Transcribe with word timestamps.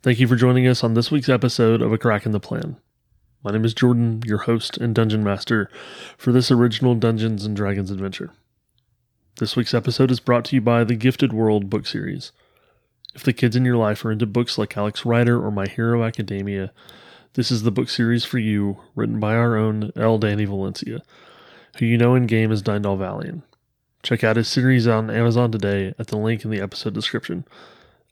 Thank 0.00 0.20
you 0.20 0.28
for 0.28 0.36
joining 0.36 0.64
us 0.68 0.84
on 0.84 0.94
this 0.94 1.10
week's 1.10 1.28
episode 1.28 1.82
of 1.82 1.98
Kraken 1.98 2.30
the 2.30 2.38
Plan. 2.38 2.76
My 3.42 3.50
name 3.50 3.64
is 3.64 3.74
Jordan, 3.74 4.22
your 4.24 4.38
host 4.38 4.76
and 4.78 4.94
dungeon 4.94 5.24
master 5.24 5.68
for 6.16 6.30
this 6.30 6.52
original 6.52 6.94
Dungeons 6.94 7.44
and 7.44 7.56
Dragons 7.56 7.90
adventure. 7.90 8.30
This 9.40 9.56
week's 9.56 9.74
episode 9.74 10.12
is 10.12 10.20
brought 10.20 10.44
to 10.46 10.54
you 10.54 10.60
by 10.60 10.84
the 10.84 10.94
Gifted 10.94 11.32
World 11.32 11.68
book 11.68 11.84
series. 11.84 12.30
If 13.12 13.24
the 13.24 13.32
kids 13.32 13.56
in 13.56 13.64
your 13.64 13.76
life 13.76 14.04
are 14.04 14.12
into 14.12 14.24
books 14.24 14.56
like 14.56 14.76
Alex 14.76 15.04
Rider 15.04 15.44
or 15.44 15.50
My 15.50 15.66
Hero 15.66 16.04
Academia, 16.04 16.72
this 17.32 17.50
is 17.50 17.64
the 17.64 17.72
book 17.72 17.88
series 17.88 18.24
for 18.24 18.38
you, 18.38 18.78
written 18.94 19.18
by 19.18 19.34
our 19.34 19.56
own 19.56 19.90
L. 19.96 20.16
Danny 20.16 20.44
Valencia, 20.44 21.02
who 21.78 21.86
you 21.86 21.98
know 21.98 22.14
in 22.14 22.28
game 22.28 22.52
as 22.52 22.62
Dyndal 22.62 22.98
Valien. 22.98 23.42
Check 24.04 24.22
out 24.22 24.36
his 24.36 24.46
series 24.46 24.86
on 24.86 25.10
Amazon 25.10 25.50
today 25.50 25.92
at 25.98 26.06
the 26.06 26.18
link 26.18 26.44
in 26.44 26.52
the 26.52 26.60
episode 26.60 26.94
description, 26.94 27.44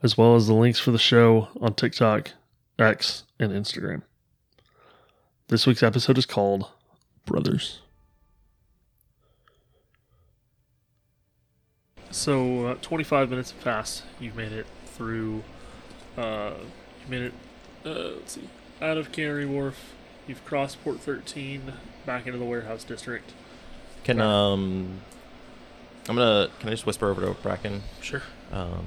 as 0.07 0.17
well 0.17 0.37
as 0.37 0.47
the 0.47 0.55
links 0.55 0.79
for 0.79 0.93
the 0.93 1.01
show 1.01 1.49
on 1.61 1.75
TikTok, 1.75 2.31
X, 2.79 3.25
and 3.41 3.51
Instagram. 3.51 4.03
This 5.49 5.67
week's 5.67 5.83
episode 5.83 6.17
is 6.17 6.25
called 6.25 6.71
Brothers. 7.25 7.81
So, 12.13 12.67
uh, 12.67 12.75
25 12.83 13.31
minutes 13.31 13.51
have 13.51 13.65
passed. 13.65 14.05
You've 14.21 14.37
made 14.37 14.53
it 14.53 14.67
through. 14.87 15.43
Uh, 16.17 16.53
you 17.03 17.11
made 17.11 17.23
it. 17.23 17.35
Uh, 17.85 17.89
let's 18.15 18.35
see. 18.35 18.49
Out 18.81 18.99
of 18.99 19.11
Canary 19.11 19.45
Wharf. 19.45 19.93
You've 20.29 20.45
crossed 20.45 20.85
Port 20.85 21.01
13 21.01 21.73
back 22.07 22.27
into 22.27 22.39
the 22.39 22.45
warehouse 22.45 22.85
district. 22.85 23.33
Can 24.05 24.21
um, 24.21 25.01
I'm 26.09 26.15
gonna 26.15 26.49
can 26.61 26.69
I 26.69 26.73
just 26.73 26.87
whisper 26.87 27.11
over 27.11 27.23
to 27.23 27.33
Bracken? 27.43 27.83
Sure. 28.01 28.23
Um, 28.53 28.87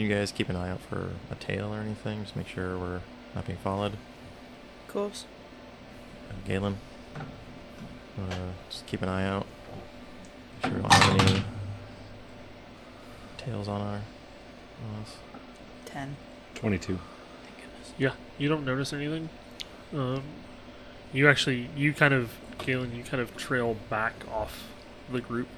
can 0.00 0.08
you 0.08 0.16
guys 0.16 0.32
keep 0.32 0.48
an 0.48 0.56
eye 0.56 0.70
out 0.70 0.80
for 0.80 1.10
a 1.30 1.34
tail 1.34 1.74
or 1.74 1.80
anything? 1.80 2.22
Just 2.22 2.34
make 2.34 2.48
sure 2.48 2.78
we're 2.78 3.02
not 3.34 3.46
being 3.46 3.58
followed. 3.58 3.92
Of 3.92 4.88
course. 4.88 5.26
Uh, 6.30 6.32
Galen, 6.46 6.78
uh, 7.16 8.52
just 8.70 8.86
keep 8.86 9.02
an 9.02 9.10
eye 9.10 9.26
out. 9.26 9.46
Make 10.62 10.72
sure 10.72 10.76
we 10.76 10.88
don't 10.88 10.94
have 10.94 11.28
any 11.28 11.44
tails 13.36 13.68
on 13.68 13.82
our 13.82 13.96
on 13.96 15.02
us. 15.02 15.18
Ten. 15.84 16.16
22. 16.54 16.86
Thank 16.86 17.56
goodness. 17.58 17.92
Yeah, 17.98 18.12
you 18.38 18.48
don't 18.48 18.64
notice 18.64 18.94
anything. 18.94 19.28
Um, 19.92 20.22
you 21.12 21.28
actually, 21.28 21.68
you 21.76 21.92
kind 21.92 22.14
of, 22.14 22.32
Galen, 22.56 22.96
you 22.96 23.04
kind 23.04 23.20
of 23.20 23.36
trail 23.36 23.76
back 23.90 24.14
off 24.32 24.70
the 25.12 25.20
group. 25.20 25.48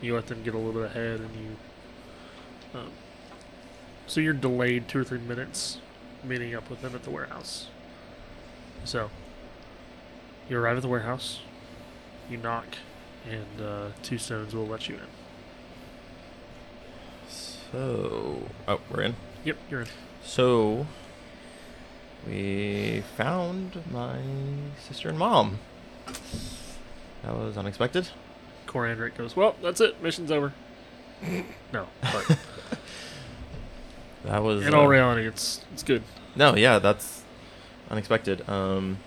You 0.00 0.14
let 0.14 0.28
them 0.28 0.42
get 0.42 0.54
a 0.54 0.58
little 0.58 0.72
bit 0.72 0.90
ahead, 0.90 1.20
and 1.20 1.30
you. 1.36 2.80
Um, 2.80 2.90
so 4.06 4.20
you're 4.20 4.32
delayed 4.32 4.88
two 4.88 5.00
or 5.00 5.04
three 5.04 5.18
minutes 5.18 5.78
meeting 6.22 6.54
up 6.54 6.70
with 6.70 6.82
them 6.82 6.94
at 6.94 7.04
the 7.04 7.10
warehouse. 7.10 7.66
So, 8.84 9.10
you 10.48 10.58
arrive 10.58 10.76
at 10.76 10.82
the 10.82 10.88
warehouse, 10.88 11.40
you 12.28 12.36
knock, 12.36 12.66
and 13.28 13.60
uh, 13.60 13.88
Two 14.02 14.18
Stones 14.18 14.54
will 14.54 14.66
let 14.66 14.88
you 14.88 14.96
in. 14.96 15.00
So, 17.28 18.42
oh, 18.68 18.80
we're 18.90 19.02
in. 19.02 19.16
Yep, 19.44 19.56
you're 19.70 19.80
in. 19.82 19.88
So, 20.22 20.86
we 22.26 23.02
found 23.16 23.82
my 23.90 24.18
sister 24.86 25.08
and 25.08 25.18
mom. 25.18 25.58
That 27.22 27.34
was 27.36 27.56
unexpected. 27.56 28.08
Corandric 28.66 29.16
goes, 29.16 29.34
Well, 29.36 29.56
that's 29.62 29.80
it. 29.80 30.02
Mission's 30.02 30.30
over. 30.30 30.52
no, 31.72 31.86
but 32.02 32.38
That 34.24 34.42
was 34.42 34.66
in 34.66 34.74
all 34.74 34.86
uh, 34.86 34.88
reality, 34.88 35.26
it's 35.26 35.64
it's 35.72 35.82
good. 35.82 36.02
No, 36.34 36.56
yeah, 36.56 36.78
that's 36.78 37.22
unexpected. 37.90 38.48
Um, 38.48 38.98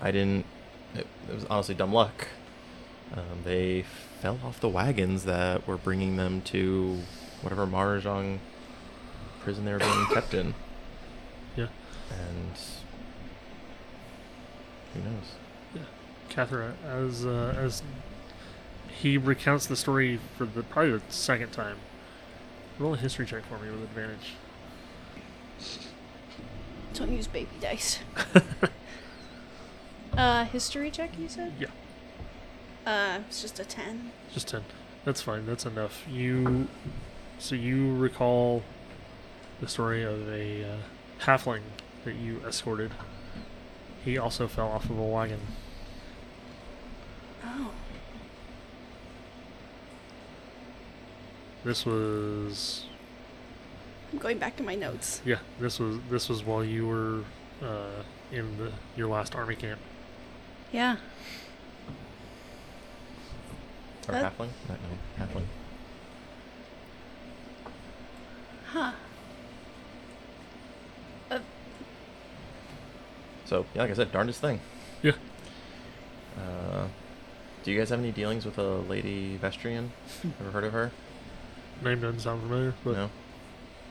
I 0.00 0.10
didn't. 0.10 0.46
It, 0.94 1.06
it 1.28 1.34
was 1.34 1.44
honestly 1.46 1.74
dumb 1.74 1.92
luck. 1.92 2.28
Um, 3.14 3.40
they 3.44 3.84
fell 4.20 4.38
off 4.44 4.60
the 4.60 4.68
wagons 4.68 5.24
that 5.24 5.66
were 5.66 5.76
bringing 5.76 6.16
them 6.16 6.42
to 6.42 7.00
whatever 7.42 7.66
Mahjong 7.66 8.38
prison 9.40 9.64
they 9.64 9.72
were 9.72 9.78
being 9.78 10.06
kept 10.12 10.32
in. 10.32 10.54
Yeah. 11.56 11.66
And 12.10 12.58
who 14.94 15.00
knows? 15.00 15.32
Yeah. 15.74 15.82
Catherine, 16.28 16.76
as 16.86 17.26
uh, 17.26 17.54
as 17.56 17.82
he 18.88 19.18
recounts 19.18 19.66
the 19.66 19.76
story 19.76 20.20
for 20.38 20.44
the 20.46 20.62
probably 20.62 20.92
the 20.92 21.02
second 21.08 21.50
time, 21.50 21.76
roll 22.78 22.94
a 22.94 22.96
history 22.96 23.26
check 23.26 23.44
for 23.46 23.58
me 23.58 23.70
with 23.70 23.82
advantage. 23.82 24.34
Don't 26.94 27.12
use 27.12 27.26
baby 27.26 27.48
dice. 27.60 28.00
uh, 30.16 30.44
history 30.46 30.90
check, 30.90 31.18
you 31.18 31.28
said? 31.28 31.52
Yeah. 31.58 31.68
Uh, 32.84 33.20
it's 33.28 33.40
just 33.40 33.58
a 33.60 33.64
ten. 33.64 34.10
Just 34.32 34.48
ten. 34.48 34.64
That's 35.04 35.20
fine. 35.20 35.46
That's 35.46 35.64
enough. 35.64 36.04
You, 36.08 36.68
so 37.38 37.54
you 37.54 37.94
recall 37.96 38.62
the 39.60 39.68
story 39.68 40.02
of 40.02 40.28
a 40.28 40.64
uh, 40.64 40.76
halfling 41.24 41.62
that 42.04 42.14
you 42.14 42.40
escorted. 42.46 42.90
He 44.04 44.18
also 44.18 44.48
fell 44.48 44.68
off 44.68 44.84
of 44.90 44.98
a 44.98 45.02
wagon. 45.02 45.40
Oh. 47.44 47.70
This 51.64 51.86
was 51.86 52.86
I'm 54.12 54.18
going 54.18 54.38
back 54.38 54.56
to 54.56 54.62
my 54.62 54.74
notes. 54.74 55.22
yeah. 55.24 55.38
This 55.60 55.78
was 55.78 55.98
this 56.10 56.28
was 56.28 56.42
while 56.44 56.64
you 56.64 56.86
were 56.86 57.22
uh, 57.66 58.02
in 58.32 58.56
the 58.58 58.72
your 58.96 59.08
last 59.08 59.34
army 59.34 59.54
camp. 59.56 59.80
Yeah. 60.72 60.96
Or 64.08 64.14
Uh, 64.16 64.30
halfling? 64.30 64.48
No, 64.68 64.74
no, 64.74 65.24
halfling. 65.24 65.44
Huh. 68.66 68.92
So 73.44 73.66
yeah, 73.74 73.82
like 73.82 73.90
I 73.90 73.94
said, 73.94 74.12
darndest 74.12 74.40
thing. 74.40 74.60
Yeah. 75.02 75.12
Uh, 76.38 76.86
do 77.64 77.70
you 77.70 77.78
guys 77.78 77.90
have 77.90 77.98
any 77.98 78.10
dealings 78.12 78.44
with 78.46 78.56
a 78.58 78.62
lady 78.78 79.36
Vestrian? 79.40 79.90
Ever 80.40 80.50
heard 80.52 80.64
of 80.64 80.72
her? 80.72 80.90
Name 81.82 82.00
doesn't 82.00 82.20
sound 82.20 82.42
familiar, 82.42 82.74
but 82.84 82.92
no. 82.94 83.10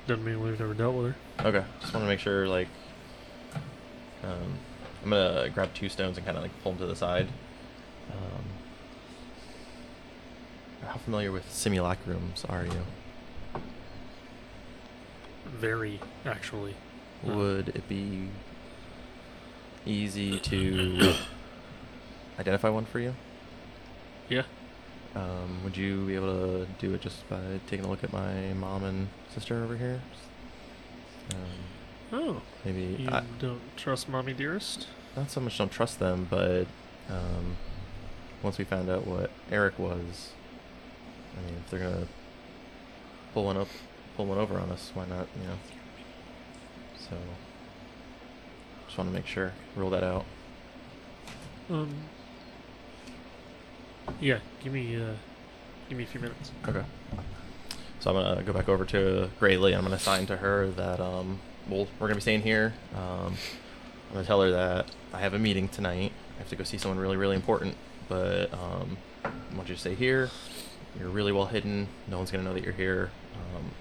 doesn't 0.07 0.23
mean 0.23 0.41
we've 0.41 0.59
never 0.59 0.73
dealt 0.73 0.95
with 0.95 1.13
her. 1.13 1.47
Okay, 1.47 1.65
just 1.81 1.93
want 1.93 2.03
to 2.05 2.07
make 2.07 2.19
sure, 2.19 2.47
like, 2.47 2.67
um, 4.23 4.57
I'm 5.03 5.09
gonna 5.09 5.49
grab 5.49 5.73
two 5.73 5.89
stones 5.89 6.17
and 6.17 6.25
kind 6.25 6.37
of 6.37 6.43
like 6.43 6.51
pull 6.63 6.71
them 6.73 6.79
to 6.81 6.87
the 6.87 6.95
side. 6.95 7.27
Um, 8.11 8.43
how 10.87 10.97
familiar 10.97 11.31
with 11.31 11.45
simulacrums 11.49 12.49
are 12.49 12.65
you? 12.65 12.81
Very 15.45 15.99
actually. 16.25 16.75
Would 17.23 17.69
it 17.69 17.87
be 17.89 18.27
easy 19.85 20.39
to 20.39 21.13
identify 22.39 22.69
one 22.69 22.85
for 22.85 22.99
you? 22.99 23.15
Yeah. 24.29 24.43
Um, 25.15 25.63
would 25.63 25.75
you 25.75 26.05
be 26.05 26.15
able 26.15 26.27
to 26.65 26.67
do 26.79 26.93
it 26.93 27.01
just 27.01 27.27
by 27.29 27.39
taking 27.67 27.85
a 27.85 27.89
look 27.89 28.03
at 28.03 28.13
my 28.13 28.53
mom 28.53 28.83
and 28.85 29.07
sister 29.33 29.63
over 29.63 29.75
here? 29.77 30.01
Um, 31.33 31.39
Oh, 32.13 32.41
maybe 32.65 33.03
you 33.03 33.09
I, 33.09 33.23
don't 33.39 33.61
trust 33.77 34.09
mommy 34.09 34.33
dearest? 34.33 34.87
not 35.15 35.31
so 35.31 35.39
much 35.41 35.57
don't 35.57 35.71
trust 35.71 35.99
them, 35.99 36.27
but 36.29 36.65
um, 37.09 37.55
once 38.43 38.57
we 38.57 38.65
found 38.65 38.89
out 38.89 39.05
what 39.07 39.31
Eric 39.49 39.77
was, 39.79 40.31
I 41.37 41.45
mean, 41.45 41.55
if 41.63 41.69
they're 41.71 41.79
gonna 41.79 42.07
pull 43.33 43.45
one 43.45 43.55
up, 43.57 43.67
pull 44.17 44.25
one 44.25 44.37
over 44.37 44.57
on 44.59 44.69
us, 44.71 44.91
why 44.93 45.05
not? 45.07 45.27
You 45.41 45.47
know. 45.47 45.57
So, 47.09 47.17
just 48.87 48.97
want 48.97 49.09
to 49.09 49.13
make 49.13 49.25
sure, 49.25 49.53
rule 49.75 49.89
that 49.91 50.03
out. 50.03 50.25
Um. 51.69 51.95
Yeah, 54.19 54.39
give 54.63 54.73
me 54.73 55.01
uh, 55.01 55.13
give 55.89 55.97
me 55.97 56.03
a 56.03 56.07
few 56.07 56.19
minutes. 56.19 56.51
Okay. 56.67 56.83
So 57.99 58.09
I'm 58.09 58.15
gonna 58.15 58.43
go 58.43 58.53
back 58.53 58.67
over 58.67 58.85
to 58.85 59.29
Graylee. 59.39 59.75
I'm 59.75 59.83
gonna 59.83 59.99
sign 59.99 60.25
to 60.27 60.37
her 60.37 60.69
that 60.71 60.99
um, 60.99 61.39
well, 61.69 61.87
we're 61.99 62.07
gonna 62.07 62.15
be 62.15 62.21
staying 62.21 62.41
here. 62.41 62.73
Um, 62.95 63.35
I'm 64.09 64.13
gonna 64.13 64.25
tell 64.25 64.41
her 64.41 64.51
that 64.51 64.87
I 65.13 65.19
have 65.19 65.33
a 65.33 65.39
meeting 65.39 65.67
tonight. 65.67 66.11
I 66.35 66.39
have 66.39 66.49
to 66.49 66.55
go 66.55 66.63
see 66.63 66.77
someone 66.77 66.99
really, 66.99 67.17
really 67.17 67.35
important. 67.35 67.75
But 68.09 68.53
um, 68.53 68.97
I 69.23 69.29
want 69.55 69.69
you 69.69 69.75
to 69.75 69.79
stay 69.79 69.95
here. 69.95 70.29
You're 70.99 71.09
really 71.09 71.31
well 71.31 71.45
hidden. 71.45 71.87
No 72.07 72.17
one's 72.17 72.31
gonna 72.31 72.43
know 72.43 72.53
that 72.53 72.63
you're 72.63 72.73
here. 72.73 73.11
Um, 73.35 73.71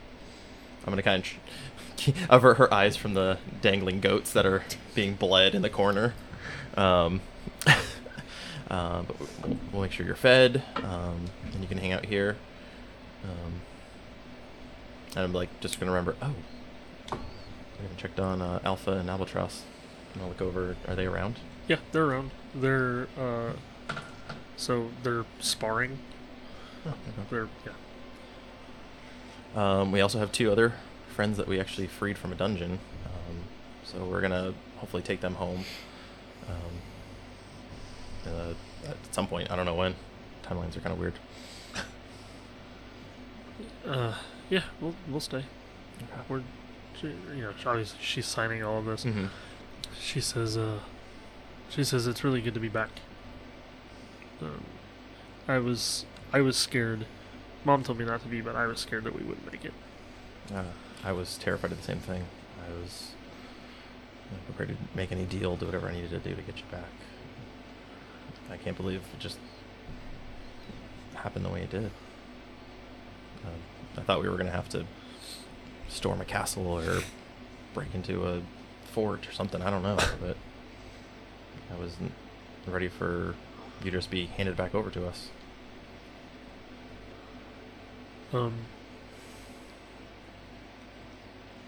I'm 0.85 0.91
gonna 0.93 1.03
kind 1.03 1.25
of 2.07 2.15
avert 2.29 2.59
her 2.59 2.73
eyes 2.73 2.97
from 2.97 3.15
the 3.15 3.39
dangling 3.61 4.01
goats 4.01 4.33
that 4.33 4.47
are 4.47 4.65
being 4.95 5.15
bled 5.15 5.55
in 5.55 5.63
the 5.63 5.71
corner. 5.71 6.15
Um, 6.77 7.21
uh, 8.71 9.03
but 9.03 9.19
we'll, 9.21 9.59
we'll 9.73 9.83
make 9.83 9.93
sure 9.93 10.07
you're 10.07 10.15
fed, 10.15 10.63
um, 10.77 11.27
and 11.53 11.61
you 11.61 11.67
can 11.67 11.79
hang 11.79 11.93
out 11.93 12.05
here. 12.07 12.37
Um, 13.25 13.53
and 15.17 15.25
I'm 15.25 15.33
like 15.33 15.49
just 15.61 15.79
gonna 15.81 15.93
remember. 15.93 16.17
Oh, 16.23 16.35
I 17.13 17.83
haven't 17.83 17.99
checked 17.99 18.21
on 18.21 18.41
uh, 18.41 18.61
Alpha 18.65 18.93
and 18.93 19.11
Albatross. 19.11 19.63
I'm 20.15 20.21
gonna 20.21 20.31
look 20.33 20.41
over. 20.43 20.77
Are 20.89 20.95
they 20.95 21.07
around? 21.07 21.37
Yeah, 21.69 21.79
they're 21.93 22.05
around. 22.07 22.31
They're 22.55 23.09
uh, 23.19 23.53
so 24.57 24.91
they're 25.03 25.25
sparring. 25.41 25.99
Oh, 26.87 26.95
They're 27.29 27.49
yeah. 27.67 27.73
Um, 29.81 29.93
we 29.93 30.01
also 30.01 30.19
have 30.19 30.33
two 30.33 30.51
other 30.51 30.75
friends 31.15 31.37
that 31.37 31.47
we 31.49 31.59
actually 31.61 31.89
freed 31.89 32.17
from 32.17 32.33
a 32.33 32.37
dungeon. 32.37 32.79
Um, 33.05 33.37
so 33.85 34.05
we're 34.05 34.21
gonna 34.21 34.55
hopefully 34.79 35.03
take 35.03 35.21
them 35.21 35.35
home. 35.35 35.65
Uh, 38.27 38.55
at 38.89 38.97
some 39.13 39.27
point, 39.27 39.51
I 39.51 39.57
don't 39.57 39.67
know 39.67 39.75
when. 39.75 39.95
Timelines 40.43 40.77
are 40.77 40.81
kind 40.81 40.93
of 40.93 40.99
weird. 40.99 41.15
Uh, 43.87 44.15
yeah, 44.49 44.63
we'll 44.81 44.95
we'll 45.09 45.21
stay. 45.21 45.45
We're, 46.29 46.43
she, 46.99 47.09
you 47.35 47.43
know, 47.43 47.53
obviously 47.67 47.99
she's 48.01 48.27
signing 48.27 48.63
all 48.63 48.79
of 48.79 48.85
this. 48.85 49.05
Mm-hmm. 49.05 49.27
She 49.99 50.21
says, 50.21 50.57
uh, 50.57 50.81
she 51.69 51.85
says 51.85 52.07
it's 52.07 52.25
really 52.25 52.41
good 52.41 52.55
to 52.55 52.61
be 52.61 52.69
back. 52.69 52.91
Um, 54.41 54.65
I 55.47 55.59
was, 55.59 56.07
I 56.33 56.41
was 56.41 56.57
scared. 56.57 57.07
Mom 57.65 57.83
told 57.83 57.99
me 57.99 58.05
not 58.05 58.23
to 58.23 58.29
be, 58.29 58.41
but 58.41 58.57
I 58.57 58.67
was 58.67 58.81
scared 58.81 59.05
that 59.05 59.15
we 59.15 59.23
wouldn't 59.23 59.51
make 59.51 59.65
it. 59.65 59.75
Uh, 60.55 60.65
I 61.05 61.13
was 61.13 61.37
terrified 61.37 61.73
of 61.73 61.79
the 61.79 61.85
same 61.85 61.99
thing. 61.99 62.25
I 62.67 62.81
was 62.81 63.13
prepared 64.47 64.71
to 64.71 64.77
make 64.97 65.13
any 65.13 65.25
deal, 65.25 65.57
do 65.57 65.67
whatever 65.67 65.89
I 65.89 65.93
needed 65.93 66.11
to 66.11 66.19
do 66.19 66.35
to 66.35 66.43
get 66.43 66.59
you 66.59 66.65
back. 66.71 66.85
I 68.51 68.57
can't 68.57 68.77
believe 68.77 69.03
it 69.13 69.19
just 69.19 69.39
happened 71.15 71.45
the 71.45 71.51
way 71.51 71.63
it 71.63 71.71
did. 71.71 71.91
Um, 73.45 73.61
I 73.97 74.01
thought 74.01 74.23
we 74.23 74.29
were 74.29 74.37
going 74.37 74.47
to 74.47 74.53
have 74.53 74.69
to 74.71 74.85
storm 75.89 76.21
a 76.21 76.25
castle 76.25 76.67
or 76.67 77.03
break 77.75 77.95
into 77.95 78.27
a 78.27 78.43
fort 78.93 79.29
or 79.29 79.33
something. 79.33 79.63
I 79.63 79.71
don't 79.71 79.83
know, 79.83 79.99
but 80.21 80.37
I 81.73 81.79
wasn't 81.79 82.13
ready 82.67 82.89
for 82.89 83.35
you 83.83 83.91
to 83.91 83.99
just 83.99 84.11
be 84.11 84.27
handed 84.27 84.57
back 84.57 84.75
over 84.75 84.91
to 84.91 85.07
us. 85.07 85.29
Um, 88.33 88.55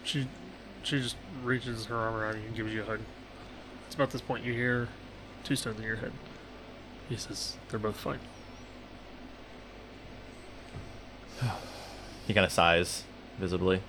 she, 0.03 0.27
she 0.83 0.99
just 1.01 1.15
reaches 1.43 1.85
her 1.85 1.95
arm 1.95 2.15
around 2.15 2.35
you 2.35 2.47
and 2.47 2.55
gives 2.55 2.73
you 2.73 2.81
a 2.81 2.85
hug. 2.85 2.99
It's 3.85 3.95
about 3.95 4.11
this 4.11 4.21
point 4.21 4.45
you 4.45 4.53
hear 4.53 4.87
two 5.43 5.55
stones 5.55 5.79
in 5.79 5.85
your 5.85 5.97
head. 5.97 6.11
He 7.09 7.15
says 7.17 7.57
they're 7.69 7.79
both 7.79 7.97
fine. 7.97 8.19
He 12.27 12.33
kind 12.33 12.45
of 12.45 12.51
sighs 12.51 13.03
visibly. 13.37 13.81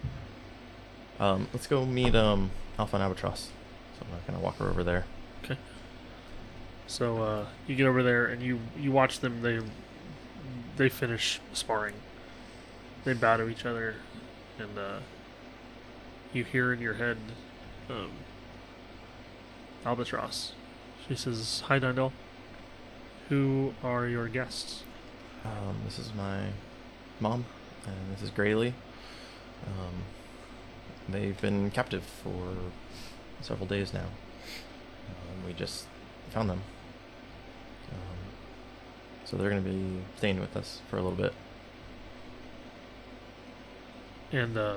Um, 1.21 1.49
let's 1.53 1.67
go 1.67 1.87
meet 1.87 2.15
um, 2.15 2.51
Alpha 2.79 2.97
and 2.97 3.03
Albatross. 3.03 3.51
So 3.99 4.07
I'm 4.13 4.21
gonna 4.27 4.43
walk 4.43 4.59
her 4.59 4.69
over 4.69 4.83
there. 4.83 5.05
Okay. 5.45 5.57
So 6.87 7.23
uh, 7.23 7.47
you 7.67 7.77
get 7.77 7.87
over 7.87 8.03
there 8.03 8.27
and 8.27 8.43
you 8.43 8.61
you 8.79 8.91
watch 8.91 9.21
them. 9.21 9.43
They 9.43 9.61
they 10.77 10.89
finish 10.89 11.41
sparring. 11.53 11.95
They 13.05 13.13
bow 13.13 13.37
to 13.37 13.49
each 13.49 13.65
other, 13.65 13.95
and 14.59 14.79
uh, 14.79 14.99
you 16.33 16.43
hear 16.43 16.73
in 16.73 16.81
your 16.81 16.95
head, 16.95 17.19
um, 17.89 18.11
Albatross. 19.87 20.53
She 21.07 21.15
says, 21.15 21.63
"Hi, 21.67 21.79
Dundle. 21.79 22.13
Who 23.35 23.75
are 23.83 24.07
your 24.07 24.29
guests?" 24.29 24.85
Um, 25.45 25.79
this 25.85 25.99
is 25.99 26.15
my 26.15 26.51
mom, 27.19 27.47
and 27.85 28.15
this 28.15 28.23
is 28.23 28.31
Graylee. 28.31 28.75
Um, 29.67 30.05
they've 31.09 31.39
been 31.41 31.73
captive 31.73 32.05
for 32.05 32.55
several 33.41 33.67
days 33.67 33.93
now. 33.93 34.07
Um, 35.09 35.45
we 35.45 35.53
just 35.53 35.87
found 36.31 36.49
them. 36.49 36.63
Um, 37.91 38.19
so 39.25 39.37
they're 39.37 39.51
going 39.51 39.65
to 39.65 39.69
be 39.69 40.03
staying 40.17 40.39
with 40.39 40.57
us 40.57 40.81
for 40.89 40.97
a 40.97 41.03
little 41.03 41.19
bit. 41.19 41.33
And 44.31 44.57
uh, 44.57 44.77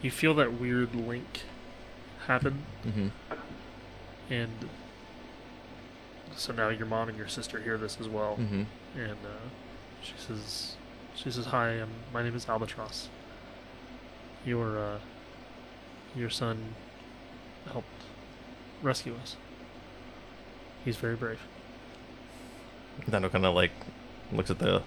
you 0.00 0.12
feel 0.12 0.32
that 0.34 0.52
weird 0.60 0.94
link 0.94 1.40
happen, 2.28 2.64
Mm-hmm. 2.86 3.08
and 4.30 4.68
so 6.38 6.52
now 6.52 6.68
your 6.68 6.86
mom 6.86 7.08
and 7.08 7.18
your 7.18 7.28
sister 7.28 7.60
hear 7.60 7.76
this 7.76 7.98
as 8.00 8.08
well. 8.08 8.36
Mm-hmm. 8.40 8.62
and 8.98 9.18
uh, 9.24 9.48
she 10.02 10.12
says, 10.16 10.76
"She 11.14 11.30
says 11.30 11.46
hi. 11.46 11.80
Um, 11.80 11.90
my 12.12 12.22
name 12.22 12.34
is 12.34 12.48
Albatross. 12.48 13.08
Your 14.46 14.78
uh, 14.78 14.98
your 16.14 16.30
son 16.30 16.74
helped 17.72 17.88
rescue 18.82 19.14
us. 19.20 19.36
He's 20.84 20.96
very 20.96 21.16
brave." 21.16 21.40
Dando 23.08 23.28
kind 23.28 23.44
of 23.46 23.54
like 23.54 23.72
looks 24.32 24.50
at 24.50 24.58
the 24.58 24.82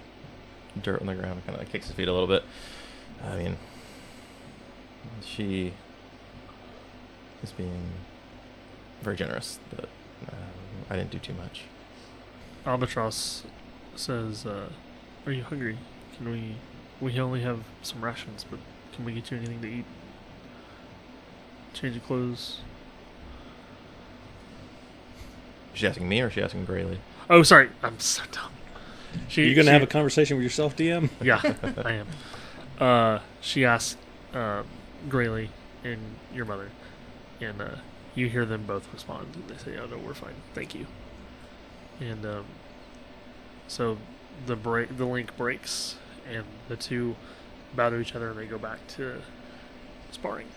dirt 0.82 1.02
on 1.02 1.08
the 1.08 1.16
ground 1.16 1.34
and 1.34 1.46
kind 1.46 1.62
of 1.62 1.70
kicks 1.70 1.88
his 1.88 1.96
feet 1.96 2.08
a 2.08 2.14
little 2.14 2.28
bit. 2.28 2.44
I 3.24 3.38
mean, 3.38 3.58
she 5.22 5.74
is 7.44 7.52
being 7.52 7.90
very 9.02 9.16
generous, 9.16 9.60
but 9.76 9.86
uh, 10.28 10.36
I 10.90 10.96
didn't 10.96 11.12
do 11.12 11.20
too 11.20 11.34
much. 11.34 11.64
Albatross 12.66 13.44
says, 13.96 14.46
uh, 14.46 14.70
"Are 15.26 15.32
you 15.32 15.44
hungry? 15.44 15.78
Can 16.18 16.30
we? 16.32 16.56
We 17.00 17.20
only 17.20 17.42
have 17.42 17.64
some 17.82 18.04
rations, 18.04 18.46
but 18.50 18.60
can 18.94 19.06
we 19.06 19.14
get 19.14 19.32
you 19.32 19.38
anything 19.38 19.62
to 19.62 19.68
eat? 19.68 19.86
Change 21.74 21.96
of 21.96 22.06
clothes." 22.06 22.60
Is 25.74 25.80
she 25.80 25.88
asking 25.88 26.10
me 26.10 26.22
or 26.22 26.28
is 26.28 26.34
she 26.34 26.42
asking 26.42 26.66
Graylee? 26.68 26.98
Oh, 27.30 27.44
sorry, 27.44 27.70
I'm 27.82 28.00
so 28.00 28.24
dumb. 28.32 28.52
She, 29.28 29.48
you 29.48 29.56
gonna 29.56 29.66
she- 29.68 29.72
have 29.74 29.84
a 29.84 29.88
conversation 29.88 30.38
with 30.38 30.44
yourself, 30.44 30.76
DM? 30.76 31.10
Yeah, 31.22 31.42
I 31.84 31.92
am. 31.94 32.08
Uh, 32.80 33.20
she 33.40 33.64
asks 33.66 33.98
uh, 34.34 34.64
Graylee 35.08 35.50
and 35.84 36.00
your 36.34 36.46
mother, 36.46 36.70
and 37.40 37.62
uh, 37.62 37.70
you 38.16 38.28
hear 38.30 38.46
them 38.46 38.64
both 38.66 38.88
respond. 38.94 39.28
And 39.36 39.48
they 39.48 39.58
say, 39.58 39.78
"Oh 39.78 39.86
no, 39.88 39.98
we're 39.98 40.14
fine, 40.14 40.36
thank 40.54 40.76
you." 40.76 40.88
And 42.00 42.26
um, 42.26 42.46
so 43.68 43.98
the 44.46 44.56
break, 44.56 44.98
the 44.98 45.06
link 45.06 45.36
breaks, 45.38 45.96
and 46.32 46.46
the 46.68 46.76
two 46.76 47.16
bow 47.76 47.90
to 47.90 48.00
each 48.00 48.16
other, 48.16 48.30
and 48.32 48.40
they 48.40 48.46
go 48.46 48.58
back 48.58 48.86
to 48.96 49.22
sparring. 50.12 50.48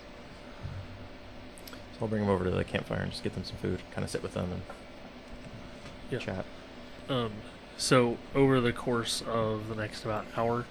So 1.92 1.98
I'll 2.02 2.08
bring 2.08 2.22
them 2.22 2.30
over 2.30 2.44
to 2.44 2.50
the 2.50 2.64
campfire 2.64 3.00
and 3.02 3.10
just 3.12 3.22
get 3.22 3.34
them 3.34 3.44
some 3.44 3.56
food, 3.58 3.80
kind 3.92 4.04
of 4.04 4.10
sit 4.10 4.22
with 4.22 4.34
them 4.34 4.50
and 4.50 4.62
Yeah. 6.10 6.18
chat. 6.18 6.44
Um, 7.08 7.32
so 7.76 8.18
over 8.34 8.60
the 8.60 8.72
course 8.72 9.22
of 9.26 9.68
the 9.68 9.74
next 9.74 10.04
about 10.04 10.26
hour, 10.36 10.64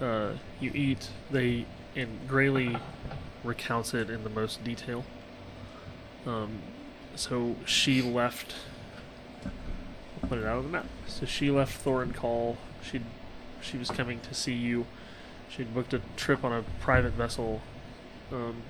uh, 0.00 0.34
you 0.60 0.70
eat. 0.74 1.08
They 1.30 1.66
and 1.96 2.28
Graylee 2.28 2.80
recounts 3.42 3.92
it 3.94 4.08
in 4.10 4.22
the 4.22 4.30
most 4.30 4.62
detail. 4.62 5.04
Um, 6.26 6.60
so 7.14 7.56
she 7.64 8.02
left. 8.02 8.54
I'll 9.44 10.28
put 10.28 10.38
it 10.38 10.44
out 10.44 10.58
of 10.58 10.64
the 10.64 10.70
map. 10.70 10.86
So 11.06 11.26
she 11.26 11.50
left 11.50 11.84
Thorin 11.84 12.14
Call. 12.14 12.56
She 12.82 13.00
she 13.60 13.76
was 13.76 13.90
coming 13.90 14.20
to 14.20 14.34
see 14.34 14.54
you. 14.54 14.86
She'd 15.48 15.74
booked 15.74 15.92
a 15.92 16.00
trip 16.16 16.44
on 16.44 16.52
a 16.52 16.64
private 16.80 17.12
vessel. 17.12 17.60
Um, 18.32 18.62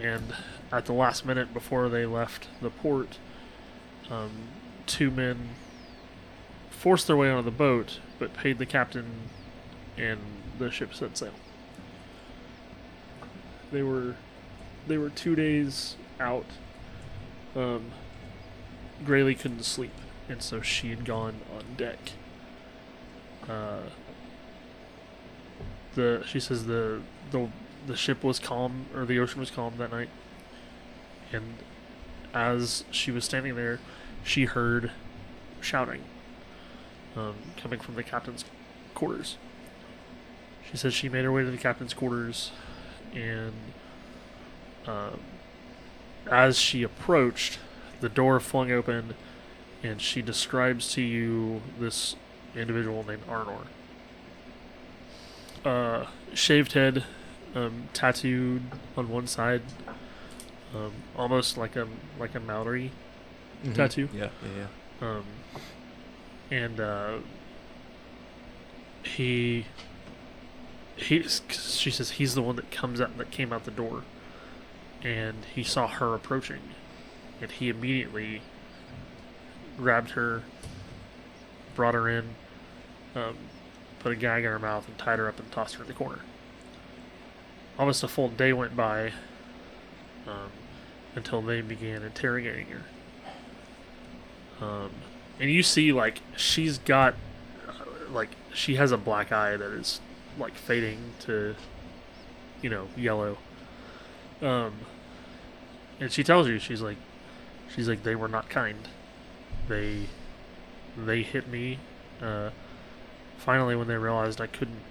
and 0.00 0.32
at 0.72 0.86
the 0.86 0.92
last 0.92 1.26
minute 1.26 1.52
before 1.52 1.88
they 1.88 2.06
left 2.06 2.48
the 2.62 2.70
port, 2.70 3.18
um, 4.10 4.30
two 4.86 5.10
men 5.10 5.50
forced 6.70 7.06
their 7.08 7.16
way 7.16 7.30
onto 7.30 7.44
the 7.44 7.56
boat, 7.56 7.98
but 8.18 8.32
paid 8.34 8.58
the 8.58 8.66
captain, 8.66 9.06
and 9.96 10.18
the 10.58 10.70
ship 10.70 10.94
set 10.94 11.18
sail. 11.18 11.32
They 13.72 13.82
were, 13.82 14.14
they 14.88 14.98
were 14.98 15.10
two 15.10 15.36
days 15.36 15.96
out. 16.18 16.46
Um, 17.54 17.92
Graylee 19.04 19.38
couldn't 19.38 19.64
sleep, 19.64 19.92
and 20.28 20.42
so 20.42 20.60
she 20.60 20.90
had 20.90 21.04
gone 21.04 21.40
on 21.54 21.76
deck. 21.76 21.98
Uh, 23.48 23.82
the 25.94 26.22
she 26.26 26.40
says 26.40 26.66
the 26.66 27.00
the 27.30 27.48
the 27.86 27.96
ship 27.96 28.22
was 28.22 28.38
calm 28.38 28.86
or 28.94 29.04
the 29.04 29.18
ocean 29.18 29.40
was 29.40 29.50
calm 29.50 29.74
that 29.78 29.90
night, 29.90 30.10
and 31.32 31.54
as 32.34 32.84
she 32.90 33.10
was 33.10 33.24
standing 33.24 33.56
there, 33.56 33.80
she 34.22 34.44
heard 34.44 34.90
shouting 35.60 36.04
um, 37.16 37.34
coming 37.56 37.80
from 37.80 37.94
the 37.94 38.02
captain's 38.02 38.44
quarters. 38.94 39.36
She 40.70 40.76
says 40.76 40.92
she 40.92 41.08
made 41.08 41.24
her 41.24 41.32
way 41.32 41.44
to 41.44 41.50
the 41.50 41.56
captain's 41.56 41.94
quarters, 41.94 42.52
and 43.14 43.54
um, 44.86 45.20
as 46.30 46.58
she 46.58 46.82
approached, 46.82 47.58
the 48.00 48.08
door 48.08 48.38
flung 48.40 48.70
open, 48.70 49.14
and 49.82 50.00
she 50.00 50.22
describes 50.22 50.92
to 50.94 51.02
you 51.02 51.62
this 51.78 52.16
individual 52.56 53.04
named 53.06 53.26
Arnor. 53.28 53.66
Uh, 55.64 56.06
shaved 56.34 56.72
head, 56.72 57.04
um, 57.54 57.88
tattooed 57.92 58.62
on 58.96 59.08
one 59.08 59.26
side, 59.26 59.62
um, 60.74 60.92
almost 61.16 61.56
like 61.58 61.76
a 61.76 61.88
like 62.18 62.34
a 62.34 62.40
Maori 62.40 62.90
Mhm. 63.64 63.74
Tattoo? 63.74 64.08
Yeah, 64.14 64.28
yeah, 64.42 64.66
yeah. 65.02 65.08
um, 65.08 65.24
and 66.50 66.78
uh, 66.80 67.18
he 69.02 69.66
he 70.96 71.22
she 71.22 71.90
says 71.90 72.12
he's 72.12 72.34
the 72.34 72.42
one 72.42 72.56
that 72.56 72.70
comes 72.70 73.00
out 73.00 73.16
that 73.18 73.30
came 73.30 73.52
out 73.52 73.64
the 73.64 73.70
door, 73.70 74.02
and 75.02 75.44
he 75.54 75.62
saw 75.62 75.86
her 75.86 76.14
approaching, 76.14 76.60
and 77.40 77.50
he 77.50 77.68
immediately 77.68 78.42
grabbed 79.76 80.10
her, 80.10 80.42
brought 81.74 81.94
her 81.94 82.08
in, 82.08 82.34
um, 83.14 83.36
put 84.00 84.12
a 84.12 84.16
gag 84.16 84.44
in 84.44 84.50
her 84.50 84.58
mouth, 84.58 84.88
and 84.88 84.98
tied 84.98 85.18
her 85.18 85.28
up 85.28 85.38
and 85.38 85.50
tossed 85.52 85.76
her 85.76 85.82
in 85.82 85.88
the 85.88 85.94
corner. 85.94 86.20
Almost 87.78 88.02
a 88.02 88.08
full 88.08 88.28
day 88.28 88.52
went 88.52 88.76
by 88.76 89.12
um, 90.26 90.50
until 91.14 91.40
they 91.40 91.60
began 91.60 92.02
interrogating 92.02 92.66
her. 92.66 92.82
Um, 94.60 94.90
and 95.38 95.50
you 95.50 95.62
see, 95.62 95.92
like, 95.92 96.20
she's 96.36 96.78
got, 96.78 97.14
uh, 97.68 98.10
like, 98.10 98.30
she 98.52 98.74
has 98.74 98.90
a 98.90 98.96
black 98.96 99.30
eye 99.30 99.56
that 99.56 99.70
is, 99.70 100.00
like, 100.36 100.54
fading 100.54 101.12
to, 101.20 101.54
you 102.60 102.68
know, 102.68 102.88
yellow. 102.96 103.38
Um, 104.42 104.72
and 106.00 106.12
she 106.12 106.22
tells 106.22 106.48
you, 106.48 106.58
she's 106.58 106.80
like, 106.80 106.96
she's 107.74 107.88
like, 107.88 108.02
they 108.02 108.14
were 108.14 108.28
not 108.28 108.48
kind. 108.48 108.88
They, 109.68 110.06
they 110.96 111.22
hit 111.22 111.48
me. 111.48 111.78
Uh, 112.22 112.50
finally, 113.36 113.74
when 113.74 113.88
they 113.88 113.96
realized 113.96 114.40
I 114.40 114.46
couldn't 114.46 114.82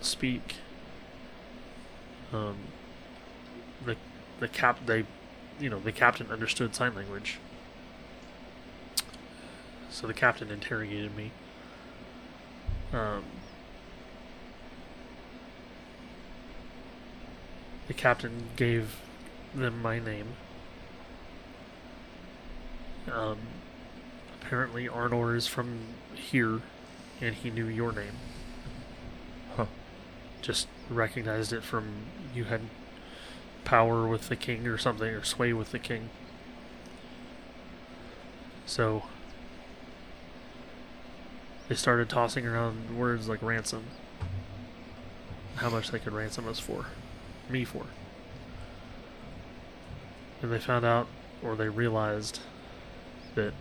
speak, 0.00 0.56
um, 2.32 2.56
the, 3.84 3.96
the 4.40 4.48
cap, 4.48 4.86
they, 4.86 5.04
you 5.60 5.68
know, 5.68 5.78
the 5.78 5.92
captain 5.92 6.30
understood 6.30 6.74
sign 6.74 6.94
language. 6.94 7.38
So 9.90 10.06
the 10.06 10.14
captain 10.14 10.50
interrogated 10.50 11.14
me. 11.16 11.30
Um, 12.92 13.24
the 17.86 17.94
captain 17.94 18.48
gave 18.56 18.96
them 19.54 19.80
my 19.82 19.98
name. 19.98 20.34
Um, 23.10 23.38
apparently, 24.40 24.88
Arnor 24.88 25.36
is 25.36 25.46
from 25.46 25.78
here, 26.14 26.60
and 27.20 27.34
he 27.34 27.50
knew 27.50 27.66
your 27.66 27.92
name. 27.92 28.14
Huh. 29.56 29.66
Just 30.42 30.68
recognized 30.90 31.52
it 31.52 31.62
from 31.62 31.86
you 32.34 32.44
had 32.44 32.62
power 33.64 34.06
with 34.06 34.28
the 34.28 34.36
king 34.36 34.66
or 34.66 34.78
something, 34.78 35.08
or 35.08 35.22
sway 35.24 35.52
with 35.52 35.70
the 35.70 35.78
king. 35.78 36.10
So 38.66 39.04
they 41.68 41.74
started 41.74 42.08
tossing 42.08 42.46
around 42.46 42.98
words 42.98 43.28
like 43.28 43.42
ransom. 43.42 43.84
How 45.56 45.70
much 45.70 45.90
they 45.90 45.98
could 45.98 46.12
ransom 46.12 46.48
us 46.48 46.58
for. 46.58 46.86
Me 47.48 47.64
for. 47.64 47.86
And 50.42 50.52
they 50.52 50.58
found 50.58 50.84
out, 50.84 51.06
or 51.42 51.56
they 51.56 51.68
realized, 51.68 52.40
that 53.34 53.52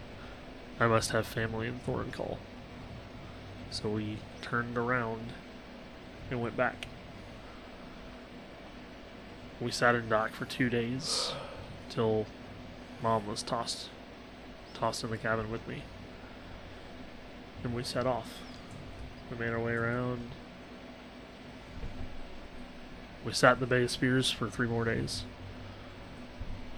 I 0.80 0.88
must 0.88 1.12
have 1.12 1.26
family 1.26 1.68
in 1.68 1.80
Thorncall. 1.80 2.38
So 3.72 3.90
we 3.90 4.18
turned 4.42 4.78
around 4.78 5.34
and 6.30 6.42
went 6.42 6.58
back. 6.58 6.88
We 9.60 9.72
sat 9.72 9.96
in 9.96 10.10
dock 10.10 10.32
for 10.32 10.46
two 10.46 10.70
days 10.70 11.34
till 11.90 12.26
mom 13.02 13.28
was 13.28 13.44
tossed 13.44 13.90
tossed 14.74 15.04
in 15.04 15.12
the 15.12 15.18
cabin 15.18 15.52
with 15.52 15.68
me. 15.68 15.84
And 17.64 17.74
we 17.74 17.84
set 17.84 18.06
off. 18.06 18.40
We 19.32 19.38
made 19.38 19.54
our 19.54 19.60
way 19.60 19.74
around. 19.74 20.32
We 23.26 23.32
sat 23.32 23.54
in 23.54 23.60
the 23.62 23.68
Bay 23.68 23.84
of 23.84 23.92
Spears 23.92 24.30
for 24.30 24.50
three 24.50 24.68
more 24.68 24.84
days. 24.84 25.24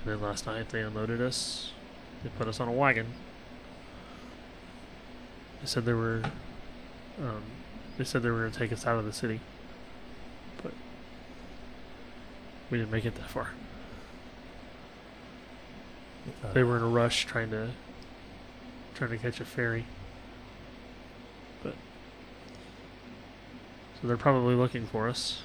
And 0.04 0.14
then 0.14 0.22
last 0.22 0.46
night 0.46 0.70
they 0.70 0.82
unloaded 0.82 1.22
us. 1.22 1.72
They 2.26 2.32
put 2.40 2.48
us 2.48 2.60
on 2.60 2.68
a 2.68 2.72
wagon. 2.72 3.06
They 5.62 5.68
said 5.68 5.86
they 5.86 5.94
were 5.94 6.24
um, 7.22 7.44
they 8.00 8.04
said 8.04 8.24
they 8.24 8.32
were 8.32 8.40
gonna 8.46 8.50
take 8.50 8.74
us 8.74 8.88
out 8.88 8.98
of 8.98 9.06
the 9.06 9.14
city. 9.14 9.42
But 10.64 10.72
we 12.72 12.80
didn't 12.80 12.90
make 12.90 13.06
it 13.06 13.14
that 13.14 13.30
far. 13.30 13.50
Uh, 16.44 16.52
They 16.54 16.64
were 16.64 16.78
in 16.78 16.82
a 16.82 16.88
rush 16.88 17.28
trying 17.28 17.52
to 17.52 17.70
trying 18.96 19.12
to 19.12 19.18
catch 19.20 19.40
a 19.40 19.46
ferry. 19.46 19.86
But 21.62 21.76
so 24.02 24.08
they're 24.08 24.18
probably 24.18 24.56
looking 24.56 24.88
for 24.88 25.08
us. 25.08 25.44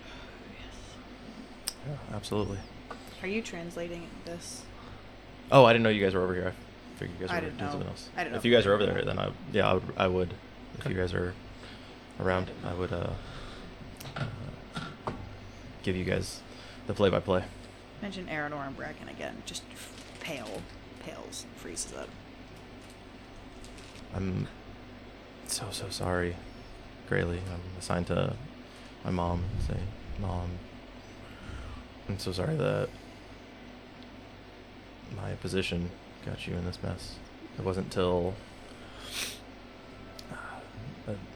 yeah, 1.88 1.98
absolutely. 2.12 2.58
Are 3.22 3.28
you 3.28 3.42
translating 3.42 4.08
this? 4.24 4.64
Oh, 5.52 5.64
I 5.64 5.72
didn't 5.72 5.84
know 5.84 5.90
you 5.90 6.02
guys 6.04 6.14
were 6.14 6.22
over 6.22 6.34
here. 6.34 6.52
I 6.52 6.98
figured 6.98 7.20
you 7.20 7.26
guys 7.26 7.30
I 7.34 7.38
were 7.40 7.40
didn't 7.46 7.58
doing 7.58 7.66
know. 7.66 7.72
something 7.72 7.88
else. 7.88 8.08
I 8.16 8.20
didn't 8.20 8.32
know 8.32 8.38
if 8.38 8.44
you 8.44 8.52
guys 8.52 8.66
are 8.66 8.74
over 8.74 8.86
there, 8.86 9.04
then 9.04 9.18
I 9.18 9.30
yeah, 9.52 9.68
I 9.70 9.74
would. 9.74 9.82
I 9.96 10.08
would 10.08 10.34
if 10.78 10.86
you 10.86 10.94
guys 10.94 11.14
are 11.14 11.34
around, 12.20 12.50
I 12.64 12.74
would 12.74 12.92
uh, 12.92 13.10
uh, 14.16 14.24
give 15.82 15.96
you 15.96 16.04
guys 16.04 16.40
the 16.86 16.94
play-by-play. 16.94 17.44
Mention 18.02 18.26
Aranor 18.26 18.66
and 18.66 18.76
Bracken 18.76 19.08
again. 19.08 19.42
Just 19.46 19.62
pale, 20.20 20.62
pales, 21.04 21.46
freezes 21.56 21.94
up. 21.94 22.08
I'm 24.14 24.48
so 25.46 25.66
so 25.70 25.88
sorry, 25.90 26.36
Grayly. 27.08 27.40
I'm 27.52 27.60
assigned 27.78 28.06
to 28.08 28.34
my 29.04 29.10
mom. 29.10 29.44
Say, 29.66 29.78
mom. 30.18 30.50
I'm 32.08 32.18
so 32.18 32.32
sorry 32.32 32.56
that 32.56 32.88
my 35.14 35.34
position 35.34 35.90
got 36.24 36.46
you 36.46 36.54
in 36.54 36.64
this 36.64 36.82
mess. 36.82 37.16
It 37.58 37.64
wasn't 37.64 37.92
till 37.92 38.34
uh, 40.32 40.36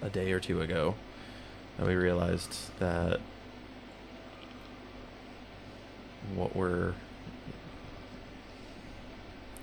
a, 0.03 0.07
a 0.07 0.11
day 0.11 0.33
or 0.33 0.41
two 0.41 0.61
ago 0.61 0.95
that 1.79 1.87
we 1.87 1.95
realized 1.95 2.79
that 2.79 3.21
what 6.35 6.55
we're 6.55 6.95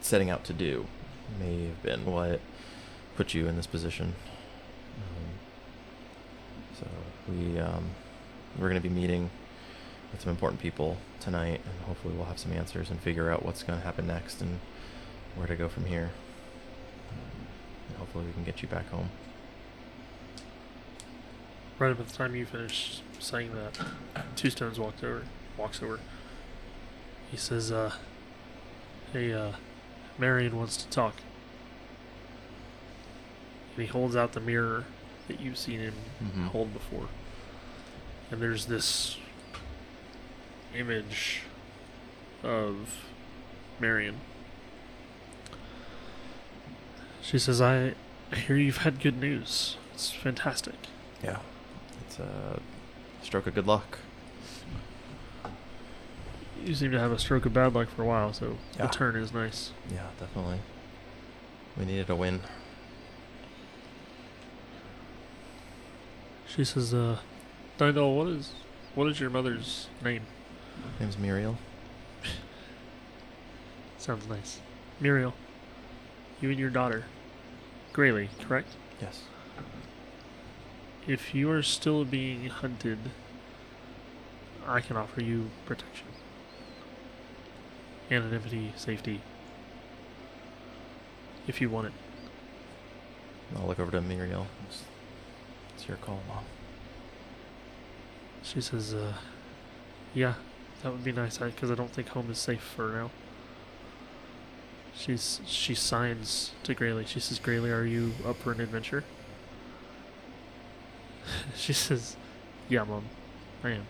setting 0.01 0.29
out 0.29 0.43
to 0.45 0.53
do 0.53 0.85
may 1.39 1.65
have 1.65 1.83
been 1.83 2.05
what 2.05 2.39
put 3.15 3.33
you 3.33 3.47
in 3.47 3.55
this 3.55 3.67
position. 3.67 4.15
Um, 4.97 6.79
so 6.79 6.87
we 7.29 7.59
um, 7.59 7.89
we're 8.57 8.69
going 8.69 8.81
to 8.81 8.87
be 8.87 8.93
meeting 8.93 9.29
with 10.11 10.21
some 10.21 10.29
important 10.31 10.61
people 10.61 10.97
tonight, 11.19 11.61
and 11.65 11.85
hopefully 11.85 12.13
we'll 12.15 12.25
have 12.25 12.39
some 12.39 12.53
answers 12.53 12.89
and 12.89 12.99
figure 12.99 13.29
out 13.31 13.43
what's 13.45 13.63
going 13.63 13.77
to 13.79 13.85
happen 13.85 14.07
next 14.07 14.41
and 14.41 14.59
where 15.35 15.47
to 15.47 15.55
go 15.55 15.67
from 15.69 15.85
here. 15.85 16.11
Um, 17.11 17.47
and 17.89 17.97
hopefully 17.97 18.25
we 18.25 18.31
can 18.33 18.43
get 18.43 18.61
you 18.61 18.67
back 18.67 18.89
home. 18.89 19.09
Right 21.79 21.91
about 21.91 22.07
the 22.07 22.13
time 22.17 22.35
you 22.35 22.45
finish 22.45 23.01
saying 23.19 23.51
that, 23.53 23.79
Two 24.35 24.49
Stones 24.49 24.79
walked 24.79 25.03
over 25.03 25.23
walks 25.57 25.81
over. 25.83 25.99
He 27.31 27.37
says, 27.37 27.71
uh 27.71 27.93
Hey 29.13 29.31
uh 29.33 29.51
Marion 30.17 30.55
wants 30.57 30.77
to 30.77 30.87
talk. 30.89 31.15
And 33.75 33.85
he 33.85 33.91
holds 33.91 34.15
out 34.15 34.33
the 34.33 34.39
mirror 34.39 34.85
that 35.27 35.39
you've 35.39 35.57
seen 35.57 35.79
him 35.79 35.93
Mhm. 36.23 36.47
hold 36.47 36.73
before. 36.73 37.07
And 38.31 38.41
there's 38.41 38.65
this 38.65 39.17
image 40.77 41.41
of 42.43 42.97
Marion. 43.79 44.15
She 47.21 47.39
says, 47.39 47.59
I 47.61 47.93
hear 48.45 48.55
you've 48.55 48.77
had 48.77 48.99
good 49.01 49.19
news. 49.19 49.77
It's 49.93 50.11
fantastic. 50.11 50.75
Yeah, 51.23 51.39
it's 52.05 52.19
a 52.19 52.59
stroke 53.21 53.47
of 53.47 53.55
good 53.55 53.67
luck. 53.67 53.99
You 56.63 56.73
seem 56.75 56.91
to 56.91 56.99
have 56.99 57.11
a 57.11 57.19
stroke 57.19 57.45
of 57.45 57.53
bad 57.53 57.73
luck 57.73 57.89
for 57.89 58.03
a 58.03 58.05
while, 58.05 58.33
so 58.33 58.57
Yeah. 58.77 58.87
the 58.87 58.91
turn 58.93 59.15
is 59.15 59.33
nice. 59.33 59.71
Yeah, 59.91 60.07
definitely. 60.19 60.59
We 61.77 61.85
needed 61.85 62.09
a 62.09 62.15
win. 62.15 62.41
She 66.47 66.63
says, 66.63 66.93
uh, 66.93 67.19
Dyndal, 67.77 68.15
what 68.17 68.27
is, 68.27 68.51
what 68.95 69.07
is 69.07 69.19
your 69.19 69.29
mother's 69.29 69.87
name? 70.03 70.23
Name's 70.99 71.17
Muriel. 71.17 71.57
Sounds 73.97 74.27
nice. 74.27 74.59
Muriel. 74.99 75.33
You 76.41 76.49
and 76.49 76.59
your 76.59 76.69
daughter. 76.69 77.05
Grayly, 77.93 78.29
correct? 78.41 78.69
Yes. 79.01 79.23
If 81.07 81.33
you 81.33 81.49
are 81.51 81.63
still 81.63 82.03
being 82.03 82.47
hunted 82.47 82.99
I 84.67 84.81
can 84.81 84.97
offer 84.97 85.23
you 85.23 85.49
protection, 85.65 86.07
anonymity, 88.11 88.73
safety, 88.75 89.21
if 91.47 91.61
you 91.61 91.69
want 91.69 91.87
it. 91.87 91.93
I'll 93.55 93.65
look 93.65 93.79
over 93.79 93.91
to 93.91 94.01
Muriel. 94.01 94.45
It's, 94.67 94.83
it's 95.73 95.87
your 95.87 95.95
call, 95.97 96.19
Mom. 96.27 96.43
She 98.43 98.59
says, 98.59 98.93
uh, 98.93 99.13
yeah, 100.13 100.33
that 100.83 100.91
would 100.91 101.03
be 101.03 101.11
nice, 101.11 101.37
because 101.37 101.71
I, 101.71 101.75
don't 101.75 101.91
think 101.91 102.09
home 102.09 102.29
is 102.29 102.37
safe 102.37 102.61
for 102.61 102.89
now. 102.89 103.11
She's 104.95 105.41
she 105.45 105.75
signs 105.75 106.51
to 106.63 106.73
Grayley. 106.73 107.05
She 107.07 107.19
says, 107.19 107.39
Grayley, 107.39 107.71
are 107.71 107.85
you 107.85 108.13
up 108.25 108.37
for 108.37 108.51
an 108.51 108.59
adventure? 108.59 109.03
she 111.55 111.73
says, 111.73 112.15
yeah, 112.69 112.83
Mom, 112.83 113.05
I 113.63 113.71
am. 113.71 113.85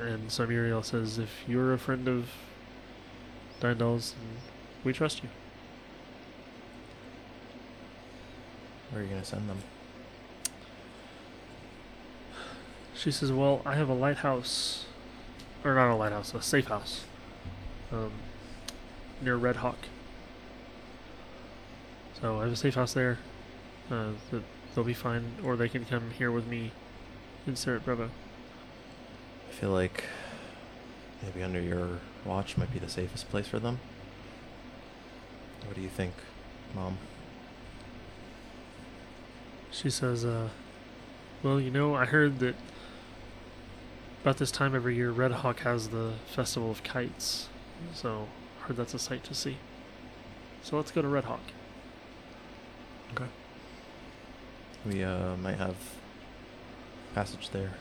And 0.00 0.30
so 0.30 0.46
Muriel 0.46 0.82
says, 0.82 1.18
if 1.18 1.44
you're 1.46 1.74
a 1.74 1.78
friend 1.78 2.08
of 2.08 2.28
Dyndal's, 3.60 4.14
we 4.84 4.92
trust 4.92 5.22
you. 5.22 5.28
Where 8.90 9.00
are 9.00 9.04
you 9.04 9.10
gonna 9.10 9.24
send 9.24 9.48
them? 9.48 9.58
She 13.02 13.10
says, 13.10 13.32
"Well, 13.32 13.62
I 13.66 13.74
have 13.74 13.88
a 13.88 13.94
lighthouse, 13.94 14.86
or 15.64 15.74
not 15.74 15.92
a 15.92 15.96
lighthouse, 15.96 16.32
a 16.34 16.40
safe 16.40 16.68
house, 16.68 17.02
um, 17.90 18.12
near 19.20 19.34
Red 19.34 19.56
Hawk. 19.56 19.78
So 22.20 22.38
I 22.38 22.44
have 22.44 22.52
a 22.52 22.56
safe 22.56 22.76
house 22.76 22.92
there. 22.92 23.18
Uh, 23.90 24.10
that 24.30 24.44
they'll 24.72 24.84
be 24.84 24.94
fine, 24.94 25.34
or 25.42 25.56
they 25.56 25.68
can 25.68 25.84
come 25.84 26.12
here 26.12 26.30
with 26.30 26.46
me 26.46 26.70
in 27.44 27.54
Serret 27.54 27.80
Brevo. 27.80 28.08
I 29.48 29.52
feel 29.52 29.70
like 29.70 30.04
maybe 31.24 31.42
under 31.42 31.60
your 31.60 31.98
watch 32.24 32.56
might 32.56 32.72
be 32.72 32.78
the 32.78 32.88
safest 32.88 33.28
place 33.30 33.48
for 33.48 33.58
them. 33.58 33.80
What 35.66 35.74
do 35.74 35.80
you 35.80 35.88
think, 35.88 36.14
Mom? 36.72 36.98
She 39.72 39.90
says, 39.90 40.24
uh, 40.24 40.50
"Well, 41.42 41.60
you 41.60 41.72
know, 41.72 41.96
I 41.96 42.04
heard 42.04 42.38
that 42.38 42.54
about 44.22 44.38
this 44.38 44.50
time 44.50 44.74
every 44.74 44.96
year, 44.96 45.10
Red 45.10 45.32
Hawk 45.32 45.60
has 45.60 45.88
the 45.88 46.12
Festival 46.26 46.70
of 46.70 46.82
Kites. 46.82 47.48
So 47.92 48.28
heard 48.62 48.76
that's 48.76 48.94
a 48.94 48.98
sight 48.98 49.24
to 49.24 49.34
see. 49.34 49.58
So 50.62 50.76
let's 50.76 50.90
go 50.90 51.02
to 51.02 51.08
Red 51.08 51.24
Hawk." 51.24 51.40
Okay. 53.14 53.26
We 54.86 55.02
uh, 55.02 55.36
might 55.36 55.58
have 55.58 55.76
passage 57.14 57.50
there, 57.50 57.74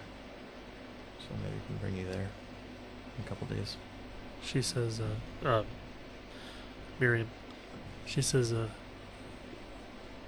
so 1.19 1.27
maybe 1.43 1.55
we 1.55 1.65
can 1.67 1.77
bring 1.77 1.97
you 1.97 2.11
there 2.11 2.29
in 3.17 3.25
a 3.25 3.27
couple 3.27 3.47
days. 3.47 3.77
She 4.43 4.61
says, 4.61 4.99
uh, 4.99 5.47
uh, 5.47 5.63
Miriam, 6.99 7.29
she 8.05 8.21
says, 8.21 8.51
uh, 8.51 8.67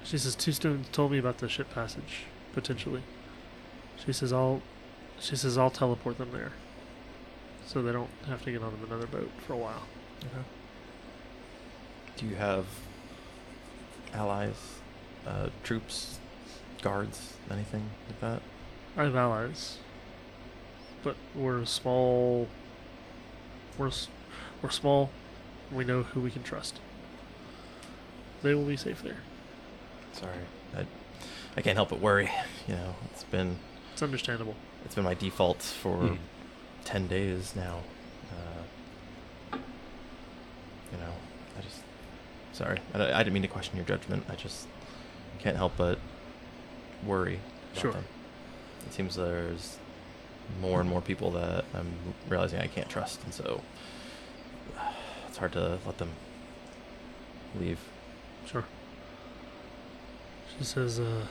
she 0.04 0.18
says, 0.18 0.36
Two 0.36 0.52
Stones 0.52 0.88
told 0.92 1.12
me 1.12 1.18
about 1.18 1.40
the 1.40 1.50
ship 1.50 1.74
passage, 1.74 2.26
potentially. 2.54 3.04
She 4.04 4.14
says, 4.14 4.32
I'll, 4.32 4.62
she 5.24 5.36
says, 5.36 5.58
I'll 5.58 5.70
teleport 5.70 6.18
them 6.18 6.32
there. 6.32 6.52
So 7.66 7.82
they 7.82 7.92
don't 7.94 8.10
have 8.28 8.44
to 8.44 8.52
get 8.52 8.62
on 8.62 8.74
another 8.86 9.08
boat 9.08 9.32
for 9.48 9.54
a 9.54 9.58
while. 9.58 9.84
Okay. 10.20 10.44
Do 12.18 12.26
you 12.28 12.36
have 12.36 12.66
allies, 14.14 14.56
uh, 15.26 15.48
troops, 15.64 16.20
guards, 16.82 17.34
anything 17.50 17.90
like 18.08 18.20
that? 18.20 18.42
I 18.98 19.04
have 19.06 19.16
allies. 19.16 19.78
But 21.04 21.16
we're 21.34 21.66
small, 21.66 22.48
we're, 23.78 23.92
we're 24.62 24.70
small. 24.70 25.10
We 25.72 25.84
know 25.86 26.04
who 26.04 26.20
we 26.22 26.30
can 26.32 26.44
trust. 26.44 26.80
They 28.44 28.54
will 28.54 28.66
be 28.66 28.78
safe 28.78 29.02
there. 29.02 29.18
Sorry, 30.12 30.38
I, 30.78 30.86
I 31.58 31.62
can't 31.62 31.76
help 31.78 31.90
but 31.90 32.00
worry. 32.00 32.30
You 32.68 32.76
know, 32.76 32.96
it's 33.12 33.24
been 33.24 33.58
It's 33.94 34.04
understandable. 34.04 34.56
It's 34.86 34.96
been 34.96 35.04
my 35.04 35.14
default 35.14 35.62
for 35.62 35.98
Hmm. 35.98 36.16
ten 36.86 37.08
days 37.08 37.56
now. 37.56 37.80
Uh, 38.32 39.58
you 40.92 40.98
know, 40.98 41.14
I 41.58 41.62
just 41.62 41.82
sorry. 42.52 42.80
I, 42.94 43.14
I 43.14 43.18
didn't 43.20 43.34
mean 43.34 43.42
to 43.44 43.48
question 43.48 43.76
your 43.78 43.86
judgment. 43.86 44.26
I 44.30 44.36
just 44.36 44.68
can't 45.40 45.58
help 45.58 45.74
but 45.78 46.00
worry. 47.06 47.40
About 47.74 47.82
Sure. 47.82 47.92
Them. 47.94 48.06
It 48.86 48.94
seems 48.94 49.16
there's 49.16 49.78
more 50.62 50.80
and 50.82 50.90
more 50.90 51.02
people 51.02 51.32
that 51.32 51.66
I'm 51.74 51.94
realizing 52.30 52.60
I 52.60 52.68
can't 52.68 52.90
trust, 52.90 53.24
and 53.24 53.34
so 53.34 53.62
it's 55.28 55.38
hard 55.38 55.54
to 55.54 55.80
let 55.86 55.98
them 55.98 56.12
leave. 57.60 57.80
Sure. 58.46 58.66
She 60.58 60.64
says, 60.66 61.00
uh, 61.00 61.26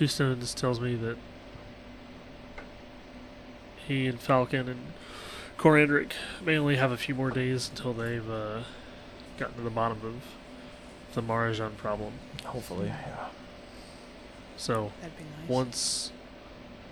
Two 0.00 0.06
Stones 0.06 0.54
tells 0.54 0.80
me 0.80 0.94
that 0.94 1.18
he 3.86 4.06
and 4.06 4.18
Falcon 4.18 4.66
and 4.66 4.80
Corandric 5.58 6.12
may 6.42 6.56
only 6.56 6.76
have 6.76 6.90
a 6.90 6.96
few 6.96 7.14
more 7.14 7.28
days 7.28 7.68
until 7.68 7.92
they've 7.92 8.30
uh, 8.30 8.62
gotten 9.36 9.56
to 9.56 9.60
the 9.60 9.68
bottom 9.68 9.98
of 10.02 10.22
the 11.12 11.20
Marajan 11.20 11.76
problem. 11.76 12.14
Hopefully, 12.46 12.86
yeah. 12.86 13.26
So 14.56 14.90
That'd 15.02 15.18
be 15.18 15.24
nice. 15.24 15.48
once 15.50 16.12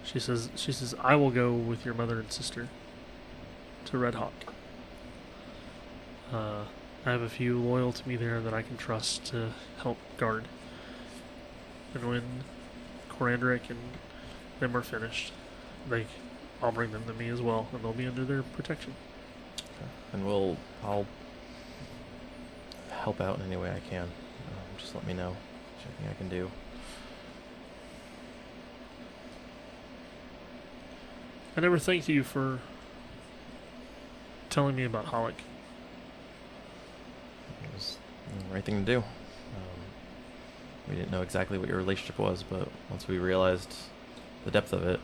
she 0.04 0.20
says, 0.20 0.50
she 0.54 0.70
says, 0.70 0.94
I 1.00 1.16
will 1.16 1.30
go 1.30 1.54
with 1.54 1.86
your 1.86 1.94
mother 1.94 2.20
and 2.20 2.30
sister 2.30 2.68
to 3.86 3.96
Red 3.96 4.16
Hawk. 4.16 4.52
Uh, 6.30 6.64
I 7.06 7.12
have 7.12 7.22
a 7.22 7.30
few 7.30 7.58
loyal 7.58 7.90
to 7.90 8.06
me 8.06 8.16
there 8.16 8.42
that 8.42 8.52
I 8.52 8.60
can 8.60 8.76
trust 8.76 9.24
to 9.28 9.52
help 9.78 9.96
guard. 10.18 10.46
And 11.94 12.06
when 12.06 12.22
Corandric 13.18 13.70
and 13.70 13.78
them 14.60 14.76
are 14.76 14.82
finished, 14.82 15.32
they, 15.88 16.06
I'll 16.62 16.72
bring 16.72 16.92
them 16.92 17.04
to 17.06 17.12
me 17.12 17.28
as 17.28 17.40
well, 17.40 17.68
and 17.72 17.82
they'll 17.82 17.92
be 17.92 18.06
under 18.06 18.24
their 18.24 18.42
protection. 18.42 18.94
Okay. 19.58 19.90
And 20.12 20.26
we'll, 20.26 20.56
I'll 20.84 21.06
help 22.90 23.20
out 23.20 23.38
in 23.38 23.46
any 23.46 23.56
way 23.56 23.70
I 23.70 23.80
can. 23.88 24.04
Um, 24.04 24.10
just 24.76 24.94
let 24.94 25.06
me 25.06 25.14
know. 25.14 25.36
There's 25.76 25.94
anything 26.00 26.08
I 26.10 26.14
can 26.14 26.28
do. 26.28 26.50
I 31.56 31.60
never 31.60 31.78
thanked 31.78 32.08
you 32.08 32.22
for 32.22 32.60
telling 34.48 34.76
me 34.76 34.84
about 34.84 35.06
Holic. 35.06 35.34
It 37.64 37.74
was 37.74 37.98
the 38.48 38.54
right 38.54 38.64
thing 38.64 38.84
to 38.84 38.92
do. 38.92 38.98
Um, 38.98 39.04
we 40.88 40.96
didn't 40.96 41.10
know 41.10 41.22
exactly 41.22 41.58
what 41.58 41.68
your 41.68 41.76
relationship 41.76 42.18
was, 42.18 42.42
but 42.42 42.68
once 42.90 43.06
we 43.06 43.18
realized 43.18 43.74
the 44.44 44.50
depth 44.50 44.72
of 44.72 44.84
it, 44.84 45.00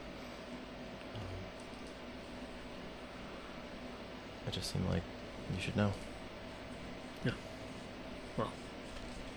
it 4.46 4.52
just 4.52 4.72
seemed 4.72 4.88
like 4.88 5.02
you 5.54 5.60
should 5.60 5.76
know. 5.76 5.92
Yeah. 7.24 7.32
Well, 8.36 8.50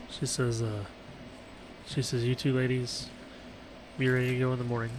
she 0.09 0.25
says, 0.25 0.61
uh, 0.61 0.85
she 1.85 2.01
says, 2.01 2.23
you 2.23 2.35
two 2.35 2.53
ladies, 2.53 3.09
be 3.97 4.09
ready 4.09 4.31
to 4.33 4.39
go 4.39 4.53
in 4.53 4.57
the 4.57 4.63
morning. 4.63 4.91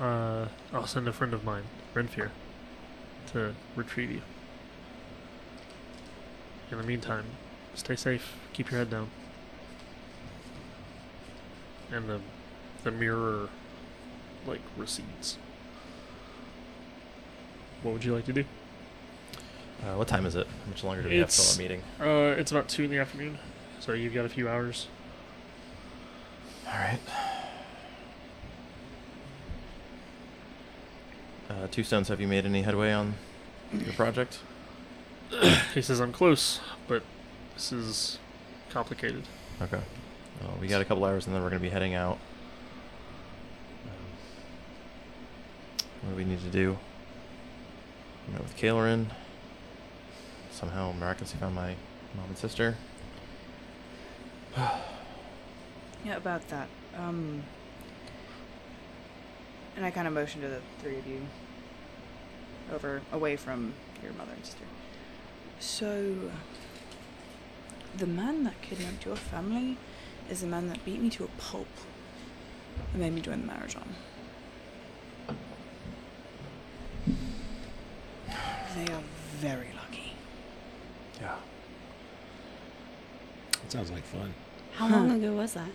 Uh, 0.00 0.48
I'll 0.72 0.86
send 0.86 1.08
a 1.08 1.12
friend 1.12 1.32
of 1.32 1.44
mine, 1.44 1.64
Renfear, 1.94 2.30
to 3.32 3.54
retrieve 3.76 4.10
you. 4.10 4.22
In 6.70 6.78
the 6.78 6.84
meantime, 6.84 7.24
stay 7.74 7.96
safe, 7.96 8.36
keep 8.52 8.70
your 8.70 8.78
head 8.78 8.90
down. 8.90 9.10
And 11.92 12.08
the, 12.08 12.20
the 12.84 12.90
mirror, 12.90 13.48
like, 14.46 14.60
recedes. 14.76 15.38
What 17.82 17.92
would 17.92 18.04
you 18.04 18.14
like 18.14 18.26
to 18.26 18.32
do? 18.32 18.44
Uh, 19.82 19.96
what 19.96 20.06
time 20.08 20.26
is 20.26 20.34
it? 20.36 20.46
How 20.46 20.68
much 20.70 20.84
longer 20.84 21.02
do 21.02 21.08
we 21.08 21.16
have 21.18 21.30
till 21.30 21.42
It's- 21.42 21.56
our 21.56 21.62
meeting? 21.62 21.82
Uh, 21.98 22.38
it's 22.38 22.50
about 22.52 22.68
two 22.68 22.84
in 22.84 22.90
the 22.90 22.98
afternoon, 22.98 23.38
so 23.80 23.92
you've 23.92 24.12
got 24.14 24.24
a 24.26 24.28
few 24.28 24.48
hours. 24.48 24.86
All 26.66 26.74
right. 26.74 26.98
Uh, 31.48 31.66
Two 31.70 31.82
Stones, 31.82 32.08
have 32.08 32.20
you 32.20 32.28
made 32.28 32.44
any 32.46 32.62
headway 32.62 32.92
on 32.92 33.14
your 33.72 33.92
project? 33.94 34.38
He 35.74 35.82
says, 35.82 36.00
I'm 36.00 36.12
close, 36.12 36.60
but 36.88 37.02
this 37.54 37.72
is 37.72 38.18
complicated. 38.70 39.24
Okay. 39.62 39.80
Well, 40.40 40.56
we 40.60 40.68
got 40.68 40.80
a 40.80 40.84
couple 40.84 41.04
hours 41.04 41.26
and 41.26 41.34
then 41.34 41.42
we're 41.42 41.50
going 41.50 41.60
to 41.60 41.66
be 41.66 41.70
heading 41.70 41.94
out. 41.94 42.18
Um, 43.84 43.92
what 46.02 46.10
do 46.10 46.16
we 46.16 46.24
need 46.24 46.40
to 46.40 46.50
do? 46.50 46.78
I 48.28 48.32
met 48.32 48.42
with 48.42 48.56
Kailorin. 48.56 49.06
Somehow 50.50 50.92
miraculously 50.92 51.38
found 51.38 51.54
my 51.54 51.74
mom 52.16 52.26
and 52.28 52.38
sister. 52.38 52.76
Yeah, 56.02 56.16
about 56.16 56.48
that. 56.48 56.66
Um. 56.96 57.42
And 59.76 59.84
I 59.84 59.90
kind 59.90 60.08
of 60.08 60.14
motioned 60.14 60.42
to 60.42 60.48
the 60.48 60.60
three 60.80 60.98
of 60.98 61.06
you 61.06 61.20
over, 62.72 63.02
away 63.12 63.36
from 63.36 63.74
your 64.02 64.12
mother 64.14 64.32
and 64.32 64.44
sister. 64.44 64.64
So, 65.58 66.30
the 67.96 68.06
man 68.06 68.44
that 68.44 68.60
kidnapped 68.62 69.04
your 69.04 69.16
family 69.16 69.76
is 70.30 70.40
the 70.42 70.46
man 70.46 70.68
that 70.68 70.84
beat 70.84 71.00
me 71.00 71.10
to 71.10 71.24
a 71.24 71.28
pulp 71.38 71.66
and 72.92 73.00
made 73.02 73.12
me 73.12 73.20
join 73.20 73.46
the 73.46 73.52
Marajon. 73.52 73.86
They 78.76 78.92
are 78.92 79.02
very 79.38 79.68
lucky. 79.76 80.12
Yeah. 81.20 81.36
That 83.62 83.72
sounds 83.72 83.90
like 83.90 84.04
fun. 84.04 84.32
How 84.76 84.86
Huh. 84.86 84.96
long 84.96 85.10
ago 85.10 85.32
was 85.32 85.54
that? 85.54 85.70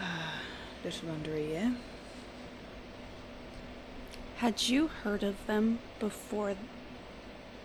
A 0.00 0.84
little 0.84 1.10
under 1.10 1.34
a 1.34 1.40
year. 1.40 1.76
Had 4.36 4.62
you 4.68 4.86
heard 4.88 5.22
of 5.22 5.36
them 5.46 5.80
before 5.98 6.54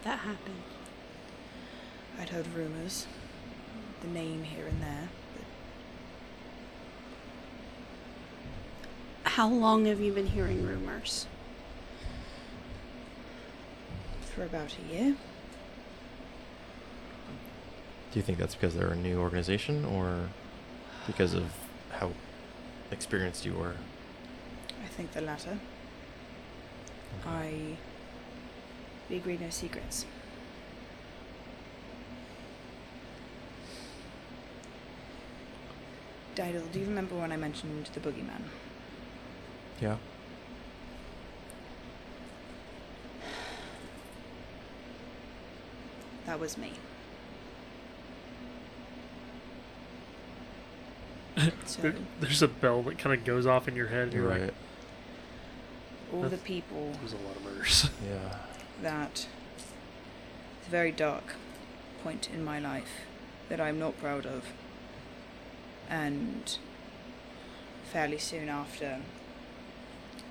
that 0.04 0.19
happened? 0.19 0.63
I'd 2.19 2.30
heard 2.30 2.48
rumors, 2.54 3.08
the 4.01 4.08
name 4.08 4.43
here 4.43 4.65
and 4.67 4.81
there, 4.81 5.10
but 9.23 9.31
How 9.31 9.47
long 9.49 9.86
have 9.86 9.99
you 9.99 10.12
been 10.13 10.27
hearing 10.27 10.65
rumors? 10.65 11.27
for 14.36 14.43
about 14.43 14.75
a 14.77 14.93
year. 14.93 15.15
Do 18.12 18.19
you 18.19 18.21
think 18.21 18.38
that's 18.38 18.53
because 18.53 18.75
they're 18.75 18.89
a 18.89 18.95
new 18.97 19.17
organization 19.19 19.86
or 19.86 20.27
because 21.08 21.34
of 21.34 21.45
how 21.89 22.12
experienced 22.91 23.45
you 23.45 23.53
were? 23.53 23.75
I 24.84 24.88
think 24.88 25.13
the 25.13 25.21
latter. 25.21 25.58
I. 27.25 27.77
We 29.10 29.15
agreed 29.15 29.39
no 29.39 29.49
secrets. 29.49 30.05
Didal, 36.36 36.69
do 36.71 36.80
you 36.80 36.86
remember 36.86 37.15
when 37.15 37.32
I 37.32 37.38
mentioned 37.38 37.89
the 37.93 38.00
boogeyman? 38.00 38.43
Yeah. 39.82 39.98
That 46.26 46.39
was 46.39 46.58
me. 46.58 46.74
So, 51.65 51.82
There, 51.82 51.95
there's 52.21 52.41
a 52.41 52.48
bell 52.48 52.82
that 52.84 52.98
kind 52.98 53.17
of 53.17 53.26
goes 53.26 53.45
off 53.45 53.67
in 53.67 53.76
your 53.76 53.88
head. 53.88 54.04
And 54.04 54.13
You're 54.13 54.24
you're 54.24 54.32
right. 54.32 54.41
like, 54.43 54.54
all 56.13 56.21
the 56.21 56.30
That's- 56.30 56.48
people 56.48 56.93
there's 57.02 57.13
a 57.13 57.17
lot 57.17 57.36
of 57.36 57.43
murders. 57.43 57.89
Yeah. 58.08 58.38
that 58.82 59.28
it's 59.58 60.67
a 60.67 60.69
very 60.71 60.91
dark 60.91 61.36
point 62.04 62.30
in 62.34 62.43
my 62.43 62.60
life 62.60 63.02
that 63.50 63.60
I'm 63.60 63.78
not 63.80 64.00
proud 64.00 64.26
of. 64.26 64.45
And 65.89 66.58
fairly 67.91 68.17
soon 68.17 68.50
after 68.50 69.00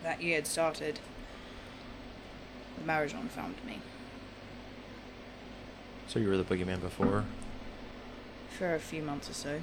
that 0.03 0.23
year 0.23 0.37
had 0.37 0.47
started, 0.47 1.01
the 2.79 2.85
Marajon 2.85 3.29
found 3.29 3.55
me 3.65 3.81
So 6.07 6.19
you 6.19 6.29
were 6.29 6.37
the 6.37 6.45
boogeyman 6.45 6.81
before? 6.81 7.25
for 8.51 8.75
a 8.75 8.79
few 8.79 9.03
months 9.03 9.29
or 9.29 9.33
so. 9.33 9.61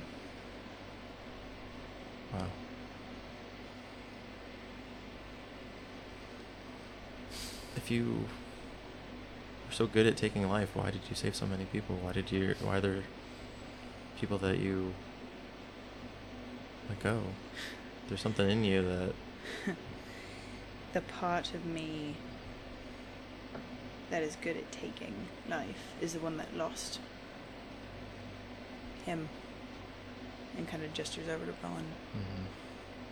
Wow. 2.34 2.48
If 7.78 7.90
you 7.90 8.26
were 9.68 9.74
so 9.74 9.88
good 9.88 10.06
at 10.06 10.18
taking 10.18 10.48
life, 10.50 10.76
why 10.76 10.92
did 10.92 11.02
you 11.10 11.16
save 11.16 11.36
so 11.36 11.46
many 11.46 11.66
people? 11.66 11.96
Why 12.02 12.12
did 12.12 12.32
you? 12.32 12.56
Why 12.62 12.78
are 12.78 12.82
there 12.82 13.04
people 14.20 14.38
that 14.40 14.60
you 14.60 14.94
let 16.92 17.00
go? 17.04 17.22
There's 18.08 18.22
something 18.22 18.50
in 18.50 18.64
you 18.64 18.84
that. 18.84 19.14
The 20.94 21.00
part 21.00 21.54
of 21.54 21.66
me 21.66 22.16
that 24.10 24.22
is 24.22 24.36
good 24.42 24.58
at 24.58 24.70
taking 24.74 25.14
life 25.50 25.94
is 26.02 26.12
the 26.12 26.20
one 26.20 26.36
that 26.36 26.54
lost 26.54 27.00
him 29.06 29.30
and 30.58 30.68
kind 30.68 30.84
of 30.84 30.94
gestures 30.94 31.30
over 31.30 31.46
to 31.46 31.54
Rowan. 31.64 31.86
Mhm. 32.14 32.46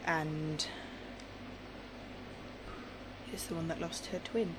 and 0.06 0.68
is 3.34 3.46
the 3.46 3.56
one 3.56 3.70
that 3.70 3.80
lost 3.80 4.08
her 4.08 4.20
twin. 4.20 4.56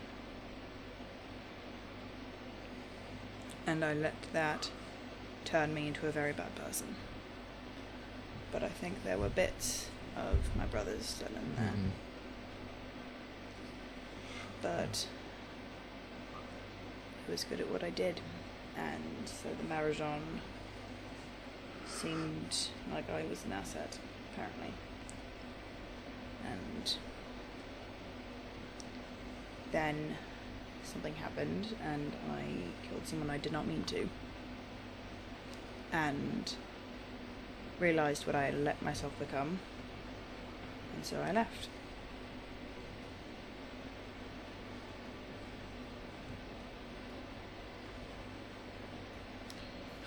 And 3.67 3.85
I 3.85 3.93
let 3.93 4.15
that 4.33 4.71
turn 5.45 5.75
me 5.75 5.89
into 5.89 6.07
a 6.07 6.11
very 6.11 6.33
bad 6.33 6.55
person. 6.55 6.95
But 8.53 8.63
I 8.65 8.69
think 8.69 9.05
there 9.05 9.19
were 9.19 9.29
bits 9.29 9.89
of 10.17 10.57
my 10.57 10.67
brother's 10.67 11.07
still 11.07 11.29
in 11.29 11.57
there. 11.57 11.73
Mhm. 11.73 11.91
But 14.63 15.07
I 17.27 17.31
was 17.31 17.45
good 17.45 17.61
at 17.61 17.71
what 17.71 17.85
I 17.85 17.91
did. 17.91 18.21
And 18.77 19.29
so 19.29 19.49
the 19.51 19.63
Marajon 19.65 20.41
seemed 21.87 22.69
like 22.93 23.09
I 23.11 23.23
was 23.25 23.45
an 23.45 23.53
asset, 23.53 23.99
apparently. 24.33 24.73
And 26.45 26.97
then 29.71 30.17
something 30.83 31.15
happened, 31.15 31.77
and 31.83 32.13
I 32.31 32.87
killed 32.89 33.07
someone 33.07 33.31
I 33.31 33.39
did 33.39 33.53
not 33.53 33.67
mean 33.67 33.85
to. 33.85 34.09
And 35.93 36.55
realized 37.81 38.27
what 38.27 38.37
I 38.37 38.45
had 38.45 38.59
let 38.63 38.81
myself 38.83 39.19
become. 39.19 39.59
And 40.95 41.05
so 41.05 41.21
I 41.21 41.33
left. 41.33 41.69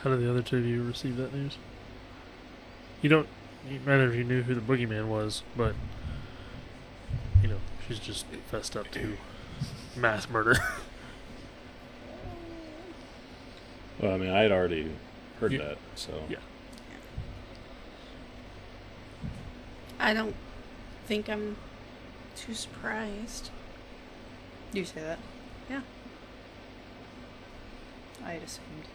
How 0.04 0.10
did 0.10 0.22
the 0.22 0.30
other 0.30 0.42
two 0.42 0.58
of 0.58 0.66
you 0.66 0.84
receive 0.84 1.18
that 1.18 1.34
news? 1.34 1.58
You 3.02 3.10
don't. 3.10 3.28
You, 3.70 3.80
none 3.86 4.02
of 4.02 4.14
you 4.16 4.24
knew 4.26 4.42
who 4.44 4.54
the 4.56 4.62
boogeyman 4.62 5.08
was, 5.08 5.44
but 5.56 5.74
you 7.42 7.48
know 7.48 7.58
she's 7.88 8.00
just 8.00 8.26
fessed 8.52 8.76
up 8.76 8.92
to 8.92 9.18
mass 9.96 10.30
murder. 10.30 10.56
Well, 14.02 14.12
I 14.16 14.18
mean, 14.18 14.32
I 14.32 14.42
had 14.42 14.52
already 14.52 14.92
heard 15.40 15.52
You- 15.54 15.60
that, 15.60 15.78
so 15.96 16.24
yeah. 16.28 16.38
I 20.04 20.14
don't 20.14 20.36
think 21.06 21.30
I'm 21.30 21.56
too 22.36 22.54
surprised. 22.54 23.52
You 24.74 24.84
say 24.84 25.00
that? 25.00 25.20
Yeah. 25.70 25.80
I 28.22 28.34
had 28.34 28.44
assumed. 28.44 28.88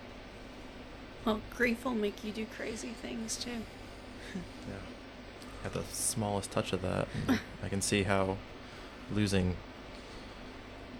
Well, 1.25 1.40
grief 1.57 1.87
will 1.87 1.94
make 1.94 2.23
you 2.23 2.31
do 2.31 2.44
crazy 2.44 2.90
things 2.90 3.37
too. 3.37 3.62
Yeah. 4.68 5.64
At 5.64 5.73
the 5.73 5.83
smallest 5.90 6.51
touch 6.51 6.75
of 6.75 6.83
that. 6.83 7.09
I 7.62 7.71
can 7.71 7.81
see 7.81 8.03
how 8.03 8.37
losing 9.11 9.57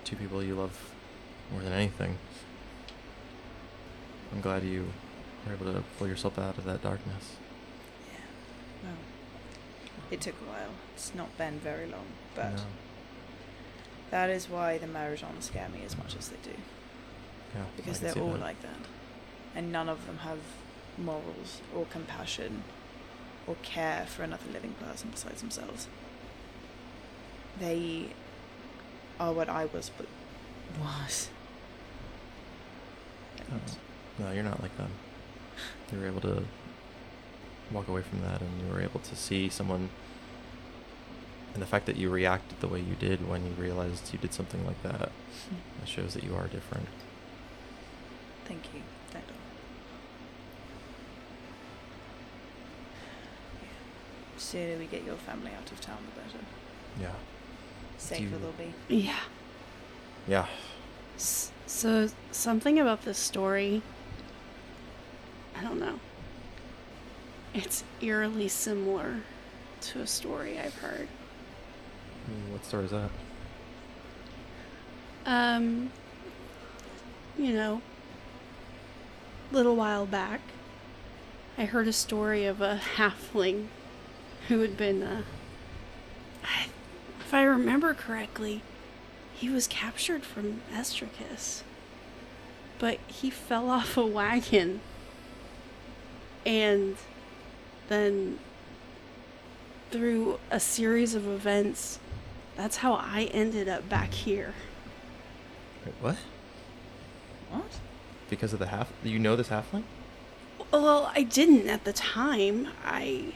two 0.05 0.17
people 0.17 0.43
you 0.43 0.55
love 0.55 0.95
more 1.53 1.61
than 1.61 1.75
anything. 1.75 2.17
I'm 4.33 4.41
glad 4.41 4.63
you 4.65 4.87
were 5.47 5.53
able 5.53 5.71
to 5.71 5.85
pull 5.99 6.09
yourself 6.09 6.39
out 6.39 6.57
of 6.57 6.65
that 6.65 6.83
darkness. 6.83 7.37
It 10.11 10.21
took 10.21 10.35
a 10.41 10.45
while. 10.51 10.71
It's 10.95 11.15
not 11.15 11.37
been 11.39 11.59
very 11.61 11.87
long, 11.87 12.07
but 12.35 12.53
No. 12.57 12.63
that 14.11 14.31
is 14.31 14.49
why 14.49 14.79
the 14.79 14.87
Marijons 14.87 15.43
scare 15.45 15.69
me 15.69 15.83
as 15.85 15.97
much 15.99 16.17
as 16.17 16.29
they 16.29 16.37
do. 16.43 16.57
Yeah, 17.55 17.65
Because 17.77 18.01
they're 18.01 18.17
all 18.19 18.33
that. 18.33 18.41
like 18.41 18.63
that. 18.63 18.79
And 19.55 19.71
none 19.73 19.89
of 19.89 20.07
them 20.07 20.19
have 20.19 20.39
morals 20.97 21.61
or 21.75 21.85
compassion 21.87 22.63
or 23.47 23.57
care 23.63 24.07
for 24.07 24.23
another 24.23 24.51
living 24.53 24.75
person 24.75 25.11
besides 25.11 25.41
themselves. 25.41 25.89
They 27.59 28.09
are 29.19 29.33
what 29.33 29.49
I 29.49 29.65
was, 29.67 29.91
but 29.97 30.07
was. 30.81 31.29
And 33.51 33.61
No, 34.19 34.33
you're 34.33 34.43
not 34.45 34.61
like 34.63 34.77
them. 34.77 34.91
You 35.93 36.01
were 36.01 36.07
able 36.07 36.21
to 36.23 36.45
walk 37.73 37.89
away 37.89 38.03
from 38.03 38.21
that 38.23 38.41
and 38.41 38.51
you 38.61 38.73
were 38.73 38.81
able 38.81 39.01
to 39.01 39.17
see 39.17 39.49
someone 39.49 39.91
and 41.55 41.63
the 41.63 41.67
fact 41.67 41.87
that 41.87 41.97
you 41.97 42.09
reacted 42.11 42.61
the 42.61 42.69
way 42.69 42.81
you 42.81 42.95
did 42.95 43.29
when 43.29 43.45
you 43.45 43.53
realized 43.53 44.13
you 44.13 44.19
did 44.19 44.33
something 44.33 44.65
like 44.67 44.81
that, 44.83 45.09
mm-hmm. 45.11 45.57
that 45.81 45.89
shows 45.89 46.15
that 46.15 46.23
you 46.23 46.35
are 46.35 46.47
different. 46.47 46.87
Thank 48.45 48.65
you. 48.75 48.81
Thank 49.11 49.27
you. 49.27 49.35
sooner 54.37 54.79
we 54.79 54.87
get 54.87 55.05
your 55.05 55.17
family 55.17 55.51
out 55.57 55.71
of 55.71 55.81
town, 55.81 55.99
the 56.15 56.21
better. 56.23 56.45
Yeah. 57.01 57.13
Safer 57.99 58.23
you- 58.23 58.31
they'll 58.39 58.53
be. 58.53 58.73
Yeah. 58.89 59.19
Yeah. 60.27 60.47
S- 61.17 61.51
So 61.67 62.09
something 62.33 62.79
about 62.79 63.03
this 63.03 63.19
story. 63.19 63.83
I 65.57 65.63
don't 65.63 65.79
know. 65.81 65.99
It's 67.55 67.85
eerily 68.01 68.49
similar 68.49 69.17
to 69.81 70.01
a 70.01 70.07
story 70.07 70.59
I've 70.59 70.75
heard. 70.77 71.09
Hmm, 72.27 72.53
What 72.53 72.65
story 72.65 72.85
is 72.85 72.91
that? 72.91 73.11
Um, 75.27 75.91
you 77.39 77.53
know, 77.53 77.83
little 79.53 79.77
while 79.77 80.07
back, 80.07 80.41
I 81.57 81.65
heard 81.65 81.89
a 81.89 81.93
story 81.93 82.45
of 82.47 82.61
a 82.61 82.81
halfling 82.97 83.67
who 84.49 84.61
had 84.61 84.77
been, 84.77 85.03
uh, 85.03 85.23
I, 86.45 86.67
if 87.21 87.35
I 87.35 87.43
remember 87.43 87.93
correctly, 87.93 88.63
he 89.35 89.51
was 89.51 89.67
captured 89.67 90.23
from 90.25 90.63
Estricus, 90.73 91.63
but 92.79 92.99
he 93.07 93.29
fell 93.29 93.69
off 93.71 93.97
a 93.97 94.07
wagon, 94.07 94.81
and 96.47 96.97
then 97.89 98.39
through 99.91 100.39
a 100.51 100.61
series 100.61 101.15
of 101.15 101.27
events, 101.27 101.99
that's 102.57 102.79
how 102.79 102.95
I 102.95 103.29
ended 103.33 103.69
up 103.69 103.89
back 103.89 104.13
here. 104.13 104.55
Wait, 105.85 105.95
what? 106.01 106.17
What? 107.51 107.81
Because 108.29 108.53
of 108.53 108.59
the 108.59 108.67
half? 108.67 108.93
Do 109.03 109.11
you 109.11 109.19
know 109.19 109.37
this 109.37 109.49
halfling? 109.49 109.85
Well, 110.71 111.11
I 111.15 111.23
didn't 111.23 111.69
at 111.69 111.85
the 111.85 111.93
time. 111.93 112.69
I. 112.85 113.33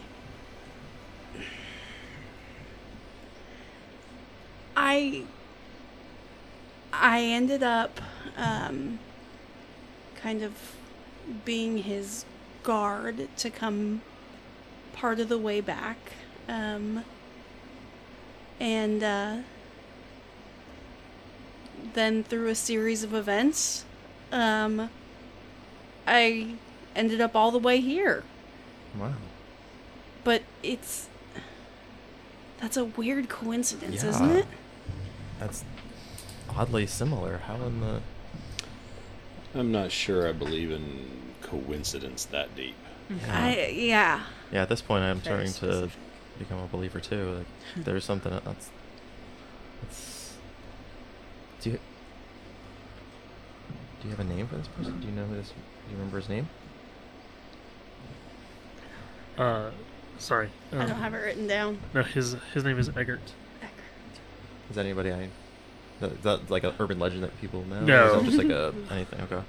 I. 4.76 5.22
I 6.92 7.22
ended 7.22 7.62
up 7.62 8.00
um, 8.36 8.98
kind 10.16 10.42
of 10.42 10.52
being 11.44 11.78
his 11.78 12.26
guard 12.62 13.28
to 13.38 13.50
come 13.50 14.02
part 14.92 15.20
of 15.20 15.28
the 15.28 15.38
way 15.38 15.60
back. 15.60 15.96
Um, 16.48 17.04
and 18.60 19.02
uh, 19.02 19.36
then 21.94 22.22
through 22.24 22.48
a 22.48 22.54
series 22.54 23.02
of 23.02 23.14
events, 23.14 23.84
um, 24.30 24.90
I 26.06 26.54
ended 26.94 27.20
up 27.20 27.34
all 27.34 27.50
the 27.50 27.58
way 27.58 27.80
here. 27.80 28.24
Wow. 28.98 29.14
But 30.24 30.42
it's 30.62 31.08
that's 32.60 32.76
a 32.76 32.84
weird 32.84 33.28
coincidence, 33.28 34.02
Yeah. 34.04 34.10
isn't 34.10 34.30
it? 34.30 34.46
That's 35.40 35.64
oddly 36.56 36.86
similar. 36.86 37.38
How 37.38 37.56
in 37.56 37.80
the. 37.80 38.00
I'm 39.54 39.72
not 39.72 39.90
sure 39.90 40.28
I 40.28 40.32
believe 40.32 40.70
in 40.70 41.08
coincidence 41.42 42.24
that 42.26 42.54
deep. 42.54 42.76
I 43.28 43.72
yeah. 43.74 44.22
Yeah, 44.52 44.62
at 44.62 44.68
this 44.68 44.82
point, 44.82 45.02
I'm 45.02 45.18
Very 45.20 45.48
starting 45.48 45.88
to 45.90 45.90
become 46.38 46.58
a 46.58 46.66
believer 46.66 47.00
too. 47.00 47.38
Like, 47.38 47.84
there's 47.84 48.04
something 48.04 48.30
that's. 48.30 48.70
That's. 49.80 50.36
Do 51.62 51.70
you. 51.70 51.78
Do 54.00 54.08
you 54.08 54.10
have 54.10 54.20
a 54.20 54.24
name 54.24 54.46
for 54.46 54.56
this 54.56 54.68
person? 54.68 55.00
Do 55.00 55.06
you 55.06 55.12
know 55.12 55.24
who 55.24 55.36
this? 55.36 55.48
Do 55.48 55.54
you 55.90 55.96
remember 55.96 56.18
his 56.18 56.28
name? 56.28 56.48
Uh, 59.38 59.70
sorry. 60.18 60.50
I 60.72 60.76
um, 60.76 60.88
don't 60.88 60.98
have 60.98 61.14
it 61.14 61.18
written 61.18 61.46
down. 61.46 61.78
No, 61.94 62.02
his 62.02 62.36
his 62.52 62.64
name 62.64 62.78
is 62.78 62.90
Eggert. 62.90 63.32
Is 64.68 64.76
that 64.76 64.84
anybody 64.84 65.12
I? 65.12 65.28
That, 66.00 66.12
is 66.12 66.20
that 66.22 66.50
like 66.50 66.64
an 66.64 66.74
urban 66.78 66.98
legend 66.98 67.22
that 67.22 67.40
people 67.40 67.64
know? 67.64 67.78
Or 67.78 67.82
No. 67.82 68.22
Just 68.22 68.36
like 68.36 68.50
a 68.50 68.74
anything? 68.90 69.20
Okay. 69.22 69.42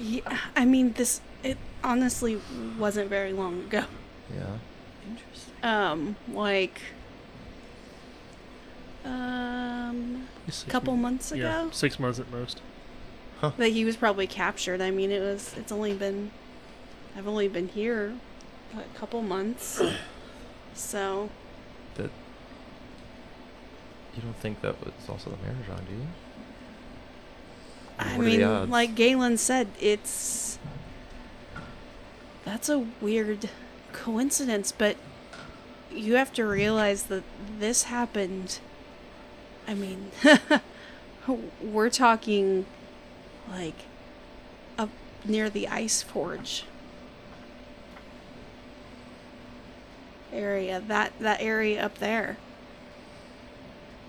Yeah, 0.00 0.38
I 0.56 0.64
mean 0.64 0.92
this 0.94 1.20
it 1.42 1.58
honestly 1.84 2.40
wasn't 2.78 3.08
very 3.10 3.32
long 3.32 3.60
ago. 3.60 3.84
Yeah. 4.34 4.56
Interesting. 5.08 5.54
Um 5.62 6.16
like 6.32 6.80
um 9.04 10.26
a 10.48 10.70
couple 10.70 10.94
m- 10.94 11.02
months 11.02 11.32
Yeah, 11.32 11.62
ago 11.62 11.70
six 11.72 11.98
months 11.98 12.18
at 12.18 12.30
most. 12.30 12.60
Huh. 13.40 13.52
that 13.56 13.70
he 13.70 13.84
was 13.84 13.96
probably 13.96 14.26
captured. 14.26 14.82
I 14.82 14.90
mean, 14.90 15.10
it 15.10 15.20
was 15.20 15.54
it's 15.56 15.72
only 15.72 15.94
been 15.94 16.30
I've 17.16 17.26
only 17.26 17.48
been 17.48 17.68
here 17.68 18.14
a 18.76 18.98
couple 18.98 19.22
months. 19.22 19.80
So, 20.72 21.28
That. 21.96 22.10
You 24.14 24.22
don't 24.22 24.36
think 24.36 24.60
that 24.62 24.82
was 24.82 24.92
also 25.08 25.30
the 25.30 25.36
marriage 25.38 25.68
on, 25.68 25.84
do 25.84 25.92
you? 25.92 26.06
I 28.00 28.16
What 28.16 28.26
mean, 28.26 28.70
like 28.70 28.94
Galen 28.94 29.36
said, 29.36 29.68
it's 29.78 30.58
that's 32.44 32.68
a 32.68 32.86
weird 33.00 33.50
coincidence, 33.92 34.72
but 34.72 34.96
you 35.92 36.14
have 36.14 36.32
to 36.34 36.46
realize 36.46 37.04
that 37.04 37.24
this 37.58 37.84
happened. 37.84 38.58
I 39.68 39.74
mean, 39.74 40.10
we're 41.62 41.90
talking 41.90 42.64
like 43.50 43.84
up 44.78 44.90
near 45.26 45.50
the 45.50 45.68
ice 45.68 46.02
forge 46.02 46.64
area. 50.32 50.80
That 50.80 51.12
that 51.20 51.42
area 51.42 51.84
up 51.84 51.98
there. 51.98 52.38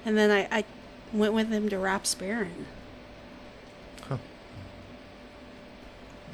And 0.05 0.17
then 0.17 0.31
I, 0.31 0.59
I 0.59 0.63
went 1.11 1.33
with 1.33 1.49
him 1.49 1.69
to 1.69 1.75
Rapsparren. 1.75 2.65
Huh. 2.65 2.80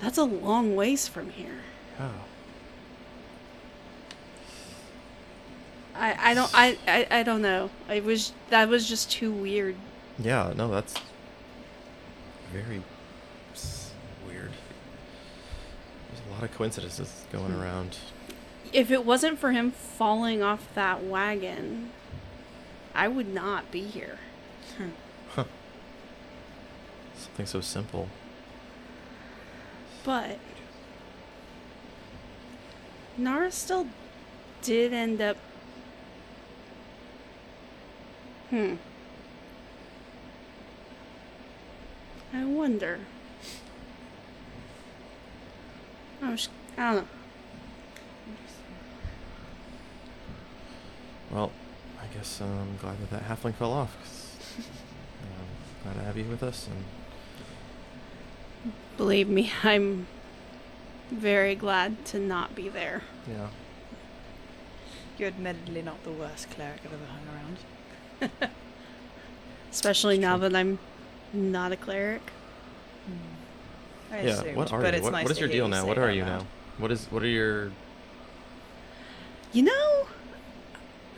That's 0.01 0.17
a 0.17 0.23
long 0.23 0.75
ways 0.75 1.07
from 1.07 1.29
here. 1.31 1.59
Oh. 1.99 2.11
I, 5.95 6.31
I 6.31 6.33
don't 6.35 6.51
I, 6.53 6.77
I 6.87 7.07
I 7.19 7.23
don't 7.23 7.41
know. 7.41 7.71
It 7.89 8.03
was 8.03 8.31
that 8.49 8.69
was 8.69 8.87
just 8.87 9.09
too 9.11 9.31
weird. 9.31 9.75
Yeah. 10.19 10.53
No, 10.55 10.67
that's 10.69 10.93
very 12.53 12.83
weird. 14.27 14.51
There's 16.11 16.21
a 16.29 16.33
lot 16.33 16.43
of 16.43 16.53
coincidences 16.55 17.25
going 17.31 17.51
Hmm. 17.51 17.61
around. 17.61 17.97
If 18.73 18.91
it 18.91 19.05
wasn't 19.05 19.39
for 19.39 19.53
him 19.53 19.71
falling 19.71 20.43
off 20.43 20.67
that 20.75 21.03
wagon, 21.03 21.89
I 22.93 23.07
would 23.07 23.33
not 23.33 23.71
be 23.71 23.81
here. 23.81 24.19
Something 27.17 27.45
so 27.47 27.61
simple. 27.61 28.09
But 30.07 30.39
Nara 33.17 33.51
still 33.51 33.87
did 34.61 34.93
end 34.93 35.19
up. 35.19 35.35
Hmm. 38.49 38.75
I 42.33 42.45
wonder. 42.45 42.99
I 46.21 46.31
was. 46.31 46.47
I 46.77 46.93
don't 46.93 46.95
know. 46.95 47.07
Well, 51.31 51.51
I 52.01 52.15
guess 52.15 52.39
um, 52.39 52.47
I'm 52.47 52.77
glad 52.77 52.97
that 53.01 53.09
that 53.09 53.27
halfling 53.27 53.55
fell 53.55 53.73
off. 53.73 53.93
um, 54.57 55.83
glad 55.83 55.95
to 55.95 56.05
have 56.05 56.15
you 56.15 56.23
with 56.23 56.43
us, 56.43 56.67
and 56.67 56.85
Believe 58.97 59.29
me, 59.29 59.51
I'm 59.63 60.07
very 61.11 61.55
glad 61.55 62.05
to 62.05 62.19
not 62.19 62.55
be 62.55 62.69
there. 62.69 63.03
yeah, 63.29 63.47
You're 65.17 65.29
admittedly 65.29 65.81
not 65.81 66.03
the 66.03 66.11
worst 66.11 66.49
cleric 66.51 66.79
I've 66.85 66.93
ever 66.93 67.05
hung 67.05 68.29
around. 68.31 68.49
Especially 69.71 70.15
It's 70.15 70.21
now 70.21 70.37
true. 70.37 70.49
that 70.49 70.55
I'm 70.57 70.79
not 71.33 71.71
a 71.71 71.75
cleric. 71.75 72.21
Hmm. 73.05 74.13
I 74.13 74.21
yeah. 74.21 74.29
assumed, 74.31 74.55
what 74.55 74.71
are 74.71 74.81
but 74.81 74.95
you? 74.95 75.01
What, 75.03 75.11
nice 75.11 75.23
what 75.23 75.31
is 75.31 75.39
your 75.39 75.49
deal 75.49 75.65
you 75.65 75.71
now? 75.71 75.85
What 75.85 75.97
are 75.97 76.11
you 76.11 76.23
loud. 76.23 76.39
now? 76.39 76.47
What 76.77 76.91
is? 76.91 77.05
What 77.11 77.23
are 77.23 77.27
your? 77.27 77.71
You 79.53 79.63
know, 79.63 80.07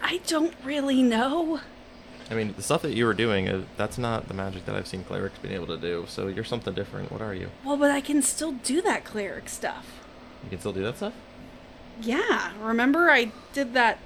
I 0.01 0.17
don't 0.27 0.53
really 0.63 1.03
know. 1.03 1.59
I 2.29 2.35
mean, 2.35 2.53
the 2.55 2.61
stuff 2.61 2.83
that 2.83 2.93
you 2.93 3.05
were 3.05 3.13
doing, 3.15 3.49
uh, 3.49 3.63
that's 3.75 3.97
not 3.97 4.27
the 4.27 4.33
magic 4.35 4.65
that 4.67 4.75
I've 4.75 4.87
seen 4.87 5.03
clerics 5.03 5.39
being 5.39 5.55
able 5.55 5.65
to 5.67 5.77
do. 5.77 6.05
So 6.07 6.27
you're 6.27 6.43
something 6.43 6.73
different. 6.73 7.11
What 7.11 7.21
are 7.21 7.33
you? 7.33 7.49
Well, 7.65 7.77
but 7.77 7.89
I 7.89 8.01
can 8.01 8.21
still 8.21 8.51
do 8.51 8.81
that 8.83 9.03
cleric 9.03 9.49
stuff. 9.49 9.85
You 10.43 10.51
can 10.51 10.59
still 10.59 10.73
do 10.73 10.83
that 10.83 10.97
stuff? 10.97 11.13
Yeah, 12.01 12.53
remember 12.61 13.09
I 13.09 13.31
did 13.51 13.73
that 13.73 13.97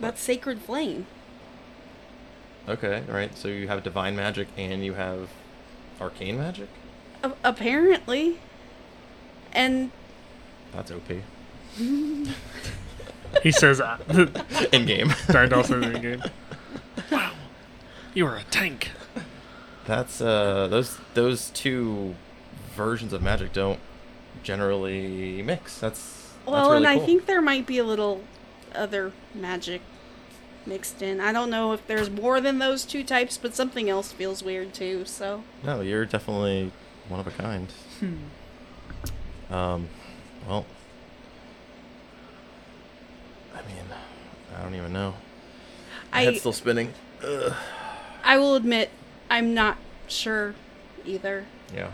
that 0.00 0.18
sacred 0.18 0.60
flame. 0.60 1.06
Okay, 2.68 3.02
all 3.08 3.14
right. 3.14 3.36
So 3.36 3.48
you 3.48 3.68
have 3.68 3.82
divine 3.82 4.16
magic 4.16 4.48
and 4.56 4.84
you 4.84 4.94
have 4.94 5.28
arcane 6.00 6.38
magic. 6.38 6.68
A- 7.22 7.32
apparently, 7.44 8.38
And 9.52 9.90
That's 10.72 10.90
OP. 10.90 11.02
He 13.42 13.52
says 13.52 13.78
that. 13.78 14.00
In 14.72 14.86
game. 14.86 15.08
Dyndal 15.08 15.64
says 15.66 15.84
in 15.84 16.02
game. 16.02 16.22
Wow, 17.10 17.32
you 18.14 18.26
are 18.26 18.36
a 18.36 18.44
tank. 18.44 18.90
That's 19.86 20.20
uh 20.20 20.68
those 20.68 20.98
those 21.14 21.50
two 21.50 22.14
versions 22.74 23.12
of 23.12 23.22
magic 23.22 23.52
don't 23.52 23.80
generally 24.42 25.42
mix. 25.42 25.78
That's 25.78 26.28
well, 26.46 26.56
that's 26.56 26.66
really 26.66 26.76
and 26.76 26.86
I 26.86 27.04
think 27.04 27.26
there 27.26 27.42
might 27.42 27.66
be 27.66 27.78
a 27.78 27.84
little 27.84 28.22
other 28.74 29.12
magic 29.34 29.82
mixed 30.66 31.02
in. 31.02 31.20
I 31.20 31.32
don't 31.32 31.50
know 31.50 31.72
if 31.72 31.86
there's 31.86 32.10
more 32.10 32.40
than 32.40 32.58
those 32.58 32.84
two 32.84 33.02
types, 33.02 33.36
but 33.36 33.54
something 33.54 33.88
else 33.88 34.12
feels 34.12 34.42
weird 34.42 34.74
too. 34.74 35.04
So 35.04 35.42
no, 35.64 35.80
you're 35.80 36.06
definitely 36.06 36.72
one 37.08 37.20
of 37.20 37.26
a 37.26 37.30
kind. 37.30 37.68
Hmm. 37.98 39.54
Um, 39.54 39.88
well, 40.48 40.64
I 43.62 43.66
mean, 43.68 43.84
I 44.56 44.62
don't 44.62 44.74
even 44.74 44.92
know. 44.92 45.14
My 46.12 46.20
I 46.20 46.22
head's 46.24 46.40
still 46.40 46.52
spinning. 46.52 46.92
Ugh. 47.24 47.52
I 48.24 48.38
will 48.38 48.54
admit 48.54 48.90
I'm 49.28 49.54
not 49.54 49.76
sure 50.08 50.54
either. 51.04 51.46
Yeah. 51.74 51.90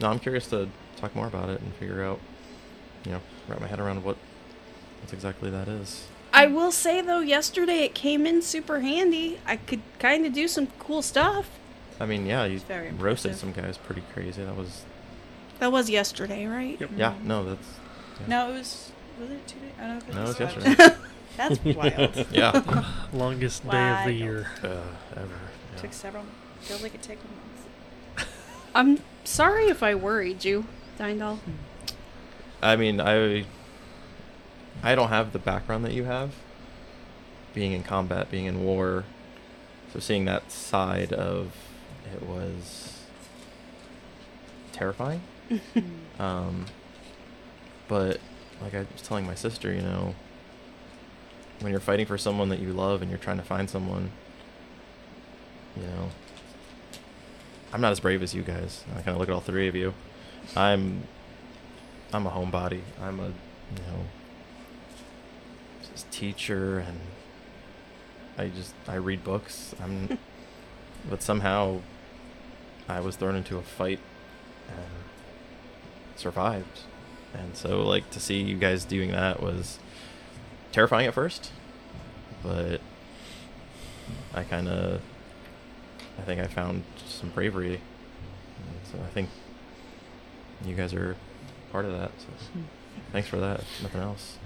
No, 0.00 0.10
I'm 0.10 0.18
curious 0.18 0.46
to 0.48 0.68
talk 0.96 1.14
more 1.14 1.26
about 1.26 1.48
it 1.48 1.60
and 1.60 1.74
figure 1.74 2.02
out, 2.04 2.20
you 3.04 3.12
know, 3.12 3.20
wrap 3.48 3.60
my 3.60 3.66
head 3.66 3.80
around 3.80 4.04
what, 4.04 4.16
what 5.00 5.12
exactly 5.12 5.50
that 5.50 5.68
is. 5.68 6.06
I 6.32 6.46
will 6.46 6.72
say 6.72 7.02
though, 7.02 7.20
yesterday 7.20 7.84
it 7.84 7.94
came 7.94 8.26
in 8.26 8.40
super 8.42 8.80
handy. 8.80 9.38
I 9.46 9.56
could 9.56 9.82
kind 9.98 10.24
of 10.24 10.32
do 10.32 10.48
some 10.48 10.68
cool 10.78 11.02
stuff. 11.02 11.50
I 12.00 12.06
mean, 12.06 12.26
yeah, 12.26 12.44
you 12.46 12.58
very 12.60 12.90
roasted 12.90 13.36
some 13.36 13.52
guys 13.52 13.76
pretty 13.78 14.02
crazy. 14.12 14.42
That 14.42 14.56
was, 14.56 14.84
That 15.58 15.70
was 15.70 15.90
yesterday, 15.90 16.46
right? 16.46 16.80
Yep. 16.80 16.90
yeah, 16.96 17.12
mm-hmm. 17.12 17.28
no, 17.28 17.44
that's, 17.44 17.68
yeah. 18.20 18.26
No, 18.26 18.50
it 18.50 18.58
was. 18.58 18.92
Was 19.22 19.30
it 19.30 19.46
two 19.46 19.58
days? 19.60 19.70
I 19.80 19.86
don't 19.86 19.88
know. 19.88 19.96
if 20.08 20.14
No, 20.14 20.20
it 20.22 20.26
was 20.26 20.38
was 20.38 20.66
yesterday. 20.66 20.96
That's 21.36 21.64
wild. 21.64 22.26
yeah. 22.30 22.84
Longest 23.12 23.62
day 23.62 23.68
of 23.90 24.04
the 24.06 24.10
Wild. 24.10 24.14
year. 24.14 24.46
uh, 24.62 24.66
ever. 25.16 25.28
Yeah. 25.74 25.80
Took 25.80 25.92
several. 25.92 26.24
Feels 26.60 26.82
like 26.82 26.94
it 26.94 27.02
took 27.02 27.16
months. 27.18 28.28
I'm 28.74 28.98
sorry 29.24 29.68
if 29.68 29.82
I 29.82 29.94
worried 29.94 30.44
you, 30.44 30.66
Dyndal. 30.98 31.38
I 32.62 32.76
mean, 32.76 33.00
I 33.00 33.44
I 34.82 34.94
don't 34.94 35.08
have 35.08 35.32
the 35.32 35.38
background 35.38 35.84
that 35.84 35.92
you 35.92 36.04
have. 36.04 36.32
Being 37.54 37.72
in 37.72 37.82
combat, 37.82 38.30
being 38.30 38.46
in 38.46 38.62
war, 38.64 39.04
so 39.92 40.00
seeing 40.00 40.24
that 40.24 40.50
side 40.50 41.12
of 41.12 41.52
it 42.14 42.22
was 42.22 43.00
terrifying. 44.72 45.20
um, 46.18 46.64
but 47.88 48.18
like 48.62 48.74
I 48.74 48.86
was 48.92 49.02
telling 49.02 49.26
my 49.26 49.34
sister, 49.34 49.72
you 49.72 49.82
know, 49.82 50.14
when 51.60 51.72
you're 51.72 51.80
fighting 51.80 52.06
for 52.06 52.18
someone 52.18 52.48
that 52.48 52.60
you 52.60 52.72
love 52.72 53.02
and 53.02 53.10
you're 53.10 53.18
trying 53.18 53.38
to 53.38 53.42
find 53.42 53.68
someone, 53.68 54.10
you 55.76 55.82
know, 55.82 56.10
I'm 57.72 57.80
not 57.80 57.92
as 57.92 58.00
brave 58.00 58.22
as 58.22 58.34
you 58.34 58.42
guys. 58.42 58.84
I 58.92 58.96
kind 58.96 59.08
of 59.08 59.18
look 59.18 59.28
at 59.28 59.32
all 59.32 59.40
three 59.40 59.68
of 59.68 59.74
you. 59.74 59.94
I'm 60.56 61.04
I'm 62.12 62.26
a 62.26 62.30
homebody. 62.30 62.82
I'm 63.00 63.18
a 63.20 63.26
you 63.28 63.82
know 63.86 64.04
just 65.90 66.10
teacher 66.10 66.78
and 66.78 67.00
I 68.36 68.48
just 68.48 68.74
I 68.86 68.96
read 68.96 69.24
books. 69.24 69.74
I'm 69.82 70.18
but 71.08 71.22
somehow 71.22 71.80
I 72.88 73.00
was 73.00 73.16
thrown 73.16 73.36
into 73.36 73.56
a 73.56 73.62
fight 73.62 74.00
and 74.68 74.86
survived. 76.16 76.80
And 77.34 77.56
so 77.56 77.82
like 77.82 78.10
to 78.10 78.20
see 78.20 78.40
you 78.42 78.56
guys 78.56 78.84
doing 78.84 79.10
that 79.12 79.42
was 79.42 79.78
terrifying 80.70 81.06
at 81.06 81.14
first, 81.14 81.50
but 82.42 82.80
I 84.34 84.42
kind 84.44 84.68
of 84.68 85.00
I 86.18 86.22
think 86.22 86.40
I 86.40 86.46
found 86.46 86.84
some 87.06 87.30
bravery. 87.30 87.74
And 87.76 88.80
so 88.92 88.98
I 89.02 89.08
think 89.08 89.30
you 90.64 90.74
guys 90.74 90.92
are 90.94 91.16
part 91.72 91.84
of 91.86 91.92
that. 91.92 92.10
So 92.18 92.26
thanks 93.12 93.28
for 93.28 93.38
that. 93.38 93.64
Nothing 93.82 94.02
else. 94.02 94.36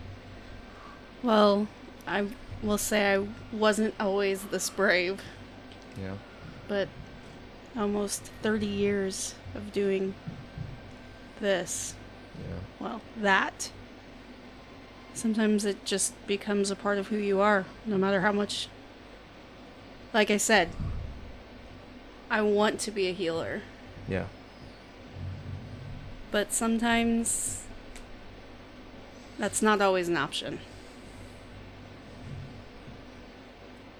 Well, 1.22 1.66
I 2.06 2.28
will 2.62 2.78
say 2.78 3.14
I 3.16 3.26
wasn't 3.52 3.94
always 3.98 4.44
this 4.44 4.70
brave, 4.70 5.20
Yeah. 6.00 6.14
but 6.68 6.88
almost 7.76 8.30
30 8.42 8.64
years 8.66 9.34
of 9.54 9.72
doing 9.72 10.14
this, 11.40 11.94
Yeah. 12.48 12.58
well, 12.80 13.00
that. 13.16 13.70
Sometimes 15.14 15.64
it 15.64 15.84
just 15.84 16.12
becomes 16.26 16.70
a 16.70 16.76
part 16.76 16.98
of 16.98 17.08
who 17.08 17.16
you 17.16 17.40
are, 17.40 17.64
no 17.86 17.96
matter 17.96 18.20
how 18.20 18.32
much. 18.32 18.68
Like 20.12 20.30
I 20.30 20.36
said, 20.36 20.68
I 22.30 22.42
want 22.42 22.80
to 22.80 22.90
be 22.90 23.08
a 23.08 23.12
healer, 23.12 23.62
Yeah. 24.08 24.26
but 26.30 26.52
sometimes 26.52 27.62
that's 29.38 29.62
not 29.62 29.80
always 29.80 30.08
an 30.08 30.16
option. 30.16 30.58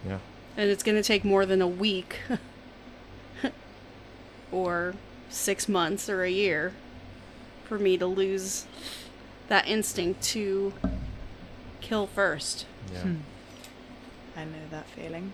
Yeah. 0.07 0.19
And 0.57 0.71
it's 0.71 0.83
going 0.83 0.97
to 0.97 1.03
take 1.03 1.25
more 1.25 1.45
than 1.45 1.61
a 1.61 1.67
week 1.69 2.17
or 4.53 4.95
six 5.29 5.69
months 5.69 6.09
or 6.09 6.23
a 6.23 6.31
year 6.31 6.73
for 7.67 7.79
me 7.79 7.97
to 7.99 8.07
lose 8.07 8.67
that 9.49 9.67
instinct 9.67 10.23
to 10.23 10.73
kill 11.81 12.07
first. 12.07 12.67
Yeah. 12.93 13.01
Hmm. 13.01 13.17
I 14.37 14.45
know 14.45 14.59
that 14.71 14.87
feeling. 14.89 15.33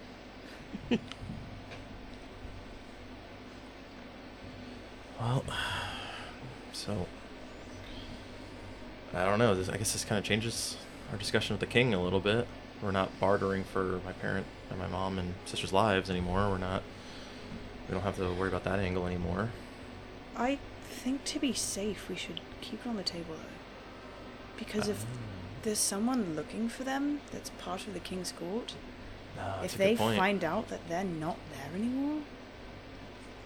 Well, 5.23 5.45
so 6.73 7.07
I 9.15 9.25
don't 9.25 9.39
know. 9.39 9.55
This, 9.55 9.69
I 9.69 9.77
guess 9.77 9.93
this 9.93 10.05
kind 10.05 10.19
of 10.19 10.25
changes 10.25 10.77
our 11.13 11.19
discussion 11.19 11.55
with 11.55 11.61
the 11.61 11.67
king 11.67 11.95
a 11.95 12.03
little 12.03 12.21
bit. 12.21 12.47
We're 12.83 12.91
not 12.91 13.19
bartering 13.21 13.63
for 13.63 14.01
my 14.05 14.13
parent 14.15 14.47
and 14.69 14.79
my 14.79 14.89
mom 14.89 15.19
and 15.19 15.35
sister's 15.45 15.73
lives 15.73 16.11
anymore. 16.11 16.51
We're 16.51 16.59
not. 16.59 16.83
We 17.89 17.95
don't 17.95 18.03
have 18.03 18.17
to 18.17 18.33
worry 18.33 18.49
about 18.49 18.65
that 18.65 18.81
angle 18.81 19.07
anymore. 19.07 19.51
I 20.37 20.59
think 21.03 21.25
to 21.25 21.39
be 21.41 21.53
safe, 21.53 22.09
we 22.09 22.17
should 22.17 22.41
keep 22.61 22.85
it 22.85 22.89
on 22.89 22.97
the 22.97 23.03
table 23.03 23.35
though. 23.35 24.57
Because 24.59 24.89
if 24.89 25.03
Um, 25.03 25.09
there's 25.63 25.79
someone 25.79 26.37
looking 26.37 26.69
for 26.69 26.85
them 26.85 27.21
that's 27.33 27.51
part 27.51 27.87
of 27.87 27.95
the 27.95 28.01
king's 28.01 28.31
court, 28.33 28.75
no, 29.37 29.43
that's 29.61 29.65
if 29.65 29.75
a 29.75 29.79
good 29.79 29.87
they 29.87 29.97
point. 29.97 30.19
find 30.19 30.45
out 30.45 30.69
that 30.69 30.89
they're 30.89 31.03
not 31.05 31.39
there 31.55 31.71
anymore, 31.75 32.23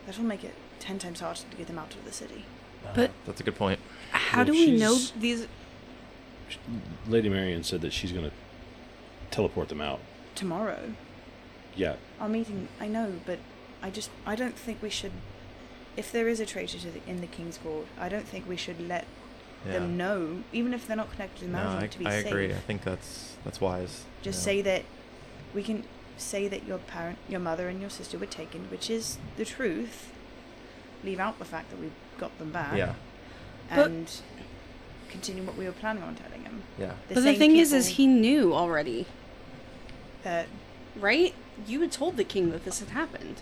that'll 0.07 0.25
make 0.25 0.45
it 0.45 0.55
ten 0.81 0.99
times 0.99 1.21
harder 1.21 1.41
to 1.51 1.57
get 1.57 1.67
them 1.67 1.79
out 1.79 1.95
of 1.95 2.05
the 2.05 2.13
city. 2.13 2.45
Uh, 2.85 2.93
But- 2.95 3.11
that's 3.25 3.41
a 3.41 3.45
good 3.45 3.57
point. 3.57 3.81
How 4.11 4.39
Well, 4.39 4.47
do 4.47 4.53
we 4.53 4.77
know 4.77 4.97
she's- 4.97 5.13
these? 5.19 5.47
Lady 7.09 7.29
Marion 7.29 7.65
said 7.65 7.81
that 7.81 7.93
she's 7.93 8.13
going 8.13 8.27
to 8.31 8.33
teleport 9.31 9.69
them 9.69 9.81
out. 9.81 10.01
Tomorrow, 10.37 10.95
Yeah, 11.75 11.97
our 12.21 12.29
meeting. 12.29 12.69
I 12.81 12.87
know, 12.87 13.21
but 13.27 13.39
I 13.83 13.91
just 13.91 14.11
I 14.27 14.35
don't 14.37 14.57
think 14.57 14.83
we 14.83 14.91
should. 14.91 15.13
If 15.97 16.13
there 16.13 16.29
is 16.29 16.41
a 16.41 16.47
traitor 16.47 16.79
to 16.79 16.91
the, 16.91 17.01
in 17.07 17.21
the 17.21 17.27
king's 17.27 17.59
court, 17.59 17.87
I 17.99 18.09
don't 18.09 18.27
think 18.29 18.49
we 18.49 18.57
should 18.57 18.81
let 18.87 19.07
Yeah. 19.67 19.75
them 19.75 19.97
know, 19.97 20.43
even 20.53 20.75
if 20.75 20.87
they're 20.87 20.97
not 20.97 21.11
connected 21.13 21.39
to 21.41 21.45
the 21.47 21.53
No, 21.53 21.59
management, 21.59 21.83
I, 21.85 21.87
to 21.87 21.99
be 21.99 22.07
I 22.07 22.11
safe. 22.23 22.27
agree. 22.27 22.53
I 22.53 22.59
think 22.59 22.85
that's 22.85 23.37
that's 23.45 23.61
wise. 23.61 24.05
Just 24.23 24.41
yeah. 24.41 24.45
say 24.45 24.63
that 24.63 24.83
we 25.55 25.63
can 25.63 25.85
say 26.19 26.49
that 26.49 26.67
your 26.67 26.79
parent, 26.79 27.19
your 27.29 27.41
mother, 27.41 27.69
and 27.69 27.81
your 27.81 27.91
sister 27.91 28.19
were 28.19 28.27
taken, 28.27 28.63
which 28.71 28.91
is 28.91 29.19
the 29.37 29.45
truth. 29.45 30.13
Leave 31.05 31.19
out 31.21 31.39
the 31.39 31.45
fact 31.45 31.71
that 31.71 31.81
we 31.81 31.91
got 32.19 32.37
them 32.39 32.51
back. 32.53 32.77
Yeah. 32.77 32.95
But- 33.75 33.87
And 33.91 34.21
continue 35.09 35.43
what 35.45 35.57
we 35.57 35.65
were 35.65 35.73
planning 35.73 36.03
on 36.03 36.15
telling 36.15 36.43
him. 36.43 36.63
Yeah. 36.79 36.93
but 37.09 37.15
the 37.17 37.23
same 37.23 37.39
thing 37.39 37.57
is, 37.57 37.73
is 37.73 37.87
he 37.89 38.07
knew 38.07 38.53
already, 38.55 39.07
that 40.25 40.47
right? 40.99 41.35
You 41.67 41.81
had 41.81 41.93
told 41.93 42.17
the 42.17 42.25
king 42.25 42.51
that 42.51 42.65
this 42.65 42.81
had 42.81 42.91
happened. 42.91 43.41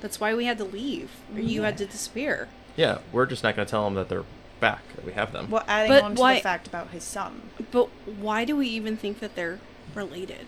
That's 0.00 0.20
why 0.20 0.34
we 0.34 0.44
had 0.44 0.58
to 0.58 0.64
leave, 0.64 1.10
or 1.34 1.40
you 1.40 1.62
had 1.62 1.78
to 1.78 1.86
disappear. 1.86 2.48
Yeah. 2.76 2.98
We're 3.12 3.26
just 3.26 3.42
not 3.42 3.56
going 3.56 3.66
to 3.66 3.70
tell 3.70 3.84
them 3.84 3.94
that 3.94 4.08
they're 4.08 4.24
back. 4.60 4.82
That 4.94 5.04
we 5.04 5.12
have 5.12 5.32
them. 5.32 5.50
Well, 5.50 5.64
adding 5.66 5.90
But 5.90 6.02
on 6.04 6.14
to 6.14 6.20
why- 6.20 6.34
the 6.36 6.40
fact 6.40 6.66
about 6.66 6.90
his 6.90 7.04
son. 7.04 7.42
But 7.70 7.88
why 8.06 8.44
do 8.44 8.56
we 8.56 8.68
even 8.68 8.96
think 8.96 9.20
that 9.20 9.34
they're 9.34 9.58
related? 9.94 10.46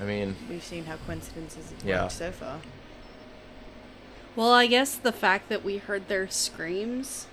I 0.00 0.04
mean, 0.04 0.36
We've 0.48 0.64
seen 0.64 0.86
how 0.86 0.96
coincidences 1.06 1.70
have 1.70 1.84
Yeah. 1.84 2.02
worked 2.02 2.12
so 2.12 2.32
far. 2.32 2.60
Well, 4.34 4.52
I 4.52 4.66
guess 4.66 4.94
the 4.94 5.12
fact 5.12 5.48
that 5.50 5.62
we 5.64 5.76
heard 5.78 6.08
their 6.08 6.28
screams. 6.30 7.26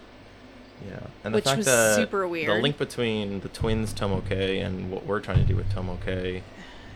yeah. 0.86 1.08
And 1.24 1.34
the 1.34 1.38
Which 1.38 1.46
fact 1.46 1.58
was 1.58 1.66
that 1.68 1.96
super 1.96 2.28
weird. 2.28 2.50
The 2.50 2.62
link 2.62 2.78
between 2.78 3.40
the 3.40 3.50
twins 3.50 3.94
Tomoke 3.94 4.32
and 4.32 4.92
what 4.92 5.06
we're 5.06 5.22
trying 5.22 5.38
to 5.40 5.46
do 5.46 5.56
with 5.56 5.72
Tomoke, 5.74 6.42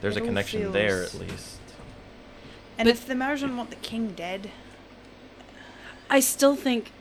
there's 0.02 0.18
It 0.18 0.20
a 0.20 0.22
all 0.22 0.28
connection 0.28 0.72
there 0.74 1.04
at 1.04 1.14
least. 1.14 1.58
And 2.82 2.88
But- 2.88 2.96
if 2.96 3.06
the 3.06 3.14
Maridon 3.14 3.56
want 3.58 3.70
the 3.70 3.76
king 3.76 4.14
dead, 4.16 4.50
I 6.10 6.20
still 6.20 6.56
think 6.56 6.92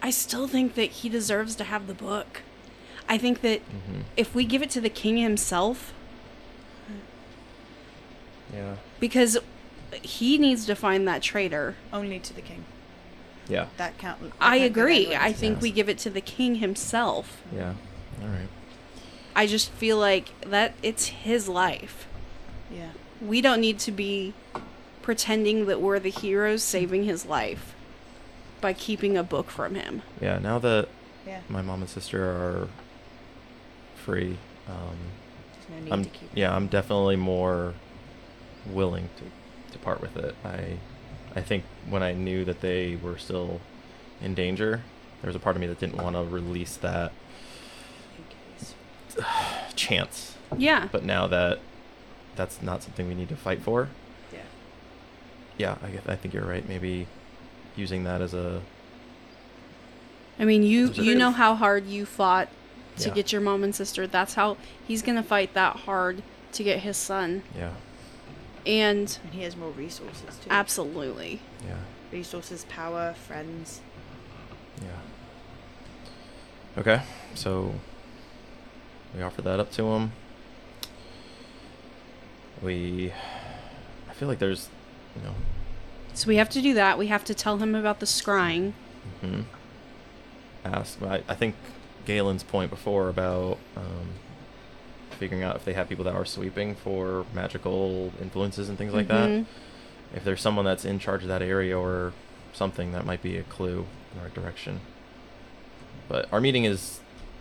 I 0.00 0.10
still 0.10 0.46
think 0.46 0.74
that 0.76 0.90
he 0.90 1.08
deserves 1.08 1.56
to 1.56 1.64
have 1.64 1.88
the 1.88 1.94
book. 1.94 2.42
I 3.08 3.18
think 3.18 3.40
that 3.40 3.60
hmm 3.62 4.02
if 4.16 4.36
we 4.36 4.44
give 4.44 4.62
it 4.62 4.70
to 4.70 4.80
the 4.80 4.88
king 4.88 5.16
himself, 5.16 5.92
Yeah. 8.54 8.76
because 9.00 9.36
he 10.02 10.38
needs 10.38 10.64
to 10.66 10.76
find 10.76 11.08
that 11.08 11.22
traitor. 11.22 11.74
Only 11.92 12.20
to 12.20 12.32
the 12.32 12.40
king. 12.40 12.64
Yeah. 13.48 13.66
That 13.78 13.98
count. 13.98 14.20
that 14.22 14.32
I 14.40 14.58
can't 14.60 14.72
go 14.72 14.80
agree. 14.82 15.16
I 15.16 15.32
think 15.32 15.56
Yes. 15.56 15.62
we 15.62 15.70
give 15.72 15.88
it 15.88 15.98
to 15.98 16.10
the 16.10 16.20
king 16.20 16.56
himself. 16.56 17.42
Yeah. 17.52 17.74
All 18.22 18.28
right. 18.28 18.48
I 19.34 19.46
just 19.48 19.70
feel 19.72 19.98
like 19.98 20.28
that 20.42 20.74
it's 20.84 21.06
his 21.06 21.48
life. 21.48 22.06
Yeah. 22.70 22.90
We 23.26 23.40
don't 23.40 23.60
need 23.60 23.78
to 23.80 23.92
be 23.92 24.34
pretending 25.02 25.66
that 25.66 25.80
we're 25.80 25.98
the 25.98 26.10
heroes 26.10 26.62
saving 26.62 27.04
his 27.04 27.26
life 27.26 27.74
by 28.60 28.72
keeping 28.72 29.16
a 29.16 29.22
book 29.22 29.50
from 29.50 29.74
him. 29.74 30.02
Yeah. 30.20 30.38
Now 30.38 30.58
that 30.60 30.88
Yeah. 31.26 31.40
my 31.48 31.62
mom 31.62 31.80
and 31.82 31.90
sister 31.90 32.22
are 32.24 32.68
free, 33.96 34.38
um, 34.68 34.96
There's 35.68 35.68
no 35.70 35.84
need 35.84 35.92
I'm 35.92 36.04
to 36.04 36.10
keep. 36.10 36.30
yeah, 36.34 36.54
I'm 36.54 36.66
definitely 36.68 37.16
more 37.16 37.74
willing 38.66 39.08
to, 39.18 39.72
to 39.72 39.78
part 39.78 40.00
with 40.00 40.16
it. 40.16 40.34
I 40.44 40.78
I 41.34 41.40
think 41.40 41.64
when 41.88 42.02
I 42.02 42.12
knew 42.12 42.44
that 42.44 42.60
they 42.60 42.96
were 42.96 43.16
still 43.18 43.60
in 44.20 44.34
danger, 44.34 44.82
there 45.22 45.28
was 45.28 45.34
a 45.36 45.38
part 45.38 45.56
of 45.56 45.60
me 45.60 45.66
that 45.68 45.80
didn't 45.80 45.96
want 46.02 46.14
to 46.14 46.22
release 46.24 46.76
that 46.76 47.10
chance. 49.76 50.36
Yeah. 50.56 50.88
But 50.92 51.04
now 51.04 51.26
that 51.28 51.58
that's 52.36 52.62
not 52.62 52.82
something 52.82 53.06
we 53.08 53.14
need 53.14 53.28
to 53.28 53.36
fight 53.36 53.60
for, 53.62 53.88
Yeah. 54.32 54.40
yeah, 55.58 55.76
I, 55.82 55.88
guess- 55.90 56.06
I 56.06 56.16
think 56.16 56.34
you're 56.34 56.44
right. 56.46 56.66
Maybe 56.68 57.06
using 57.76 58.04
that 58.04 58.20
as 58.20 58.34
a 58.34 58.62
I 60.38 60.44
mean, 60.44 60.62
you 60.62 60.86
There's 60.88 61.06
you 61.06 61.14
know 61.14 61.30
how 61.30 61.54
hard 61.54 61.86
you 61.86 62.06
fought 62.06 62.48
to 62.98 63.08
Yeah. 63.08 63.14
get 63.14 63.32
your 63.32 63.40
mom 63.40 63.62
and 63.64 63.74
sister. 63.74 64.06
That's 64.06 64.34
how 64.34 64.56
he's 64.86 65.02
going 65.02 65.16
to 65.16 65.22
fight 65.22 65.54
that 65.54 65.76
hard 65.76 66.22
to 66.52 66.62
get 66.64 66.80
his 66.80 66.96
son. 66.96 67.42
yeah 67.56 67.72
And 68.66 69.18
And 69.24 69.34
he 69.34 69.42
has 69.42 69.56
more 69.56 69.70
resources 69.70 70.38
too. 70.42 70.50
absolutely. 70.50 71.40
yeah 71.66 71.76
Resources, 72.10 72.64
power, 72.68 73.14
friends. 73.26 73.80
yeah. 74.82 74.88
Okay, 76.78 77.02
so 77.34 77.74
we 79.14 79.22
offer 79.22 79.42
that 79.42 79.60
up 79.60 79.70
to 79.72 79.84
him. 79.92 80.12
We, 82.62 83.12
I 84.08 84.12
feel 84.14 84.28
like 84.28 84.38
there's, 84.38 84.68
you 85.16 85.22
know, 85.22 85.34
So 86.14 86.28
we 86.28 86.36
have 86.36 86.48
to 86.50 86.62
do 86.62 86.74
that. 86.74 86.98
We 86.98 87.08
have 87.08 87.24
to 87.24 87.34
tell 87.34 87.58
him 87.58 87.74
about 87.74 88.00
the 88.00 88.06
scrying. 88.06 88.72
hmm 89.20 89.40
ask. 90.64 91.02
I, 91.02 91.22
I 91.28 91.34
think 91.34 91.56
Galen's 92.06 92.44
point 92.44 92.70
before 92.70 93.08
about 93.08 93.58
um, 93.76 94.10
figuring 95.18 95.42
out 95.42 95.56
if 95.56 95.64
they 95.64 95.72
have 95.72 95.88
people 95.88 96.04
that 96.04 96.14
are 96.14 96.24
sweeping 96.24 96.76
for 96.76 97.26
magical 97.34 98.12
influences 98.20 98.68
and 98.68 98.78
things 98.78 98.92
like 98.94 99.08
that. 99.08 99.28
Mhm. 99.28 99.46
If 100.14 100.22
there's 100.22 100.40
someone 100.40 100.64
that's 100.64 100.84
in 100.84 101.00
charge 101.00 101.22
of 101.22 101.28
that 101.28 101.42
area 101.42 101.76
or 101.76 102.12
something, 102.52 102.92
that 102.92 103.04
might 103.04 103.22
be 103.22 103.36
a 103.38 103.42
clue 103.42 103.86
in 104.12 104.18
the 104.18 104.24
right 104.24 104.34
direction. 104.34 104.80
But 106.08 106.28
our 106.32 106.40
meeting 106.40 106.64
is 106.64 107.00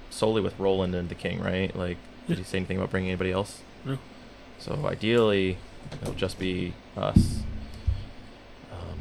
solely 0.10 0.42
with 0.42 0.58
Roland 0.58 0.96
and 0.96 1.08
the 1.10 1.16
King, 1.16 1.42
right? 1.42 1.76
Like, 1.76 1.98
did 2.28 2.38
he 2.40 2.44
say 2.44 2.58
anything 2.58 2.78
about 2.78 2.90
bringing 2.90 3.10
anybody 3.12 3.32
else? 3.32 3.62
No. 3.86 4.00
So 4.62 4.80
ideally, 4.86 5.58
it'll 6.04 6.14
just 6.14 6.38
be 6.38 6.76
us. 6.96 7.40
Um, 8.72 9.00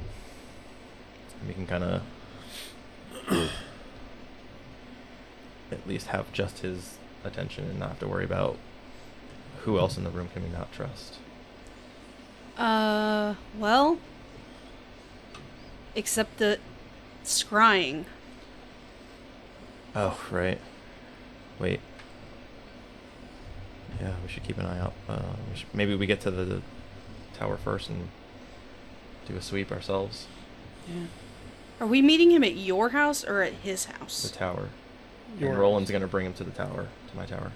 we 1.46 1.52
can 1.52 1.66
kind 1.66 1.84
of 1.84 2.02
at 5.70 5.86
least 5.86 6.06
have 6.06 6.32
just 6.32 6.61
his 6.61 6.96
attention 7.24 7.68
and 7.68 7.78
not 7.78 7.90
have 7.90 7.98
to 7.98 8.08
worry 8.08 8.24
about 8.24 8.56
who 9.64 9.78
else 9.78 9.98
in 9.98 10.04
the 10.04 10.11
room 10.11 10.28
can 10.32 10.42
we 10.42 10.48
not 10.48 10.72
trust. 10.72 11.18
Uh, 12.56 13.34
well, 13.58 13.98
except 15.94 16.38
the 16.38 16.58
scrying. 17.22 18.06
Oh, 19.94 20.18
right. 20.30 20.58
Wait. 21.58 21.80
Yeah, 24.01 24.14
we 24.22 24.28
should 24.28 24.43
keep 24.45 24.59
an 24.59 24.66
eye 24.66 24.78
out. 24.80 24.93
Uh, 25.09 25.22
we 25.51 25.59
should, 25.59 25.74
maybe 25.74 25.95
we 25.95 26.07
get 26.07 26.20
to 26.22 26.30
the 26.30 26.62
tower 27.34 27.57
first 27.57 27.88
and 27.88 28.09
do 29.26 29.36
a 29.36 29.43
sweep 29.43 29.72
ourselves. 29.72 30.26
Yeah. 30.88 31.05
Are 31.80 31.86
we 31.86 32.03
meeting 32.03 32.30
him 32.30 32.45
at 32.45 32.57
your 32.57 32.91
house 32.91 33.24
or 33.24 33.43
at 33.43 33.53
his 33.55 33.86
house? 33.86 34.22
The 34.22 34.36
tower. 34.36 34.68
Your 35.38 35.49
and 35.51 35.57
house. 35.57 35.61
Roland's 35.62 35.91
gonna 35.91 36.07
bring 36.07 36.26
him 36.26 36.34
to 36.34 36.45
the 36.45 36.51
tower, 36.51 36.88
to 37.11 37.16
my 37.16 37.24
tower. 37.26 37.53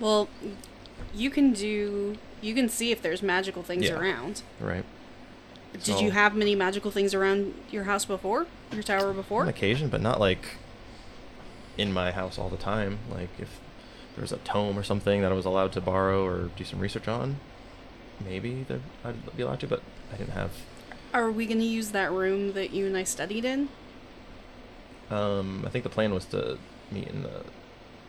Well, 0.00 0.28
you 1.14 1.30
can 1.30 1.52
do. 1.52 2.16
You 2.40 2.54
can 2.54 2.68
see 2.68 2.90
if 2.92 3.02
there's 3.02 3.22
magical 3.22 3.62
things 3.62 3.84
Yeah. 3.86 3.98
around. 3.98 4.42
Right. 4.60 4.84
Did 5.72 5.84
So- 5.84 6.00
you 6.00 6.10
have 6.12 6.34
many 6.36 6.54
magical 6.54 6.90
things 6.90 7.14
around 7.14 7.54
your 7.70 7.84
house 7.84 8.04
before? 8.04 8.46
Your 8.72 8.82
tower 8.82 9.08
On 9.08 9.16
before? 9.16 9.46
occasion, 9.48 9.88
but 9.88 10.00
not 10.00 10.20
like 10.20 10.56
in 11.76 11.92
my 11.92 12.12
house 12.12 12.38
all 12.38 12.48
the 12.48 12.56
time. 12.56 12.98
Like 13.10 13.30
if 13.38 13.48
there's 14.16 14.32
a 14.32 14.38
tome 14.38 14.78
or 14.78 14.82
something 14.82 15.22
that 15.22 15.32
I 15.32 15.34
was 15.34 15.44
allowed 15.44 15.72
to 15.72 15.80
borrow 15.80 16.24
or 16.24 16.50
do 16.56 16.64
some 16.64 16.78
research 16.80 17.08
on, 17.08 17.36
maybe 18.24 18.62
that 18.64 18.80
I'd 19.04 19.36
be 19.36 19.42
allowed 19.42 19.60
to. 19.60 19.66
But 19.66 19.82
I 20.12 20.16
didn't 20.16 20.32
have. 20.34 20.52
Are 21.12 21.30
we 21.30 21.46
going 21.46 21.60
to 21.60 21.64
use 21.64 21.90
that 21.90 22.10
room 22.12 22.52
that 22.54 22.72
you 22.72 22.86
and 22.86 22.96
I 22.96 23.04
studied 23.04 23.44
in? 23.44 23.68
Um, 25.10 25.62
I 25.66 25.70
think 25.70 25.84
the 25.84 25.90
plan 25.90 26.12
was 26.14 26.24
to 26.26 26.58
meet 26.90 27.08
in 27.08 27.22
the 27.22 27.42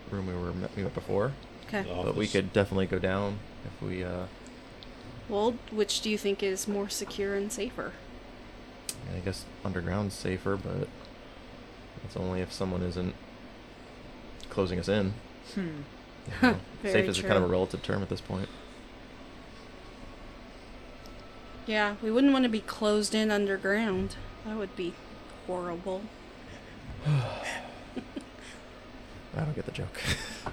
room 0.10 0.28
we 0.28 0.34
were 0.34 0.53
met, 0.53 0.76
we 0.76 0.84
met 0.84 0.93
before. 0.93 1.34
Okay. 1.68 1.86
But 1.88 2.16
we 2.16 2.28
could 2.28 2.53
definitely 2.53 2.86
go 2.86 2.99
down 2.99 3.39
if 3.66 3.82
we. 3.82 4.03
Uh, 4.03 4.26
Well, 5.28 5.56
which 5.72 6.01
do 6.01 6.10
you 6.10 6.18
think 6.18 6.41
is 6.43 6.68
more 6.68 6.89
secure 6.89 7.36
and 7.36 7.51
safer? 7.51 7.93
I 9.16 9.20
guess 9.20 9.45
underground's 9.64 10.16
safer, 10.16 10.56
but 10.58 10.88
that's 12.01 12.16
only 12.18 12.41
if 12.41 12.51
someone 12.51 12.82
isn't 12.82 13.14
closing 14.49 14.80
us 14.80 14.88
in. 14.88 15.14
Hmm. 15.53 15.82
You 16.28 16.34
know. 16.49 16.57
Very 16.82 16.93
Safe 16.93 17.09
is 17.09 17.19
a 17.19 17.23
kind 17.23 17.36
of 17.38 17.43
a 17.43 17.47
relative 17.47 17.82
term 17.84 18.01
at 18.01 18.09
this 18.09 18.21
point. 18.21 18.49
Yeah, 21.65 21.95
we 22.03 22.11
wouldn't 22.11 22.32
want 22.32 22.43
to 22.43 22.49
be 22.49 22.59
closed 22.59 23.15
in 23.15 23.32
underground. 23.32 24.15
That 24.45 24.57
would 24.57 24.76
be 24.76 24.93
horrible. 25.47 26.01
I 27.07 27.30
don't 29.36 29.55
get 29.55 29.65
the 29.65 29.71
joke. 29.71 29.99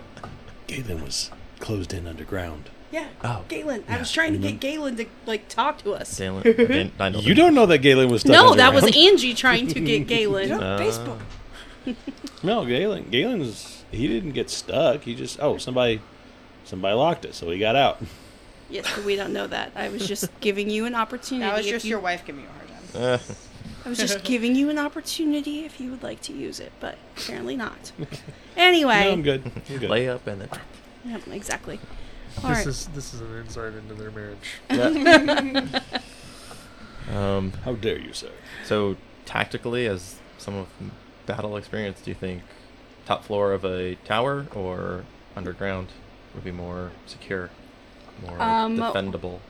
Galen 0.66 1.02
was 1.04 1.30
closed 1.60 1.92
in 1.92 2.06
underground. 2.06 2.70
Yeah. 2.90 3.08
Oh. 3.22 3.44
Galen. 3.48 3.84
I 3.88 3.98
was 3.98 4.10
trying 4.10 4.32
to 4.32 4.38
get 4.38 4.58
Galen 4.60 4.96
to 4.96 5.06
like 5.26 5.48
talk 5.48 5.78
to 5.82 5.92
us. 5.92 6.14
Dalen, 6.16 6.42
I 6.46 6.52
didn't- 6.52 6.92
I 6.98 7.08
know 7.10 7.20
You 7.20 7.34
don't 7.34 7.54
know 7.54 7.66
that 7.66 7.78
Galen 7.78 8.10
was 8.10 8.22
stuck 8.22 8.32
No, 8.32 8.54
that 8.54 8.72
was. 8.74 8.84
Angie 8.96 9.34
trying 9.34 9.66
to 9.68 9.80
get 9.80 10.06
Galen. 10.06 10.48
Yeah. 10.48 10.58
Uh, 10.58 10.78
Facebook. 10.78 11.18
No, 12.42 12.64
Galen. 12.64 13.08
Galen's 13.10 13.81
he 13.92 14.08
didn't 14.08 14.32
get 14.32 14.50
stuck. 14.50 15.02
He 15.02 15.14
just 15.14 15.38
oh 15.40 15.58
somebody 15.58 16.00
somebody 16.64 16.94
locked 16.94 17.24
it, 17.24 17.34
so 17.34 17.50
he 17.50 17.58
got 17.58 17.76
out. 17.76 18.02
Yes, 18.70 18.90
but 18.94 19.04
we 19.04 19.16
don't 19.16 19.32
know 19.32 19.46
that. 19.46 19.72
I 19.76 19.90
was 19.90 20.08
just 20.08 20.28
giving 20.40 20.70
you 20.70 20.86
an 20.86 20.94
opportunity. 20.94 21.48
That 21.48 21.56
was 21.58 21.66
just 21.66 21.84
you- 21.84 21.90
your 21.90 22.00
wife 22.00 22.24
giving 22.24 22.42
you 22.42 22.48
a 22.48 22.52
hard 22.52 22.68
time. 22.68 22.68
Uh, 22.94 23.18
I 23.84 23.88
was 23.88 23.98
just 23.98 24.22
giving 24.22 24.54
you 24.54 24.70
an 24.70 24.78
opportunity 24.78 25.64
if 25.64 25.80
you 25.80 25.90
would 25.90 26.02
like 26.02 26.20
to 26.22 26.32
use 26.32 26.60
it, 26.60 26.72
but 26.78 26.98
apparently 27.16 27.56
not. 27.56 27.90
Anyway. 28.56 29.04
No, 29.04 29.12
I'm 29.12 29.22
good. 29.22 29.50
I'm 29.68 29.78
good. 29.78 29.90
lay 29.90 30.08
up 30.08 30.26
and 30.26 30.42
then. 30.42 30.48
Yep, 31.04 31.28
exactly. 31.28 31.80
This 32.34 32.44
All 32.44 32.50
right. 32.50 32.66
is 32.66 32.86
this 32.88 33.14
is 33.14 33.20
an 33.20 33.38
insight 33.38 33.74
into 33.74 33.94
their 33.94 34.10
marriage. 34.10 34.38
Yeah. 34.70 35.80
um, 37.10 37.52
How 37.64 37.74
dare 37.74 37.98
you, 37.98 38.12
sir? 38.12 38.30
so 38.64 38.96
tactically, 39.24 39.86
as 39.86 40.16
some 40.38 40.54
of 40.54 40.68
battle 41.26 41.56
experience, 41.56 42.00
do 42.02 42.10
you 42.10 42.14
think 42.14 42.42
top 43.06 43.24
floor 43.24 43.52
of 43.52 43.64
a 43.64 43.96
tower 44.04 44.46
or 44.54 45.04
underground 45.36 45.88
would 46.34 46.44
be 46.44 46.52
more 46.52 46.90
secure, 47.06 47.50
more 48.26 48.40
Um, 48.40 48.76
defendable? 48.78 49.40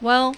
Well, 0.00 0.34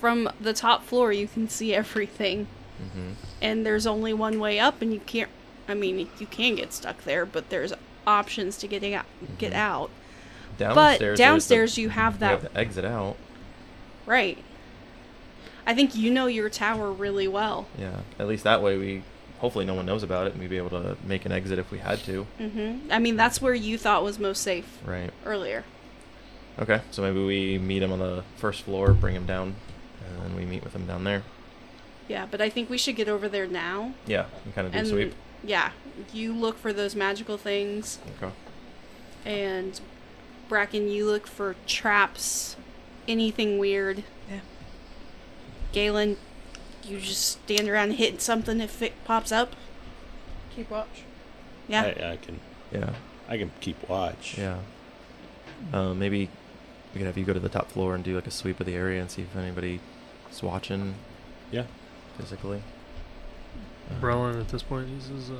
from 0.00 0.28
the 0.40 0.52
top 0.52 0.84
floor, 0.84 1.12
you 1.12 1.28
can 1.28 1.48
see 1.48 1.74
everything, 1.74 2.46
hmm 2.78 3.12
and 3.40 3.66
there's 3.66 3.86
only 3.86 4.12
one 4.14 4.38
way 4.38 4.58
up, 4.60 4.80
and 4.82 4.92
you 4.92 5.00
can't. 5.00 5.30
I 5.68 5.74
mean, 5.74 6.08
you 6.18 6.26
can 6.26 6.54
get 6.56 6.72
stuck 6.72 7.02
there, 7.04 7.24
but 7.26 7.50
there's 7.50 7.72
options 8.06 8.56
to 8.58 8.68
getting 8.68 8.94
out. 8.94 9.06
Get 9.38 9.52
Mhm. 9.52 9.56
out. 9.56 9.90
Downstairs, 10.58 11.18
but 11.18 11.24
downstairs, 11.24 11.74
the, 11.74 11.82
you 11.82 11.88
have 11.90 12.18
that 12.20 12.42
have 12.42 12.56
exit 12.56 12.84
out. 12.84 13.16
right. 14.06 14.38
I 15.66 15.74
think 15.74 15.94
you 15.94 16.10
know 16.10 16.26
your 16.26 16.50
tower 16.50 16.90
really 16.92 17.28
well. 17.28 17.66
Yeah, 17.78 18.00
at 18.18 18.26
least 18.28 18.42
that 18.44 18.62
way 18.62 18.76
we. 18.76 19.02
Hopefully, 19.42 19.64
no 19.66 19.74
one 19.74 19.84
knows 19.84 20.02
about 20.04 20.28
it, 20.28 20.32
and 20.34 20.40
we'd 20.40 20.48
be 20.50 20.56
able 20.56 20.70
to 20.70 20.96
make 21.04 21.26
an 21.26 21.32
exit 21.32 21.58
if 21.58 21.70
we 21.72 21.78
had 21.78 21.98
to. 22.04 22.26
Mm-hmm. 22.38 22.92
I 22.92 22.98
mean, 23.00 23.16
that's 23.16 23.42
where 23.42 23.52
you 23.54 23.76
thought 23.76 24.04
was 24.04 24.18
most 24.20 24.40
safe 24.40 24.78
Right. 24.84 25.10
earlier. 25.26 25.64
Okay, 26.60 26.80
so 26.92 27.02
maybe 27.02 27.24
we 27.24 27.58
meet 27.58 27.82
him 27.82 27.90
on 27.92 27.98
the 27.98 28.22
first 28.36 28.62
floor, 28.62 28.92
bring 28.94 29.16
him 29.16 29.26
down, 29.26 29.56
and 30.06 30.22
then 30.22 30.36
we 30.36 30.44
meet 30.46 30.62
with 30.62 30.74
him 30.74 30.86
down 30.86 31.02
there. 31.02 31.24
Yeah, 32.08 32.26
but 32.30 32.40
I 32.40 32.50
think 32.50 32.70
we 32.70 32.78
should 32.78 32.94
get 32.94 33.08
over 33.08 33.28
there 33.28 33.46
now. 33.48 33.94
Yeah, 34.06 34.26
and 34.44 34.54
kind 34.54 34.66
of 34.68 34.72
do 34.72 34.78
a 34.78 34.80
and 34.80 34.88
sweep. 34.88 35.14
yeah, 35.42 35.72
you 36.12 36.32
look 36.32 36.56
for 36.56 36.72
those 36.72 36.94
magical 36.94 37.36
things, 37.36 37.98
Okay. 38.22 38.32
and 39.24 39.80
Bracken, 40.48 40.88
you 40.88 41.04
look 41.06 41.26
for 41.26 41.56
traps, 41.66 42.54
anything 43.08 43.58
weird. 43.58 44.04
Yeah. 44.30 44.40
Galen, 45.72 46.16
you 46.84 46.98
just 46.98 47.24
stand 47.44 47.68
around 47.68 47.92
hitting 47.92 48.18
something 48.18 48.60
if 48.60 48.82
it 48.82 48.92
pops 49.04 49.32
up. 49.32 49.54
Keep 50.54 50.70
watch. 50.70 51.02
Yeah. 51.68 51.82
I, 51.82 52.12
I 52.12 52.16
can 52.16 52.40
Yeah. 52.72 52.94
I 53.28 53.38
can 53.38 53.50
keep 53.60 53.88
watch. 53.88 54.36
Yeah. 54.38 54.58
Um, 55.72 55.98
maybe 55.98 56.28
we 56.92 56.98
could 56.98 57.06
have 57.06 57.16
you 57.16 57.24
go 57.24 57.32
to 57.32 57.40
the 57.40 57.48
top 57.48 57.70
floor 57.70 57.94
and 57.94 58.02
do 58.04 58.14
like 58.14 58.26
a 58.26 58.30
sweep 58.30 58.60
of 58.60 58.66
the 58.66 58.74
area 58.74 59.00
and 59.00 59.10
see 59.10 59.22
if 59.22 59.36
anybody's 59.36 59.80
watching 60.42 60.94
Yeah. 61.50 61.64
physically. 62.18 62.62
Uh, 63.90 64.00
Brelin 64.00 64.40
at 64.40 64.48
this 64.48 64.62
point 64.62 64.88
he 64.88 65.00
says, 65.00 65.30
uh, 65.30 65.34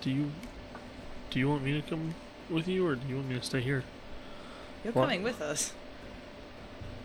"Do 0.00 0.10
you 0.10 0.30
do 1.30 1.38
you 1.38 1.48
want 1.48 1.62
me 1.64 1.72
to 1.80 1.82
come 1.88 2.14
with 2.50 2.68
you, 2.68 2.86
or 2.86 2.94
do 2.94 3.06
you 3.08 3.16
want 3.16 3.28
me 3.28 3.38
to 3.38 3.42
stay 3.44 3.60
here?" 3.60 3.82
You're 4.84 4.92
What? 4.92 5.04
coming 5.04 5.22
with 5.22 5.40
us. 5.40 5.72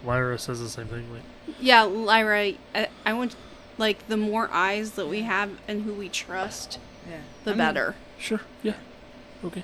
Lyra 0.04 0.38
says 0.40 0.60
the 0.60 0.70
same 0.70 0.88
thing. 0.88 1.12
Like, 1.14 1.56
Yeah, 1.60 1.84
Lyra, 1.84 2.54
I, 2.76 2.88
I 3.06 3.14
want 3.14 3.36
like 3.78 4.08
the 4.08 4.18
more 4.18 4.50
eyes 4.52 4.92
that 4.92 5.08
we 5.08 5.22
have 5.24 5.52
and 5.68 5.84
who 5.84 5.94
we 5.94 6.10
trust, 6.10 6.80
Yeah. 7.10 7.18
the 7.44 7.52
I'm- 7.52 7.58
better. 7.58 7.96
sure, 8.18 8.42
yeah, 8.64 8.74
okay. 9.44 9.64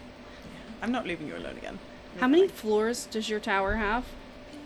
I'm 0.81 0.91
not 0.91 1.05
leaving 1.07 1.27
you 1.27 1.35
alone 1.35 1.57
again. 1.57 1.79
How 2.19 2.27
many 2.27 2.47
floors 2.47 3.07
does 3.07 3.27
your 3.29 3.39
tower 3.39 3.75
have? 3.75 4.05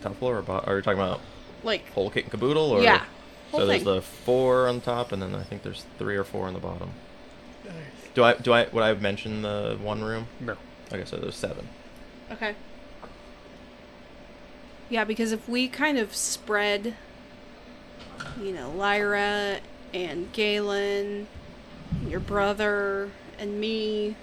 Top 0.02 0.16
floor 0.16 0.38
or 0.38 0.42
bottom? 0.42 0.68
Are 0.70 0.76
you 0.76 0.82
talking 0.82 1.00
about 1.00 1.20
Like, 1.64 1.90
whole 1.92 2.10
kit 2.10 2.24
and 2.24 2.30
caboodle? 2.30 2.70
Or 2.70 2.80
yeah, 2.82 3.04
So 3.50 3.66
there's 3.66 3.82
thing. 3.82 3.92
the 3.94 4.02
four 4.02 4.68
on 4.68 4.80
top, 4.80 5.10
and 5.12 5.20
then 5.20 5.34
I 5.34 5.42
think 5.42 5.62
there's 5.62 5.84
three 5.98 6.16
or 6.16 6.24
four 6.24 6.46
on 6.46 6.54
the 6.54 6.60
bottom. 6.60 6.90
Do 8.14 8.24
I 8.24 8.34
do 8.34 8.52
I 8.52 8.66
would 8.72 8.82
I 8.82 8.88
have 8.88 9.00
mentioned 9.02 9.44
the 9.44 9.78
one 9.80 10.02
room? 10.02 10.26
No, 10.40 10.56
Okay, 10.92 11.04
so 11.04 11.16
there's 11.16 11.36
seven. 11.36 11.68
Okay. 12.32 12.54
Yeah, 14.90 15.04
because 15.04 15.30
if 15.32 15.48
we 15.48 15.68
kind 15.68 15.96
of 15.98 16.14
spread, 16.14 16.94
you 18.42 18.52
know, 18.52 18.70
Lyra 18.70 19.60
and 19.94 20.32
Galen, 20.32 21.28
your 22.06 22.20
brother 22.20 23.10
and 23.38 23.60
me, 23.60 24.16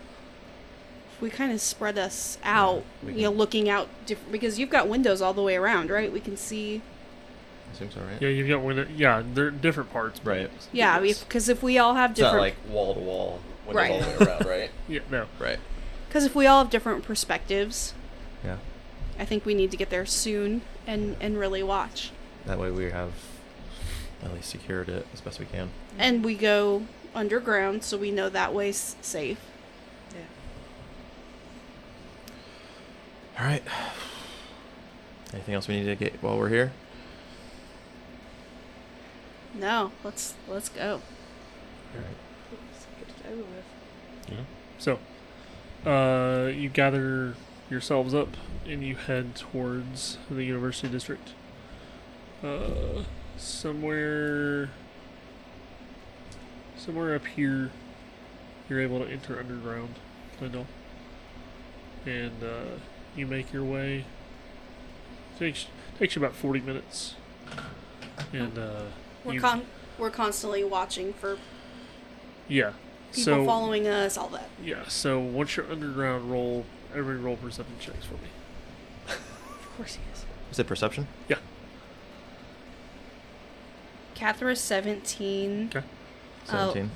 if 1.15 1.21
we 1.21 1.29
kind 1.29 1.51
of 1.53 1.61
spread 1.61 1.97
us 1.97 2.37
out, 2.43 2.83
we 3.03 3.13
you 3.13 3.21
know, 3.23 3.31
looking 3.31 3.69
out 3.69 3.87
different, 4.05 4.31
because 4.31 4.59
you've 4.59 4.69
got 4.69 4.87
windows 4.89 5.21
all 5.21 5.33
the 5.33 5.41
way 5.41 5.55
around, 5.55 5.89
right? 5.89 6.11
We 6.11 6.19
can 6.19 6.35
see. 6.37 6.81
I 7.69 7.73
assume 7.73 7.91
so, 7.91 8.01
right? 8.01 8.21
yeah, 8.21 8.29
you've 8.29 8.47
got 8.49 8.61
window. 8.61 8.85
Yeah, 8.95 9.23
they're 9.33 9.51
different 9.51 9.91
parts. 9.91 10.19
Right. 10.23 10.51
Yeah, 10.73 10.99
because 10.99 11.47
if 11.49 11.63
we 11.63 11.77
all 11.77 11.95
have 11.95 12.13
different, 12.13 12.43
It's 12.43 12.53
not 12.53 12.63
different, 12.63 12.65
like 12.67 12.75
wall 12.75 12.93
to 12.93 12.99
wall, 12.99 13.39
windows 13.65 13.75
Right. 13.75 13.91
all 13.91 13.99
the 13.99 14.05
way 14.25 14.31
around, 14.31 14.45
right? 14.45 14.71
Yeah, 14.89 14.99
no. 15.09 15.25
Right. 15.39 15.59
because 16.09 16.25
if 16.25 16.35
we 16.35 16.45
all 16.45 16.61
have 16.63 16.69
different 16.69 17.03
perspectives, 17.03 17.93
Yeah. 17.95 17.96
I 19.19 19.25
think 19.25 19.45
we 19.45 19.53
need 19.53 19.71
to 19.71 19.77
get 19.77 19.89
there 19.89 20.05
soon 20.05 20.61
and 20.85 21.15
and 21.19 21.37
really 21.37 21.63
watch. 21.63 22.11
That 22.45 22.59
way 22.59 22.71
we 22.71 22.91
have 22.91 23.11
at 24.23 24.33
least 24.33 24.49
secured 24.49 24.89
it 24.89 25.07
as 25.13 25.21
best 25.21 25.39
we 25.39 25.45
can. 25.45 25.69
And 25.97 26.23
we 26.23 26.35
go 26.35 26.83
underground, 27.13 27.83
so 27.83 27.97
we 27.97 28.11
know 28.11 28.29
that 28.29 28.53
way's 28.53 28.95
safe. 29.01 29.39
Yeah. 30.11 30.21
All 33.39 33.45
right. 33.45 33.63
Anything 35.33 35.55
else 35.55 35.67
we 35.67 35.79
need 35.79 35.85
to 35.85 35.95
get 35.95 36.21
while 36.23 36.37
we're 36.37 36.49
here? 36.49 36.71
No, 39.53 39.91
let's 40.03 40.35
let's 40.47 40.69
go. 40.69 41.01
All 41.93 42.01
right. 42.01 42.05
Let's 42.71 42.85
get 42.99 43.09
it 43.09 43.33
over 43.33 43.41
with. 43.41 43.65
Yeah. 44.31 44.43
So, 44.77 44.99
uh, 45.89 46.49
you 46.49 46.69
gather 46.69 47.35
yourselves 47.69 48.13
up 48.13 48.29
and 48.65 48.83
you 48.83 48.95
head 48.95 49.35
towards 49.35 50.17
the 50.29 50.43
University 50.43 50.87
District. 50.87 51.29
Uh, 52.43 53.03
somewhere, 53.37 54.69
somewhere 56.75 57.15
up 57.15 57.25
here, 57.25 57.71
you're 58.69 58.81
able 58.81 58.99
to 58.99 59.09
enter 59.09 59.39
underground, 59.39 59.95
Lindell, 60.39 60.67
and 62.05 62.43
uh, 62.43 62.77
you 63.15 63.25
make 63.25 63.51
your 63.51 63.63
way. 63.63 64.05
Takes 65.39 65.67
takes 65.99 66.15
you 66.15 66.21
about 66.21 66.35
forty 66.35 66.59
minutes, 66.59 67.15
and 68.33 68.57
uh, 68.57 68.81
We're 69.23 69.33
you, 69.33 69.41
con- 69.41 69.65
we're 69.97 70.09
constantly 70.09 70.63
watching 70.63 71.13
for 71.13 71.37
yeah. 72.47 72.71
people 73.11 73.23
so 73.23 73.45
following 73.45 73.87
us, 73.87 74.17
all 74.17 74.29
that. 74.29 74.49
Yeah, 74.63 74.87
so 74.87 75.19
once 75.19 75.55
you're 75.55 75.71
underground, 75.71 76.31
roll 76.31 76.65
every 76.97 77.17
roll 77.17 77.35
perception 77.37 77.75
checks 77.79 78.05
for 78.05 78.15
me. 78.15 78.29
Of 79.07 79.77
course 79.77 79.95
he 79.95 80.01
is. 80.13 80.25
Is 80.51 80.59
it 80.59 80.67
perception? 80.67 81.07
Yeah. 81.29 81.37
Catherine's 84.15 84.59
seventeen. 84.59 85.67
Okay. 85.75 85.85
Oh. 86.49 86.73
17. 86.73 86.91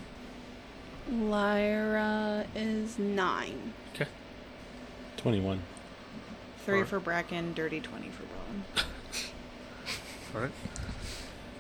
Lyra 1.30 2.46
is 2.56 2.98
nine. 2.98 3.74
Okay. 3.94 4.08
Twenty-one. 5.18 5.62
Three 6.66 6.76
Alright. 6.76 6.90
for 6.90 7.00
Bracken, 7.00 7.54
dirty 7.54 7.80
20 7.80 8.10
for 8.10 8.24
Brolin. 8.24 8.86
All 10.36 10.42
right. 10.42 10.52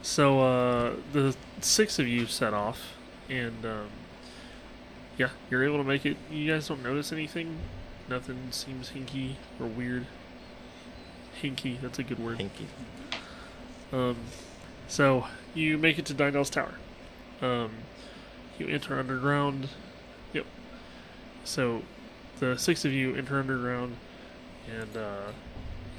So 0.04 0.40
uh, 0.42 0.94
the 1.12 1.36
six 1.60 2.00
of 2.00 2.08
you 2.08 2.26
set 2.28 2.54
off, 2.54 2.80
and 3.30 3.66
um, 3.66 3.88
yeah, 5.18 5.30
you're 5.50 5.64
able 5.64 5.78
to 5.78 5.84
make 5.84 6.06
it. 6.06 6.18
You 6.32 6.52
guys 6.52 6.68
don't 6.68 6.84
notice 6.84 7.12
anything. 7.12 7.58
Nothing 8.12 8.52
seems 8.52 8.90
hinky 8.90 9.36
or 9.58 9.68
weird. 9.68 10.06
Hinky, 11.42 11.80
that's 11.80 11.98
a 11.98 12.04
good 12.04 12.20
word. 12.20 12.40
Hinky. 12.40 12.66
Um, 13.94 14.18
so 14.90 15.28
you 15.54 15.78
make 15.78 15.98
it 15.98 16.06
to 16.08 16.14
Dyndal's 16.14 16.50
Tower. 16.50 16.74
Um, 17.42 17.72
you 18.60 18.68
enter 18.68 19.00
underground. 19.00 19.70
Yep. 20.34 20.46
So 21.46 21.84
the 22.42 22.58
six 22.58 22.84
of 22.84 22.92
you 22.92 23.16
enter 23.16 23.40
underground, 23.40 23.96
and 24.70 24.98
uh, 24.98 25.32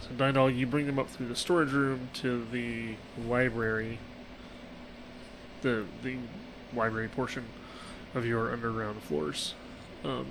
so 0.02 0.10
Dyndal, 0.14 0.54
you 0.54 0.66
bring 0.66 0.86
them 0.86 0.98
up 0.98 1.08
through 1.08 1.28
the 1.28 1.36
storage 1.36 1.72
room 1.72 2.10
to 2.14 2.46
the 2.52 2.96
library. 3.26 3.98
The 5.62 5.86
the 6.02 6.18
library 6.74 7.08
portion 7.08 7.46
of 8.14 8.26
your 8.26 8.52
underground 8.52 9.02
floors. 9.02 9.54
Um, 10.04 10.26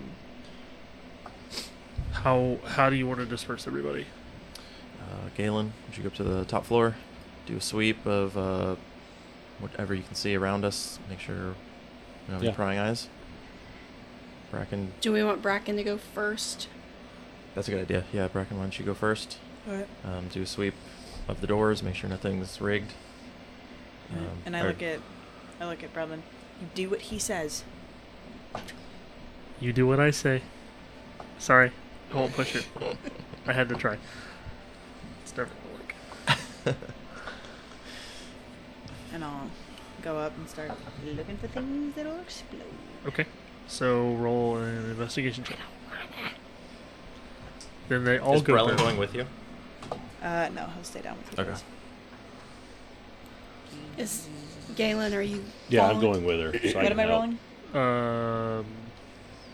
how 2.11 2.57
how 2.65 2.89
do 2.89 2.95
you 2.95 3.07
want 3.07 3.19
to 3.19 3.25
disperse 3.25 3.67
everybody? 3.67 4.05
Uh, 5.01 5.29
Galen, 5.35 5.73
would 5.87 5.97
you 5.97 6.03
go 6.03 6.07
up 6.07 6.15
to 6.15 6.23
the 6.23 6.45
top 6.45 6.65
floor? 6.65 6.95
Do 7.45 7.57
a 7.57 7.61
sweep 7.61 8.05
of 8.05 8.37
uh, 8.37 8.75
whatever 9.59 9.93
you 9.93 10.03
can 10.03 10.15
see 10.15 10.35
around 10.35 10.63
us. 10.65 10.99
Make 11.09 11.19
sure 11.19 11.35
we 11.35 11.41
don't 12.27 12.33
have 12.35 12.43
Yeah. 12.43 12.49
any 12.49 12.55
prying 12.55 12.79
eyes. 12.79 13.07
Bracken, 14.51 14.91
Do 14.99 15.13
we 15.13 15.23
want 15.23 15.41
Bracken 15.41 15.77
to 15.77 15.83
go 15.83 15.97
first? 15.97 16.67
that's 17.55 17.67
a 17.67 17.71
good 17.71 17.81
idea. 17.81 18.03
Yeah, 18.13 18.27
Bracken, 18.27 18.57
why 18.57 18.63
don't 18.63 18.77
you 18.79 18.85
go 18.85 18.93
first? 18.93 19.37
Alright. 19.67 19.87
Um, 20.03 20.27
do 20.27 20.41
a 20.41 20.45
sweep 20.45 20.73
of 21.27 21.39
the 21.41 21.47
doors. 21.47 21.81
Make 21.83 21.95
sure 21.95 22.09
nothing's 22.09 22.59
rigged. 22.59 22.91
Um, 24.11 24.27
and 24.45 24.55
I 24.55 24.61
or- 24.61 24.67
look 24.67 24.81
at 24.83 24.99
I 25.59 25.65
look 25.65 25.83
at 25.83 25.93
Brolin. 25.93 26.21
You 26.59 26.67
do 26.73 26.89
what 26.89 27.01
he 27.01 27.19
says. 27.19 27.63
You 29.59 29.71
do 29.73 29.85
what 29.87 29.99
I 29.99 30.11
say. 30.11 30.41
Sorry, 31.37 31.69
I 31.69 31.71
won't 32.13 32.33
push 32.33 32.55
it. 32.55 32.65
I 33.47 33.53
had 33.53 33.69
to 33.69 33.75
try. 33.75 33.97
It's 35.23 35.35
never 35.35 35.49
gonna 35.49 36.73
work. 36.75 36.75
And 39.13 39.25
I'll 39.25 39.49
go 40.01 40.17
up 40.17 40.31
and 40.37 40.49
start 40.49 40.71
looking 41.05 41.35
for 41.37 41.47
things 41.47 41.93
that'll 41.95 42.17
explode. 42.21 42.61
Okay, 43.05 43.25
so 43.67 44.13
roll 44.13 44.55
an 44.55 44.89
investigation 44.89 45.43
check. 45.43 45.57
Then 47.89 48.05
they 48.05 48.17
all 48.17 48.35
Is 48.35 48.41
go. 48.41 48.53
Brelin 48.53 48.69
down. 48.69 48.77
going 48.77 48.97
with 48.97 49.13
you? 49.13 49.25
Uh, 50.23 50.47
no, 50.55 50.65
he'll 50.67 50.83
stay 50.83 51.01
down 51.01 51.17
with 51.17 51.37
you 51.37 51.43
Okay. 51.43 51.51
guys. 51.51 51.63
Is 53.97 54.27
Galen? 54.77 55.13
Are 55.13 55.21
you? 55.21 55.43
Yeah, 55.67 55.87
I'm 55.89 55.99
going 55.99 56.23
with 56.23 56.39
her. 56.39 56.53
So 56.69 56.75
What 56.79 56.83
can 56.87 56.91
am 56.93 56.99
I 57.01 57.03
help. 57.03 57.35
rolling? 57.73 58.59
Um, 58.59 58.65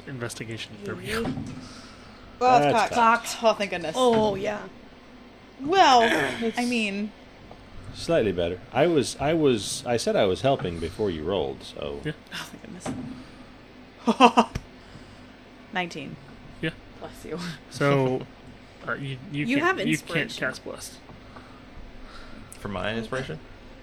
investigation. 0.05 0.74
There 0.84 0.93
we 0.93 1.08
go. 1.08 1.26
Oh, 2.39 2.57
it's 2.61 2.71
cocked. 2.71 2.93
cocked. 2.93 3.38
Oh, 3.43 3.53
thank 3.53 3.71
goodness. 3.71 3.95
Oh 3.97 4.35
yeah. 4.35 4.61
Well, 5.61 6.01
I 6.57 6.65
mean, 6.65 7.11
Slightly 7.95 8.31
better. 8.31 8.59
I 8.71 8.85
was, 8.85 9.15
I 9.19 9.33
was, 9.33 9.83
I 9.88 9.97
said 9.97 10.15
I 10.15 10.25
was 10.25 10.41
helping 10.41 10.77
before 10.79 11.09
you 11.09 11.23
rolled, 11.23 11.63
so 11.63 12.01
Yeah. 12.03 12.11
oh 12.33 12.49
thank 12.51 12.61
goodness. 12.63 14.45
Nineteen. 15.73 16.15
Yeah. 16.61 16.71
Bless 16.99 17.25
you. 17.25 17.39
So, 17.71 18.21
you 18.99 19.17
you, 19.31 19.45
You 19.45 19.57
can't, 19.57 19.77
have 19.77 19.88
you 19.88 19.97
can't 19.97 20.17
inspiration. 20.31 20.47
cast 20.47 20.63
blessed. 20.63 20.93
For 22.59 22.67
my 22.69 22.93
inspiration? 22.95 23.39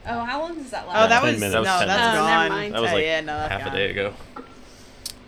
Oh, 0.07 0.21
how 0.21 0.41
long 0.43 0.55
does 0.55 0.67
oh, 0.67 0.71
that 0.71 0.87
last? 0.89 1.05
Oh, 1.05 1.09
that 1.09 1.21
10 1.23 1.33
was 1.33 1.41
minutes. 1.41 1.55
no, 1.55 1.63
That 1.65 1.73
was 1.75 1.79
10 1.81 1.89
that's 1.89 2.01
minutes. 2.01 2.19
Oh, 2.19 2.27
never 2.27 2.49
gone. 2.49 2.49
mind. 2.59 2.75
That 2.75 2.81
was 2.83 2.91
Oh, 2.91 2.95
like 2.95 3.05
yeah, 3.05 3.21
no, 3.21 3.27
that's 3.39 3.53
half 3.53 3.73
a 3.73 3.77
day 3.77 3.91
ago. 3.91 4.15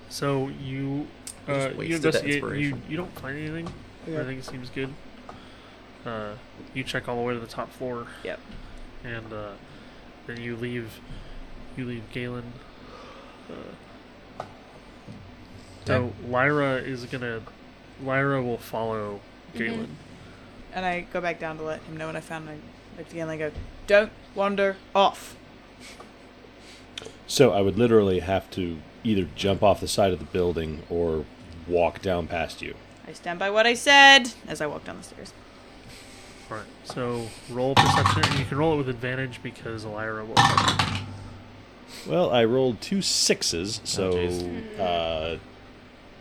So 0.08 0.48
you 0.48 1.06
I 1.24 1.24
just 1.24 1.25
uh, 1.48 1.70
you 1.70 1.78
wasted 1.78 2.02
that 2.02 2.24
investigate. 2.24 2.60
You 2.60 2.82
you 2.88 2.96
don't 2.96 3.14
find 3.18 3.38
anything. 3.38 3.68
Okay. 4.08 4.16
Everything 4.16 4.42
seems 4.42 4.70
good. 4.70 4.92
Uh, 6.04 6.34
you 6.74 6.84
check 6.84 7.08
all 7.08 7.16
the 7.16 7.22
way 7.22 7.34
to 7.34 7.40
the 7.40 7.46
top 7.46 7.72
floor, 7.72 8.06
Yep. 8.24 8.38
and 9.04 9.32
uh, 9.32 9.50
then 10.26 10.40
you 10.40 10.56
leave. 10.56 11.00
You 11.76 11.84
leave 11.84 12.04
Galen. 12.12 12.52
Uh, 13.50 14.44
so 15.84 16.12
Lyra 16.28 16.76
is 16.76 17.04
gonna. 17.06 17.42
Lyra 18.02 18.42
will 18.42 18.58
follow 18.58 19.20
Mhm. 19.54 19.58
Galen. 19.58 19.96
And 20.74 20.84
I 20.84 21.00
go 21.12 21.20
back 21.20 21.38
down 21.40 21.56
to 21.58 21.62
let 21.62 21.80
him 21.82 21.96
know 21.96 22.06
what 22.06 22.16
I 22.16 22.20
found. 22.20 22.48
And 22.48 22.60
I 22.94 22.98
look 22.98 23.10
again 23.10 23.28
I 23.28 23.36
go, 23.36 23.50
"Don't 23.86 24.12
wander 24.34 24.76
off." 24.94 25.36
So 27.26 27.52
I 27.52 27.60
would 27.60 27.76
literally 27.78 28.20
have 28.20 28.50
to 28.52 28.78
either 29.02 29.26
jump 29.34 29.62
off 29.62 29.80
the 29.80 29.88
side 29.88 30.12
of 30.12 30.18
the 30.18 30.24
building 30.26 30.82
or 30.90 31.24
walk 31.66 32.00
down 32.02 32.26
past 32.26 32.62
you. 32.62 32.74
I 33.06 33.12
stand 33.12 33.38
by 33.38 33.50
what 33.50 33.66
I 33.66 33.74
said 33.74 34.32
as 34.48 34.60
I 34.60 34.66
walk 34.66 34.84
down 34.84 34.98
the 34.98 35.02
stairs. 35.02 35.32
All 36.50 36.56
right. 36.56 36.66
So 36.84 37.26
roll 37.50 37.74
perception. 37.74 38.38
You 38.38 38.44
can 38.44 38.58
roll 38.58 38.74
it 38.74 38.76
with 38.76 38.88
advantage 38.88 39.40
because 39.42 39.84
Lyra 39.84 40.24
will. 40.24 40.34
Well, 42.06 42.30
I 42.30 42.44
rolled 42.44 42.80
two 42.80 43.02
sixes, 43.02 43.80
so 43.84 44.12
jeez. 44.12 44.78
uh, 44.78 45.38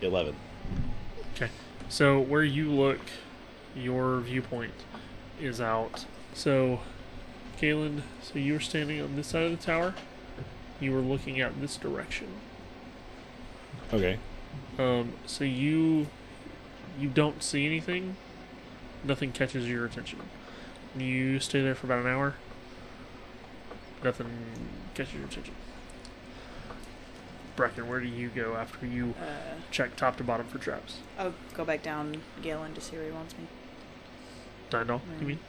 eleven. 0.02 0.36
Okay. 1.36 1.50
So 1.90 2.20
where 2.20 2.44
you 2.44 2.72
look, 2.72 3.00
your 3.76 4.20
viewpoint 4.20 4.74
is 5.40 5.62
out. 5.62 6.06
So, 6.34 6.80
Galen, 7.60 8.04
so 8.22 8.40
you 8.40 8.54
were 8.54 8.60
standing 8.60 9.02
on 9.02 9.16
this 9.16 9.28
side 9.28 9.44
of 9.44 9.52
the 9.52 9.64
tower. 9.64 9.94
You 10.80 10.92
were 10.92 11.02
looking 11.02 11.40
out 11.42 11.60
this 11.62 11.78
direction. 11.78 12.28
Okay. 13.94 14.18
Um, 14.78 15.14
so 15.26 15.44
you 15.44 16.08
you 17.00 17.10
don't 17.10 17.42
see 17.44 17.66
anything. 17.66 18.16
Nothing 19.04 19.32
catches 19.32 19.68
your 19.68 19.86
attention. 19.86 20.20
You 20.98 21.40
stay 21.40 21.62
there 21.62 21.76
for 21.76 21.88
about 21.88 22.06
an 22.06 22.08
hour. 22.12 22.36
Nothing 24.04 24.28
catches 24.94 25.14
your 25.14 25.26
attention. 25.26 25.54
Bracken, 27.56 27.88
where 27.88 28.00
do 28.02 28.08
you 28.08 28.30
go 28.30 28.56
after 28.56 28.86
you 28.86 29.14
Uh, 29.22 29.56
check 29.72 29.96
top 29.96 30.18
to 30.18 30.24
bottom 30.24 30.46
for 30.48 30.58
traps? 30.58 30.98
I'll 31.18 31.34
go 31.54 31.64
back 31.64 31.82
down 31.82 32.22
Galen 32.42 32.74
to 32.74 32.82
see 32.82 32.98
where 32.98 33.06
he 33.06 33.12
wants 33.12 33.34
me. 33.38 33.46
Dyndal, 34.70 35.00
you 35.20 35.26
Mm. 35.26 35.28
mean? 35.28 35.40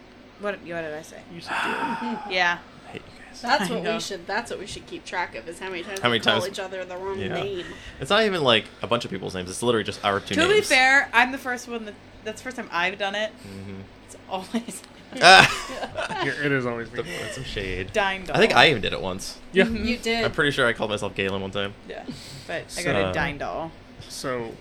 What? 0.40 0.54
What 0.60 0.64
did 0.82 0.94
I 0.94 1.02
say? 1.02 1.22
You 1.34 1.40
said 1.40 1.56
Galen. 1.64 2.18
Yeah. 2.30 2.58
I 2.88 2.92
hate 2.92 3.02
you 3.12 3.18
guys. 3.24 3.25
That's 3.42 3.68
what 3.70 3.82
we 3.82 4.00
should. 4.00 4.26
That's 4.26 4.50
what 4.50 4.60
we 4.60 4.66
should 4.66 4.86
keep 4.86 5.04
track 5.04 5.34
of. 5.34 5.48
Is 5.48 5.58
how 5.58 5.68
many 5.70 5.82
times 5.82 6.00
How 6.00 6.08
we 6.08 6.18
many 6.18 6.24
call 6.24 6.40
times- 6.40 6.52
each 6.52 6.58
other 6.60 6.84
the 6.84 6.96
wrong 6.96 7.18
Yeah. 7.18 7.34
name. 7.34 7.66
It's 8.00 8.10
not 8.10 8.22
even 8.24 8.42
like 8.42 8.64
a 8.82 8.86
bunch 8.86 9.04
of 9.04 9.10
people's 9.10 9.34
names. 9.34 9.50
It's 9.50 9.62
literally 9.62 9.84
just 9.84 10.04
our 10.04 10.20
two 10.20 10.34
to 10.34 10.40
names. 10.40 10.54
be 10.54 10.60
fair, 10.62 11.08
I'm 11.12 11.32
the 11.32 11.38
first 11.38 11.68
one 11.68 11.84
that. 11.86 11.94
That's 12.24 12.40
the 12.40 12.44
first 12.44 12.56
time 12.56 12.68
I've 12.72 12.98
done 12.98 13.14
it. 13.14 13.30
Mhm. 13.46 13.82
It's 14.06 14.16
always 14.28 14.82
Ah! 15.22 16.22
Yeah, 16.24 16.32
it 16.44 16.50
is 16.52 16.66
always 16.66 16.90
me. 16.92 17.02
That's 17.22 17.36
some 17.36 17.44
shade. 17.44 17.92
Dine 17.92 18.24
I 18.32 18.38
think 18.38 18.54
I 18.56 18.68
even 18.70 18.82
did 18.82 18.92
it 18.92 19.00
once. 19.00 19.38
Yeah. 19.52 19.64
Mhm. 19.64 19.86
You 19.86 19.96
did. 19.96 20.24
I'm 20.24 20.32
pretty 20.32 20.50
sure 20.50 20.66
I 20.66 20.72
called 20.72 20.90
myself 20.90 21.14
Galen 21.14 21.40
one 21.40 21.52
time. 21.52 21.74
Yeah. 21.88 22.02
But 22.48 22.56
I 22.56 22.66
So- 22.68 22.82
go 22.84 22.92
to 23.06 23.12
Dine 23.12 23.38
Doll. 23.38 23.70
So, 24.08 24.52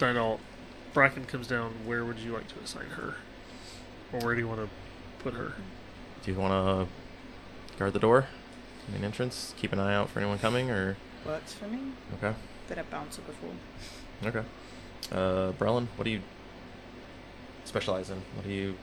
Dyndal, 0.00 0.38
Bracken 0.92 1.24
comes 1.26 1.46
down. 1.46 1.72
Where 1.86 2.04
would 2.04 2.18
you 2.18 2.32
like 2.32 2.48
to 2.48 2.54
assign 2.64 2.86
her? 2.96 3.14
Or 4.12 4.18
where 4.20 4.34
do 4.34 4.40
you 4.40 4.48
want 4.48 4.60
to 4.60 4.68
put 5.22 5.34
her? 5.34 5.52
Do 6.24 6.30
you 6.32 6.36
want 6.38 6.52
to 6.88 6.92
guard 7.78 7.92
the 7.92 7.98
door, 7.98 8.26
main 8.92 9.04
entrance, 9.04 9.54
keep 9.56 9.72
an 9.72 9.78
eye 9.80 9.94
out 9.94 10.08
for 10.10 10.20
anyone 10.20 10.38
coming, 10.38 10.70
or 10.70 10.96
Works 11.26 11.54
for 11.54 11.66
me. 11.66 11.78
okay, 12.14 12.34
Been 12.68 12.78
a 12.78 12.84
bouncer 12.84 13.22
before. 13.22 13.50
okay. 14.24 14.46
Uh, 15.10 15.52
Brelin, 15.52 15.88
what 15.96 16.04
do 16.04 16.10
you 16.10 16.20
specialize 17.64 18.10
in? 18.10 18.22
What 18.34 18.46
do 18.46 18.52
you, 18.52 18.76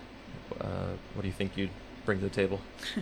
uh, 0.61 0.93
what 1.13 1.21
do 1.21 1.27
you 1.27 1.33
think 1.33 1.57
you'd 1.57 1.69
bring 2.05 2.19
to 2.19 2.25
the 2.25 2.29
table? 2.29 2.61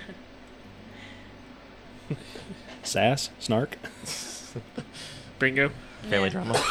Sass, 2.84 3.30
snark. 3.40 3.78
Bingo. 5.40 5.72
Family 6.04 6.30
Yeah. 6.30 6.30
drama. 6.30 6.54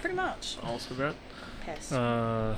Pretty 0.00 0.16
much. 0.16 0.56
Also 0.62 0.94
that. 0.96 1.14
Pest. 1.64 1.92
Uh, 1.92 2.56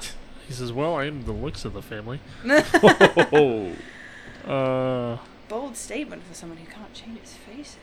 he 0.48 0.52
says, 0.52 0.72
"Well, 0.72 0.96
I 0.96 1.04
am 1.04 1.22
the 1.24 1.32
looks 1.32 1.64
of 1.64 1.72
the 1.72 1.82
family." 1.82 2.18
oh, 2.44 3.72
Uh, 4.44 5.18
Bold 5.48 5.76
statement 5.76 6.22
for 6.24 6.34
someone 6.34 6.58
who 6.58 6.66
can't 6.66 6.92
change 6.92 7.20
his 7.20 7.34
face 7.34 7.76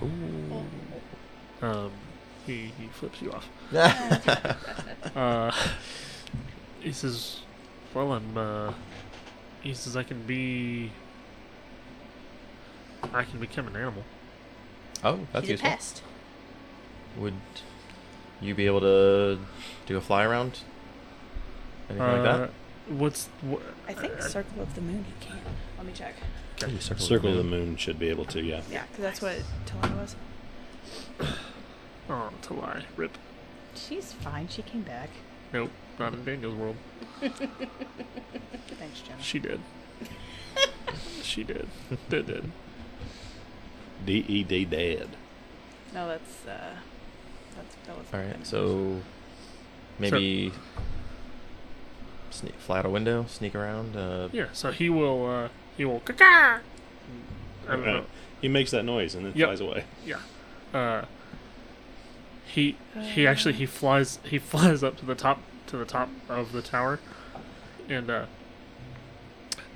anymore. 0.00 0.64
Ooh. 1.62 1.66
um, 1.66 1.90
he 2.46 2.72
he 2.78 2.86
flips 2.88 3.20
you 3.22 3.32
off. 3.32 3.48
Uh, 5.16 5.50
he 6.80 6.92
says, 6.92 7.40
"Well, 7.94 8.12
I'm." 8.12 8.36
Uh, 8.36 8.72
he 9.60 9.74
says, 9.74 9.96
"I 9.96 10.02
can 10.02 10.22
be. 10.22 10.92
I 13.12 13.24
can 13.24 13.40
become 13.40 13.66
an 13.66 13.76
animal." 13.76 14.04
oh, 15.02 15.20
that's 15.32 15.46
He's 15.48 15.48
a 15.48 15.52
useful. 15.52 15.70
pest. 15.70 16.02
Would 17.18 17.34
you 18.40 18.54
be 18.54 18.66
able 18.66 18.80
to 18.80 19.38
do 19.86 19.96
a 19.96 20.00
fly 20.00 20.22
around? 20.24 20.60
Anything 21.88 22.06
like 22.06 22.18
Uh, 22.20 22.36
that? 22.38 22.50
What's 22.88 23.26
what? 23.42 23.62
I 23.88 23.92
think 23.94 24.20
Circle 24.22 24.62
of 24.62 24.74
the 24.74 24.80
Moon 24.80 25.04
he 25.04 25.26
can. 25.26 25.38
Let 25.76 25.86
me 25.86 25.92
check. 25.92 26.14
Ooh, 26.64 26.78
circle, 26.80 27.04
Circle 27.04 27.30
of 27.30 27.36
the 27.36 27.44
Moon 27.44 27.76
should 27.76 27.98
be 27.98 28.08
able 28.08 28.24
to, 28.26 28.42
yeah. 28.42 28.60
Yeah, 28.70 28.84
because 28.90 29.02
that's 29.02 29.22
what 29.22 29.42
Talani 29.66 30.00
was. 30.00 30.16
Oh, 32.08 32.30
to. 32.42 32.82
Rip. 32.96 33.16
She's 33.76 34.12
fine. 34.12 34.48
She 34.48 34.62
came 34.62 34.82
back. 34.82 35.10
Nope, 35.52 35.70
not 35.96 36.12
in 36.12 36.24
Daniel's 36.24 36.56
world. 36.56 36.74
Thanks, 37.20 39.00
Jim. 39.06 39.16
She 39.20 39.38
did. 39.38 39.60
she 41.22 41.44
did. 41.44 41.68
Did 42.08 42.26
did. 42.26 42.50
D 44.04 44.24
E 44.26 44.42
D 44.42 44.64
dead. 44.64 45.10
No, 45.94 46.08
that's 46.08 46.44
uh, 46.46 46.74
that's 47.54 47.76
that 47.86 47.96
was. 47.96 48.06
All 48.12 48.20
the 48.20 48.26
right, 48.26 48.44
so 48.46 49.00
maybe 50.00 50.52
sneak, 52.30 52.54
fly 52.54 52.78
out 52.80 52.86
a 52.86 52.90
window, 52.90 53.26
sneak 53.28 53.54
around. 53.54 53.96
Uh, 53.96 54.30
Yeah. 54.32 54.46
So 54.52 54.72
he 54.72 54.90
will. 54.90 55.26
Uh, 55.26 55.48
he 55.76 55.84
will. 55.84 56.00
Caca. 56.00 56.60
I 57.68 57.72
don't 57.72 57.84
know. 57.84 58.04
He 58.40 58.48
makes 58.48 58.70
that 58.72 58.84
noise 58.84 59.14
and 59.14 59.26
then 59.26 59.32
Yep. 59.34 59.48
flies 59.48 59.60
away. 59.60 59.84
Yeah. 60.04 60.20
Uh. 60.74 61.04
He 62.46 62.76
he 63.00 63.26
actually 63.26 63.54
he 63.54 63.66
flies 63.66 64.18
he 64.24 64.38
flies 64.52 64.82
up 64.82 64.96
to 64.98 65.06
the 65.06 65.14
top 65.14 65.40
to 65.68 65.76
the 65.76 65.84
top 65.84 66.08
of 66.28 66.52
the 66.52 66.62
tower, 66.62 66.98
and 67.88 68.10
uh. 68.10 68.26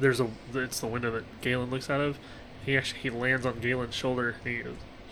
There's 0.01 0.19
a 0.21 0.29
it's 0.53 0.81
the 0.81 0.89
window 0.89 1.13
that 1.13 1.41
Galen 1.41 1.71
looks 1.71 1.89
out 1.89 2.01
of. 2.01 2.19
He 2.67 2.77
actually 2.77 2.99
he 3.01 3.11
lands 3.11 3.47
on 3.47 3.61
Galen's 3.61 3.95
shoulder. 3.95 4.35
And 4.45 4.57
he 4.57 4.63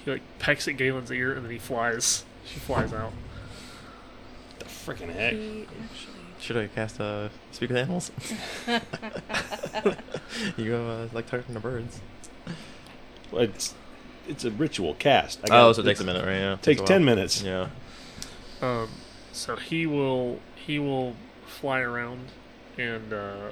he 0.04 0.10
like 0.10 0.22
pecks 0.40 0.66
at 0.66 0.76
Galen's 0.76 1.12
ear 1.12 1.32
and 1.34 1.44
then 1.44 1.52
he 1.52 1.58
flies. 1.58 2.24
She 2.44 2.58
flies 2.58 2.92
out. 2.92 3.12
The 4.58 4.64
freaking 4.64 5.12
heck. 5.14 5.34
He 5.34 5.62
actually. 5.62 6.11
Should 6.42 6.56
I 6.56 6.66
cast 6.66 7.00
uh, 7.00 7.28
speak 7.52 7.70
with 7.70 7.78
animals? 7.78 8.10
you 10.56 10.66
go 10.66 10.88
uh, 10.88 11.08
like 11.12 11.26
talking 11.26 11.54
to 11.54 11.60
birds. 11.60 12.00
Well, 13.30 13.42
it's 13.44 13.74
it's 14.28 14.44
a 14.44 14.50
ritual 14.50 14.94
cast. 14.94 15.38
I 15.40 15.42
Oh, 15.44 15.48
gotta- 15.48 15.74
so 15.74 15.80
it 15.82 15.84
takes 15.84 16.00
a 16.00 16.04
minute, 16.04 16.24
right? 16.24 16.34
Yeah. 16.36 16.56
Takes 16.60 16.80
a 16.80 16.84
ten 16.84 17.04
minutes. 17.04 17.42
Yeah. 17.42 17.68
Um, 18.60 18.88
so 19.32 19.56
he 19.56 19.86
will 19.86 20.40
he 20.54 20.78
will 20.78 21.14
fly 21.46 21.80
around, 21.80 22.28
and 22.78 23.12
uh, 23.12 23.50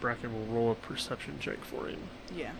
Bracken 0.00 0.32
will 0.32 0.54
roll 0.54 0.72
a 0.72 0.74
perception 0.74 1.38
check 1.40 1.64
for 1.64 1.86
him. 1.88 1.98
Yeah, 2.34 2.52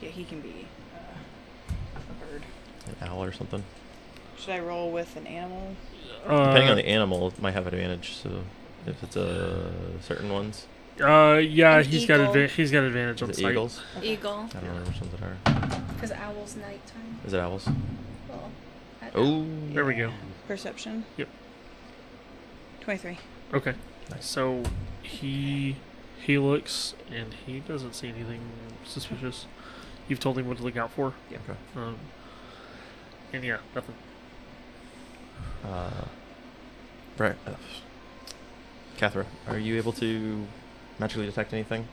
yeah, 0.00 0.08
he 0.10 0.24
can 0.24 0.40
be 0.40 0.66
uh, 0.94 2.00
a 2.00 2.24
bird. 2.24 2.42
An 3.00 3.08
owl 3.08 3.22
or 3.24 3.32
something. 3.32 3.64
Should 4.38 4.54
I 4.54 4.58
roll 4.60 4.90
with 4.90 5.16
an 5.16 5.26
animal? 5.26 5.76
Depending 6.22 6.68
Uh, 6.68 6.70
on 6.70 6.76
the 6.76 6.86
animal, 6.86 7.28
it 7.28 7.40
might 7.40 7.52
have 7.54 7.66
advantage. 7.66 8.14
So 8.14 8.42
if 8.86 9.02
it's 9.02 9.16
uh, 9.16 9.70
certain 10.02 10.30
ones, 10.32 10.66
Uh, 11.00 11.40
yeah, 11.42 11.78
An 11.78 11.84
he's 11.84 12.06
got 12.06 12.20
eagle. 12.20 12.34
adva- 12.34 12.48
he's 12.50 12.70
got 12.70 12.84
advantage 12.84 13.22
on 13.22 13.30
is 13.30 13.38
it 13.38 13.42
sight. 13.42 13.50
eagles? 13.52 13.80
Eagle. 14.02 14.48
I 14.50 14.60
don't 14.60 14.62
remember 14.68 14.90
which 14.90 15.00
ones 15.00 15.14
it 15.14 15.22
are. 15.22 15.36
Because 15.94 16.12
owl's 16.12 16.54
nighttime. 16.56 17.18
Is 17.26 17.32
it 17.32 17.40
owls? 17.40 17.68
Well, 18.28 18.50
I- 19.02 19.10
Oh. 19.14 19.44
There 19.72 19.84
we 19.84 19.94
go. 19.94 20.12
Perception. 20.46 21.04
Yep. 21.16 21.28
Twenty-three. 22.80 23.18
Okay. 23.52 23.74
Nice. 24.10 24.26
So 24.26 24.62
he 25.02 25.76
he 26.20 26.38
looks 26.38 26.94
and 27.10 27.34
he 27.46 27.60
doesn't 27.60 27.94
see 27.94 28.08
anything 28.08 28.40
suspicious. 28.84 29.46
You've 30.08 30.20
told 30.20 30.38
him 30.38 30.46
what 30.46 30.58
to 30.58 30.62
look 30.62 30.76
out 30.76 30.90
for. 30.92 31.14
Yeah. 31.30 31.38
Okay. 31.48 31.58
Um, 31.76 31.96
and 33.32 33.42
yeah, 33.44 33.58
nothing. 33.74 33.94
Uh, 35.64 36.04
right. 37.18 37.36
Uh, 37.46 37.52
Cathra, 38.96 39.26
are 39.48 39.58
you 39.58 39.76
able 39.76 39.92
to 39.94 40.46
magically 40.98 41.26
detect 41.26 41.52
anything? 41.52 41.88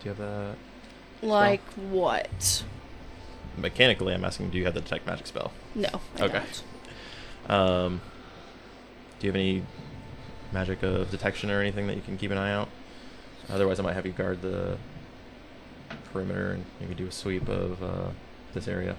Do 0.00 0.08
you 0.08 0.14
have 0.14 0.18
that? 0.18 0.56
Like 1.22 1.62
what? 1.74 2.64
mechanically, 3.56 4.12
I'm 4.12 4.24
asking, 4.24 4.50
do 4.50 4.58
you 4.58 4.64
have 4.64 4.74
the 4.74 4.80
detect 4.80 5.06
magic 5.06 5.26
spell? 5.28 5.52
No. 5.74 5.88
I 6.18 6.24
Okay. 6.24 6.42
Don't. 7.46 7.50
Um, 7.56 8.00
do 9.18 9.26
you 9.26 9.32
have 9.32 9.36
any 9.36 9.62
magic 10.52 10.82
of 10.82 11.10
detection 11.10 11.50
or 11.50 11.60
anything 11.60 11.86
that 11.86 11.94
you 11.96 12.02
can 12.02 12.16
keep 12.18 12.30
an 12.30 12.38
eye 12.38 12.52
out? 12.52 12.68
Otherwise, 13.48 13.78
I 13.78 13.82
might 13.82 13.92
have 13.92 14.06
you 14.06 14.12
guard 14.12 14.42
the 14.42 14.78
perimeter 16.12 16.52
and 16.52 16.64
maybe 16.80 16.94
do 16.94 17.06
a 17.06 17.12
sweep 17.12 17.48
of 17.48 17.82
uh, 17.82 18.08
this 18.54 18.66
area. 18.66 18.96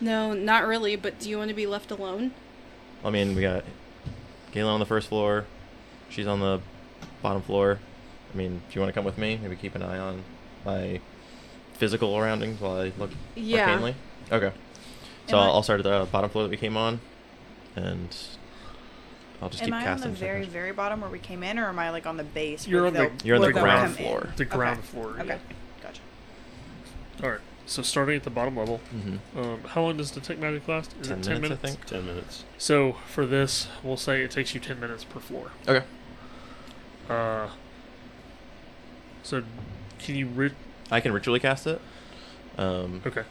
No, 0.00 0.32
not 0.32 0.66
really. 0.66 0.96
But 0.96 1.18
do 1.18 1.28
you 1.30 1.38
want 1.38 1.48
to 1.50 1.54
be 1.54 1.66
left 1.66 1.90
alone? 1.90 2.32
I 3.04 3.10
mean, 3.10 3.34
we 3.36 3.42
got 3.42 3.64
Galen 4.52 4.72
on 4.72 4.80
the 4.80 4.86
first 4.86 5.08
floor. 5.08 5.44
She's 6.08 6.26
on 6.26 6.40
the 6.40 6.60
bottom 7.22 7.42
floor. 7.42 7.78
I 8.32 8.36
mean, 8.36 8.62
if 8.68 8.74
you 8.74 8.80
want 8.80 8.88
to 8.90 8.94
come 8.94 9.04
with 9.04 9.18
me, 9.18 9.38
maybe 9.42 9.56
keep 9.56 9.74
an 9.74 9.82
eye 9.82 9.98
on 9.98 10.22
my 10.64 11.00
physical 11.74 12.14
surroundings 12.14 12.60
while 12.60 12.80
I 12.80 12.92
look 12.98 13.10
Yeah. 13.34 13.68
arcanely. 13.78 13.94
Okay. 14.32 14.52
So 15.28 15.36
I'll, 15.38 15.44
I- 15.44 15.52
I'll 15.54 15.62
start 15.62 15.80
at 15.80 15.84
the 15.84 16.06
bottom 16.10 16.30
floor 16.30 16.44
that 16.44 16.50
we 16.50 16.56
came 16.56 16.76
on, 16.76 17.00
and 17.74 18.14
I'll 19.42 19.48
just 19.50 19.62
Am 19.62 19.66
keep 19.68 19.74
I 19.74 19.86
on 19.92 20.00
the 20.00 20.08
very, 20.08 20.46
very 20.46 20.72
bottom 20.72 21.00
where 21.00 21.10
we 21.10 21.18
came 21.18 21.42
in, 21.42 21.58
or 21.58 21.68
am 21.68 21.78
I 21.78 21.90
like 21.90 22.06
on 22.06 22.16
the 22.16 22.24
base? 22.24 22.66
You're 22.66 22.82
where 22.82 22.86
on 22.88 22.94
the- 22.94 22.98
they'll- 23.00 23.12
You're 23.26 23.36
on 23.36 23.42
the 23.42 23.52
ground 23.52 23.96
floor. 23.96 24.28
The 24.36 24.44
Okay. 24.44 24.56
ground 24.56 24.84
floor. 24.84 25.10
Okay, 25.18 25.26
yeah. 25.26 25.38
gotcha. 25.82 26.00
All 27.22 27.30
right. 27.30 27.40
So 27.68 27.82
starting 27.82 28.14
at 28.16 28.22
the 28.22 28.30
bottom 28.30 28.56
level, 28.56 28.80
Mhm. 28.94 29.18
um, 29.36 29.60
how 29.70 29.82
long 29.82 29.96
does 29.96 30.12
the 30.12 30.20
detect 30.20 30.40
magic 30.40 30.68
last? 30.68 30.94
Is 31.00 31.08
Ten 31.08 31.18
it 31.18 31.24
ten 31.24 31.40
minutes, 31.42 31.62
minutes? 31.62 31.64
I 31.64 31.66
think. 31.66 31.84
Ten 31.86 32.06
minutes. 32.06 32.44
So 32.58 32.92
for 33.08 33.26
this, 33.26 33.66
we'll 33.82 33.96
say 33.96 34.22
it 34.22 34.30
takes 34.30 34.54
you 34.54 34.60
ten 34.60 34.78
minutes 34.78 35.02
per 35.02 35.18
floor. 35.18 35.50
Okay. 35.66 35.84
Uh. 37.08 37.48
So, 39.22 39.42
can 39.98 40.14
you 40.14 40.26
ri- 40.28 40.54
I 40.90 41.00
can 41.00 41.12
ritually 41.12 41.40
cast 41.40 41.66
it. 41.66 41.80
Um, 42.58 43.02
Okay. 43.04 43.24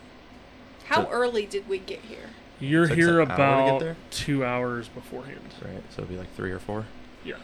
How 0.86 1.04
So- 1.06 1.10
early 1.12 1.46
did 1.46 1.68
we 1.70 1.80
get 1.80 2.02
here? 2.02 2.30
You're 2.60 2.86
Takes 2.88 2.98
here 2.98 3.20
an 3.22 3.32
hour 3.32 3.36
about 3.36 3.80
there? 3.80 3.96
two 4.12 4.46
hours 4.46 4.88
beforehand. 4.90 5.54
right. 5.64 5.82
So 5.90 6.02
it'd 6.04 6.10
be 6.10 6.18
like 6.18 6.34
three 6.36 6.52
or 6.52 6.60
four. 6.60 6.86
Yeah. 7.24 7.36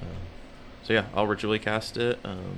Um, 0.00 0.06
so 0.82 0.92
yeah, 0.94 1.06
I'll 1.14 1.26
ritually 1.26 1.58
cast 1.58 1.96
it. 1.96 2.18
Um, 2.24 2.56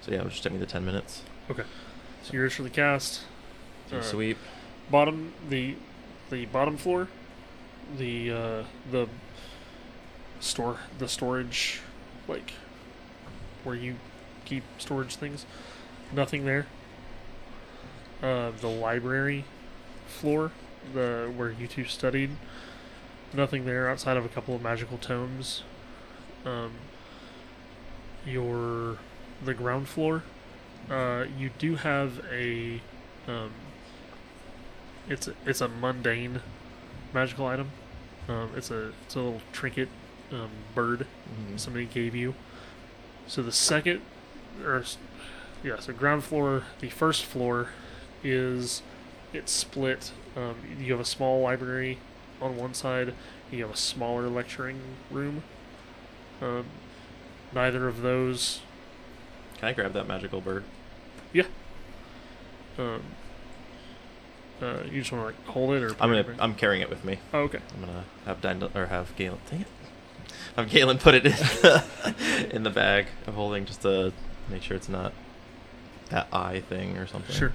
so 0.00 0.10
yeah, 0.10 0.18
it'll 0.18 0.30
just 0.30 0.42
take 0.42 0.52
me 0.52 0.58
the 0.58 0.66
ten 0.66 0.84
minutes. 0.84 1.22
Okay. 1.50 1.64
So 2.22 2.32
you're 2.34 2.46
actually 2.46 2.70
cast. 2.70 3.22
Do 3.90 3.96
a 3.96 3.98
Uh, 3.98 4.02
sweep. 4.02 4.38
bottom 4.90 5.32
the 5.48 5.76
the 6.30 6.46
bottom 6.46 6.76
floor 6.76 7.08
the 7.98 8.30
uh 8.32 8.64
the 8.90 9.06
store 10.42 10.78
the 10.98 11.08
storage 11.08 11.80
like 12.26 12.52
where 13.64 13.76
you 13.76 13.96
keep 14.44 14.64
storage 14.78 15.16
things. 15.16 15.46
Nothing 16.12 16.44
there. 16.44 16.66
Uh 18.22 18.50
the 18.60 18.68
library 18.68 19.44
floor 20.06 20.50
the 20.92 21.32
where 21.36 21.50
you 21.50 21.66
two 21.66 21.84
studied. 21.84 22.30
Nothing 23.32 23.64
there 23.64 23.88
outside 23.88 24.16
of 24.16 24.24
a 24.24 24.28
couple 24.28 24.54
of 24.54 24.62
magical 24.62 24.98
tomes. 24.98 25.62
Um 26.44 26.72
your 28.26 28.98
the 29.44 29.54
ground 29.54 29.88
floor. 29.88 30.24
Uh 30.90 31.24
you 31.38 31.50
do 31.58 31.76
have 31.76 32.20
a 32.30 32.80
um 33.28 33.52
it's 35.08 35.28
a, 35.28 35.34
it's 35.46 35.60
a 35.60 35.68
mundane 35.68 36.40
magical 37.12 37.46
item. 37.46 37.70
Um, 38.28 38.50
it's 38.56 38.70
a 38.70 38.92
it's 39.04 39.14
a 39.14 39.20
little 39.20 39.40
trinket 39.52 39.88
um, 40.32 40.48
bird 40.74 41.06
Mhm. 41.30 41.58
somebody 41.60 41.84
gave 41.86 42.14
you. 42.14 42.34
So 43.26 43.42
the 43.42 43.52
second, 43.52 44.00
or 44.64 44.82
yeah, 45.62 45.78
so 45.78 45.92
ground 45.92 46.24
floor. 46.24 46.64
The 46.80 46.88
first 46.90 47.24
floor 47.24 47.68
is 48.24 48.82
it's 49.32 49.52
split. 49.52 50.12
Um, 50.36 50.56
you 50.78 50.92
have 50.92 51.00
a 51.00 51.04
small 51.04 51.40
library 51.42 51.98
on 52.40 52.56
one 52.56 52.74
side. 52.74 53.14
You 53.50 53.62
have 53.64 53.74
a 53.74 53.76
smaller 53.76 54.28
lecturing 54.28 54.80
room. 55.10 55.42
Um, 56.40 56.64
neither 57.52 57.86
of 57.88 58.02
those 58.02 58.60
Can 59.58 59.68
I 59.68 59.72
grab 59.74 59.92
that 59.92 60.08
magical 60.08 60.40
bird? 60.40 60.64
Yeah. 61.32 61.44
Um, 62.78 63.02
uh, 64.60 64.78
you 64.90 65.00
just 65.00 65.12
want 65.12 65.22
to 65.22 65.26
like 65.26 65.46
hold 65.54 65.74
it, 65.74 65.82
or 65.82 65.90
I'm 66.00 66.08
gonna. 66.10 66.20
it- 66.20 66.26
I'm 66.40 66.54
carrying 66.54 66.82
it 66.82 66.90
with 66.90 67.04
me. 67.04 67.18
Oh, 67.32 67.40
okay. 67.40 67.60
I'm 67.74 67.80
gonna 67.86 68.04
have 68.26 68.40
Dandel 68.40 68.74
or 68.74 68.86
have 68.86 69.14
Galen. 69.16 69.38
Dang 69.50 69.60
it. 69.60 69.66
Have 70.56 70.70
Galen 70.70 70.98
put 70.98 71.14
it 71.14 71.26
in, 71.26 72.50
in 72.50 72.62
the 72.62 72.70
bag 72.70 73.06
of 73.26 73.34
holding 73.34 73.64
just 73.64 73.82
to 73.82 74.12
make 74.48 74.62
sure 74.62 74.76
it's 74.76 74.88
not 74.88 75.12
that 76.10 76.28
eye 76.32 76.60
thing 76.60 76.98
or 76.98 77.06
something. 77.06 77.34
Sure. 77.34 77.52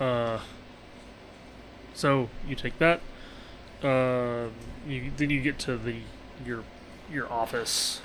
Uh, 0.00 0.40
so 1.94 2.28
you 2.46 2.54
take 2.54 2.78
that. 2.78 3.00
Uh, 3.82 4.48
you 4.86 5.10
then 5.16 5.30
you 5.30 5.40
get 5.40 5.58
to 5.60 5.76
the 5.76 5.96
your 6.44 6.64
your 7.10 7.30
office 7.30 8.00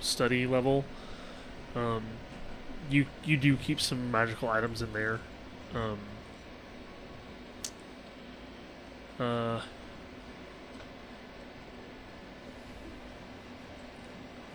study 0.00 0.46
level. 0.46 0.84
Um, 1.74 2.04
you 2.90 3.06
you 3.24 3.36
do 3.36 3.56
keep 3.56 3.80
some 3.80 4.10
magical 4.10 4.48
items 4.48 4.82
in 4.82 4.92
there. 4.92 5.20
Um, 5.74 5.98
uh, 9.18 9.60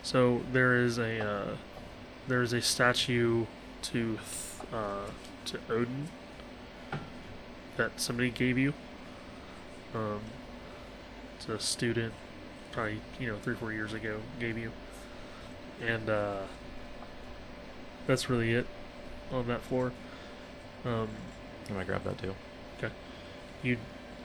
so 0.03 0.41
there 0.51 0.77
is 0.77 0.99
a 0.99 1.19
uh, 1.19 1.55
there 2.27 2.41
is 2.41 2.53
a 2.53 2.61
statue 2.61 3.45
to 3.81 4.19
uh, 4.71 5.07
to 5.45 5.59
Odin 5.69 6.09
that 7.77 7.99
somebody 7.99 8.29
gave 8.29 8.57
you. 8.57 8.73
Um, 9.95 10.19
it's 11.37 11.47
a 11.49 11.59
student, 11.59 12.13
probably 12.71 13.01
you 13.19 13.27
know 13.27 13.37
three 13.37 13.55
four 13.55 13.71
years 13.73 13.93
ago, 13.93 14.19
gave 14.39 14.57
you, 14.57 14.71
and 15.81 16.09
uh, 16.09 16.41
that's 18.05 18.29
really 18.29 18.53
it 18.53 18.67
on 19.31 19.47
that 19.47 19.61
floor. 19.61 19.91
Um, 20.85 21.07
I'm 21.67 21.75
gonna 21.75 21.85
grab 21.85 22.03
that 22.03 22.17
too. 22.17 22.35
Okay. 22.77 22.93
you 23.61 23.77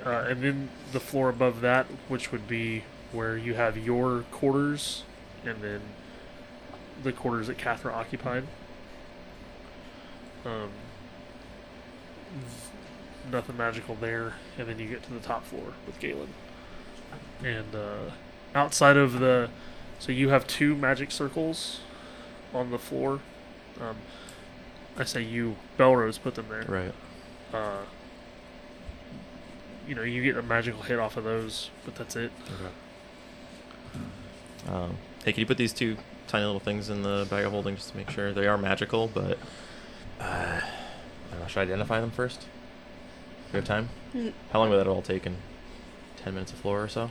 uh, 0.05 0.27
and 0.29 0.43
then 0.43 0.69
the 0.93 1.01
floor 1.01 1.29
above 1.29 1.61
that, 1.61 1.87
which 2.09 2.33
would 2.33 2.49
be 2.49 2.85
where 3.13 3.37
you 3.37 3.55
have 3.55 3.77
your 3.77 4.25
quarters, 4.31 5.03
and 5.45 5.61
then 5.63 5.81
the 7.03 7.13
quarters 7.13 7.47
that 7.47 7.59
Cathra 7.59 7.93
occupied. 7.93 8.45
Um, 10.45 10.71
nothing 13.31 13.57
magical 13.57 13.95
there, 13.95 14.35
and 14.59 14.69
then 14.69 14.79
you 14.79 14.89
get 14.89 15.03
to 15.05 15.13
the 15.13 15.21
top 15.21 15.45
floor 15.45 15.75
with 15.87 15.99
Galen. 16.01 16.29
And 17.45 17.75
uh, 17.75 18.11
outside 18.55 18.97
of 18.97 19.19
the, 19.21 19.51
so 19.99 20.13
you 20.13 20.29
have 20.31 20.47
two 20.47 20.75
magic 20.75 21.11
circles 21.11 21.81
on 22.55 22.71
the 22.71 22.79
floor. 22.79 23.21
Um, 23.81 23.97
I 24.97 25.05
say 25.05 25.23
you, 25.23 25.57
Belrose 25.79 26.21
put 26.21 26.35
them 26.35 26.47
there 26.51 26.65
Right. 26.67 26.93
uh, 27.55 27.83
you 29.87 29.95
know, 29.95 30.03
you 30.03 30.23
get 30.23 30.37
a 30.37 30.43
magical 30.43 30.83
hit 30.83 30.99
off 30.99 31.17
of 31.17 31.25
those, 31.25 31.71
but 31.85 31.95
that's 31.95 32.17
it. 32.17 32.31
Okay. 32.47 34.03
Um, 34.75 34.99
hey, 35.29 35.33
can 35.35 35.41
you 35.41 35.47
put 35.47 35.59
these 35.59 35.75
two 35.75 35.95
tiny 36.27 36.45
little 36.47 36.59
things 36.61 36.89
in 36.89 37.03
the 37.03 37.27
bag 37.29 37.45
of 37.45 37.53
holding 37.53 37.77
just 37.77 37.91
to 37.91 37.97
make 37.99 38.09
sure 38.09 38.33
they 38.33 38.47
are 38.47 38.57
magical? 38.57 39.09
But 39.13 39.37
uh, 40.19 40.25
I 40.25 40.63
don't 41.31 41.41
know. 41.41 41.47
Should 41.47 41.61
I 41.61 41.63
identify 41.65 42.01
them 42.01 42.11
first? 42.11 42.41
Do 42.41 42.47
we 43.53 43.57
have 43.59 43.67
time? 43.67 43.91
Mm, 44.15 44.33
How 44.53 44.61
long 44.61 44.71
would 44.71 44.79
that 44.79 44.87
all 44.87 45.03
take? 45.03 45.27
In 45.27 45.37
ten 46.17 46.33
minutes 46.33 46.53
of 46.53 46.59
floor 46.59 46.83
or 46.83 46.89
so? 46.89 47.11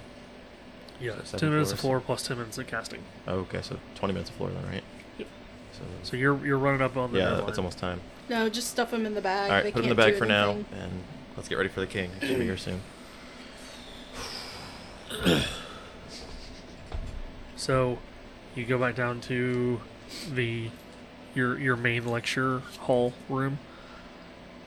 Yeah, 0.99 1.11
So 1.19 1.23
seven 1.25 1.39
ten 1.41 1.49
minutes 1.51 1.71
of 1.71 1.79
floor 1.79 1.99
plus 1.99 2.25
ten 2.25 2.37
minutes 2.39 2.57
of 2.57 2.65
casting. 2.65 3.03
Oh, 3.27 3.35
okay, 3.41 3.61
so 3.61 3.77
twenty 3.93 4.13
minutes 4.15 4.31
of 4.31 4.35
floor 4.37 4.49
then, 4.49 4.65
right? 4.65 4.83
Yep. 5.19 5.27
So, 5.73 5.81
So 6.01 6.17
you're 6.17 6.43
you're 6.43 6.57
running 6.57 6.81
up 6.81 6.97
on 6.97 7.11
the 7.11 7.19
yeah, 7.19 7.25
deadline. 7.29 7.49
it's 7.49 7.57
almost 7.59 7.77
time. 7.77 8.01
No, 8.29 8.49
just 8.49 8.69
stuff 8.71 8.89
them 8.89 9.05
in 9.05 9.13
the 9.13 9.21
bag. 9.21 9.51
All 9.51 9.55
right, 9.57 9.63
they 9.63 9.71
put 9.71 9.83
them 9.83 9.91
in 9.91 9.95
the 9.95 10.01
bag 10.03 10.13
do 10.13 10.17
for 10.19 10.25
now, 10.25 10.51
and 10.51 11.03
let's 11.35 11.47
get 11.47 11.57
ready 11.59 11.69
for 11.69 11.81
the 11.81 11.87
king. 11.87 12.09
He 12.19 12.27
should 12.27 12.39
be 12.39 12.45
here 12.45 12.57
soon. 12.57 12.81
So 17.55 17.97
you 18.57 18.65
go 18.65 18.77
back 18.77 18.95
down 18.95 19.21
to 19.21 19.79
the 20.33 20.69
your 21.35 21.57
your 21.59 21.75
main 21.75 22.05
lecture 22.05 22.59
hall 22.79 23.13
room, 23.29 23.59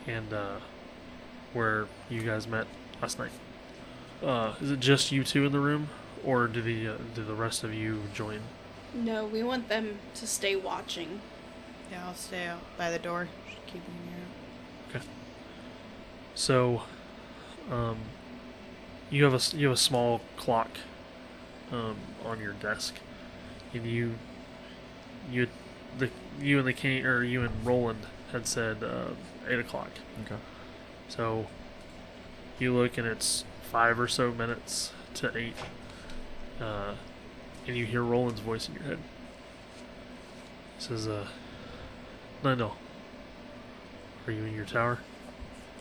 and 0.07 0.33
uh, 0.33 0.57
where 1.53 1.87
you 2.09 2.23
guys 2.23 2.47
met 2.47 2.67
last 3.03 3.19
night. 3.19 3.33
Uh, 4.23 4.55
is 4.61 4.71
it 4.71 4.81
just 4.81 5.11
you 5.13 5.25
two 5.25 5.45
in 5.47 5.53
the 5.53 5.61
room, 5.61 5.89
or 6.25 6.47
do 6.47 6.61
the 6.63 6.89
uh, 6.89 6.95
do 7.15 7.25
the 7.25 7.35
rest 7.35 7.65
of 7.65 7.75
you 7.75 8.01
join? 8.15 8.41
No, 8.95 9.25
we 9.25 9.43
want 9.43 9.69
them 9.69 9.99
to 10.15 10.27
stay 10.27 10.57
watching. 10.57 11.21
Yeah, 11.91 12.07
I'll 12.07 12.15
stay 12.15 12.47
out 12.47 12.61
by 12.79 12.91
the 12.91 12.99
door, 12.99 13.29
just 13.49 13.67
keeping 13.67 13.83
an 14.07 14.13
ear 14.13 15.01
out. 15.01 15.03
So, 16.35 16.83
um, 17.71 17.99
you 19.11 19.25
have 19.25 19.33
a 19.33 19.37
s- 19.37 19.55
you 19.55 19.67
have 19.69 19.77
a 19.77 19.81
small 19.81 20.21
clock 20.37 20.71
um, 21.73 21.97
on 22.25 22.41
your 22.41 22.53
desk, 22.55 22.95
and 23.75 23.87
you 23.87 24.15
you 25.31 25.49
the 25.99 26.11
you 26.41 26.59
and 26.59 26.67
the 26.67 26.73
king 26.73 27.05
or 27.05 27.23
you 27.23 27.43
and 27.43 27.67
Roland 27.67 28.07
had 28.33 28.47
said 28.47 28.83
uh, 28.83 29.09
eight 29.49 29.59
o'clock. 29.59 29.91
Okay. 30.25 30.37
So 31.09 31.47
you 32.59 32.75
look 32.75 32.99
and 32.99 33.07
it's 33.07 33.45
five 33.63 33.99
or 33.99 34.09
so 34.09 34.33
minutes 34.33 34.93
to 35.15 35.37
eight, 35.37 35.55
uh, 36.61 36.95
and 37.67 37.77
you 37.77 37.87
hear 37.87 38.03
Roland's 38.03 38.41
voice 38.41 38.69
in 38.69 38.75
your 38.75 38.85
head. 38.85 38.99
He 40.77 40.85
says, 40.85 41.07
uh, 41.07 41.27
Dyndal, 42.43 42.73
are 44.27 44.33
you 44.33 44.45
in 44.45 44.55
your 44.55 44.65
tower? 44.65 44.99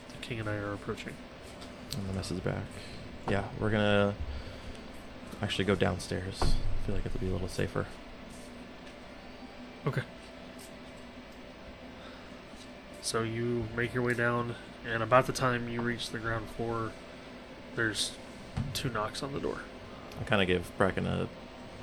The 0.09 0.17
king 0.17 0.39
and 0.39 0.49
I 0.49 0.55
are 0.55 0.73
approaching. 0.73 1.13
And 1.95 2.09
the 2.09 2.13
message 2.13 2.43
back. 2.43 2.63
Yeah, 3.29 3.45
we're 3.59 3.69
gonna 3.69 4.13
actually 5.41 5.65
go 5.65 5.75
downstairs. 5.75 6.41
I 6.81 6.85
feel 6.85 6.95
like 6.95 7.05
it'll 7.05 7.19
be 7.19 7.27
a 7.29 7.31
little 7.33 7.47
safer. 7.47 7.85
Okay. 9.85 10.01
So 13.01 13.23
you 13.23 13.65
make 13.75 13.93
your 13.93 14.03
way 14.03 14.13
down, 14.13 14.55
and 14.87 15.01
about 15.01 15.25
the 15.25 15.33
time 15.33 15.69
you 15.69 15.81
reach 15.81 16.09
the 16.09 16.19
ground 16.19 16.47
floor, 16.51 16.91
there's 17.75 18.11
two 18.73 18.89
knocks 18.89 19.23
on 19.23 19.33
the 19.33 19.39
door. 19.39 19.59
I 20.19 20.23
kind 20.25 20.41
of 20.41 20.47
give 20.47 20.71
Bracken 20.77 21.07
a 21.07 21.27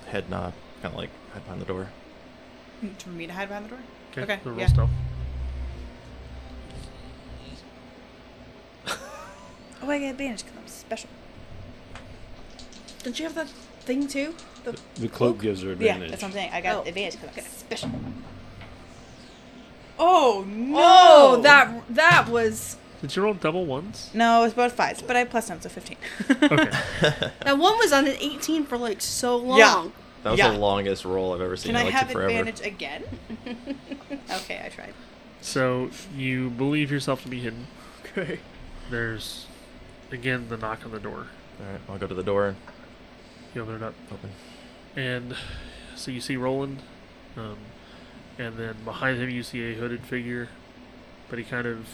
head 0.08 0.28
nod, 0.30 0.52
kind 0.82 0.92
of 0.94 0.98
like 1.00 1.10
hide 1.32 1.42
behind 1.44 1.60
the 1.60 1.66
door. 1.66 1.88
For 2.98 3.08
me 3.08 3.26
to 3.26 3.32
hide 3.32 3.48
behind 3.48 3.64
the 3.66 3.70
door? 3.70 3.78
Okay. 4.12 4.22
Okay, 4.22 4.40
The 4.44 4.50
roll 4.50 4.60
yeah. 4.60 4.66
stealth. 4.66 4.90
Oh, 9.82 9.90
I 9.90 9.98
get 9.98 10.10
advantage 10.10 10.44
because 10.44 10.58
I'm 10.58 10.66
special. 10.68 11.10
Don't 13.02 13.18
you 13.18 13.24
have 13.26 13.34
that 13.34 13.48
thing 13.80 14.08
too? 14.08 14.34
The 14.66 14.78
The 15.00 15.08
cloak 15.08 15.40
gives 15.40 15.62
her 15.62 15.72
advantage. 15.72 15.86
Yeah, 15.86 15.92
advantage. 15.94 16.10
that's 16.10 16.22
what 16.22 16.28
I'm 16.28 16.34
saying. 16.34 16.50
I 16.52 16.60
got 16.60 16.76
Oh, 16.84 16.88
advantage 16.88 17.20
because. 17.20 17.44
I'm 17.44 17.50
special. 17.52 17.90
Oh 19.98 20.44
no! 20.46 20.76
Oh, 20.78 21.40
that 21.42 21.82
that 21.88 22.28
was 22.28 22.76
Did 23.00 23.16
you 23.16 23.22
roll 23.22 23.32
double 23.34 23.64
ones? 23.64 24.10
No, 24.12 24.40
it 24.42 24.44
was 24.44 24.54
both 24.54 24.72
fives, 24.74 25.00
but 25.00 25.16
I 25.16 25.20
had 25.20 25.30
plus 25.30 25.48
them, 25.48 25.60
so 25.60 25.68
fifteen. 25.70 25.96
Okay. 26.30 26.70
that 27.00 27.56
one 27.58 27.78
was 27.78 27.92
on 27.92 28.06
an 28.06 28.16
18 28.20 28.64
for 28.66 28.76
like 28.76 29.00
so 29.00 29.36
long. 29.38 29.58
Yeah. 29.58 29.88
That 30.22 30.30
was 30.32 30.38
Yeah. 30.38 30.50
the 30.50 30.58
longest 30.58 31.04
roll 31.06 31.32
I've 31.32 31.40
ever 31.40 31.56
seen. 31.56 31.70
Can 31.72 31.76
I 31.80 31.84
liked 31.84 31.96
have 31.96 32.10
forever. 32.10 32.28
advantage 32.28 32.60
again? 32.66 33.04
okay, 34.30 34.60
I 34.64 34.68
tried. 34.68 34.92
so 35.40 35.90
you 36.14 36.50
believe 36.50 36.90
yourself 36.90 37.22
to 37.22 37.28
be 37.28 37.40
hidden. 37.40 37.66
Okay. 38.04 38.40
There's, 38.90 39.46
again, 40.12 40.48
the 40.48 40.56
knock 40.56 40.84
on 40.84 40.90
the 40.90 40.98
door. 41.00 41.26
All 41.60 41.72
right, 41.72 41.80
I'll 41.88 41.98
go 41.98 42.06
to 42.06 42.14
the 42.14 42.22
door 42.22 42.48
and 42.48 42.56
You 43.54 43.62
open 43.62 43.76
it 43.76 43.82
up, 43.82 43.94
open. 44.12 44.30
And 44.96 45.36
so 45.94 46.10
you 46.10 46.20
see 46.20 46.36
Roland, 46.36 46.82
um, 47.36 47.56
and 48.38 48.56
then 48.56 48.76
behind 48.84 49.18
him 49.18 49.30
you 49.30 49.42
see 49.42 49.70
a 49.70 49.74
hooded 49.74 50.00
figure, 50.00 50.48
but 51.28 51.38
he 51.38 51.44
kind 51.44 51.66
of, 51.66 51.86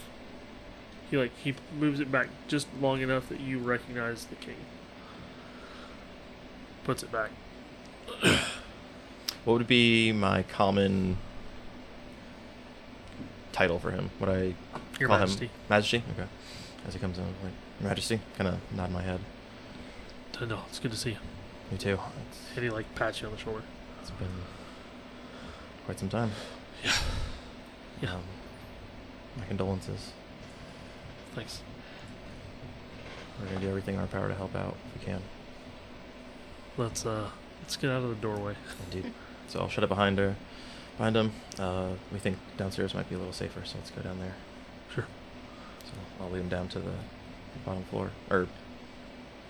he 1.10 1.16
like 1.16 1.36
he 1.38 1.54
moves 1.78 2.00
it 2.00 2.10
back 2.10 2.28
just 2.48 2.66
long 2.80 3.00
enough 3.02 3.28
that 3.28 3.40
you 3.40 3.58
recognize 3.58 4.24
the 4.26 4.36
king. 4.36 4.56
Puts 6.84 7.02
it 7.02 7.12
back. 7.12 7.30
What 9.44 9.54
would 9.58 9.66
be 9.66 10.12
my 10.12 10.42
common 10.44 11.18
title 13.52 13.78
for 13.78 13.90
him? 13.90 14.10
Would 14.20 14.28
I 14.28 14.54
Your 14.98 15.08
call 15.08 15.18
Majesty. 15.18 15.46
him 15.46 15.52
Majesty? 15.68 16.02
Okay. 16.12 16.28
As 16.86 16.94
he 16.94 17.00
comes 17.00 17.18
in, 17.18 17.24
like 17.24 17.52
Your 17.80 17.88
Majesty, 17.88 18.20
kind 18.36 18.48
of 18.48 18.58
nod 18.74 18.90
my 18.90 19.02
head. 19.02 19.20
Know 20.40 20.62
it's 20.68 20.80
good 20.80 20.90
to 20.90 20.96
see 20.96 21.10
you. 21.10 21.16
Me 21.70 21.78
too. 21.78 22.00
It's, 22.28 22.41
And 22.54 22.64
he 22.64 22.70
like 22.70 22.92
pats 22.94 23.20
you 23.20 23.26
on 23.28 23.32
the 23.34 23.38
shoulder. 23.38 23.62
it's 24.00 24.10
been 24.10 24.28
quite 25.86 25.98
some 25.98 26.08
time. 26.08 26.30
Yeah. 26.84 26.92
Yeah. 28.02 28.14
Um, 28.14 28.22
my 29.38 29.44
condolences. 29.46 30.12
Thanks. 31.34 31.62
We're 33.40 33.46
gonna 33.48 33.60
do 33.60 33.68
everything 33.68 33.94
in 33.94 34.00
our 34.00 34.06
power 34.06 34.28
to 34.28 34.34
help 34.34 34.54
out 34.54 34.76
if 34.94 35.00
we 35.00 35.06
can. 35.06 35.22
Let's 36.76 37.06
uh 37.06 37.28
let's 37.62 37.76
get 37.76 37.90
out 37.90 38.02
of 38.02 38.10
the 38.10 38.14
doorway. 38.16 38.54
Indeed. 38.92 39.12
so 39.48 39.60
I'll 39.60 39.68
shut 39.68 39.84
it 39.84 39.88
behind 39.88 40.18
her, 40.18 40.36
behind 40.98 41.16
him. 41.16 41.32
Uh, 41.58 41.88
we 42.12 42.18
think 42.18 42.36
downstairs 42.56 42.94
might 42.94 43.08
be 43.08 43.14
a 43.14 43.18
little 43.18 43.32
safer, 43.32 43.64
so 43.64 43.76
let's 43.78 43.90
go 43.90 44.02
down 44.02 44.18
there. 44.18 44.34
Sure. 44.94 45.06
So 45.84 45.92
I'll 46.20 46.30
lead 46.30 46.40
him 46.40 46.48
down 46.48 46.68
to 46.68 46.78
the 46.80 46.92
bottom 47.64 47.84
floor, 47.84 48.10
or 48.30 48.46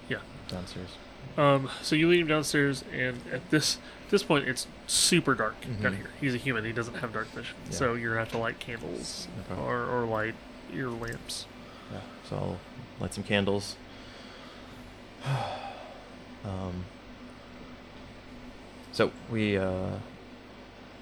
Yeah. 0.08 0.18
downstairs. 0.48 0.90
Um, 1.36 1.70
so 1.80 1.96
you 1.96 2.08
lead 2.08 2.20
him 2.20 2.26
downstairs, 2.26 2.84
and 2.92 3.18
at 3.32 3.50
this 3.50 3.78
this 4.10 4.22
point, 4.22 4.46
it's 4.46 4.66
super 4.86 5.34
dark 5.34 5.60
down 5.80 5.92
Mhm. 5.92 5.96
here. 5.96 6.10
He's 6.20 6.34
a 6.34 6.38
human; 6.38 6.64
he 6.64 6.72
doesn't 6.72 6.96
have 6.96 7.12
dark 7.14 7.28
vision, 7.28 7.54
Yeah. 7.66 7.72
so 7.76 7.94
you're 7.94 8.10
gonna 8.10 8.20
have 8.24 8.32
to 8.32 8.38
light 8.38 8.58
candles 8.60 9.28
Okay. 9.50 9.60
or 9.60 9.84
or 9.86 10.04
light 10.04 10.34
your 10.72 10.90
lamps. 10.90 11.46
Yeah. 11.90 12.00
So 12.28 12.36
I'll 12.36 12.58
light 13.00 13.14
some 13.14 13.24
candles. 13.24 13.76
um. 16.44 16.84
So 18.92 19.10
we 19.30 19.56
uh, 19.56 19.96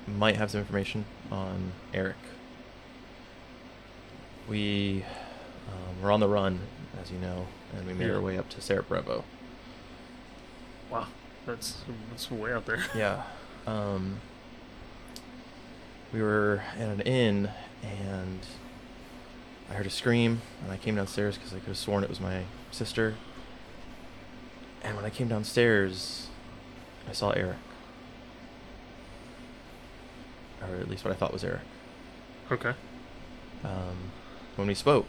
might 0.07 0.37
have 0.37 0.51
some 0.53 0.61
information 0.61 1.05
on 1.33 1.73
Eric. 1.93 2.17
We 4.49 5.05
um, 5.69 6.03
we're 6.03 6.13
on 6.13 6.21
the 6.21 6.29
run, 6.29 6.61
as 7.03 7.11
you 7.11 7.19
know, 7.19 7.47
and 7.77 7.87
we 7.87 7.95
made 7.95 8.07
Yeah. 8.09 8.15
our 8.15 8.21
way 8.21 8.39
up 8.39 8.49
to 8.51 8.61
Sarah 8.61 8.83
Brevo. 8.85 9.25
Wow, 10.91 11.07
that's 11.47 11.79
that's 12.11 12.31
way 12.31 12.53
out 12.53 12.67
there. 12.67 12.85
Yeah. 12.95 13.23
Um, 13.67 14.21
we 16.13 16.21
were 16.21 16.63
at 16.77 16.89
an 16.89 17.01
inn, 17.03 17.51
and 17.83 18.41
I 19.71 19.75
heard 19.75 19.87
a 19.87 19.91
scream, 19.91 20.43
and 20.63 20.73
I 20.73 20.77
came 20.77 20.97
downstairs 20.97 21.37
because 21.37 21.53
I 21.53 21.59
could 21.59 21.69
have 21.69 21.77
sworn 21.77 22.03
it 22.03 22.11
was 22.11 22.21
my 22.21 22.43
sister. 22.73 23.15
And 24.83 24.97
when 24.97 25.05
I 25.05 25.11
came 25.11 25.29
downstairs, 25.29 26.29
I 27.09 27.13
saw 27.13 27.31
Eric. 27.31 27.57
Or 30.63 30.77
at 30.77 30.89
least 30.89 31.05
what 31.05 31.13
I 31.13 31.17
thought 31.17 31.33
was 31.33 31.45
Eric. 31.45 31.61
Okay. 32.51 32.73
Um, 33.63 34.11
when 34.57 34.67
we 34.67 34.75
spoke, 34.75 35.07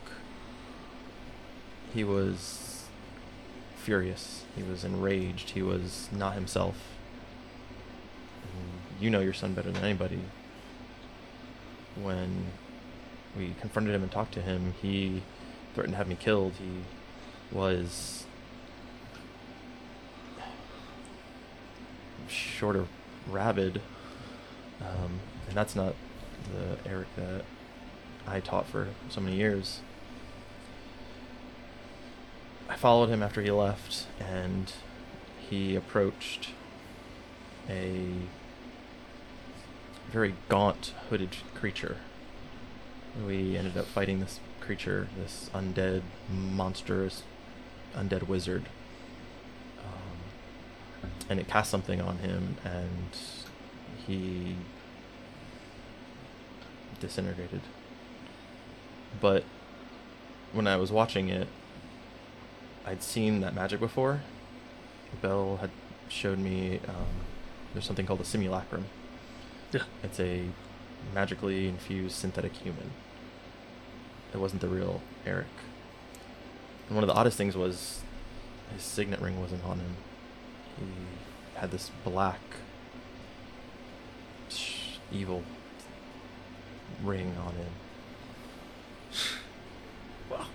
he 1.93 2.03
was 2.03 2.70
furious. 3.81 4.45
He 4.55 4.63
was 4.63 4.83
enraged. 4.83 5.51
He 5.51 5.61
was 5.61 6.07
not 6.11 6.35
himself. 6.35 6.77
And 8.43 9.03
you 9.03 9.09
know 9.09 9.19
your 9.19 9.33
son 9.33 9.53
better 9.53 9.71
than 9.71 9.83
anybody. 9.83 10.19
When 12.01 12.47
we 13.37 13.55
confronted 13.59 13.95
him 13.95 14.03
and 14.03 14.11
talked 14.11 14.33
to 14.35 14.41
him, 14.41 14.75
he 14.81 15.23
threatened 15.73 15.93
to 15.93 15.97
have 15.97 16.07
me 16.07 16.15
killed. 16.15 16.53
He 16.53 17.55
was 17.55 18.25
short 22.27 22.75
of 22.75 22.87
rabid. 23.27 23.81
Um, 24.79 25.19
and 25.47 25.55
that's 25.55 25.75
not 25.75 25.95
the 26.53 26.89
Eric 26.89 27.07
that 27.15 27.43
I 28.27 28.39
taught 28.39 28.67
for 28.67 28.87
so 29.09 29.21
many 29.21 29.37
years. 29.37 29.81
I 32.71 32.77
followed 32.77 33.09
him 33.09 33.21
after 33.21 33.41
he 33.41 33.51
left, 33.51 34.07
and 34.17 34.71
he 35.49 35.75
approached 35.75 36.51
a 37.69 38.13
very 40.09 40.35
gaunt, 40.47 40.93
hooded 41.09 41.35
creature. 41.53 41.97
We 43.27 43.57
ended 43.57 43.75
up 43.75 43.87
fighting 43.87 44.21
this 44.21 44.39
creature, 44.61 45.09
this 45.21 45.49
undead, 45.53 46.03
monstrous, 46.29 47.23
undead 47.93 48.29
wizard. 48.29 48.63
Um, 49.79 51.09
and 51.29 51.41
it 51.41 51.49
cast 51.49 51.69
something 51.69 51.99
on 51.99 52.19
him, 52.19 52.55
and 52.63 53.17
he 54.07 54.55
disintegrated. 57.01 57.61
But 59.19 59.43
when 60.53 60.67
I 60.67 60.77
was 60.77 60.89
watching 60.89 61.27
it, 61.27 61.49
I'd 62.85 63.03
seen 63.03 63.41
that 63.41 63.53
magic 63.53 63.79
before. 63.79 64.21
Bell 65.21 65.57
had 65.57 65.69
showed 66.09 66.39
me 66.39 66.79
um, 66.87 67.07
there's 67.73 67.85
something 67.85 68.05
called 68.05 68.21
a 68.21 68.25
simulacrum. 68.25 68.85
Yeah. 69.71 69.83
It's 70.03 70.19
a 70.19 70.45
magically 71.13 71.67
infused 71.67 72.15
synthetic 72.15 72.53
human. 72.53 72.91
It 74.33 74.37
wasn't 74.37 74.61
the 74.61 74.67
real 74.67 75.01
Eric. 75.25 75.47
And 76.87 76.95
one 76.95 77.03
of 77.03 77.07
the 77.07 77.13
oddest 77.13 77.37
things 77.37 77.55
was 77.55 78.01
his 78.73 78.83
signet 78.83 79.21
ring 79.21 79.39
wasn't 79.39 79.63
on 79.63 79.79
him. 79.79 79.95
He 80.77 80.85
had 81.59 81.71
this 81.71 81.91
black, 82.03 82.39
evil 85.11 85.43
ring 87.03 87.35
on 87.45 87.53
him. 87.53 87.71
Wow. 90.29 90.45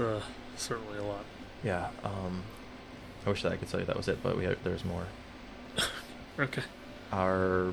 Uh 0.00 0.20
certainly 0.56 0.98
a 0.98 1.02
lot. 1.02 1.24
Yeah. 1.62 1.88
Um, 2.02 2.42
I 3.26 3.30
wish 3.30 3.42
that 3.42 3.52
I 3.52 3.56
could 3.56 3.68
tell 3.68 3.80
you 3.80 3.86
that 3.86 3.96
was 3.96 4.08
it, 4.08 4.22
but 4.22 4.36
we 4.36 4.44
had, 4.44 4.58
there's 4.64 4.84
more. 4.84 5.06
Okay. 6.36 6.62
Our 7.12 7.72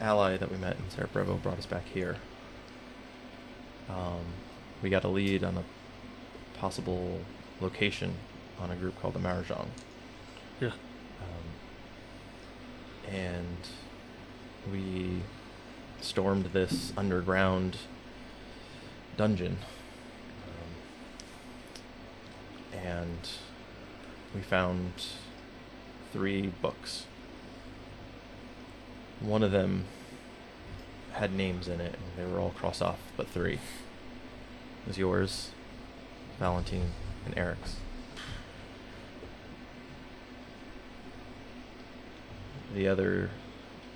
ally 0.00 0.36
that 0.36 0.50
we 0.50 0.56
met 0.56 0.76
in 0.76 0.90
Sarajevo 0.90 1.34
brought 1.36 1.58
us 1.58 1.66
back 1.66 1.84
here. 1.86 2.16
Um, 3.88 4.24
we 4.82 4.90
got 4.90 5.04
a 5.04 5.08
lead 5.08 5.44
on 5.44 5.56
a 5.56 5.62
possible 6.58 7.20
location 7.60 8.14
on 8.58 8.72
a 8.72 8.76
group 8.76 9.00
called 9.00 9.14
the 9.14 9.20
Marajong. 9.20 9.68
Yeah. 10.60 10.72
Um, 11.20 11.46
and 13.14 13.56
we 14.72 15.22
stormed 16.00 16.46
this 16.46 16.92
underground 16.96 17.76
dungeon. 19.16 19.58
Um, 20.46 20.70
and 22.84 23.28
we 24.34 24.40
found 24.40 24.92
three 26.12 26.52
books. 26.62 27.06
One 29.20 29.42
of 29.42 29.50
them 29.50 29.84
had 31.12 31.32
names 31.32 31.68
in 31.68 31.80
it, 31.80 31.94
and 31.94 32.16
they 32.16 32.30
were 32.30 32.38
all 32.38 32.50
crossed 32.50 32.82
off, 32.82 33.00
but 33.16 33.28
three. 33.28 33.54
It 33.54 33.60
was 34.86 34.98
yours, 34.98 35.50
Valentine, 36.38 36.92
and 37.26 37.36
Eric's. 37.36 37.76
The 42.74 42.86
other 42.86 43.30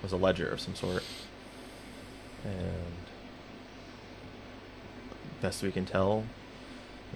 was 0.02 0.12
a 0.12 0.16
ledger 0.16 0.48
of 0.48 0.60
some 0.60 0.74
sort. 0.74 1.04
And 2.44 3.06
best 5.40 5.62
we 5.62 5.70
can 5.70 5.86
tell, 5.86 6.24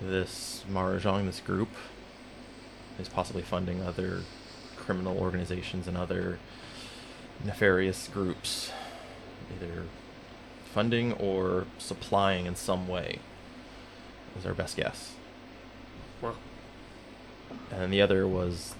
this 0.00 0.64
Marjan, 0.70 1.26
this 1.26 1.40
group, 1.40 1.70
is 2.98 3.08
possibly 3.08 3.42
funding 3.42 3.82
other 3.82 4.22
criminal 4.76 5.18
organizations 5.18 5.88
and 5.88 5.96
other 5.96 6.38
nefarious 7.44 8.08
groups, 8.08 8.70
either 9.54 9.84
funding 10.72 11.12
or 11.14 11.66
supplying 11.78 12.46
in 12.46 12.54
some 12.54 12.88
way, 12.88 13.18
is 14.38 14.46
our 14.46 14.54
best 14.54 14.76
guess. 14.76 15.14
Well, 16.20 16.36
And 17.70 17.92
the 17.92 18.00
other 18.00 18.26
was 18.26 18.74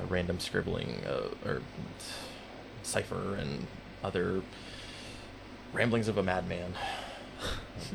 a 0.00 0.06
random 0.06 0.40
scribbling 0.40 1.02
uh, 1.06 1.48
or 1.48 1.62
cipher 2.82 3.34
and 3.36 3.66
other 4.02 4.42
ramblings 5.72 6.08
of 6.08 6.18
a 6.18 6.22
madman. 6.22 6.74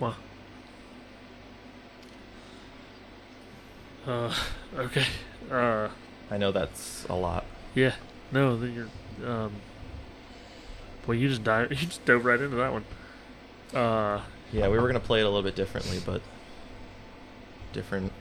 well. 0.00 0.16
Uh, 4.06 4.34
okay. 4.76 5.04
Uh, 5.50 5.88
I 6.30 6.38
know 6.38 6.52
that's 6.52 7.04
a 7.08 7.14
lot. 7.14 7.44
yeah. 7.74 7.94
No, 8.32 8.56
that 8.56 8.68
you're. 8.70 8.88
Um. 9.26 9.52
Well, 11.06 11.16
you 11.16 11.28
just 11.28 11.42
dive. 11.42 11.70
You 11.70 11.76
just 11.76 12.04
dove 12.04 12.24
right 12.24 12.40
into 12.40 12.56
that 12.56 12.72
one. 12.72 12.84
Uh, 13.74 14.20
Yeah, 14.52 14.68
we 14.68 14.78
were 14.78 14.86
gonna 14.86 15.00
play 15.00 15.20
it 15.20 15.24
a 15.24 15.28
little 15.28 15.42
bit 15.42 15.56
differently, 15.56 15.98
but 16.04 16.22
different 17.72 18.12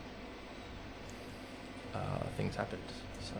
uh, 1.93 2.19
things 2.37 2.55
happened, 2.55 2.81
so 3.21 3.33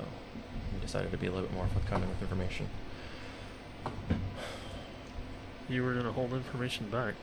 we 0.74 0.80
decided 0.82 1.12
to 1.12 1.18
be 1.18 1.28
a 1.28 1.32
little 1.32 1.48
bit 1.48 1.56
more 1.56 1.68
forthcoming 1.68 2.10
with 2.10 2.22
information. 2.22 2.68
you 5.68 5.84
were 5.84 5.94
gonna 5.94 6.12
hold 6.12 6.34
information 6.34 6.90
back. 6.90 7.14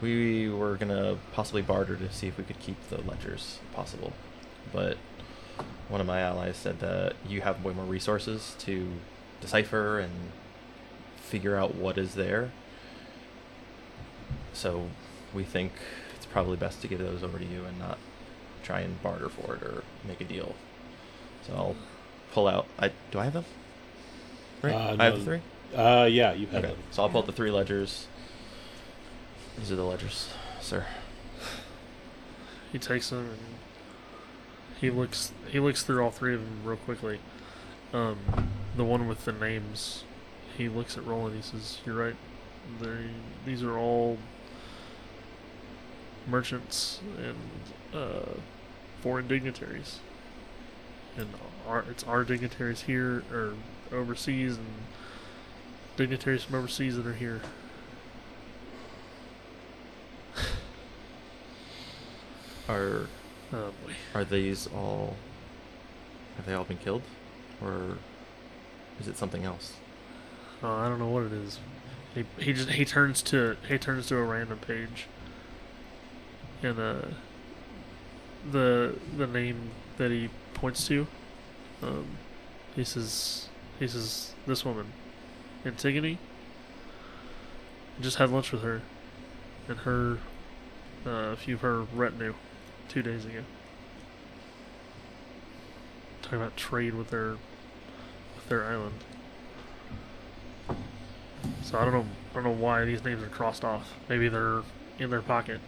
We 0.00 0.48
were 0.48 0.76
gonna 0.76 1.18
possibly 1.32 1.62
barter 1.62 1.96
to 1.96 2.12
see 2.12 2.28
if 2.28 2.38
we 2.38 2.44
could 2.44 2.60
keep 2.60 2.76
the 2.88 3.00
ledgers 3.02 3.58
possible, 3.74 4.12
but 4.72 4.96
one 5.88 6.00
of 6.00 6.06
my 6.06 6.20
allies 6.20 6.56
said 6.56 6.78
that 6.80 7.14
you 7.26 7.40
have 7.40 7.64
way 7.64 7.72
more 7.74 7.84
resources 7.84 8.54
to 8.60 8.92
decipher 9.40 9.98
and 9.98 10.12
figure 11.16 11.56
out 11.56 11.74
what 11.74 11.98
is 11.98 12.14
there. 12.14 12.52
So 14.52 14.88
we 15.34 15.42
think 15.44 15.72
it's 16.16 16.26
probably 16.26 16.56
best 16.56 16.80
to 16.82 16.88
give 16.88 16.98
those 17.00 17.22
over 17.24 17.38
to 17.38 17.44
you 17.44 17.64
and 17.64 17.78
not 17.78 17.98
try 18.62 18.80
and 18.80 19.02
barter 19.02 19.28
for 19.28 19.56
it 19.56 19.62
or 19.62 19.82
make 20.06 20.20
a 20.20 20.24
deal. 20.24 20.54
So 21.46 21.54
I'll 21.54 21.76
pull 22.32 22.46
out. 22.46 22.66
I 22.78 22.92
do 23.10 23.18
I 23.18 23.24
have 23.24 23.32
them? 23.32 23.44
Right, 24.62 24.74
Uh, 24.74 24.96
I 24.98 25.04
have 25.06 25.18
the 25.18 25.24
three. 25.24 25.40
Uh, 25.74 26.08
yeah, 26.10 26.32
you 26.34 26.46
have 26.48 26.64
Okay, 26.64 26.68
them. 26.74 26.82
so 26.92 27.02
I'll 27.02 27.08
pull 27.08 27.20
out 27.22 27.26
the 27.26 27.32
three 27.32 27.50
ledgers. 27.50 28.06
These 29.58 29.72
are 29.72 29.76
the 29.76 29.84
ledgers, 29.84 30.28
sir. 30.60 30.86
He 32.70 32.78
takes 32.78 33.10
them 33.10 33.30
and 33.30 33.38
he 34.80 34.90
looks. 34.90 35.32
He 35.48 35.58
looks 35.58 35.82
through 35.82 36.02
all 36.02 36.10
three 36.10 36.34
of 36.34 36.40
them 36.40 36.60
real 36.64 36.76
quickly. 36.76 37.18
Um, 37.92 38.18
the 38.76 38.84
one 38.84 39.08
with 39.08 39.24
the 39.24 39.32
names. 39.32 40.04
He 40.56 40.68
looks 40.68 40.96
at 40.96 41.04
Roland. 41.04 41.34
He 41.34 41.42
says, 41.42 41.78
"You're 41.84 41.96
right. 41.96 42.16
They 42.80 43.10
these 43.44 43.62
are 43.62 43.76
all 43.76 44.18
merchants 46.28 47.00
and 47.16 48.00
uh, 48.00 48.38
foreign 49.00 49.26
dignitaries. 49.26 49.98
And 51.16 51.30
our 51.66 51.84
it's 51.90 52.04
our 52.04 52.22
dignitaries 52.22 52.82
here 52.82 53.24
or 53.32 53.54
overseas 53.90 54.56
and 54.56 54.66
dignitaries 55.96 56.44
from 56.44 56.54
overseas 56.54 56.96
that 56.96 57.06
are 57.06 57.14
here." 57.14 57.40
Are 62.68 63.06
Oh 63.52 63.72
boy. 63.84 63.92
are 64.14 64.24
these 64.24 64.66
all? 64.68 65.16
Have 66.36 66.46
they 66.46 66.54
all 66.54 66.64
been 66.64 66.78
killed, 66.78 67.02
or 67.62 67.98
is 69.00 69.08
it 69.08 69.16
something 69.16 69.44
else? 69.44 69.74
Uh, 70.62 70.72
I 70.72 70.88
don't 70.88 70.98
know 70.98 71.08
what 71.08 71.24
it 71.24 71.32
is. 71.32 71.58
He 72.14 72.24
he 72.38 72.52
just 72.52 72.70
he 72.70 72.84
turns 72.84 73.22
to 73.22 73.56
he 73.66 73.78
turns 73.78 74.06
to 74.08 74.16
a 74.16 74.22
random 74.22 74.58
page. 74.58 75.06
And 76.62 76.78
uh 76.78 77.00
the 78.50 78.96
the 79.16 79.26
name 79.26 79.70
that 79.96 80.10
he 80.10 80.28
points 80.54 80.86
to, 80.88 81.06
um, 81.82 82.06
he 82.74 82.84
says 82.84 83.48
he 83.78 83.88
says 83.88 84.34
this 84.46 84.64
woman, 84.64 84.92
Antigone. 85.64 86.18
Just 88.00 88.18
had 88.18 88.30
lunch 88.30 88.52
with 88.52 88.62
her, 88.62 88.82
and 89.68 89.78
her 89.78 90.18
uh, 91.04 91.10
a 91.32 91.36
few 91.36 91.54
of 91.54 91.62
her 91.62 91.82
retinue, 91.82 92.34
two 92.88 93.02
days 93.02 93.24
ago. 93.24 93.40
Talking 96.22 96.38
about 96.38 96.56
trade 96.56 96.94
with 96.94 97.10
their 97.10 97.32
with 98.34 98.48
their 98.48 98.64
island. 98.64 99.04
So 101.62 101.78
I 101.78 101.84
don't 101.84 101.92
know. 101.92 102.06
I 102.30 102.34
don't 102.34 102.44
know 102.44 102.50
why 102.50 102.84
these 102.84 103.04
names 103.04 103.22
are 103.22 103.28
crossed 103.28 103.64
off. 103.64 103.92
Maybe 104.08 104.28
they're 104.28 104.62
in 104.98 105.10
their 105.10 105.22
pocket, 105.22 105.60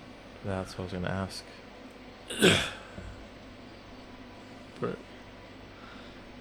That's 0.45 0.77
what 0.77 0.81
I 0.81 0.85
was 0.85 0.93
gonna 0.93 1.09
ask. 1.09 1.45
but 4.81 4.97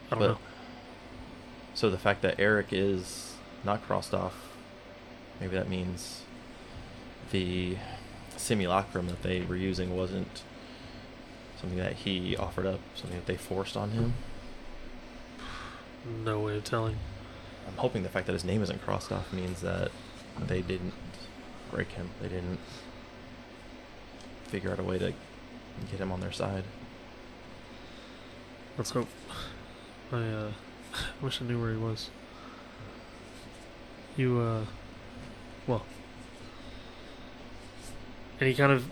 I 0.08 0.10
don't 0.10 0.20
But- 0.20 0.20
know. 0.20 0.38
So 1.76 1.90
the 1.90 1.98
fact 2.00 2.22
that 2.24 2.40
Eric 2.40 2.68
is 2.72 3.36
not 3.64 3.86
crossed 3.86 4.14
off, 4.14 4.34
maybe 5.40 5.56
that 5.56 5.70
means 5.70 6.24
the 7.32 7.78
simulacrum 8.36 9.08
that 9.08 9.22
they 9.22 9.42
were 9.42 9.56
using 9.56 9.96
wasn't 9.96 10.42
something 11.60 11.78
that 11.78 11.94
he 11.94 12.36
offered 12.38 12.66
up, 12.66 12.80
something 12.96 13.18
that 13.18 13.26
they 13.26 13.38
forced 13.38 13.76
on 13.76 13.92
him. 13.92 14.14
No 16.24 16.40
way 16.40 16.58
of 16.58 16.64
telling. 16.64 16.98
I'm 17.68 17.78
hoping 17.78 18.04
the 18.04 18.10
fact 18.10 18.26
that 18.28 18.34
his 18.34 18.46
name 18.46 18.64
isn't 18.64 18.82
crossed 18.82 19.12
off 19.12 19.32
means 19.32 19.62
that 19.62 19.92
they 20.48 20.62
didn't 20.62 20.94
break 21.72 21.92
him. 21.92 22.10
They 22.22 22.30
didn't 22.30 22.60
figure 24.46 24.72
out 24.72 24.80
a 24.80 24.84
way 24.84 24.98
to 24.98 25.14
get 25.92 26.00
him 26.00 26.12
on 26.12 26.20
their 26.20 26.32
side. 26.32 26.64
Let's 28.78 28.92
hope. 28.92 29.10
I 30.12 30.18
uh, 30.18 30.52
wish 31.22 31.42
I 31.42 31.46
knew 31.46 31.62
where 31.62 31.72
he 31.72 31.78
was. 31.78 32.10
You 34.18 34.40
uh, 34.40 34.66
well, 35.68 35.84
and 38.40 38.48
he 38.48 38.56
kind 38.56 38.72
of, 38.72 38.90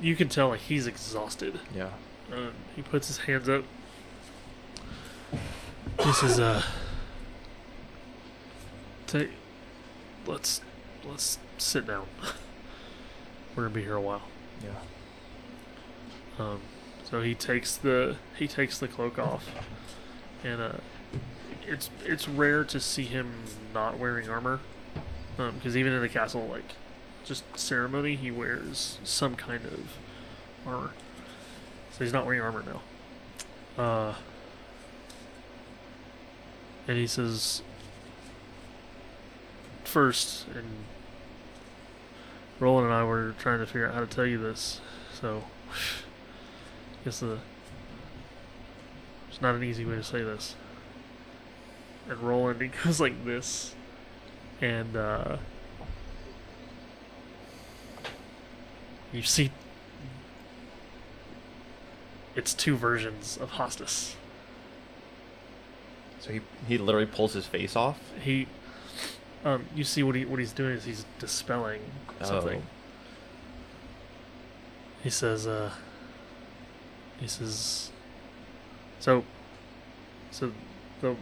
you 0.00 0.16
can 0.16 0.28
tell 0.28 0.48
like 0.48 0.60
he's 0.60 0.86
exhausted. 0.86 1.60
Yeah. 1.74 1.90
Um, 2.32 2.52
he 2.76 2.82
puts 2.82 3.08
his 3.08 3.18
hands 3.18 3.48
up. 3.48 3.64
He 6.02 6.12
says, 6.12 6.38
"Uh, 6.38 6.62
take, 9.06 9.30
let's, 10.26 10.60
let's 11.04 11.38
sit 11.56 11.86
down. 11.86 12.06
We're 13.56 13.64
gonna 13.64 13.74
be 13.74 13.82
here 13.82 13.94
a 13.94 14.00
while." 14.00 14.22
Yeah. 14.62 16.44
Um, 16.44 16.60
so 17.04 17.22
he 17.22 17.34
takes 17.34 17.76
the 17.76 18.16
he 18.38 18.46
takes 18.46 18.78
the 18.78 18.88
cloak 18.88 19.18
off, 19.18 19.48
and 20.44 20.60
uh, 20.60 20.72
it's 21.66 21.90
it's 22.04 22.28
rare 22.28 22.64
to 22.64 22.78
see 22.78 23.04
him 23.04 23.32
not 23.72 23.98
wearing 23.98 24.28
armor, 24.28 24.60
because 25.36 25.76
even 25.76 25.92
in 25.92 26.02
the 26.02 26.08
castle, 26.08 26.46
like, 26.46 26.74
just 27.24 27.44
ceremony, 27.58 28.14
he 28.16 28.30
wears 28.30 28.98
some 29.04 29.34
kind 29.34 29.64
of 29.64 29.96
armor. 30.66 30.90
So 31.98 32.04
he's 32.04 32.12
not 32.12 32.26
wearing 32.26 32.40
armor 32.40 32.62
now. 33.76 33.82
Uh, 33.82 34.14
and 36.86 36.96
he 36.96 37.08
says, 37.08 37.62
first, 39.82 40.46
and 40.54 40.84
Roland 42.60 42.86
and 42.86 42.94
I 42.94 43.02
were 43.02 43.34
trying 43.40 43.58
to 43.58 43.66
figure 43.66 43.88
out 43.88 43.94
how 43.94 44.00
to 44.00 44.06
tell 44.06 44.24
you 44.24 44.38
this, 44.38 44.80
so 45.12 45.42
guess 47.04 47.18
the 47.18 47.38
it's 49.28 49.42
not 49.42 49.56
an 49.56 49.64
easy 49.64 49.84
way 49.84 49.96
to 49.96 50.04
say 50.04 50.22
this. 50.22 50.54
And 52.08 52.20
Roland, 52.20 52.62
he 52.62 52.68
goes 52.68 53.00
like 53.00 53.24
this, 53.24 53.74
and 54.60 54.96
uh, 54.96 55.38
you 59.12 59.22
see 59.22 59.50
it's 62.38 62.54
two 62.54 62.76
versions 62.76 63.36
of 63.36 63.50
Hostis. 63.52 64.14
So 66.20 66.30
he 66.30 66.40
he 66.68 66.78
literally 66.78 67.06
pulls 67.06 67.32
his 67.32 67.46
face 67.46 67.74
off. 67.74 67.98
He, 68.20 68.46
um, 69.44 69.66
you 69.74 69.82
see 69.82 70.04
what 70.04 70.14
he 70.14 70.24
what 70.24 70.38
he's 70.38 70.52
doing 70.52 70.76
is 70.76 70.84
he's 70.84 71.04
dispelling 71.18 71.80
something. 72.22 72.62
Oh. 72.64 72.70
He 75.02 75.10
says, 75.10 75.46
uh, 75.46 75.72
he 77.18 77.26
says, 77.26 77.90
so, 79.00 79.24
so, 80.30 80.52
the 81.00 81.16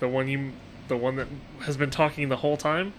the 0.00 0.08
one 0.08 0.28
you 0.28 0.52
the 0.88 0.96
one 0.96 1.16
that 1.16 1.28
has 1.62 1.76
been 1.76 1.90
talking 1.90 2.30
the 2.30 2.36
whole 2.36 2.56
time. 2.56 2.94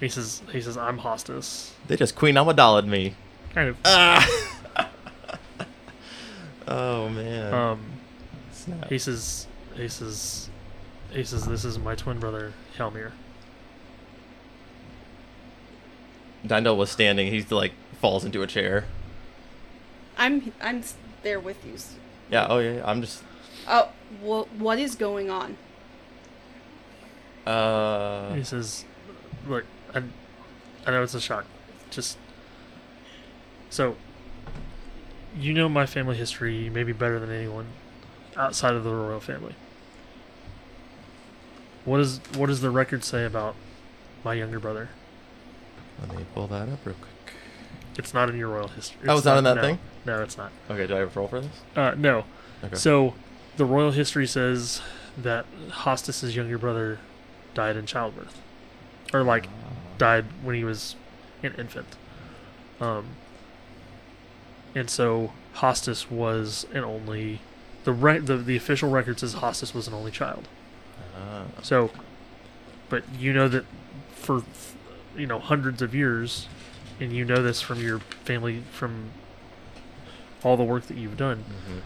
He 0.00 0.08
says 0.08 0.42
he 0.50 0.60
says 0.60 0.76
I'm 0.76 0.98
Hostis. 0.98 1.70
They 1.86 1.96
just 1.96 2.16
Queen 2.16 2.34
Amidala'd 2.34 2.88
me. 2.88 3.14
Kind 3.54 3.68
of. 3.68 3.76
Ah. 3.84 4.52
oh 6.68 7.08
man. 7.08 7.54
Um, 7.54 7.80
Snap. 8.52 8.88
he 8.88 8.98
says 8.98 9.46
he 9.74 9.88
says 9.88 10.48
he 11.10 11.24
says 11.24 11.46
this 11.46 11.64
is 11.64 11.78
my 11.78 11.94
twin 11.94 12.18
brother 12.18 12.52
Helmir. 12.76 13.12
Dyndal 16.44 16.76
was 16.76 16.90
standing. 16.90 17.28
He's 17.28 17.50
like 17.50 17.72
falls 18.00 18.24
into 18.24 18.42
a 18.42 18.46
chair. 18.46 18.84
I'm 20.16 20.52
I'm 20.60 20.82
there 21.22 21.40
with 21.40 21.64
you. 21.66 21.76
Yeah. 22.30 22.46
Oh 22.48 22.58
yeah. 22.58 22.76
yeah, 22.76 22.86
I'm 22.86 23.00
just. 23.00 23.22
Oh, 23.68 23.90
wha 24.22 24.44
what 24.58 24.78
is 24.78 24.94
going 24.94 25.30
on? 25.30 25.56
Uh. 27.46 28.34
He 28.34 28.44
says, 28.44 28.84
"Look, 29.46 29.64
I, 29.94 30.02
I 30.86 30.90
know 30.90 31.02
it's 31.02 31.14
a 31.14 31.20
shock. 31.20 31.44
Just 31.90 32.18
so 33.70 33.96
you 35.38 35.52
know 35.52 35.68
my 35.68 35.86
family 35.86 36.16
history 36.16 36.70
maybe 36.70 36.92
better 36.92 37.18
than 37.18 37.30
anyone 37.30 37.66
outside 38.36 38.74
of 38.74 38.84
the 38.84 38.90
royal 38.90 39.20
family. 39.20 39.54
What 41.84 42.00
is 42.00 42.20
what 42.36 42.46
does 42.46 42.60
the 42.60 42.70
record 42.70 43.04
say 43.04 43.24
about 43.24 43.54
my 44.24 44.34
younger 44.34 44.58
brother? 44.58 44.88
Let 46.00 46.16
me 46.16 46.26
pull 46.34 46.46
that 46.48 46.68
up 46.68 46.84
real 46.84 46.96
quick. 46.96 47.34
It's 47.98 48.12
not 48.12 48.28
in 48.28 48.36
your 48.36 48.48
royal 48.48 48.68
history. 48.68 49.08
Oh, 49.08 49.16
it's 49.16 49.24
not 49.24 49.38
in 49.38 49.44
that 49.44 49.56
no. 49.56 49.62
thing? 49.62 49.78
No, 50.04 50.22
it's 50.22 50.36
not. 50.36 50.52
Okay. 50.70 50.86
Do 50.86 50.96
I 50.96 50.98
have 50.98 51.16
a 51.16 51.18
roll 51.18 51.28
for 51.28 51.40
this? 51.40 51.60
Uh, 51.74 51.94
no. 51.96 52.24
Okay. 52.62 52.76
So 52.76 53.14
the 53.56 53.64
royal 53.64 53.92
history 53.92 54.26
says 54.26 54.82
that 55.16 55.46
Hostis's 55.70 56.36
younger 56.36 56.58
brother 56.58 56.98
died 57.54 57.76
in 57.76 57.86
childbirth, 57.86 58.40
or 59.14 59.22
like 59.22 59.48
died 59.96 60.26
when 60.42 60.56
he 60.56 60.64
was 60.64 60.96
an 61.42 61.54
infant. 61.56 61.96
Um, 62.80 63.06
and 64.76 64.88
so 64.88 65.32
Hostis 65.56 66.08
was 66.10 66.66
an 66.72 66.84
only 66.84 67.40
the 67.84 67.92
re- 67.92 68.18
the 68.18 68.36
the 68.36 68.56
official 68.56 68.90
record 68.90 69.18
says 69.18 69.36
Hostis 69.36 69.74
was 69.74 69.88
an 69.88 69.94
only 69.94 70.10
child. 70.12 70.46
Ah. 71.16 71.44
So, 71.62 71.90
but 72.88 73.02
you 73.18 73.32
know 73.32 73.48
that 73.48 73.64
for 74.14 74.44
you 75.16 75.26
know 75.26 75.38
hundreds 75.38 75.80
of 75.82 75.94
years, 75.94 76.46
and 77.00 77.12
you 77.12 77.24
know 77.24 77.42
this 77.42 77.60
from 77.60 77.80
your 77.80 78.00
family 78.24 78.62
from 78.70 79.10
all 80.44 80.56
the 80.56 80.64
work 80.64 80.86
that 80.86 80.96
you've 80.96 81.16
done. 81.16 81.44
Mhm. 81.48 81.80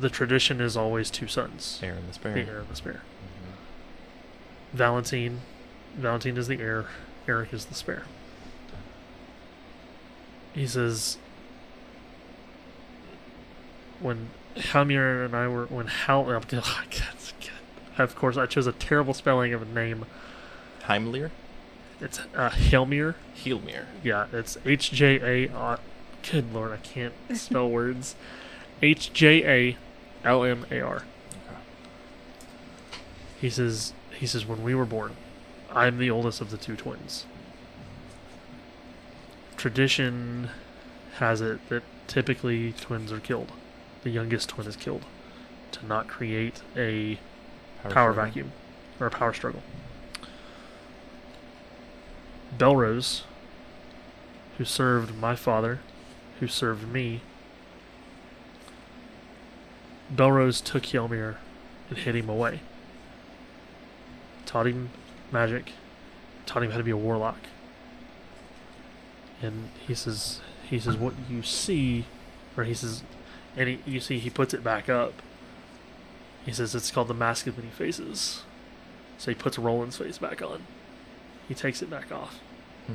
The 0.00 0.10
tradition 0.10 0.60
is 0.60 0.76
always 0.76 1.10
two 1.10 1.26
sons, 1.26 1.80
Aaron 1.82 2.06
the 2.06 2.12
Spare. 2.14 2.34
the 2.34 2.40
heir 2.48 2.58
and 2.60 2.68
the 2.68 2.76
spare. 2.76 3.00
Mhm. 3.02 4.76
Valentine, 4.76 5.40
Valentine 5.96 6.36
is 6.36 6.46
the 6.48 6.60
heir. 6.60 6.86
Eric 7.28 7.52
is 7.52 7.66
the 7.66 7.74
spare. 7.74 8.04
He 10.54 10.66
says, 10.66 11.18
when 14.00 14.30
Halmir 14.56 15.24
and 15.24 15.34
I 15.34 15.48
were 15.48 15.66
when 15.66 15.86
Hal, 15.86 16.26
oh, 16.28 16.40
God, 16.48 16.62
of 17.98 18.16
course 18.16 18.36
I 18.36 18.46
chose 18.46 18.66
a 18.66 18.72
terrible 18.72 19.14
spelling 19.14 19.52
of 19.52 19.62
a 19.62 19.64
name. 19.64 20.06
Heimlir. 20.84 21.30
It's 22.00 22.18
uh, 22.34 22.50
Helmir. 22.50 23.14
Heelmir. 23.36 23.86
Yeah, 24.02 24.26
it's 24.32 24.56
H 24.64 24.90
J 24.90 25.46
A 25.46 25.52
R. 25.52 25.80
Good 26.30 26.52
lord, 26.52 26.72
I 26.72 26.78
can't 26.78 27.14
spell 27.34 27.68
words. 27.70 28.16
H 28.82 29.12
J 29.12 29.44
A 29.44 29.76
L 30.26 30.44
M 30.44 30.66
A 30.70 30.80
R. 30.80 31.04
He 33.40 33.50
says 33.50 33.92
he 34.18 34.26
says 34.26 34.46
when 34.46 34.62
we 34.62 34.74
were 34.74 34.84
born, 34.84 35.16
I'm 35.70 35.98
the 35.98 36.10
oldest 36.10 36.40
of 36.40 36.50
the 36.50 36.56
two 36.56 36.76
twins. 36.76 37.26
Tradition 39.56 40.50
has 41.16 41.40
it 41.40 41.66
that 41.68 41.82
typically 42.06 42.72
twins 42.72 43.12
are 43.12 43.20
killed. 43.20 43.52
The 44.02 44.10
youngest 44.10 44.48
twin 44.48 44.66
is 44.66 44.76
killed 44.76 45.04
to 45.72 45.86
not 45.86 46.08
create 46.08 46.62
a 46.76 47.18
power 47.82 48.12
struggle. 48.12 48.14
vacuum 48.14 48.52
or 48.98 49.06
a 49.06 49.10
power 49.10 49.32
struggle. 49.32 49.62
Belrose, 52.56 53.22
who 54.58 54.64
served 54.64 55.16
my 55.16 55.36
father, 55.36 55.80
who 56.40 56.46
served 56.46 56.88
me, 56.88 57.20
Belrose 60.14 60.62
took 60.62 60.82
Hjelmir 60.82 61.36
and 61.88 61.98
hid 61.98 62.16
him 62.16 62.28
away. 62.28 62.60
Taught 64.46 64.66
him 64.66 64.90
magic, 65.30 65.72
taught 66.46 66.62
him 66.62 66.72
how 66.72 66.78
to 66.78 66.84
be 66.84 66.90
a 66.90 66.96
warlock. 66.96 67.38
And 69.40 69.68
he 69.86 69.94
says, 69.94 70.40
he 70.68 70.78
says, 70.78 70.96
what 70.96 71.14
you 71.30 71.42
see, 71.42 72.06
or 72.56 72.64
he 72.64 72.74
says, 72.74 73.02
and 73.56 73.68
he, 73.68 73.78
you 73.86 74.00
see, 74.00 74.18
he 74.18 74.30
puts 74.30 74.54
it 74.54 74.64
back 74.64 74.88
up. 74.88 75.14
He 76.44 76.52
says 76.52 76.74
it's 76.74 76.90
called 76.90 77.08
the 77.08 77.14
mask 77.14 77.46
of 77.46 77.58
many 77.58 77.70
faces. 77.70 78.42
So 79.18 79.30
he 79.30 79.34
puts 79.34 79.58
Roland's 79.58 79.98
face 79.98 80.18
back 80.18 80.40
on. 80.40 80.62
He 81.48 81.54
takes 81.54 81.82
it 81.82 81.90
back 81.90 82.10
off. 82.10 82.38
Hmm. 82.86 82.94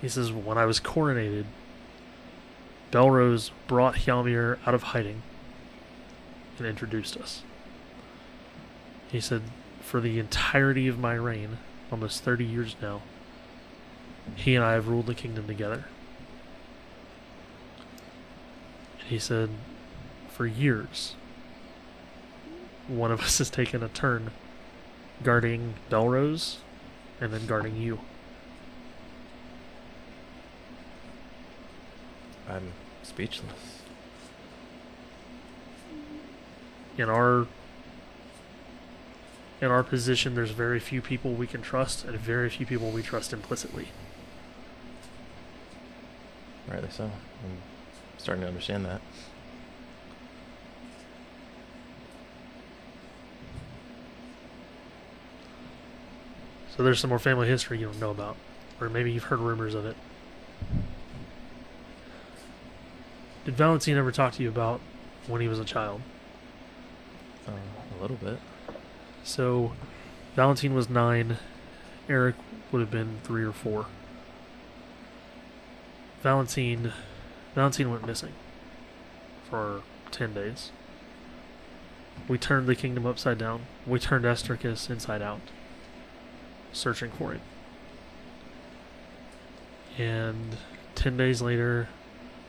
He 0.00 0.08
says, 0.08 0.32
When 0.32 0.58
I 0.58 0.66
was 0.66 0.80
coronated, 0.80 1.44
Belrose 2.90 3.50
brought 3.66 3.94
Hjalmir 3.94 4.58
out 4.66 4.74
of 4.74 4.82
hiding 4.82 5.22
and 6.58 6.66
introduced 6.66 7.16
us. 7.16 7.42
He 9.10 9.20
said, 9.20 9.42
For 9.80 10.00
the 10.00 10.18
entirety 10.18 10.88
of 10.88 10.98
my 10.98 11.14
reign, 11.14 11.58
almost 11.90 12.22
30 12.22 12.44
years 12.44 12.76
now, 12.82 13.02
he 14.36 14.54
and 14.54 14.64
I 14.64 14.72
have 14.72 14.88
ruled 14.88 15.06
the 15.06 15.14
kingdom 15.14 15.46
together. 15.46 15.84
And 19.00 19.01
he 19.12 19.18
said, 19.18 19.50
For 20.30 20.46
years, 20.46 21.16
one 22.88 23.12
of 23.12 23.20
us 23.24 23.38
has 23.38 23.50
taken 23.50 23.82
a 23.82 23.88
turn 23.88 24.30
guarding 25.22 25.74
Belrose 25.90 26.56
and 27.20 27.30
then 27.30 27.46
guarding 27.46 27.76
you. 27.76 28.00
I'm 32.48 32.72
speechless. 33.02 33.82
In 36.96 37.10
our 37.10 37.46
in 39.60 39.70
our 39.70 39.82
position 39.82 40.34
there's 40.34 40.50
very 40.50 40.80
few 40.80 41.02
people 41.02 41.34
we 41.34 41.46
can 41.46 41.60
trust 41.60 42.04
and 42.04 42.18
very 42.18 42.48
few 42.48 42.64
people 42.64 42.90
we 42.90 43.02
trust 43.02 43.32
implicitly. 43.32 43.88
Rightly 46.66 46.90
so. 46.90 47.04
I'm 47.04 47.71
starting 48.22 48.42
to 48.42 48.48
understand 48.48 48.84
that. 48.84 49.00
So 56.76 56.82
there's 56.82 57.00
some 57.00 57.10
more 57.10 57.18
family 57.18 57.48
history 57.48 57.78
you 57.78 57.86
don't 57.86 58.00
know 58.00 58.10
about. 58.10 58.36
Or 58.80 58.88
maybe 58.88 59.12
you've 59.12 59.24
heard 59.24 59.40
rumors 59.40 59.74
of 59.74 59.84
it. 59.84 59.96
Did 63.44 63.56
Valentine 63.56 63.96
ever 63.96 64.12
talk 64.12 64.34
to 64.34 64.42
you 64.42 64.48
about 64.48 64.80
when 65.26 65.40
he 65.40 65.48
was 65.48 65.58
a 65.58 65.64
child? 65.64 66.00
Uh, 67.46 67.52
a 67.52 68.00
little 68.00 68.16
bit. 68.16 68.38
So, 69.24 69.72
Valentine 70.36 70.74
was 70.74 70.88
nine. 70.88 71.38
Eric 72.08 72.36
would 72.70 72.80
have 72.80 72.90
been 72.90 73.18
three 73.24 73.44
or 73.44 73.52
four. 73.52 73.86
Valentine, 76.22 76.92
Valentine 77.54 77.90
went 77.90 78.06
missing 78.06 78.32
for 79.48 79.82
ten 80.10 80.32
days. 80.34 80.70
We 82.28 82.38
turned 82.38 82.66
the 82.66 82.76
kingdom 82.76 83.06
upside 83.06 83.38
down. 83.38 83.62
We 83.86 83.98
turned 83.98 84.24
Estricus 84.24 84.88
inside 84.90 85.22
out. 85.22 85.40
searching 86.72 87.10
for 87.10 87.32
him. 87.32 87.40
And 89.98 90.56
10 90.94 91.16
days 91.18 91.42
later, 91.42 91.88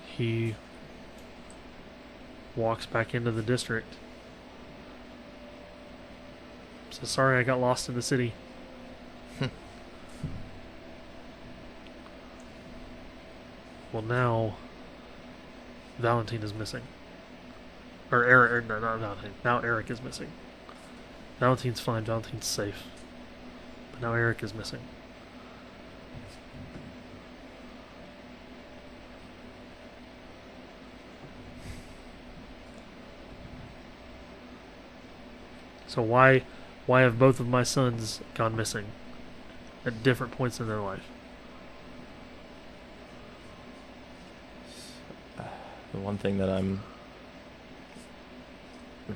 he 0.06 0.56
walks 2.56 2.86
back 2.86 3.14
into 3.14 3.32
the 3.32 3.42
district. 3.42 3.96
So 6.92 7.04
sorry 7.06 7.38
I 7.40 7.44
got 7.44 7.60
lost 7.60 7.90
in 7.90 7.96
the 7.96 8.02
city. 8.02 8.34
Hmm. 9.40 9.48
well, 13.92 14.04
now 14.04 14.56
Valentine 16.00 16.44
is 16.44 16.54
missing. 16.54 16.84
Or 18.12 18.24
Eric, 18.24 18.52
or 18.52 18.62
no, 18.62 18.80
not 18.80 19.00
Valentine. 19.00 19.34
Now 19.44 19.60
Eric 19.60 19.90
is 19.90 20.02
missing. 20.02 20.30
Valentine's 21.40 21.80
fine. 21.80 22.04
Valentine's 22.04 22.46
safe. 22.46 22.84
But 23.92 24.02
now 24.02 24.14
Eric 24.14 24.44
is 24.44 24.54
missing. 24.54 24.80
So 35.94 36.02
why 36.02 36.44
why 36.88 37.02
have 37.02 37.20
both 37.20 37.40
of 37.40 37.48
my 37.48 37.62
sons 37.62 38.20
gone 38.34 38.56
missing 38.56 38.86
at 39.86 40.02
different 40.02 40.34
points 40.34 40.60
in 40.60 40.68
their 40.68 40.82
life? 40.82 41.08
The 45.94 46.00
one 46.00 46.18
thing 46.18 46.40
that 46.40 46.50
I'm 46.50 46.82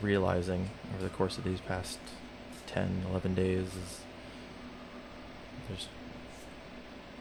realizing 0.02 0.70
over 0.94 1.04
the 1.04 1.10
course 1.10 1.38
of 1.38 1.44
these 1.44 1.60
past 1.60 1.98
10, 2.68 3.04
11 3.10 3.34
days 3.34 3.66
is 3.66 4.02
there's. 5.68 5.88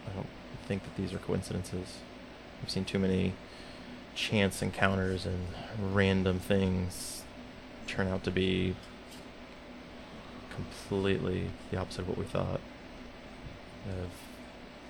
I 0.06 0.14
don't 0.14 0.28
think 0.66 0.82
that 0.84 0.96
these 0.96 1.12
are 1.14 1.18
coincidences. 1.18 1.98
I've 2.62 2.70
seen 2.70 2.84
too 2.84 2.98
many 2.98 3.32
chance 4.14 4.62
encounters 4.62 5.26
and 5.26 5.48
random 5.94 6.38
things 6.38 7.22
turn 7.86 8.08
out 8.08 8.24
to 8.24 8.30
be 8.30 8.76
completely 10.54 11.50
the 11.70 11.78
opposite 11.78 12.02
of 12.02 12.08
what 12.08 12.18
we 12.18 12.24
thought. 12.24 12.60
Have 13.86 14.10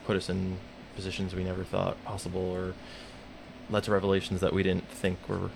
put 0.04 0.16
us 0.16 0.28
in 0.28 0.58
positions 0.94 1.34
we 1.34 1.44
never 1.44 1.62
thought 1.62 2.02
possible 2.04 2.40
or 2.40 2.74
led 3.70 3.84
to 3.84 3.90
revelations 3.90 4.40
that 4.40 4.52
we 4.52 4.62
didn't 4.62 4.88
think 4.88 5.28
were 5.28 5.50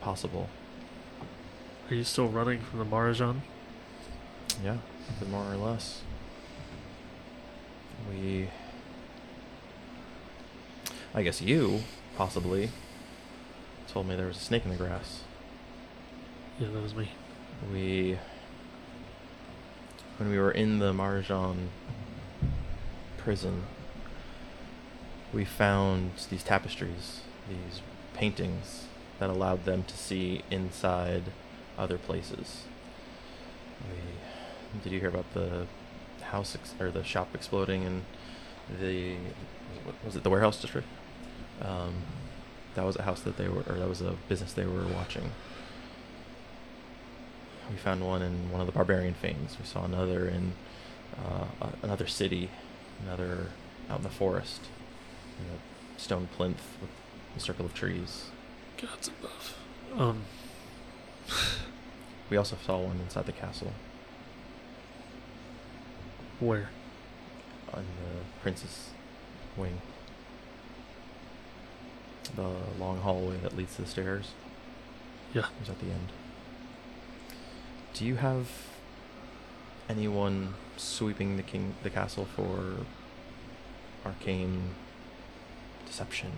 possible. 0.00 0.48
Are 1.90 1.94
you 1.94 2.04
still 2.04 2.28
running 2.28 2.60
from 2.60 2.78
the 2.78 2.84
Marajan? 2.84 3.40
Yeah, 4.64 4.76
more 5.28 5.52
or 5.52 5.56
less. 5.56 6.02
We. 8.08 8.48
I 11.12 11.22
guess 11.22 11.42
you, 11.42 11.80
possibly, 12.16 12.70
told 13.88 14.06
me 14.06 14.14
there 14.14 14.26
was 14.26 14.36
a 14.36 14.40
snake 14.40 14.64
in 14.64 14.70
the 14.70 14.76
grass. 14.76 15.22
Yeah, 16.58 16.68
that 16.68 16.82
was 16.82 16.94
me. 16.94 17.10
We. 17.72 18.18
When 20.18 20.30
we 20.30 20.38
were 20.38 20.52
in 20.52 20.78
the 20.78 20.92
Marjan 20.92 21.68
prison, 23.16 23.64
we 25.32 25.44
found 25.44 26.12
these 26.28 26.42
tapestries, 26.42 27.20
these 27.50 27.82
paintings 28.14 28.86
that 29.18 29.28
allowed 29.28 29.64
them 29.64 29.84
to 29.84 29.96
see 29.96 30.42
inside 30.50 31.24
other 31.76 31.98
places. 31.98 32.64
We, 33.88 34.80
did 34.82 34.92
you 34.92 35.00
hear 35.00 35.08
about 35.08 35.32
the 35.34 35.66
house 36.22 36.54
ex- 36.54 36.74
or 36.80 36.90
the 36.90 37.04
shop 37.04 37.34
exploding 37.34 37.82
in 37.82 38.04
the 38.80 39.16
was 40.04 40.16
it 40.16 40.22
the 40.22 40.30
warehouse 40.30 40.60
district? 40.60 40.86
Um, 41.60 42.02
that 42.74 42.84
was 42.84 42.96
a 42.96 43.02
house 43.02 43.20
that 43.22 43.36
they 43.36 43.48
were, 43.48 43.64
or 43.68 43.76
that 43.76 43.88
was 43.88 44.00
a 44.00 44.16
business 44.28 44.52
they 44.52 44.64
were 44.64 44.86
watching. 44.86 45.32
We 47.70 47.76
found 47.76 48.06
one 48.06 48.22
in 48.22 48.50
one 48.50 48.60
of 48.60 48.66
the 48.66 48.72
barbarian 48.72 49.14
fanes. 49.14 49.56
We 49.58 49.66
saw 49.66 49.84
another 49.84 50.28
in 50.28 50.52
uh, 51.18 51.68
another 51.82 52.06
city, 52.06 52.50
another 53.02 53.46
out 53.88 53.98
in 53.98 54.02
the 54.02 54.08
forest, 54.10 54.62
in 55.38 55.46
a 55.56 56.00
stone 56.00 56.28
plinth 56.36 56.62
with 56.80 56.90
a 57.36 57.40
circle 57.40 57.66
of 57.66 57.74
trees. 57.74 58.26
Gods 58.80 59.08
above. 59.08 59.56
Um, 59.96 60.22
We 62.30 62.36
also 62.36 62.56
saw 62.64 62.78
one 62.78 63.00
inside 63.00 63.26
the 63.26 63.32
castle 63.32 63.72
where? 66.38 66.70
on 67.74 67.84
the 68.02 68.20
prince's 68.40 68.90
wing. 69.56 69.80
The 72.34 72.50
long 72.78 73.00
hallway 73.00 73.36
that 73.38 73.56
leads 73.56 73.76
to 73.76 73.82
the 73.82 73.88
stairs 73.88 74.30
Yeah. 75.34 75.42
It 75.42 75.60
was 75.60 75.68
at 75.70 75.78
the 75.80 75.86
end. 75.86 76.08
Do 77.94 78.04
you 78.04 78.16
have 78.16 78.48
anyone 79.88 80.54
sweeping 80.76 81.36
the 81.36 81.42
king 81.42 81.74
the 81.82 81.90
castle 81.90 82.24
for 82.24 82.86
arcane 84.06 84.74
deception 85.86 86.30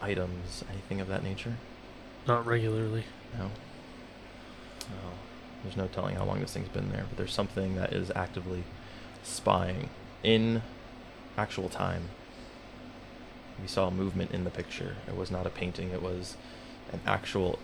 items, 0.00 0.64
anything 0.70 1.00
of 1.00 1.08
that 1.08 1.22
nature? 1.22 1.54
Not 2.26 2.46
regularly. 2.46 3.04
No. 3.38 3.46
No. 4.90 5.10
There's 5.62 5.76
no 5.76 5.86
telling 5.88 6.16
how 6.16 6.24
long 6.24 6.40
this 6.40 6.52
thing's 6.52 6.68
been 6.68 6.90
there, 6.90 7.04
but 7.08 7.16
there's 7.18 7.32
something 7.32 7.74
that 7.76 7.92
is 7.92 8.10
actively 8.14 8.64
spying 9.22 9.90
in 10.22 10.62
actual 11.36 11.68
time. 11.68 12.04
We 13.60 13.66
saw 13.66 13.90
movement 13.90 14.30
in 14.30 14.44
the 14.44 14.50
picture. 14.50 14.96
It 15.08 15.16
was 15.16 15.30
not 15.30 15.46
a 15.46 15.50
painting, 15.50 15.90
it 15.90 16.02
was 16.02 16.36
an 16.92 17.00
actual 17.06 17.58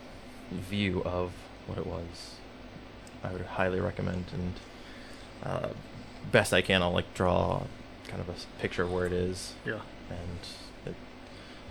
view 0.51 1.03
of 1.05 1.33
what 1.67 1.79
it 1.79 1.87
was. 1.87 2.37
I 3.23 3.33
would 3.33 3.43
highly 3.43 3.81
recommend 3.81 4.27
and 4.33 4.53
uh, 5.43 5.69
best 6.31 6.53
I 6.53 6.61
can 6.63 6.83
I'll 6.83 6.93
like 6.93 7.15
draw 7.15 7.63
kind 8.09 8.21
of 8.21 8.29
a 8.29 8.35
picture 8.61 8.83
of 8.83 8.93
where 8.93 9.07
it 9.07 9.13
is 9.13 9.55
Yeah. 9.65 9.81
and 10.11 10.39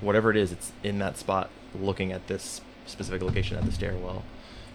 whatever 0.04 0.30
it 0.30 0.38
is, 0.38 0.52
it's 0.52 0.72
in 0.84 1.00
that 1.00 1.18
spot 1.18 1.50
looking 1.74 2.12
at 2.12 2.28
this 2.28 2.62
specific 2.86 3.22
location 3.22 3.58
at 3.58 3.66
the 3.66 3.72
stairwell. 3.72 4.24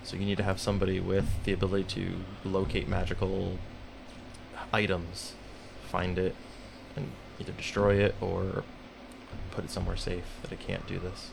So 0.03 0.17
you 0.17 0.25
need 0.25 0.39
to 0.39 0.43
have 0.43 0.59
somebody 0.59 1.01
with 1.01 1.27
the 1.45 1.53
ability 1.53 1.85
to 2.01 2.49
locate 2.49 2.89
magical 2.89 3.59
items, 4.73 5.35
find 5.91 6.19
it, 6.19 6.35
and 6.97 7.11
either 7.39 7.53
destroy 7.53 7.97
it 7.97 8.15
or 8.21 8.65
put 9.51 9.65
it 9.65 9.71
somewhere 9.71 9.97
safe 9.97 10.25
that 10.43 10.53
it 10.53 10.61
can't 10.61 10.87
do 10.87 10.99
this. 10.99 11.31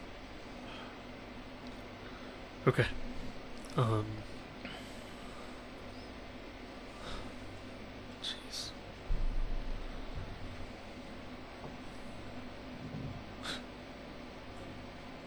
Okay. 2.68 2.88
Um. 3.78 4.06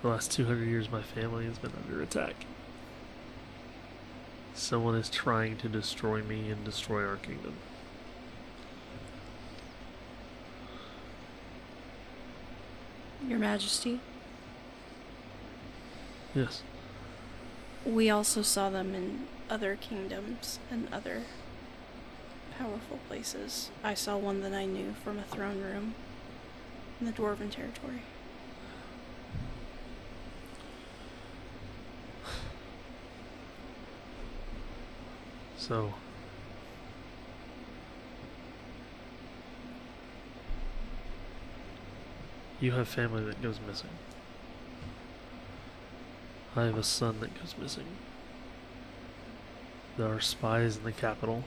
The 0.08 0.14
last 0.14 0.32
200 0.32 0.64
years, 0.64 0.90
my 0.90 1.02
family 1.02 1.44
has 1.44 1.58
been 1.58 1.72
under 1.84 2.00
attack. 2.02 2.46
Someone 4.54 4.94
is 4.94 5.10
trying 5.10 5.58
to 5.58 5.68
destroy 5.68 6.22
me 6.22 6.50
and 6.50 6.64
destroy 6.64 7.06
our 7.06 7.16
kingdom. 7.16 7.52
Your 13.28 13.38
Majesty, 13.38 14.00
Yes. 16.34 16.62
we 17.84 18.08
also 18.08 18.40
saw 18.40 18.70
them 18.70 18.94
in 18.94 19.26
other 19.50 19.76
kingdoms 19.76 20.58
and 20.70 20.88
other 20.90 21.24
powerful 22.56 22.98
places. 23.08 23.70
I 23.84 23.92
saw 23.92 24.16
one 24.16 24.40
that 24.40 24.54
I 24.54 24.64
knew 24.64 24.94
from 25.04 25.18
a 25.18 25.24
throne 25.24 25.60
room 25.60 25.94
in 26.98 27.04
the 27.04 27.12
Dwarven 27.12 27.50
territory. 27.50 28.04
So. 35.68 35.92
You 42.60 42.72
have 42.72 42.88
family 42.88 43.22
that 43.24 43.42
goes 43.42 43.60
missing. 43.64 43.90
I 46.56 46.64
have 46.64 46.78
a 46.78 46.82
son 46.82 47.20
that 47.20 47.38
goes 47.38 47.54
missing. 47.60 47.84
There 49.98 50.08
are 50.08 50.20
spies 50.20 50.78
in 50.78 50.84
the 50.84 50.92
capital. 50.92 51.44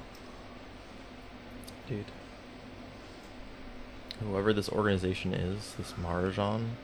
Dude. 1.90 2.06
Whoever 4.22 4.54
this 4.54 4.70
organization 4.70 5.34
is, 5.34 5.74
this 5.78 5.94
Marajan, 6.00 6.76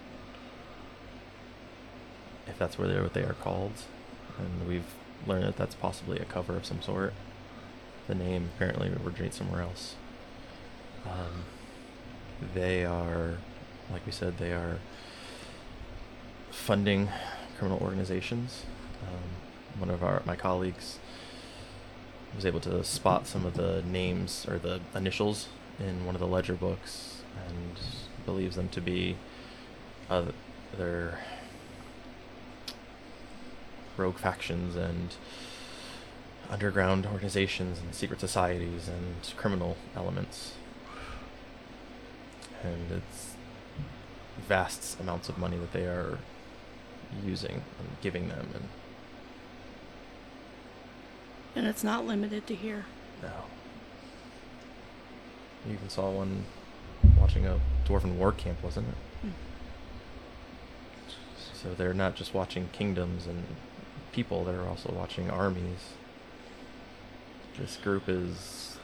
if 2.47 2.57
that's 2.57 2.79
where 2.79 2.87
they're 2.87 3.03
what 3.03 3.13
they 3.13 3.23
are 3.23 3.35
called, 3.35 3.73
and 4.39 4.67
we've 4.67 4.95
learned 5.25 5.45
that 5.45 5.57
that's 5.57 5.75
possibly 5.75 6.19
a 6.19 6.25
cover 6.25 6.55
of 6.55 6.65
some 6.65 6.81
sort. 6.81 7.13
the 8.07 8.15
name 8.15 8.49
apparently 8.55 8.89
originates 9.05 9.37
somewhere 9.37 9.61
else. 9.61 9.95
Um, 11.05 11.43
they 12.53 12.85
are, 12.85 13.37
like 13.91 14.05
we 14.05 14.11
said, 14.11 14.37
they 14.37 14.51
are 14.51 14.79
funding 16.51 17.09
criminal 17.57 17.79
organizations. 17.81 18.63
Um, 19.03 19.79
one 19.79 19.89
of 19.89 20.03
our 20.03 20.21
my 20.25 20.35
colleagues 20.35 20.99
was 22.35 22.45
able 22.45 22.59
to 22.61 22.83
spot 22.83 23.27
some 23.27 23.45
of 23.45 23.55
the 23.55 23.83
names 23.83 24.45
or 24.47 24.57
the 24.57 24.79
initials 24.95 25.47
in 25.79 26.05
one 26.05 26.15
of 26.15 26.19
the 26.19 26.27
ledger 26.27 26.53
books 26.53 27.21
and 27.47 27.79
believes 28.25 28.55
them 28.55 28.69
to 28.69 28.81
be 28.81 29.15
other 30.09 31.17
rogue 33.97 34.17
factions 34.17 34.75
and 34.75 35.15
underground 36.49 37.05
organizations 37.05 37.79
and 37.79 37.93
secret 37.93 38.19
societies 38.19 38.87
and 38.87 39.15
criminal 39.37 39.77
elements. 39.95 40.53
And 42.63 42.91
it's 42.91 43.33
vast 44.47 44.99
amounts 44.99 45.29
of 45.29 45.37
money 45.37 45.57
that 45.57 45.73
they 45.73 45.85
are 45.85 46.17
using 47.25 47.63
and 47.79 47.89
giving 48.01 48.29
them 48.29 48.47
and 48.53 48.63
And 51.55 51.65
it's 51.65 51.83
not 51.83 52.05
limited 52.05 52.45
to 52.47 52.55
here. 52.55 52.85
no. 53.21 53.29
You 55.67 55.73
even 55.73 55.89
saw 55.89 56.09
one 56.11 56.45
watching 57.19 57.45
a 57.45 57.59
dwarven 57.85 58.15
war 58.15 58.31
camp, 58.31 58.63
wasn't 58.63 58.87
it? 58.89 59.27
Mm. 59.27 59.31
So 61.53 61.73
they're 61.73 61.93
not 61.93 62.15
just 62.15 62.33
watching 62.33 62.69
kingdoms 62.71 63.25
and 63.25 63.43
people, 64.17 64.43
they're 64.43 64.67
also 64.67 64.91
watching 64.91 65.29
armies. 65.29 65.93
This 67.59 67.77
group 67.77 68.09
is. 68.09 68.77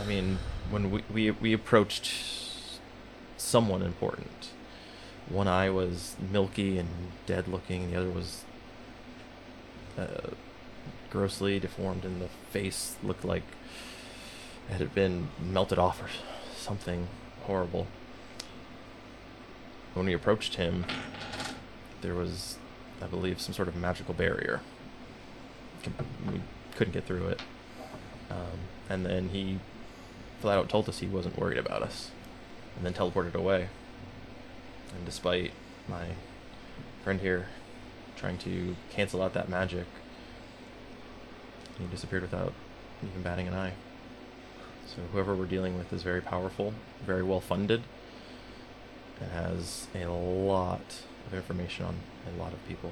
I 0.00 0.04
mean, 0.04 0.38
when 0.70 0.90
we, 0.90 1.04
we, 1.12 1.30
we 1.30 1.52
approached 1.52 2.12
someone 3.36 3.80
important, 3.80 4.50
one 5.28 5.46
eye 5.46 5.70
was 5.70 6.16
milky 6.32 6.78
and 6.78 6.88
dead 7.26 7.46
looking, 7.46 7.92
the 7.92 7.96
other 8.00 8.10
was 8.10 8.44
uh, 9.96 10.30
grossly 11.10 11.60
deformed, 11.60 12.04
and 12.04 12.20
the 12.20 12.28
face 12.50 12.96
looked 13.04 13.24
like 13.24 13.44
it 14.68 14.78
had 14.78 14.94
been 14.94 15.28
melted 15.40 15.78
off 15.78 16.02
or 16.02 16.08
something 16.56 17.06
horrible. 17.42 17.86
When 19.94 20.06
we 20.06 20.12
approached 20.12 20.56
him, 20.56 20.84
there 22.02 22.14
was, 22.14 22.58
I 23.02 23.06
believe, 23.06 23.40
some 23.40 23.54
sort 23.54 23.68
of 23.68 23.76
magical 23.76 24.14
barrier. 24.14 24.60
We 26.30 26.40
couldn't 26.74 26.92
get 26.92 27.04
through 27.04 27.28
it. 27.28 27.40
Um, 28.30 28.58
and 28.88 29.06
then 29.06 29.30
he 29.30 29.60
flat 30.40 30.58
out 30.58 30.68
told 30.68 30.88
us 30.88 30.98
he 30.98 31.06
wasn't 31.06 31.38
worried 31.38 31.58
about 31.58 31.82
us, 31.82 32.10
and 32.76 32.84
then 32.84 32.92
teleported 32.92 33.34
away. 33.34 33.68
And 34.94 35.04
despite 35.04 35.52
my 35.88 36.06
friend 37.02 37.20
here 37.20 37.46
trying 38.16 38.38
to 38.38 38.76
cancel 38.90 39.22
out 39.22 39.34
that 39.34 39.48
magic, 39.48 39.86
he 41.78 41.86
disappeared 41.86 42.22
without 42.22 42.52
even 43.02 43.22
batting 43.22 43.46
an 43.46 43.54
eye. 43.54 43.72
So 44.86 45.02
whoever 45.12 45.34
we're 45.34 45.46
dealing 45.46 45.76
with 45.76 45.92
is 45.92 46.02
very 46.02 46.20
powerful, 46.20 46.74
very 47.04 47.22
well 47.22 47.40
funded, 47.40 47.82
and 49.20 49.30
has 49.30 49.86
a 49.94 50.06
lot 50.06 51.02
of 51.28 51.34
information 51.34 51.84
on 51.84 51.96
a 52.26 52.38
lot 52.38 52.52
of 52.52 52.66
people. 52.66 52.90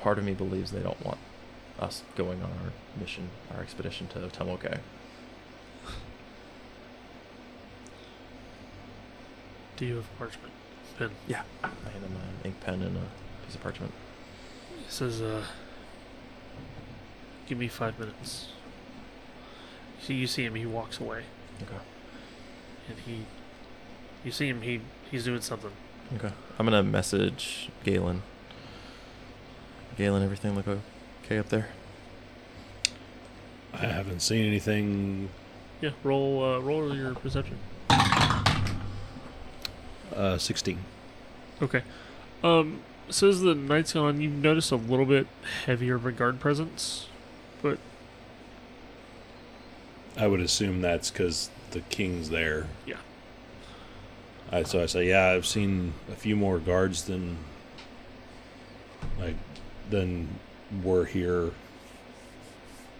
Part 0.00 0.18
of 0.18 0.24
me 0.24 0.32
believes 0.32 0.70
they 0.70 0.80
don't 0.80 1.04
want 1.04 1.18
us 1.78 2.02
going 2.16 2.42
on 2.42 2.50
our 2.50 2.72
mission, 2.98 3.28
our 3.54 3.62
expedition 3.62 4.08
to 4.08 4.18
Tomoke. 4.28 4.80
Do 9.76 9.86
you 9.86 9.96
have 9.96 10.18
parchment? 10.18 10.52
Pen. 10.98 11.10
Yeah. 11.26 11.42
I 11.62 11.68
hand 11.68 12.04
him 12.04 12.16
an 12.16 12.44
ink 12.44 12.60
pen 12.60 12.82
and 12.82 12.96
a 12.96 13.46
piece 13.46 13.54
of 13.54 13.62
parchment. 13.62 13.92
It 14.86 14.92
says, 14.92 15.22
uh, 15.22 15.44
give 17.46 17.56
me 17.56 17.68
five 17.68 17.98
minutes. 17.98 18.48
So 20.02 20.12
you 20.12 20.26
see 20.26 20.44
him, 20.44 20.54
he 20.54 20.66
walks 20.66 20.98
away. 20.98 21.24
Okay. 21.62 21.82
And 22.88 22.98
he, 23.00 23.24
you 24.24 24.30
see 24.30 24.48
him, 24.48 24.62
he 24.62 24.80
he's 25.10 25.24
doing 25.24 25.40
something. 25.40 25.72
Okay. 26.16 26.32
I'm 26.58 26.66
gonna 26.66 26.82
message 26.82 27.68
Galen. 27.84 28.22
Galen, 29.96 30.22
everything 30.22 30.54
look 30.54 30.66
okay 31.24 31.38
up 31.38 31.48
there? 31.48 31.68
I 33.72 33.86
haven't 33.86 34.20
seen 34.20 34.44
anything. 34.46 35.30
Yeah, 35.80 35.90
roll 36.02 36.42
uh, 36.42 36.58
roll 36.58 36.94
your 36.94 37.14
perception. 37.14 37.58
Uh, 40.14 40.36
16. 40.36 40.78
Okay. 41.62 41.82
Um, 42.42 42.80
so 43.08 43.28
as 43.28 43.40
the 43.40 43.54
night's 43.54 43.92
gone 43.92 44.06
on, 44.06 44.20
you've 44.20 44.32
noticed 44.32 44.72
a 44.72 44.76
little 44.76 45.06
bit 45.06 45.26
heavier 45.66 45.94
of 45.94 46.04
a 46.04 46.12
guard 46.12 46.40
presence, 46.40 47.06
but 47.62 47.78
I 50.16 50.26
would 50.26 50.40
assume 50.40 50.80
that's 50.80 51.10
because 51.10 51.50
the 51.70 51.80
king's 51.80 52.30
there. 52.30 52.66
Yeah. 52.86 52.96
I, 54.52 54.64
so 54.64 54.82
I 54.82 54.86
say, 54.86 55.08
yeah, 55.08 55.28
I've 55.28 55.46
seen 55.46 55.94
a 56.10 56.16
few 56.16 56.36
more 56.36 56.58
guards 56.58 57.04
than 57.04 57.36
like 59.18 59.36
than 59.88 60.28
were 60.82 61.04
here. 61.04 61.52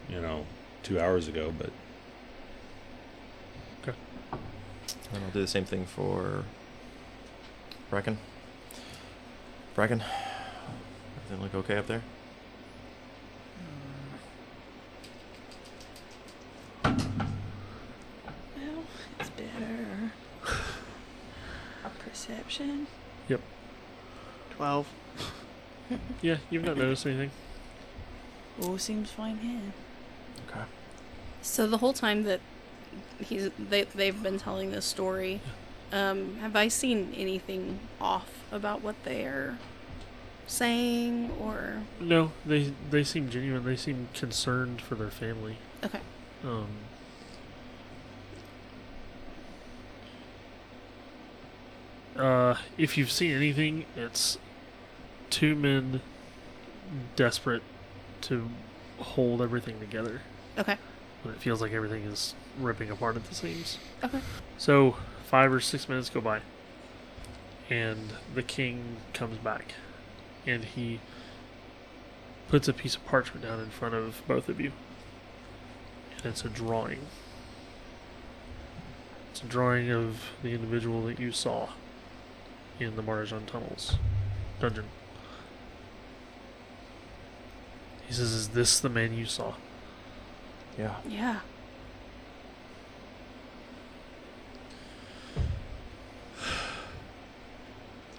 You 0.09 0.20
know, 0.20 0.47
two 0.82 1.01
hours 1.01 1.28
ago, 1.28 1.52
but 1.56 1.70
okay, 3.82 3.97
And 5.12 5.24
I'll 5.24 5.31
do 5.31 5.40
the 5.40 5.47
same 5.47 5.64
thing 5.64 5.86
for 5.86 6.44
Bracken. 7.90 8.18
Bracken, 9.74 10.02
everything 11.16 11.43
look 11.44 11.55
okay 11.55 11.77
up 11.77 11.86
there? 11.86 12.02
Well, 16.85 16.97
it's 19.20 19.31
better. 19.31 20.12
A 21.85 21.90
perception. 22.51 22.86
Yep. 23.28 23.40
12. 24.56 24.86
yeah, 26.22 26.36
you've 26.51 26.64
not 26.64 26.77
noticed 26.77 27.06
anything. 27.06 27.31
All 28.62 28.78
seems 28.78 29.10
fine 29.10 29.39
here. 29.39 29.60
Okay. 30.48 30.64
So 31.43 31.66
the 31.66 31.78
whole 31.78 31.93
time 31.93 32.24
that 32.24 32.40
he's 33.20 33.51
they 33.59 33.85
they've 33.85 34.22
been 34.22 34.39
telling 34.39 34.72
this 34.72 34.85
story, 34.85 35.40
um, 35.93 36.36
have 36.40 36.56
I 36.56 36.68
seen 36.68 37.14
anything 37.16 37.78
off 38.01 38.28
about 38.52 38.82
what 38.82 38.97
they're 39.05 39.59
saying 40.47 41.31
or 41.40 41.82
No, 42.01 42.32
they 42.44 42.74
they 42.90 43.05
seem 43.05 43.31
genuine. 43.31 43.64
They 43.64 43.77
seem 43.77 44.09
concerned 44.12 44.82
for 44.82 44.97
their 44.97 45.10
family. 45.10 45.56
okay? 45.85 46.01
Um, 46.44 46.66
uh, 52.16 52.57
if 52.77 52.97
you've 52.99 53.11
seen 53.11 53.32
anything, 53.32 53.85
it's 53.97 54.39
two 55.31 55.55
men 55.55 56.01
desperate 57.16 57.62
to 58.23 58.49
hold 58.99 59.41
everything 59.41 59.78
together 59.81 60.20
Okay. 60.59 60.77
when 61.23 61.35
it 61.35 61.41
feels 61.41 61.61
like 61.62 61.73
everything 61.73 62.03
is 62.05 62.35
ripping 62.59 62.91
apart 62.91 63.16
at 63.16 63.24
the 63.24 63.35
seams. 63.35 63.78
Okay. 64.03 64.20
So 64.59 64.97
five 65.27 65.53
or 65.53 65.61
six 65.61 65.89
minutes 65.89 66.11
go 66.11 66.20
by, 66.20 66.41
and 67.70 68.12
the 68.35 68.43
king 68.43 68.97
comes 69.15 69.39
back, 69.39 69.74
and 70.47 70.65
he 70.65 71.01
puts 72.49 72.66
a 72.66 72.73
piece 72.73 72.97
of 72.97 73.07
parchment 73.07 73.47
down 73.47 73.61
in 73.61 73.70
front 73.70 73.95
of 73.95 74.23
both 74.27 74.49
of 74.49 74.61
you, 74.61 74.73
and 76.19 76.27
it's 76.27 76.45
a 76.45 76.49
drawing. 76.49 77.07
It's 79.31 79.43
a 79.43 79.47
drawing 79.47 79.91
of 79.91 80.23
the 80.43 80.51
individual 80.53 81.03
that 81.07 81.20
you 81.20 81.31
saw 81.31 81.69
in 82.81 82.97
the 82.97 83.02
Marjan 83.02 83.47
tunnels 83.47 83.97
dungeon. 84.61 84.86
He 88.07 88.15
says, 88.15 88.32
"Is 88.32 88.48
this 88.48 88.81
the 88.81 88.89
man 88.89 89.15
you 89.16 89.27
saw?" 89.27 89.55
Yeah. 90.78 90.97
Yeah. 91.07 91.40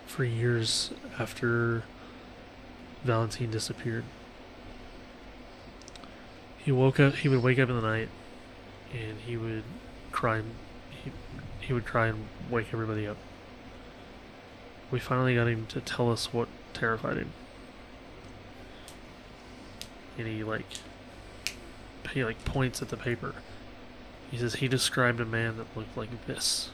for 0.07 0.23
years 0.23 0.91
after 1.19 1.83
Valentine 3.03 3.51
disappeared. 3.51 4.03
He 6.57 6.71
woke 6.71 6.99
up. 6.99 7.15
He 7.15 7.27
would 7.27 7.41
wake 7.41 7.59
up 7.59 7.69
in 7.69 7.75
the 7.75 7.81
night, 7.81 8.09
and 8.93 9.19
he 9.25 9.35
would 9.37 9.63
cry. 10.11 10.43
He 11.03 11.11
he 11.59 11.73
would 11.73 11.85
cry 11.85 12.07
and 12.07 12.27
wake 12.49 12.67
everybody 12.71 13.07
up. 13.07 13.17
We 14.91 14.99
finally 14.99 15.35
got 15.35 15.47
him 15.47 15.65
to 15.67 15.81
tell 15.81 16.11
us 16.11 16.33
what 16.33 16.49
terrified 16.73 17.17
him. 17.17 17.31
and 20.17 20.27
he 20.27 20.43
like 20.43 20.65
he 22.13 22.23
like 22.23 22.43
points 22.45 22.81
at 22.81 22.89
the 22.89 22.97
paper. 22.97 23.35
He 24.29 24.37
says 24.37 24.55
he 24.55 24.67
described 24.67 25.19
a 25.19 25.25
man 25.25 25.57
that 25.57 25.65
looked 25.75 25.97
like 25.97 26.25
this. 26.25 26.69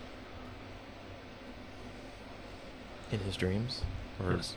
In 3.11 3.19
his 3.19 3.35
dreams? 3.35 3.83
Or 4.23 4.33
Yes. 4.33 4.55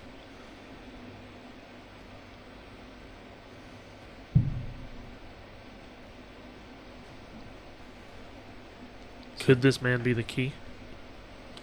Could 9.38 9.62
this 9.62 9.80
man 9.80 10.02
be 10.02 10.12
the 10.12 10.22
key? 10.22 10.52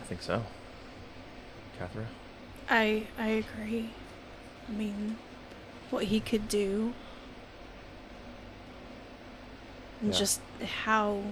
I 0.01 0.05
think 0.05 0.21
so. 0.21 0.43
Catherine? 1.77 2.07
I 2.69 3.07
I 3.17 3.27
agree. 3.29 3.89
I 4.67 4.71
mean, 4.71 5.17
what 5.89 6.05
he 6.05 6.19
could 6.19 6.47
do, 6.49 6.93
and 10.01 10.13
Yeah. 10.13 10.19
just 10.19 10.41
how 10.83 11.23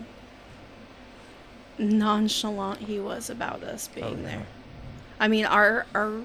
nonchalant 1.78 2.80
he 2.82 3.00
was 3.00 3.30
about 3.30 3.64
us 3.64 3.90
oh, 3.92 3.96
being 3.96 4.20
Oh, 4.20 4.22
yeah. 4.22 4.22
there. 4.22 4.48
I 5.20 5.28
mean, 5.28 5.46
our 5.46 5.86
our 5.94 6.22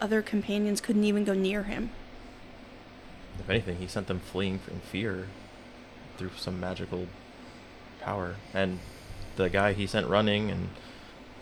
other 0.00 0.22
companions 0.22 0.80
couldn't 0.80 1.04
even 1.04 1.24
go 1.24 1.34
near 1.34 1.64
him. 1.64 1.90
If 3.38 3.48
anything, 3.50 3.76
he 3.78 3.86
sent 3.86 4.06
them 4.08 4.20
fleeing 4.20 4.60
in 4.70 4.80
fear 4.80 5.28
through 6.16 6.30
some 6.36 6.58
magical 6.60 7.06
power. 8.00 8.36
And 8.54 8.80
the 9.36 9.48
guy 9.50 9.72
he 9.72 9.86
sent 9.86 10.06
running 10.08 10.50
and 10.50 10.70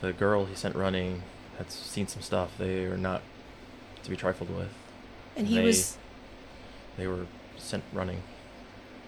the 0.01 0.13
girl 0.13 0.47
he 0.47 0.55
sent 0.55 0.75
running 0.75 1.23
had 1.59 1.71
seen 1.71 2.07
some 2.07 2.23
stuff. 2.23 2.53
They 2.59 2.85
are 2.85 2.97
not 2.97 3.23
to 4.03 4.11
be 4.11 4.17
trifled 4.17 4.51
with. 4.57 4.69
And 5.37 5.47
he 5.49 5.57
They- 5.57 5.65
was 5.65 5.97
They 6.97 7.07
were 7.07 7.27
sent 7.59 7.83
running. 7.93 8.23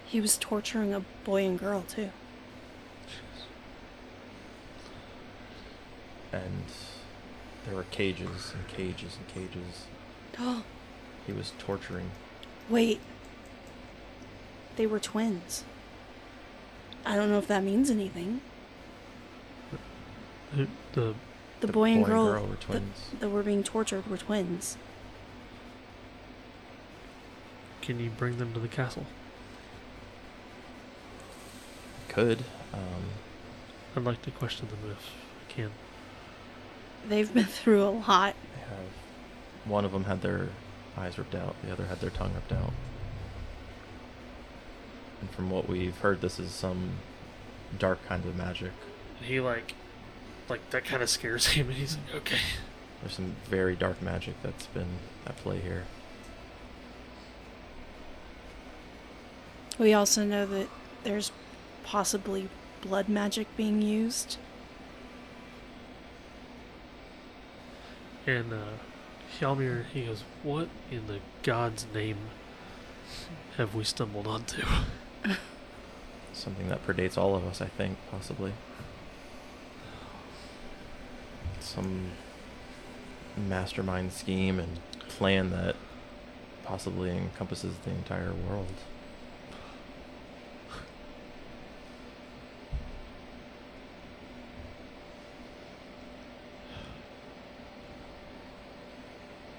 he 0.06 0.20
was 0.20 0.36
torturing 0.36 0.92
a 0.94 1.00
boy 1.24 1.44
and 1.44 1.58
girl 1.58 1.82
too. 1.82 2.10
And 6.32 6.64
there 7.64 7.74
were 7.74 7.84
cages 7.84 8.52
and 8.54 8.66
cages 8.68 9.16
and 9.16 9.28
cages. 9.28 9.86
Oh, 10.38 10.64
He 11.26 11.32
was 11.32 11.52
torturing. 11.58 12.10
wait. 12.68 13.00
They 14.76 14.86
were 14.86 15.00
twins. 15.00 15.64
I 17.04 17.16
don't 17.16 17.30
know 17.30 17.38
if 17.38 17.46
that 17.46 17.62
means 17.62 17.88
anything. 17.90 18.40
Who- 20.54 20.66
The 20.92 21.14
The, 21.66 21.72
The 21.72 21.72
boy, 21.72 21.84
and 21.90 22.04
boy 22.04 22.04
and 22.04 22.06
girl, 22.06 22.26
girl 22.32 22.42
were 22.44 22.48
that- 22.50 22.60
twins. 22.60 23.10
that 23.20 23.28
were 23.28 23.42
being 23.42 23.62
tortured 23.64 24.06
were 24.08 24.16
twins. 24.18 24.76
can 27.82 28.00
you 28.00 28.10
bring 28.10 28.38
them 28.38 28.52
to 28.52 28.58
the 28.58 28.66
castle? 28.68 29.06
Could. 32.08 32.44
Um, 32.72 32.80
I'd 33.94 34.02
like 34.04 34.22
to 34.22 34.30
question 34.32 34.66
them 34.68 34.78
if 34.90 35.10
I 35.48 35.52
can. 35.52 35.70
They've 37.08 37.32
been 37.32 37.44
through 37.60 37.82
a 37.84 37.90
lot. 37.90 38.34
they 38.54 38.60
have. 38.62 38.86
One 39.70 39.84
of 39.84 39.92
them 39.92 40.04
had 40.04 40.20
their 40.22 40.48
eyes 40.96 41.16
ripped 41.18 41.34
out. 41.36 41.54
The 41.64 41.70
other 41.72 41.86
had 41.86 42.00
their 42.00 42.10
tongue 42.10 42.34
ripped 42.34 42.52
out. 42.52 42.72
And 45.20 45.30
from 45.30 45.48
what 45.50 45.68
we've 45.68 45.96
heard, 45.98 46.20
this 46.20 46.38
is 46.40 46.50
some 46.50 46.90
dark 47.78 48.04
kind 48.06 48.24
of 48.24 48.34
magic. 48.36 48.72
And 49.18 49.26
he 49.28 49.38
like, 49.40 49.74
like 50.48 50.70
that 50.70 50.84
kind 50.84 51.02
of 51.02 51.10
scares 51.10 51.46
him, 51.48 51.68
and 51.68 51.76
he's 51.76 51.96
like, 51.96 52.22
okay. 52.22 52.40
There's 53.00 53.14
some 53.14 53.36
very 53.48 53.76
dark 53.76 54.00
magic 54.00 54.34
that's 54.42 54.66
been 54.66 54.98
at 55.26 55.36
play 55.36 55.60
here. 55.60 55.84
We 59.78 59.92
also 59.92 60.24
know 60.24 60.46
that 60.46 60.68
there's 61.04 61.30
possibly 61.84 62.48
blood 62.80 63.08
magic 63.08 63.46
being 63.56 63.82
used. 63.82 64.38
And 68.26 68.52
uh, 68.52 68.78
Hjalmir, 69.38 69.84
he 69.92 70.06
goes, 70.06 70.24
"What 70.42 70.68
in 70.90 71.06
the 71.06 71.20
God's 71.42 71.86
name 71.94 72.16
have 73.56 73.74
we 73.74 73.84
stumbled 73.84 74.26
onto?" 74.26 74.62
Something 76.32 76.68
that 76.68 76.84
predates 76.86 77.16
all 77.16 77.34
of 77.34 77.44
us, 77.46 77.60
I 77.60 77.66
think, 77.66 77.98
possibly. 78.10 78.52
Some 81.66 82.12
mastermind 83.36 84.12
scheme 84.12 84.60
and 84.60 84.78
plan 85.08 85.50
that 85.50 85.74
possibly 86.64 87.10
encompasses 87.10 87.74
the 87.84 87.90
entire 87.90 88.32
world. 88.48 88.72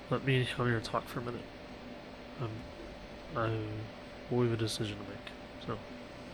Let 0.10 0.26
me 0.26 0.48
come 0.56 0.68
here 0.68 0.78
and 0.78 0.86
talk 0.86 1.06
for 1.08 1.20
a 1.20 1.24
minute. 1.24 1.42
Um, 2.42 2.50
I, 3.36 3.50
we 4.34 4.46
have 4.46 4.54
a 4.54 4.58
decision 4.58 4.96
to 4.96 5.04
make. 5.04 5.68
So, 5.68 5.78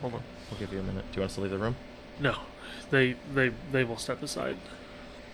hold 0.01 0.13
on. 0.13 0.23
We'll 0.51 0.59
give 0.59 0.71
you 0.71 0.79
a 0.79 0.83
minute. 0.83 1.03
Do 1.11 1.15
you 1.15 1.21
want 1.21 1.31
us 1.31 1.35
to 1.35 1.41
leave 1.41 1.51
the 1.51 1.57
room? 1.57 1.75
No, 2.19 2.35
they 2.91 3.15
they 3.33 3.49
they 3.71 3.83
will 3.83 3.97
step 3.97 4.21
aside, 4.21 4.57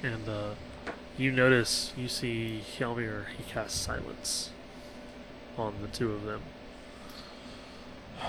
and 0.04 0.28
uh, 0.28 0.50
you 1.18 1.32
notice 1.32 1.94
you 1.98 2.08
see 2.08 2.64
Helmir. 2.78 3.26
He 3.38 3.44
casts 3.44 3.80
silence 3.80 4.52
on 5.58 5.76
the 5.82 5.88
two 5.88 6.12
of 6.12 6.24
them. 6.24 6.42
Uh, 8.22 8.24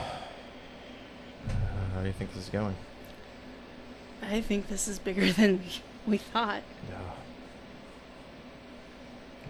how 1.95 2.01
do 2.01 2.07
you 2.07 2.13
think 2.13 2.33
this 2.35 2.45
is 2.45 2.51
going? 2.51 2.77
I 4.23 4.41
think 4.41 4.69
this 4.69 4.89
is 4.89 4.99
bigger 4.99 5.33
than 5.33 5.61
we 6.07 6.19
thought. 6.19 6.63
Yeah. 6.89 6.99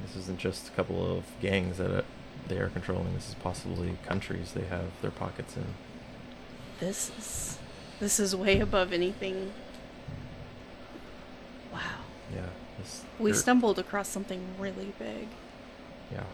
This 0.03 0.17
isn't 0.17 0.39
just 0.39 0.69
a 0.69 0.71
couple 0.73 1.17
of 1.17 1.25
gangs 1.41 1.79
that 1.79 1.91
uh, 1.91 2.03
they 2.49 2.59
are 2.59 2.69
controlling. 2.69 3.15
This 3.15 3.29
is 3.29 3.35
possibly 3.35 3.99
countries 4.07 4.53
they 4.53 4.65
have 4.65 4.91
their 5.03 5.11
pockets 5.11 5.57
in. 5.57 5.75
This 6.79 7.11
is 7.19 7.59
this 8.01 8.19
is 8.19 8.35
way 8.35 8.61
above 8.61 8.93
anything. 8.93 9.53
Yeah. 12.35 12.47
This 12.79 13.05
We 13.19 13.31
gr- 13.33 13.37
stumbled 13.37 13.79
across 13.79 14.09
something 14.09 14.41
really 14.59 14.93
big. 14.99 15.29
Yeah. 16.13 16.25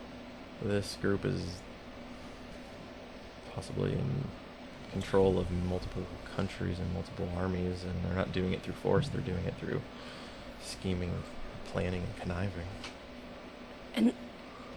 This 0.63 0.97
group 1.01 1.25
is 1.25 1.43
possibly 3.55 3.93
in 3.93 4.25
control 4.93 5.39
of 5.39 5.51
multiple 5.51 6.05
countries 6.35 6.79
and 6.79 6.93
multiple 6.95 7.29
armies, 7.37 7.85
and 7.85 8.05
they're 8.05 8.17
not 8.17 8.33
doing 8.33 8.53
it 8.53 8.63
through 8.63 8.75
force. 8.75 9.09
They're 9.09 9.21
doing 9.21 9.45
it 9.45 9.55
through 9.59 9.83
scheming, 10.63 11.13
planning, 11.73 12.03
and 12.03 12.17
conniving. 12.17 12.67
And 13.95 14.13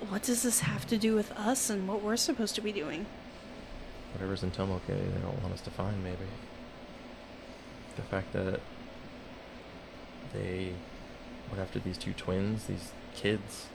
what 0.07 0.23
does 0.23 0.43
this 0.43 0.61
have 0.61 0.87
to 0.87 0.97
do 0.97 1.15
with 1.15 1.31
us 1.33 1.69
and 1.69 1.87
what 1.87 2.01
we're 2.01 2.17
supposed 2.17 2.55
to 2.55 2.61
be 2.61 2.71
doing? 2.71 3.05
whatever's 4.13 4.43
in 4.43 4.51
Tomoke 4.51 4.81
they 4.87 4.95
don't 5.21 5.41
want 5.41 5.53
us 5.53 5.61
to 5.61 5.69
find 5.69 6.03
maybe. 6.03 6.17
The 7.95 8.01
fact 8.03 8.33
that 8.33 8.59
they 10.33 10.73
went 11.49 11.61
after 11.61 11.79
these 11.79 11.97
two 11.97 12.13
twins, 12.13 12.65
these 12.65 12.91
kids, 13.15 13.67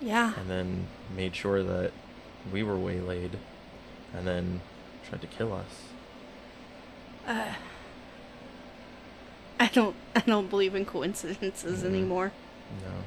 Yeah. 0.00 0.32
and 0.38 0.48
then 0.50 0.86
made 1.14 1.34
sure 1.36 1.62
that 1.62 1.92
we 2.52 2.62
were 2.62 2.76
waylaid 2.78 3.38
and 4.14 4.26
then 4.26 4.60
tried 5.08 5.20
to 5.20 5.26
kill 5.26 5.52
us. 5.52 5.88
Uh, 7.26 7.54
I 9.60 9.66
don't 9.68 9.96
I 10.14 10.20
don't 10.20 10.48
believe 10.48 10.74
in 10.74 10.84
coincidences 10.86 11.82
Mhm. 11.82 11.86
anymore. 11.86 12.32
No. 12.82 13.04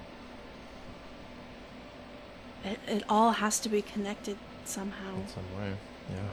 It 2.72 2.80
it 2.88 3.03
all 3.10 3.31
has 3.34 3.60
to 3.61 3.69
be 3.69 3.81
connected 3.81 4.38
somehow. 4.65 5.15
In 5.15 5.27
some 5.27 5.57
way. 5.57 5.73
Yeah. 6.11 6.30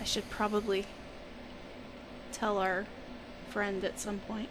I 0.00 0.04
should 0.04 0.28
probably 0.30 0.86
tell 2.32 2.58
our 2.58 2.86
friend 3.50 3.82
at 3.82 3.98
some 3.98 4.18
point. 4.20 4.50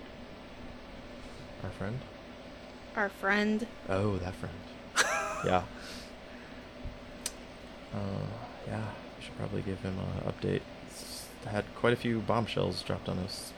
Our 1.66 1.72
friend? 1.72 2.00
Our 2.96 3.10
friend. 3.10 3.66
Oh, 3.90 4.18
that 4.18 4.36
friend. 4.36 4.56
yeah. 5.46 5.64
Uh, 7.92 7.98
yeah, 8.68 8.84
we 9.18 9.26
should 9.26 9.36
probably 9.36 9.64
give 9.64 9.80
him 9.80 9.98
an 9.98 10.32
update. 10.32 10.62
It's 10.88 11.26
had 11.48 11.66
quite 11.76 11.92
a 11.92 11.96
few 11.96 12.20
bombshells 12.20 12.84
dropped 12.84 13.10
on 13.10 13.18
us 13.18 13.52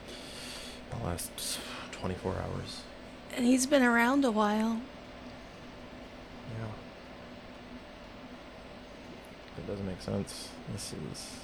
in 0.90 0.98
the 0.98 1.04
last 1.04 1.60
24 1.92 2.36
hours. 2.36 2.80
And 3.36 3.44
he's 3.44 3.66
been 3.66 3.82
around 3.82 4.24
a 4.24 4.30
while. 4.30 4.80
Yeah. 6.58 6.68
It 9.58 9.66
doesn't 9.66 9.86
make 9.86 10.00
sense. 10.00 10.48
This 10.72 10.94
is 11.12 11.40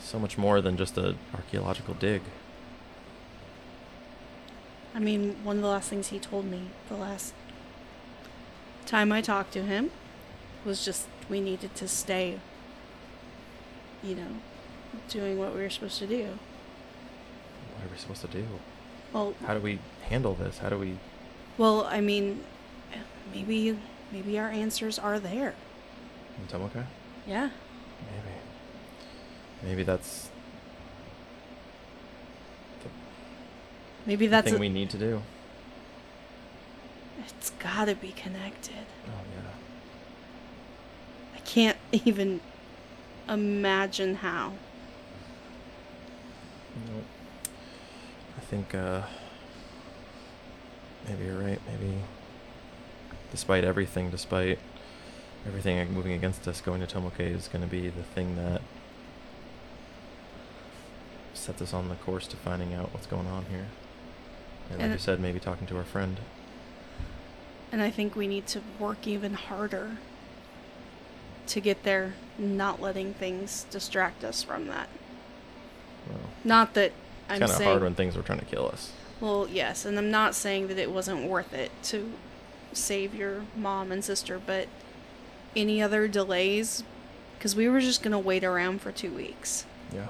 so 0.00 0.20
much 0.20 0.38
more 0.38 0.60
than 0.60 0.76
just 0.76 0.96
a 0.96 1.16
archaeological 1.34 1.94
dig. 1.94 2.22
I 4.94 4.98
mean, 5.00 5.36
one 5.44 5.56
of 5.56 5.62
the 5.62 5.68
last 5.68 5.90
things 5.90 6.08
he 6.08 6.18
told 6.18 6.46
me 6.46 6.62
the 6.88 6.96
last 6.96 7.34
time 8.86 9.12
I 9.12 9.20
talked 9.20 9.52
to 9.52 9.62
him 9.62 9.90
was 10.64 10.84
just 10.84 11.06
we 11.28 11.40
needed 11.40 11.74
to 11.76 11.86
stay, 11.88 12.40
you 14.02 14.14
know, 14.14 14.28
doing 15.08 15.38
what 15.38 15.54
we 15.54 15.60
were 15.60 15.70
supposed 15.70 15.98
to 15.98 16.06
do. 16.06 16.38
What 17.76 17.86
are 17.86 17.92
we 17.92 17.98
supposed 17.98 18.22
to 18.22 18.28
do? 18.28 18.46
Well, 19.12 19.34
How 19.46 19.54
do 19.54 19.60
we 19.60 19.78
handle 20.08 20.34
this? 20.34 20.58
How 20.58 20.68
do 20.68 20.78
we? 20.78 20.98
well, 21.58 21.84
I 21.84 22.00
mean, 22.00 22.42
maybe 23.34 23.78
maybe 24.12 24.38
our 24.38 24.48
answers 24.50 24.98
are 24.98 25.18
there. 25.20 25.54
In 26.40 26.46
Tomoka? 26.46 26.84
Yeah. 27.26 27.50
Maybe. 28.10 28.34
Maybe 29.62 29.82
that's 29.82 30.30
Maybe 34.08 34.26
the 34.26 34.30
that's 34.30 34.46
thing 34.46 34.56
a, 34.56 34.58
we 34.58 34.70
need 34.70 34.88
to 34.88 34.96
do. 34.96 35.20
it's 37.26 37.50
got 37.50 37.84
to 37.84 37.94
be 37.94 38.12
connected. 38.12 38.86
Oh 39.06 39.20
yeah. 39.36 39.50
I 41.36 41.40
can't 41.40 41.76
even 41.92 42.40
imagine 43.28 44.14
how. 44.14 44.54
Nope. 46.86 47.04
I 48.38 48.40
think 48.40 48.74
uh, 48.74 49.02
maybe 51.06 51.26
you're 51.26 51.38
right. 51.38 51.60
Maybe 51.66 51.98
despite 53.30 53.62
everything, 53.62 54.08
despite 54.08 54.58
everything 55.46 55.92
moving 55.92 56.12
against 56.12 56.48
us, 56.48 56.62
going 56.62 56.80
to 56.80 56.86
Tomoke 56.86 57.20
is 57.20 57.46
going 57.46 57.60
to 57.60 57.68
be 57.68 57.90
the 57.90 58.04
thing 58.04 58.36
that 58.36 58.62
sets 61.34 61.60
us 61.60 61.74
on 61.74 61.90
the 61.90 61.94
course 61.96 62.26
to 62.28 62.38
finding 62.38 62.72
out 62.72 62.94
what's 62.94 63.06
going 63.06 63.26
on 63.26 63.44
here. 63.50 63.66
And 64.70 64.80
like 64.80 64.92
you 64.92 64.98
said, 64.98 65.20
maybe 65.20 65.38
talking 65.40 65.66
to 65.68 65.76
our 65.76 65.84
friend. 65.84 66.18
And 67.72 67.82
I 67.82 67.90
think 67.90 68.16
we 68.16 68.26
need 68.26 68.46
to 68.48 68.62
work 68.78 69.06
even 69.06 69.34
harder 69.34 69.98
to 71.48 71.60
get 71.60 71.82
there, 71.82 72.14
not 72.38 72.80
letting 72.80 73.14
things 73.14 73.66
distract 73.70 74.24
us 74.24 74.42
from 74.42 74.66
that. 74.66 74.88
Well, 76.08 76.18
Not 76.44 76.74
that 76.74 76.86
it's 76.86 76.94
I'm 77.28 77.40
kind 77.40 77.52
of 77.52 77.62
hard 77.62 77.82
when 77.82 77.94
things 77.94 78.16
were 78.16 78.22
trying 78.22 78.40
to 78.40 78.44
kill 78.44 78.66
us. 78.68 78.92
Well, 79.20 79.48
yes, 79.50 79.84
and 79.84 79.98
I'm 79.98 80.10
not 80.10 80.34
saying 80.34 80.68
that 80.68 80.78
it 80.78 80.90
wasn't 80.90 81.28
worth 81.28 81.52
it 81.52 81.70
to 81.84 82.12
save 82.72 83.14
your 83.14 83.42
mom 83.56 83.90
and 83.90 84.04
sister, 84.04 84.40
but 84.44 84.68
any 85.56 85.82
other 85.82 86.06
delays? 86.08 86.84
Because 87.36 87.56
we 87.56 87.68
were 87.68 87.80
just 87.80 88.02
going 88.02 88.12
to 88.12 88.18
wait 88.18 88.44
around 88.44 88.80
for 88.80 88.92
two 88.92 89.12
weeks. 89.12 89.64
Yeah. 89.92 90.08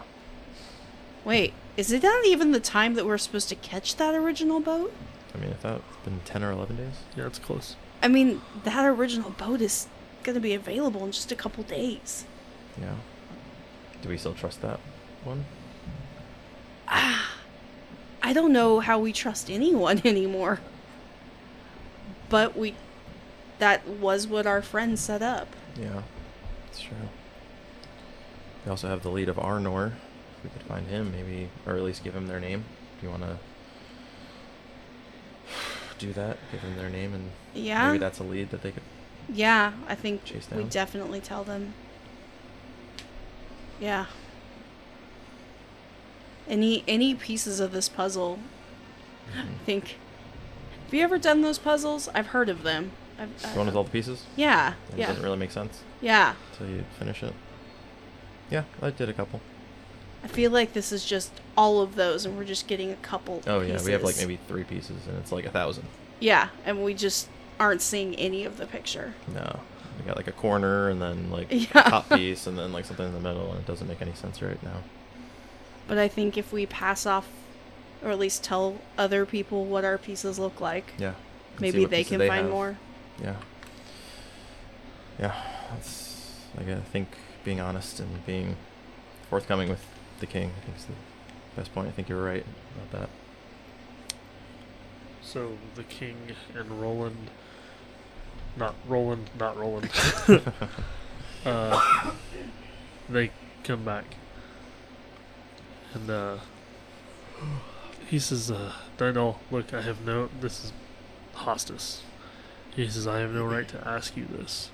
Wait, 1.25 1.53
is 1.77 1.93
it 1.93 2.03
not 2.03 2.25
even 2.27 2.53
the 2.53 2.61
time 2.61 2.95
that 2.95 3.07
we're 3.07 3.19
supposed 3.19 3.49
to 3.51 3.55
catch 3.55 3.97
that 3.97 4.15
original 4.15 4.61
boat? 4.61 4.93
I 5.35 5.39
mean, 5.39 5.51
I 5.51 5.55
thought 5.55 5.83
it's 5.89 6.05
been 6.05 6.21
10 6.25 6.43
or 6.43 6.51
11 6.53 6.77
days. 6.77 6.95
Yeah, 7.17 7.27
it's 7.27 7.39
close. 7.39 7.77
I 8.03 8.09
mean, 8.09 8.41
that 8.65 8.85
original 8.85 9.31
boat 9.31 9.61
is 9.61 9.87
going 10.23 10.35
to 10.35 10.41
be 10.41 10.55
available 10.55 11.05
in 11.05 11.13
just 11.13 11.31
a 11.33 11.37
couple 11.37 11.65
days. 11.65 12.25
Yeah. 12.81 12.95
Do 14.03 14.09
we 14.09 14.17
still 14.17 14.35
trust 14.35 14.63
that 14.63 14.81
one? 15.25 15.45
Ah, 16.87 17.35
I 18.23 18.33
don't 18.33 18.53
know 18.53 18.81
how 18.81 18.99
we 18.99 19.13
trust 19.13 19.51
anyone 19.51 20.01
anymore. 20.05 20.61
But 22.29 22.57
we. 22.57 22.75
That 23.59 23.89
was 23.89 24.27
what 24.27 24.47
our 24.47 24.63
friend 24.63 24.99
set 24.99 25.21
up. 25.23 25.49
Yeah, 25.81 26.03
it's 26.69 26.81
true. 26.81 26.97
We 28.65 28.71
also 28.71 28.89
have 28.89 29.03
the 29.03 29.11
lead 29.11 29.29
of 29.29 29.37
Arnor. 29.37 29.95
We 30.45 30.51
could 30.51 30.63
find 30.63 30.87
him, 30.87 31.13
maybe, 31.13 31.49
or 31.67 31.75
at 31.77 31.83
least 31.83 32.05
give 32.05 32.15
him 32.15 32.27
their 32.29 32.41
name. 32.41 32.65
Do 33.01 33.07
you 33.07 33.11
want 33.11 33.23
to 33.25 33.39
do 35.99 36.13
that? 36.13 36.39
Give 36.53 36.61
them 36.63 36.77
their 36.77 36.91
name, 36.91 37.15
and 37.15 37.31
Yeah. 37.55 37.87
maybe 37.89 37.99
that's 37.99 38.19
a 38.21 38.25
lead 38.25 38.51
that 38.51 38.63
they 38.63 38.71
could. 38.73 38.83
Yeah, 39.33 39.73
I 39.89 39.95
think 39.95 40.25
Chase 40.25 40.49
we 40.55 40.65
definitely 40.65 41.21
tell 41.21 41.45
them. 41.45 41.75
Yeah. 43.81 44.07
Any 46.49 46.83
any 46.89 47.15
pieces 47.15 47.61
of 47.61 47.73
this 47.73 47.89
puzzle, 47.89 48.39
I 49.37 49.41
Mhm. 49.43 49.59
think. 49.67 49.97
Have 50.85 50.95
you 50.95 51.03
ever 51.03 51.19
done 51.19 51.43
those 51.43 51.59
puzzles? 51.59 52.09
I've 52.15 52.29
heard 52.29 52.49
of 52.49 52.63
them. 52.63 52.93
I've, 53.19 53.39
The 53.43 53.49
one 53.49 53.67
with 53.67 53.77
all 53.77 53.85
the 53.85 53.91
pieces. 53.91 54.23
Yeah, 54.37 54.75
It 54.93 55.01
yeah, 55.01 55.09
didn't 55.09 55.23
really 55.23 55.37
make 55.37 55.51
sense 55.51 55.83
yeah. 56.01 56.35
until 56.53 56.69
you 56.75 56.85
finish 56.99 57.23
it. 57.23 57.35
Yeah, 58.51 58.63
I 58.81 58.89
did 58.91 59.09
a 59.11 59.13
couple. 59.13 59.41
I 60.25 60.27
feel 60.27 60.51
like 60.51 60.73
this 60.73 60.91
is 60.93 61.05
just 61.05 61.31
all 61.57 61.81
of 61.81 61.95
those, 61.95 62.25
and 62.25 62.37
we're 62.37 62.45
just 62.45 62.67
getting 62.67 62.91
a 62.91 62.97
couple. 62.97 63.43
Oh 63.47 63.61
yeah, 63.61 63.83
we 63.85 63.93
have 63.93 64.03
like 64.03 64.17
maybe 64.19 64.39
three 64.49 64.65
pieces, 64.65 65.07
and 65.07 65.17
it's 65.19 65.31
like 65.33 65.45
a 65.47 65.51
thousand. 65.51 65.85
Yeah, 66.21 66.49
and 66.65 66.83
we 66.85 66.95
just 66.95 67.29
aren't 67.61 67.83
seeing 67.83 68.15
any 68.17 68.45
of 68.45 68.57
the 68.57 68.67
picture. 68.67 69.15
No, 69.33 69.61
we 69.99 70.05
got 70.05 70.17
like 70.17 70.27
a 70.27 70.33
corner, 70.33 70.89
and 70.89 71.01
then 71.01 71.31
like 71.31 71.47
Yeah. 71.51 71.67
a 71.87 71.91
top 71.91 72.09
piece, 72.11 72.47
and 72.47 72.59
then 72.59 72.73
like 72.73 72.85
something 72.85 73.07
in 73.07 73.13
the 73.15 73.21
middle, 73.21 73.51
and 73.51 73.61
it 73.61 73.67
doesn't 73.67 73.87
make 73.87 74.03
any 74.03 74.15
sense 74.15 74.43
right 74.43 74.61
now. 74.63 74.83
But 75.87 75.99
I 75.99 76.09
think 76.09 76.37
if 76.37 76.53
we 76.53 76.67
pass 76.67 77.07
off, 77.07 77.29
or 78.03 78.11
at 78.11 78.19
least 78.19 78.43
tell 78.45 78.79
other 78.99 79.25
people 79.25 79.65
what 79.65 79.85
our 79.85 79.99
pieces 79.99 80.39
look 80.39 80.61
like, 80.61 80.93
Yeah. 80.99 81.15
maybe 81.61 81.85
they 81.85 82.03
can 82.05 82.19
find 82.19 82.33
have. 82.43 82.51
more. 82.51 82.77
Yeah. 83.23 83.37
Yeah, 85.19 85.35
that's 85.71 86.35
like 86.57 86.69
I 86.69 86.77
think 86.81 87.09
being 87.45 87.61
honest 87.61 88.01
and 88.01 88.25
being 88.27 88.57
forthcoming 89.31 89.69
with 89.69 89.85
the 90.19 90.27
king. 90.27 90.53
I 90.57 90.65
think 90.65 90.77
is 90.77 90.85
the 90.87 90.93
best 91.57 91.75
point. 91.75 91.89
I 91.89 91.91
think 91.91 92.09
you're 92.09 92.23
right 92.23 92.45
about 92.77 93.01
that. 93.01 93.11
So 95.23 95.59
the 95.75 95.83
king 95.83 96.17
and 96.55 96.81
Roland, 96.81 97.31
not 98.57 98.75
Roland, 98.87 99.31
not 99.39 99.57
Roland, 99.59 99.91
uh, 101.45 102.13
they 103.09 103.31
come 103.63 103.85
back, 103.85 104.17
and 105.93 106.09
uh, 106.09 106.39
he 108.09 108.19
says, 108.19 108.51
uh, 108.51 108.73
"Dino, 108.97 109.39
look, 109.51 109.75
I 109.75 109.83
have 109.83 110.05
no. 110.05 110.29
This 110.41 110.65
is 110.65 110.73
Hostis." 111.35 112.01
He 112.75 112.89
says, 112.89 113.07
"I 113.07 113.19
have 113.19 113.33
no 113.33 113.45
right 113.45 113.69
to 113.69 113.87
ask 113.87 114.17
you 114.17 114.27
this, 114.27 114.71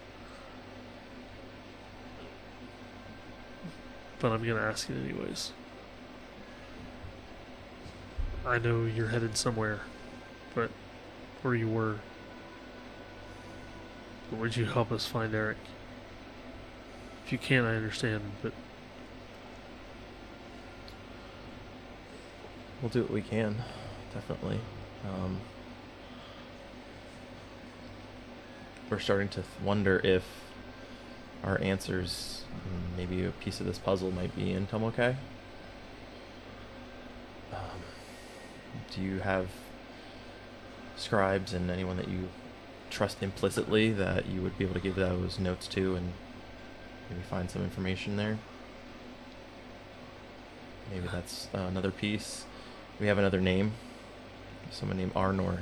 but 4.24 4.32
I'm 4.32 4.42
gonna 4.42 4.62
ask 4.62 4.88
it 4.88 4.96
anyways." 4.96 5.52
I 8.46 8.56
know 8.56 8.84
you're 8.84 9.09
headed 9.09 9.36
somewhere 9.36 9.80
but 10.55 10.70
where 11.42 11.55
you 11.55 11.68
were. 11.68 11.96
But 14.30 14.38
would 14.38 14.56
you 14.56 14.64
help 14.64 14.90
us 14.90 15.05
find 15.05 15.34
Eric? 15.34 15.59
If 17.26 17.32
you 17.32 17.38
can't, 17.38 17.66
I 17.66 17.76
understand, 17.76 18.22
but 18.42 18.52
We'll 22.84 22.90
do 22.90 23.01
what 23.01 23.12
we 23.12 23.22
can, 23.22 23.56
definitely. 24.12 24.60
Um, 25.06 25.40
we're 28.90 28.98
starting 28.98 29.30
to 29.30 29.42
wonder 29.62 30.02
if 30.05 30.44
our 31.45 31.61
answers, 31.61 32.45
maybe 32.97 33.25
a 33.25 33.31
piece 33.31 33.61
of 33.61 33.66
this 33.66 33.79
puzzle, 33.79 34.11
might 34.11 34.35
be 34.35 34.53
in 34.53 34.66
Tomokai. 34.66 35.16
Um, 37.53 37.83
do 38.93 39.03
you 39.03 39.21
have 39.21 39.49
scribes 40.97 41.53
and 41.53 41.71
anyone 41.71 41.97
that 41.97 42.09
you 42.09 42.29
trust 42.91 43.23
implicitly 43.23 43.93
that 43.93 44.27
you 44.27 44.41
would 44.41 44.57
be 44.57 44.65
able 44.65 44.75
to 44.75 44.81
give 44.81 44.95
those 44.95 45.39
notes 45.39 45.66
to 45.69 45.97
and 45.97 46.12
maybe 47.11 47.23
find 47.23 47.51
some 47.51 47.62
information 47.62 48.16
there? 48.16 48.39
Maybe 50.91 51.09
that's 51.12 51.49
uh, 51.55 51.59
another 51.59 51.91
piece. 51.91 52.45
We 53.01 53.07
have 53.09 53.19
another 53.19 53.41
name. 53.41 53.73
Someone 54.71 54.97
named 54.97 55.15
Arnor. 55.15 55.61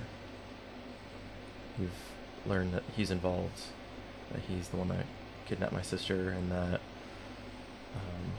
We've 1.79 1.91
learned 2.47 2.75
that 2.75 2.83
he's 2.97 3.11
involved. 3.11 3.63
That 4.31 4.43
he's 4.49 4.69
the 4.69 4.77
one 4.77 4.89
that 4.89 5.07
kidnapped 5.47 5.73
my 5.73 5.83
sister, 5.83 6.31
and 6.31 6.51
that 6.51 6.81
um, 7.95 8.33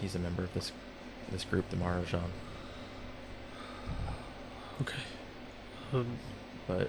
he's 0.00 0.14
a 0.14 0.18
member 0.18 0.42
of 0.42 0.52
this 0.54 0.72
this 1.30 1.44
group, 1.44 1.68
the 1.70 1.76
Maharajan. 1.76 2.30
okay. 4.82 5.02
Um, 5.92 6.18
But 6.66 6.88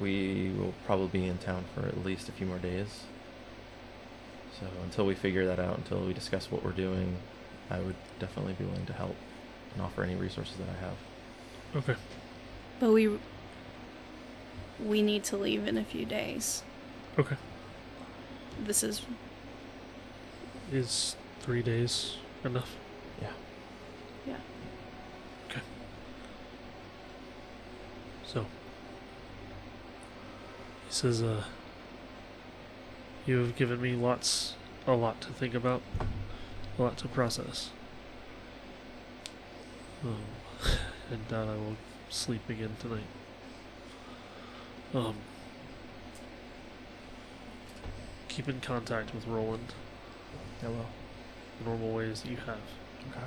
we 0.00 0.50
will 0.58 0.74
probably 0.86 1.20
be 1.20 1.26
in 1.26 1.38
town 1.38 1.64
for 1.74 1.86
at 1.86 2.04
least 2.04 2.28
a 2.28 2.32
few 2.32 2.46
more 2.46 2.58
days. 2.58 3.04
So 4.58 4.66
until 4.82 5.06
we 5.06 5.14
figure 5.14 5.46
that 5.46 5.58
out, 5.58 5.78
until 5.78 6.00
we 6.00 6.12
discuss 6.12 6.50
what 6.50 6.64
we're 6.64 6.72
doing, 6.72 7.18
I 7.70 7.80
would 7.80 7.96
definitely 8.18 8.52
be 8.54 8.64
willing 8.64 8.86
to 8.86 8.92
help 8.92 9.16
and 9.72 9.82
offer 9.82 10.02
any 10.02 10.14
resources 10.14 10.56
that 10.58 10.68
I 10.68 10.80
have. 10.84 10.96
okay. 11.88 12.00
But 12.80 12.92
we 12.92 13.18
we 14.84 15.02
need 15.02 15.24
to 15.24 15.36
leave 15.36 15.66
in 15.66 15.78
a 15.78 15.84
few 15.84 16.04
days. 16.04 16.62
Okay. 17.18 17.36
This 18.64 18.82
is 18.82 19.02
Is 20.72 21.16
three 21.40 21.62
days 21.62 22.16
enough? 22.44 22.76
Yeah. 23.20 23.28
yeah. 24.26 24.36
Okay. 25.50 25.60
So 28.24 28.40
he 28.40 28.46
says, 30.88 31.22
uh, 31.22 31.44
You 33.26 33.36
have 33.38 33.54
given 33.54 33.82
me 33.82 33.92
lots, 33.92 34.54
a 34.86 34.92
lot 34.94 35.20
to 35.22 35.28
think 35.28 35.52
about, 35.52 35.82
a 36.78 36.82
lot 36.82 36.96
to 36.98 37.08
process. 37.08 37.68
Um, 40.02 40.16
and 41.10 41.20
that 41.28 41.48
I 41.48 41.54
will 41.54 41.76
sleep 42.08 42.48
again 42.48 42.76
tonight. 42.80 43.04
Um, 44.94 45.16
keep 48.34 48.48
in 48.48 48.60
contact 48.60 49.14
with 49.14 49.28
Roland 49.28 49.74
I 50.60 50.66
will. 50.66 50.86
the 51.60 51.70
normal 51.70 51.92
ways 51.92 52.22
that 52.22 52.30
you 52.30 52.36
have. 52.38 52.58
Okay. 53.10 53.26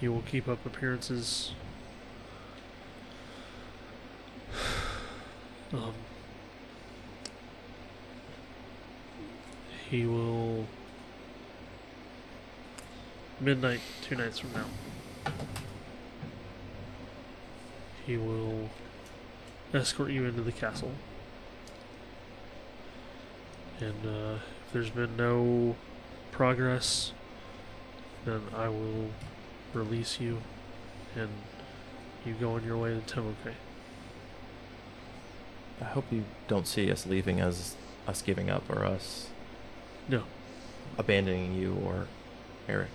He 0.00 0.08
will 0.08 0.22
keep 0.22 0.48
up 0.48 0.64
appearances. 0.64 1.52
Um, 5.72 5.94
he 9.88 10.04
will 10.04 10.66
midnight 13.38 13.78
two 14.02 14.16
nights 14.16 14.40
from 14.40 14.52
now. 14.52 14.64
He 18.04 18.16
will 18.16 18.68
escort 19.72 20.10
you 20.10 20.24
into 20.24 20.42
the 20.42 20.50
castle. 20.50 20.90
And 23.80 24.06
uh, 24.06 24.34
if 24.66 24.72
there's 24.72 24.90
been 24.90 25.16
no 25.16 25.76
progress, 26.32 27.12
then 28.24 28.42
I 28.54 28.68
will 28.68 29.10
release 29.72 30.20
you 30.20 30.38
and 31.16 31.28
you 32.24 32.34
go 32.34 32.52
on 32.52 32.64
your 32.64 32.76
way 32.76 32.90
to 32.94 33.00
Timoke. 33.00 33.54
I 35.80 35.84
hope 35.84 36.04
you 36.10 36.24
don't 36.46 36.66
see 36.66 36.90
us 36.92 37.06
leaving 37.06 37.40
as 37.40 37.74
us 38.06 38.20
giving 38.20 38.50
up 38.50 38.68
or 38.68 38.84
us 38.84 39.28
No, 40.08 40.24
abandoning 40.98 41.54
you 41.54 41.74
or 41.84 42.06
Eric. 42.68 42.88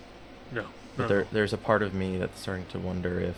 no, 0.51 0.65
But 0.95 1.07
there, 1.07 1.27
there's 1.31 1.53
a 1.53 1.57
part 1.57 1.81
of 1.81 1.93
me 1.93 2.17
that's 2.17 2.39
starting 2.39 2.65
to 2.67 2.79
wonder 2.79 3.19
if 3.19 3.35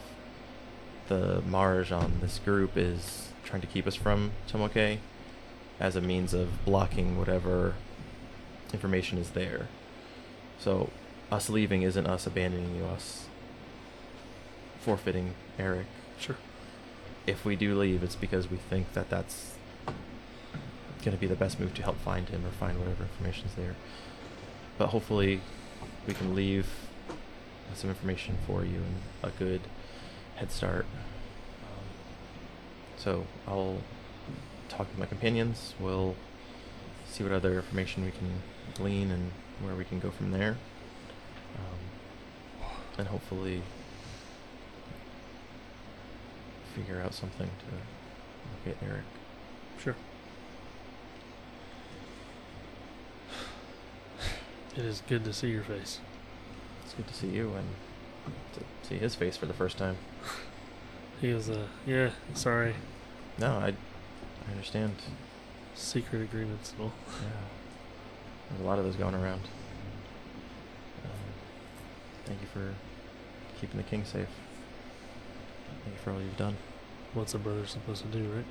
the 1.08 1.42
Marjan 1.48 2.20
this 2.20 2.40
group 2.40 2.76
is 2.76 3.30
trying 3.46 3.62
to 3.62 3.68
keep 3.68 3.88
us 3.88 3.96
from 3.96 4.32
Tomoke 4.50 4.98
as 5.80 5.96
a 5.96 6.02
means 6.02 6.34
of 6.34 6.66
blocking 6.66 7.18
whatever 7.18 7.76
information 8.74 9.18
is 9.18 9.32
there. 9.32 9.68
So, 10.60 10.90
us 11.32 11.50
leaving 11.50 11.84
isn't 11.84 12.08
us 12.08 12.26
abandoning 12.26 12.76
you, 12.76 12.86
us 12.86 13.26
forfeiting 14.80 15.36
Eric. 15.60 15.86
Sure. 16.20 16.38
If 17.26 17.46
we 17.46 17.56
do 17.56 17.78
leave, 17.78 18.04
it's 18.04 18.16
because 18.16 18.50
we 18.50 18.58
think 18.58 18.94
that 18.94 19.10
that's 19.10 19.56
going 21.04 21.16
to 21.16 21.18
be 21.18 21.28
the 21.28 21.36
best 21.36 21.60
move 21.60 21.74
to 21.76 21.84
help 21.84 21.98
find 22.00 22.30
him 22.30 22.46
or 22.46 22.52
find 22.52 22.80
whatever 22.80 23.04
information's 23.04 23.54
there. 23.56 23.76
But 24.78 24.88
hopefully, 24.88 25.42
we 26.08 26.14
can 26.14 26.34
leave 26.34 26.68
some 27.76 27.90
information 27.90 28.38
for 28.48 28.64
you 28.64 28.78
and 28.78 28.96
a 29.24 29.30
good 29.38 29.62
head 30.36 30.52
start. 30.52 30.86
Um, 31.64 31.86
so 32.98 33.28
I'll 33.48 33.82
talk 34.70 34.88
with 34.88 34.98
my 34.98 35.06
companions. 35.06 35.74
We'll 35.80 36.16
see 37.08 37.24
what 37.24 37.34
other 37.34 37.56
information 37.56 38.06
we 38.06 38.12
can 38.12 38.42
glean 38.74 39.12
and 39.12 39.32
where 39.62 39.76
we 39.76 39.84
can 39.84 40.00
go 40.00 40.12
from 40.12 40.32
there. 40.32 40.58
Um, 41.56 42.70
and 42.98 43.08
hopefully 43.08 43.62
figure 46.76 47.02
out 47.02 47.14
something 47.14 47.50
to 47.60 48.70
get 48.70 48.78
Eric. 48.84 49.04
Sure. 49.80 49.96
It 54.76 54.86
is 54.86 55.02
good 55.08 55.24
to 55.26 55.34
see 55.34 55.50
your 55.50 55.64
face. 55.64 56.00
It's 56.86 56.94
good 56.94 57.08
to 57.08 57.14
see 57.14 57.30
you 57.30 57.54
and 57.56 57.68
to 58.54 58.88
see 58.88 58.98
his 58.98 59.16
face 59.16 59.36
for 59.36 59.48
the 59.48 59.54
first 59.54 59.78
time. 59.78 59.98
He 61.20 61.34
was, 61.34 61.50
uh, 61.50 61.66
yeah, 61.88 62.12
sorry. 62.36 62.76
No, 63.40 63.54
I, 63.54 63.74
I 64.48 64.52
understand. 64.52 64.96
Secret 65.76 66.22
agreements 66.22 66.72
and 66.72 66.82
all. 66.82 66.94
Yeah. 67.22 67.30
There's 68.50 68.62
a 68.62 68.64
lot 68.64 68.80
of 68.80 68.86
those 68.86 68.96
going 68.96 69.14
around. 69.14 69.42
Um, 71.04 71.12
thank 72.26 72.42
you 72.42 72.48
for 72.48 72.74
keeping 73.60 73.78
the 73.78 73.84
king 73.84 74.06
safe. 74.06 74.28
Thank 75.84 75.96
you 75.96 76.02
for 76.04 76.12
all 76.12 76.22
you've 76.22 76.38
done. 76.38 76.56
What's 77.14 77.34
a 77.34 77.38
brother 77.38 77.66
supposed 77.66 78.04
to 78.04 78.08
do, 78.08 78.24
right? 78.30 78.46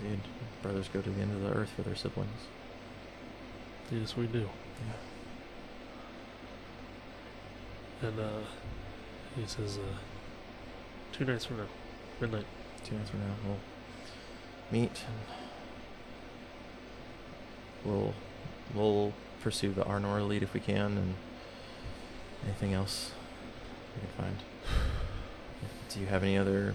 Dude, 0.00 0.20
brothers 0.62 0.88
go 0.88 1.00
to 1.00 1.10
the 1.10 1.20
end 1.20 1.32
of 1.32 1.42
the 1.42 1.58
earth 1.58 1.70
for 1.74 1.82
their 1.82 1.96
siblings. 1.96 2.46
Yes, 3.90 4.16
we 4.16 4.26
do. 4.26 4.48
Yeah. 8.02 8.08
And, 8.08 8.20
uh, 8.20 8.40
he 9.34 9.46
says, 9.46 9.78
uh, 9.78 9.96
two 11.12 11.24
nights 11.24 11.46
from 11.46 11.58
now, 11.58 11.66
midnight. 12.20 12.46
Two 12.84 12.94
nights 12.96 13.10
from 13.10 13.20
now, 13.20 13.34
we'll 13.44 13.56
meet 14.70 15.02
and 15.06 15.16
we'll 17.84 18.14
we'll 18.74 19.12
pursue 19.40 19.72
the 19.72 19.82
Arnor 19.84 20.26
lead 20.26 20.42
if 20.42 20.52
we 20.52 20.60
can 20.60 20.96
and 20.96 21.14
anything 22.44 22.74
else 22.74 23.12
we 23.94 24.00
can 24.00 24.10
find. 24.24 24.36
Do 25.88 26.00
you 26.00 26.06
have 26.06 26.22
any 26.22 26.36
other 26.36 26.74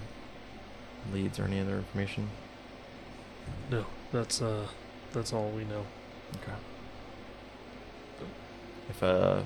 leads 1.12 1.38
or 1.38 1.44
any 1.44 1.60
other 1.60 1.76
information? 1.76 2.30
No, 3.70 3.86
that's, 4.12 4.40
uh, 4.42 4.66
that's 5.12 5.32
all 5.32 5.50
we 5.50 5.64
know. 5.64 5.84
Okay. 6.36 6.52
If 8.90 9.02
uh 9.02 9.42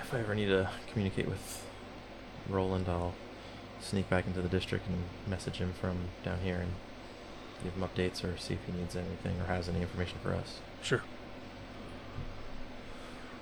if 0.00 0.14
I 0.14 0.20
ever 0.20 0.34
need 0.34 0.46
to 0.46 0.70
communicate 0.92 1.26
with 1.26 1.66
Roland, 2.48 2.88
I'll 2.88 3.14
sneak 3.86 4.08
back 4.10 4.26
into 4.26 4.42
the 4.42 4.48
district 4.48 4.86
and 4.86 5.04
message 5.28 5.56
him 5.56 5.72
from 5.80 5.96
down 6.24 6.38
here 6.40 6.56
and 6.56 6.72
give 7.62 7.72
him 7.74 7.82
updates 7.82 8.24
or 8.24 8.36
see 8.36 8.54
if 8.54 8.60
he 8.66 8.72
needs 8.72 8.96
anything 8.96 9.40
or 9.40 9.44
has 9.44 9.68
any 9.68 9.80
information 9.80 10.18
for 10.22 10.34
us. 10.34 10.60
Sure. 10.82 11.02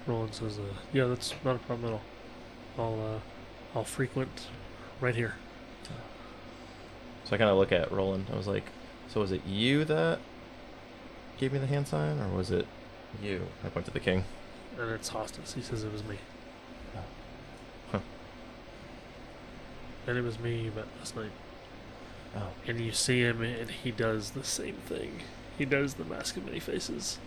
Roland 0.06 0.34
says, 0.34 0.58
uh, 0.58 0.62
yeah, 0.92 1.06
that's 1.06 1.34
not 1.44 1.56
a 1.56 1.58
problem 1.60 1.92
at 1.92 1.92
all. 1.94 2.02
I'll, 2.76 3.14
uh, 3.14 3.78
I'll 3.78 3.84
frequent 3.84 4.48
right 5.00 5.14
here. 5.14 5.34
So 7.24 7.34
I 7.34 7.38
kind 7.38 7.50
of 7.50 7.56
look 7.56 7.72
at 7.72 7.90
Roland. 7.90 8.26
I 8.30 8.36
was 8.36 8.46
like, 8.46 8.64
"So 9.08 9.20
was 9.20 9.32
it 9.32 9.44
you 9.46 9.84
that 9.86 10.18
gave 11.38 11.52
me 11.52 11.58
the 11.58 11.66
hand 11.66 11.88
sign, 11.88 12.20
or 12.20 12.28
was 12.28 12.50
it 12.50 12.66
you?" 13.22 13.48
I 13.64 13.70
point 13.70 13.86
to 13.86 13.92
the 13.92 14.00
king. 14.00 14.24
And 14.78 14.90
it's 14.90 15.10
Hostas. 15.10 15.54
He 15.54 15.62
says 15.62 15.84
it 15.84 15.92
was 15.92 16.04
me. 16.04 16.18
Huh. 17.90 18.00
And 20.06 20.18
it 20.18 20.22
was 20.22 20.38
me 20.38 20.62
you 20.62 20.72
met 20.72 20.86
last 20.98 21.16
night. 21.16 21.32
Oh. 22.36 22.48
And 22.66 22.80
you 22.80 22.92
see 22.92 23.20
him, 23.20 23.42
and 23.42 23.70
he 23.70 23.90
does 23.90 24.30
the 24.30 24.44
same 24.44 24.76
thing. 24.86 25.20
He 25.56 25.64
does 25.64 25.94
the 25.94 26.04
mask 26.04 26.36
of 26.36 26.44
many 26.44 26.60
faces. 26.60 27.18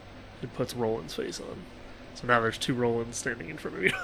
He 0.41 0.47
puts 0.47 0.73
Roland's 0.75 1.15
face 1.15 1.39
on. 1.39 1.63
So 2.15 2.27
now 2.27 2.41
there's 2.41 2.57
two 2.57 2.73
Rolands 2.73 3.17
standing 3.17 3.49
in 3.49 3.57
front 3.57 3.77
of 3.77 3.83
you. 3.83 3.93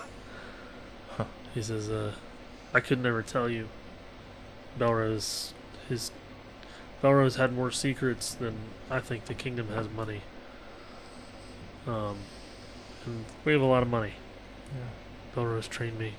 Huh. 1.15 1.25
He 1.53 1.61
says, 1.61 1.91
uh, 1.91 2.13
I 2.73 2.79
could 2.79 2.99
never 2.99 3.21
tell 3.21 3.47
you. 3.47 3.67
Belrose, 4.79 5.53
his. 5.87 6.09
Belrose 7.03 7.35
had 7.35 7.53
more 7.53 7.69
secrets 7.69 8.33
than 8.33 8.55
I 8.89 8.99
think 8.99 9.25
the 9.25 9.35
kingdom 9.35 9.67
has 9.67 9.87
money. 9.89 10.21
Um, 11.85 12.17
and 13.05 13.25
we 13.45 13.51
have 13.51 13.61
a 13.61 13.65
lot 13.65 13.83
of 13.83 13.89
money. 13.89 14.13
Yeah. 14.73 15.35
Belrose 15.35 15.69
trained 15.69 15.99
me. 15.99 16.13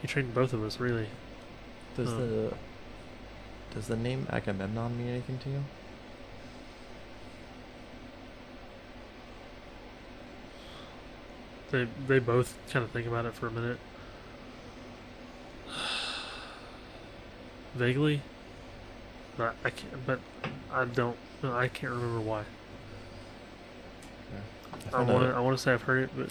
He 0.00 0.08
trained 0.08 0.32
both 0.32 0.54
of 0.54 0.64
us, 0.64 0.80
really. 0.80 1.08
Does 1.98 2.08
Huh. 2.10 2.16
the 2.18 2.54
does 3.74 3.88
the 3.88 3.96
name 3.96 4.26
Agamemnon 4.30 4.96
mean 4.96 5.08
anything 5.08 5.38
to 5.40 5.50
you? 5.50 5.64
They 11.70 11.86
they 12.06 12.18
both 12.20 12.56
kind 12.70 12.84
of 12.84 12.92
think 12.92 13.06
about 13.06 13.26
it 13.26 13.34
for 13.34 13.48
a 13.48 13.50
minute. 13.50 13.78
Vaguely. 17.74 18.22
But 19.36 19.56
I 19.64 19.70
can't. 19.70 20.06
But 20.06 20.20
I 20.72 20.84
don't. 20.84 21.16
I 21.42 21.66
can't 21.68 21.92
remember 21.92 22.20
why. 22.20 22.44
I 24.92 24.98
I 24.98 25.02
want 25.02 25.24
to. 25.24 25.34
I 25.36 25.40
want 25.40 25.56
to 25.56 25.62
say 25.62 25.72
I've 25.72 25.82
heard 25.82 26.04
it, 26.04 26.10
but 26.16 26.30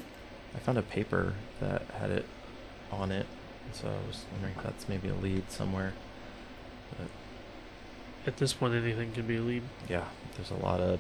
I 0.55 0.59
found 0.59 0.77
a 0.77 0.81
paper 0.81 1.33
that 1.59 1.83
had 1.99 2.09
it 2.09 2.25
on 2.91 3.11
it, 3.11 3.25
so 3.73 3.87
I 3.87 4.07
was 4.07 4.25
wondering 4.31 4.53
if 4.57 4.63
that's 4.63 4.89
maybe 4.89 5.09
a 5.09 5.15
lead 5.15 5.49
somewhere. 5.51 5.93
But 6.97 7.07
at 8.25 8.37
this 8.37 8.53
point, 8.53 8.73
anything 8.73 9.11
can 9.13 9.27
be 9.27 9.37
a 9.37 9.41
lead. 9.41 9.63
yeah, 9.87 10.05
there's 10.35 10.51
a 10.51 10.55
lot 10.55 10.79
of 10.79 10.99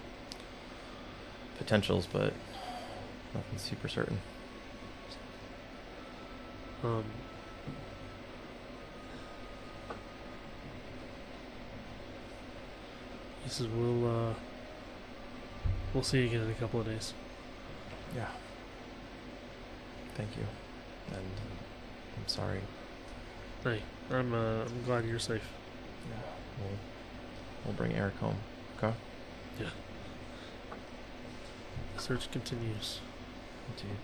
potentials, 1.57 2.07
but 2.11 2.33
nothing 3.33 3.57
super 3.57 3.87
certain. 3.87 4.19
Um. 6.83 7.03
He 13.43 13.49
says, 13.49 13.67
"We'll 13.67 14.05
uh, 14.05 14.33
we'll 15.93 16.03
see 16.03 16.19
you 16.19 16.25
again 16.27 16.41
in 16.41 16.51
a 16.51 16.53
couple 16.55 16.81
of 16.81 16.85
days. 16.85 17.13
Yeah. 18.15 18.27
Thank 20.15 20.35
you. 20.35 20.43
And 21.15 21.25
I'm 22.17 22.27
sorry. 22.27 22.59
Hey, 23.63 23.81
I'm 24.11 24.33
uh, 24.33 24.63
I'm 24.63 24.83
glad 24.85 25.05
you're 25.05 25.19
safe. 25.19 25.41
Yeah. 26.09 26.15
We'll, 26.59 26.77
we'll 27.65 27.73
bring 27.75 27.93
Eric 27.93 28.15
home. 28.17 28.37
Okay? 28.77 28.93
The 31.95 32.01
search 32.03 32.29
continues, 32.31 32.99
Indeed. 33.69 33.97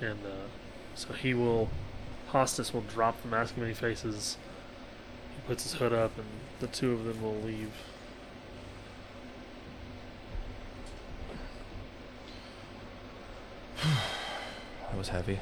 and 0.00 0.24
uh, 0.24 0.46
so 0.94 1.12
he 1.12 1.34
will. 1.34 1.68
Hostis 2.32 2.72
will 2.72 2.82
drop 2.82 3.20
the 3.22 3.28
mask 3.28 3.52
of 3.52 3.58
many 3.58 3.74
faces. 3.74 4.36
He 5.34 5.40
puts 5.46 5.62
his 5.64 5.74
hood 5.74 5.92
up, 5.92 6.16
and 6.16 6.26
the 6.60 6.66
two 6.68 6.92
of 6.92 7.04
them 7.04 7.22
will 7.22 7.34
leave. 7.40 7.72
That 14.88 14.96
was 14.96 15.08
heavy. 15.08 15.40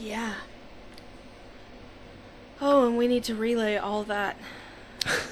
Yeah. 0.00 0.34
Oh, 2.60 2.86
and 2.86 2.96
we 2.96 3.06
need 3.06 3.24
to 3.24 3.34
relay 3.34 3.76
all 3.76 4.04
that 4.04 4.36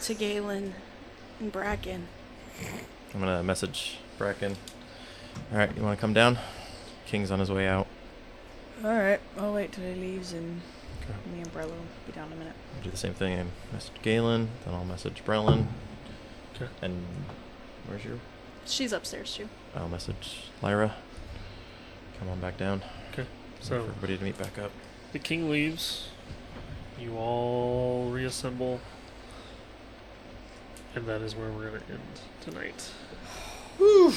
to 0.03 0.15
Galen 0.19 0.75
and 1.41 1.53
Bracken. 1.53 2.09
I'm 3.15 3.21
gonna 3.21 3.43
message 3.43 3.99
Bracken. 4.19 4.57
Alright, 5.53 5.77
you 5.77 5.83
wanna 5.83 5.97
come 5.97 6.13
down? 6.13 6.39
King's 7.07 7.31
on 7.31 7.39
his 7.41 7.51
way 7.51 7.67
out. 7.67 7.87
Alright, 8.85 9.21
I'll 9.39 9.55
wait 9.55 9.73
till 9.73 9.85
he 9.85 9.95
leaves 9.95 10.33
and 10.33 10.61
Okay. 11.03 11.15
me 11.33 11.41
and 11.41 11.53
Brella 11.55 11.69
will 11.69 11.87
be 12.05 12.13
down 12.13 12.27
in 12.27 12.33
a 12.33 12.37
minute. 12.37 12.55
I'll 12.77 12.83
do 12.83 12.91
the 12.91 12.97
same 12.97 13.15
thing. 13.15 13.39
I 13.39 13.45
message 13.73 13.93
Galen, 14.03 14.49
then 14.65 14.75
I'll 14.75 14.85
message 14.85 15.23
Brelin. 15.25 15.67
Okay. 16.57 16.67
And 16.83 17.05
where's 17.87 18.05
your 18.05 18.19
She's 18.67 18.93
upstairs 18.93 19.33
too. 19.35 19.49
I'll 19.77 19.89
message 19.89 20.45
Lyra. 20.63 20.95
Come 22.19 22.29
on 22.29 22.41
back 22.41 22.57
down. 22.59 22.83
Okay. 23.61 23.65
Wait 23.65 23.65
So 23.65 23.69
for 23.69 23.77
everybody 23.89 24.17
to 24.19 24.25
meet 24.25 24.39
back 24.39 24.59
up. 24.59 24.71
the 25.13 25.19
king 25.19 25.51
leaves. 25.51 26.09
You 26.99 27.17
all 27.19 28.09
reassemble, 28.11 28.81
and 30.95 31.07
that 31.07 31.21
is 31.21 31.37
where 31.37 31.51
we're 31.51 31.67
gonna 31.67 31.83
end 31.91 32.01
tonight. 32.41 32.91
That 33.79 34.15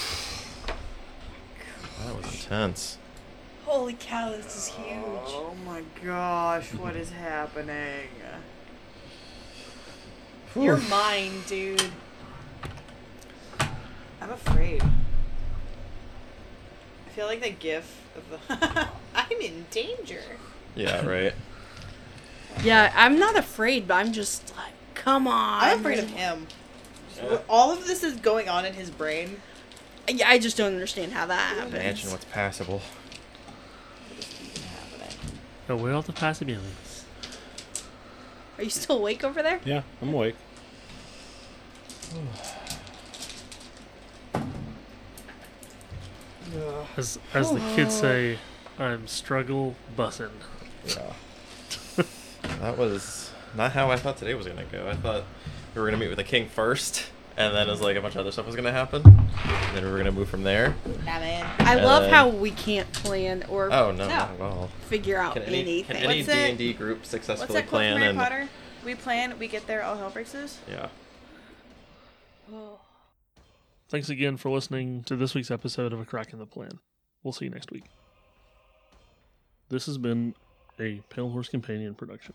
was 2.15 2.25
intense. 2.33 2.97
Holy 3.65 3.93
cow, 3.99 4.29
this 4.31 4.55
is 4.55 4.67
huge. 4.69 4.95
Oh 5.03 5.53
my 5.65 5.83
gosh, 6.03 6.73
what 6.73 6.95
is 6.95 7.11
happening? 7.11 8.07
You're 10.55 10.77
mine, 10.77 11.43
dude. 11.47 11.83
I'm 14.21 14.31
afraid. 14.31 14.81
I 14.81 14.89
feel 17.13 17.25
like 17.27 17.41
the 17.41 17.49
gif 17.51 18.01
of 18.15 18.23
the 18.47 18.87
I'm 19.15 19.40
in 19.41 19.65
danger. 19.72 20.22
Yeah, 20.76 21.06
right. 21.06 21.34
Yeah, 22.64 22.91
I'm 22.95 23.19
not 23.19 23.38
afraid, 23.38 23.88
but 23.88 23.95
I'm 23.95 24.11
just 24.11 24.56
like, 24.56 24.73
come 24.94 25.27
on. 25.27 25.64
I'm 25.64 25.80
afraid 25.80 25.99
of 25.99 26.10
him. 26.10 26.48
All 27.49 27.72
of 27.72 27.86
this 27.88 28.03
is 28.03 28.15
going 28.15 28.49
on 28.49 28.65
in 28.65 28.73
his 28.73 28.90
brain. 28.90 29.41
Yeah, 30.07 30.30
I 30.30 30.40
just 30.40 30.57
don't 30.57 30.73
understand 30.73 31.14
how 31.14 31.26
that 31.27 31.56
happens. 31.56 31.73
Imagine 31.73 32.11
what's 32.11 32.26
passable. 32.26 32.81
Oh, 35.69 35.76
where 35.76 35.94
all 35.94 36.02
the 36.02 36.14
possibilities? 36.14 37.06
Are 38.57 38.64
you 38.64 38.72
still 38.72 38.98
awake 38.98 39.23
over 39.23 39.44
there? 39.44 39.60
Yeah, 39.64 39.84
I'm 40.02 40.14
awake. 40.14 40.36
As 46.98 47.19
as 47.36 47.52
the 47.52 47.60
kids 47.76 47.94
say, 47.99 48.40
I'm 48.80 49.07
struggle 49.07 49.76
bussin'. 49.97 50.30
Yeah. 50.85 51.14
that 52.60 52.77
was 52.77 53.31
not 53.56 53.73
how 53.73 53.91
I 53.91 53.97
thought 53.97 54.18
today 54.18 54.34
was 54.34 54.47
gonna 54.47 54.64
go. 54.65 54.88
I 54.88 54.95
thought 54.95 55.23
we 55.76 55.81
were 55.81 55.88
gonna 55.88 55.97
meet 55.99 56.07
with 56.07 56.18
the 56.18 56.23
king 56.23 56.47
first, 56.47 57.11
and 57.35 57.53
then 57.53 57.68
it 57.68 57.72
was 57.72 57.81
like 57.81 57.97
a 57.97 58.01
bunch 58.01 58.15
of 58.15 58.22
other 58.22 58.31
stuff 58.31 58.45
was 58.45 58.56
gonna 58.56 58.72
happen. 58.72 59.01
And 59.06 59.76
then 59.77 59.84
we 59.85 59.91
were 59.91 59.97
gonna 59.97 60.11
move 60.14 60.30
from 60.30 60.43
there. 60.43 60.76
Nah, 61.06 61.19
man. 61.19 61.45
I 61.60 61.76
And 61.76 61.85
love 61.85 62.03
then- 62.03 62.14
how 62.14 62.30
we 62.30 62.51
can't 62.51 62.91
plan 62.93 63.43
or 63.49 63.65
Oh 63.72 63.91
no, 63.91 64.07
No. 64.07 64.07
not 64.07 64.31
at 64.31 64.41
all. 64.41 64.69
figure 64.88 65.18
out 65.19 65.34
Can 65.34 65.43
any, 65.43 65.60
anything. 65.60 65.95
can 65.97 66.06
any 66.06 66.19
What's 66.19 66.27
D 66.30 66.34
that- 66.34 66.49
and 66.49 66.57
D 66.57 66.73
group 66.73 66.99
What's 66.99 67.10
successfully 67.10 67.47
that 67.61 67.68
quote 67.68 67.69
from 67.69 67.77
plan 67.80 67.97
Harry 67.97 68.10
and 68.10 68.18
Potter? 68.18 68.47
We 68.85 68.95
plan, 68.95 69.38
we 69.38 69.47
get 69.49 69.68
there, 69.68 69.84
all 69.84 69.97
hell 69.97 70.10
breaks 70.10 70.34
loose. 70.34 70.57
yeah. 70.72 70.88
Oh. 72.53 72.80
Thanks 73.89 74.10
again 74.10 74.38
for 74.38 74.49
listening 74.49 75.03
to 75.03 75.15
this 75.18 75.35
week's 75.35 75.51
episode 75.51 75.91
of 75.91 75.99
A 75.99 76.06
Kraken 76.06 76.39
the 76.39 76.45
Plan. 76.45 76.80
We'll 77.23 77.34
see 77.34 77.45
you 77.45 77.51
next 77.51 77.72
week. 77.72 77.84
This 79.69 79.85
has 79.85 79.99
been 79.99 80.33
a 80.79 81.03
Pale 81.11 81.29
Horse 81.29 81.47
Companion 81.47 81.93
production. 81.93 82.33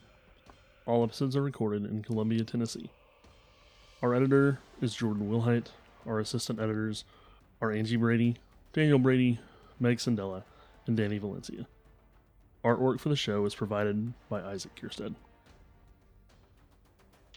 All 0.86 1.02
episodes 1.02 1.34
are 1.34 1.42
recorded 1.42 1.84
in 1.84 2.00
Columbia, 2.00 2.44
Tennessee. 2.44 2.90
Our 4.02 4.14
editor 4.14 4.60
is 4.80 4.94
Jordan 4.94 5.28
Wilhite. 5.28 5.66
Our 6.06 6.20
assistant 6.20 6.60
editors 6.60 7.04
are 7.60 7.72
Angie 7.72 7.96
Brady, 7.96 8.36
Daniel 8.72 9.00
Brady, 9.00 9.40
Meg 9.80 9.98
Sandella, 9.98 10.44
and 10.86 10.96
Danny 10.96 11.18
Valencia. 11.18 11.66
Artwork 12.64 13.00
for 13.00 13.08
the 13.08 13.16
show 13.16 13.44
is 13.46 13.56
provided 13.56 14.12
by 14.28 14.40
Isaac 14.40 14.80
Kierstead. 14.80 15.16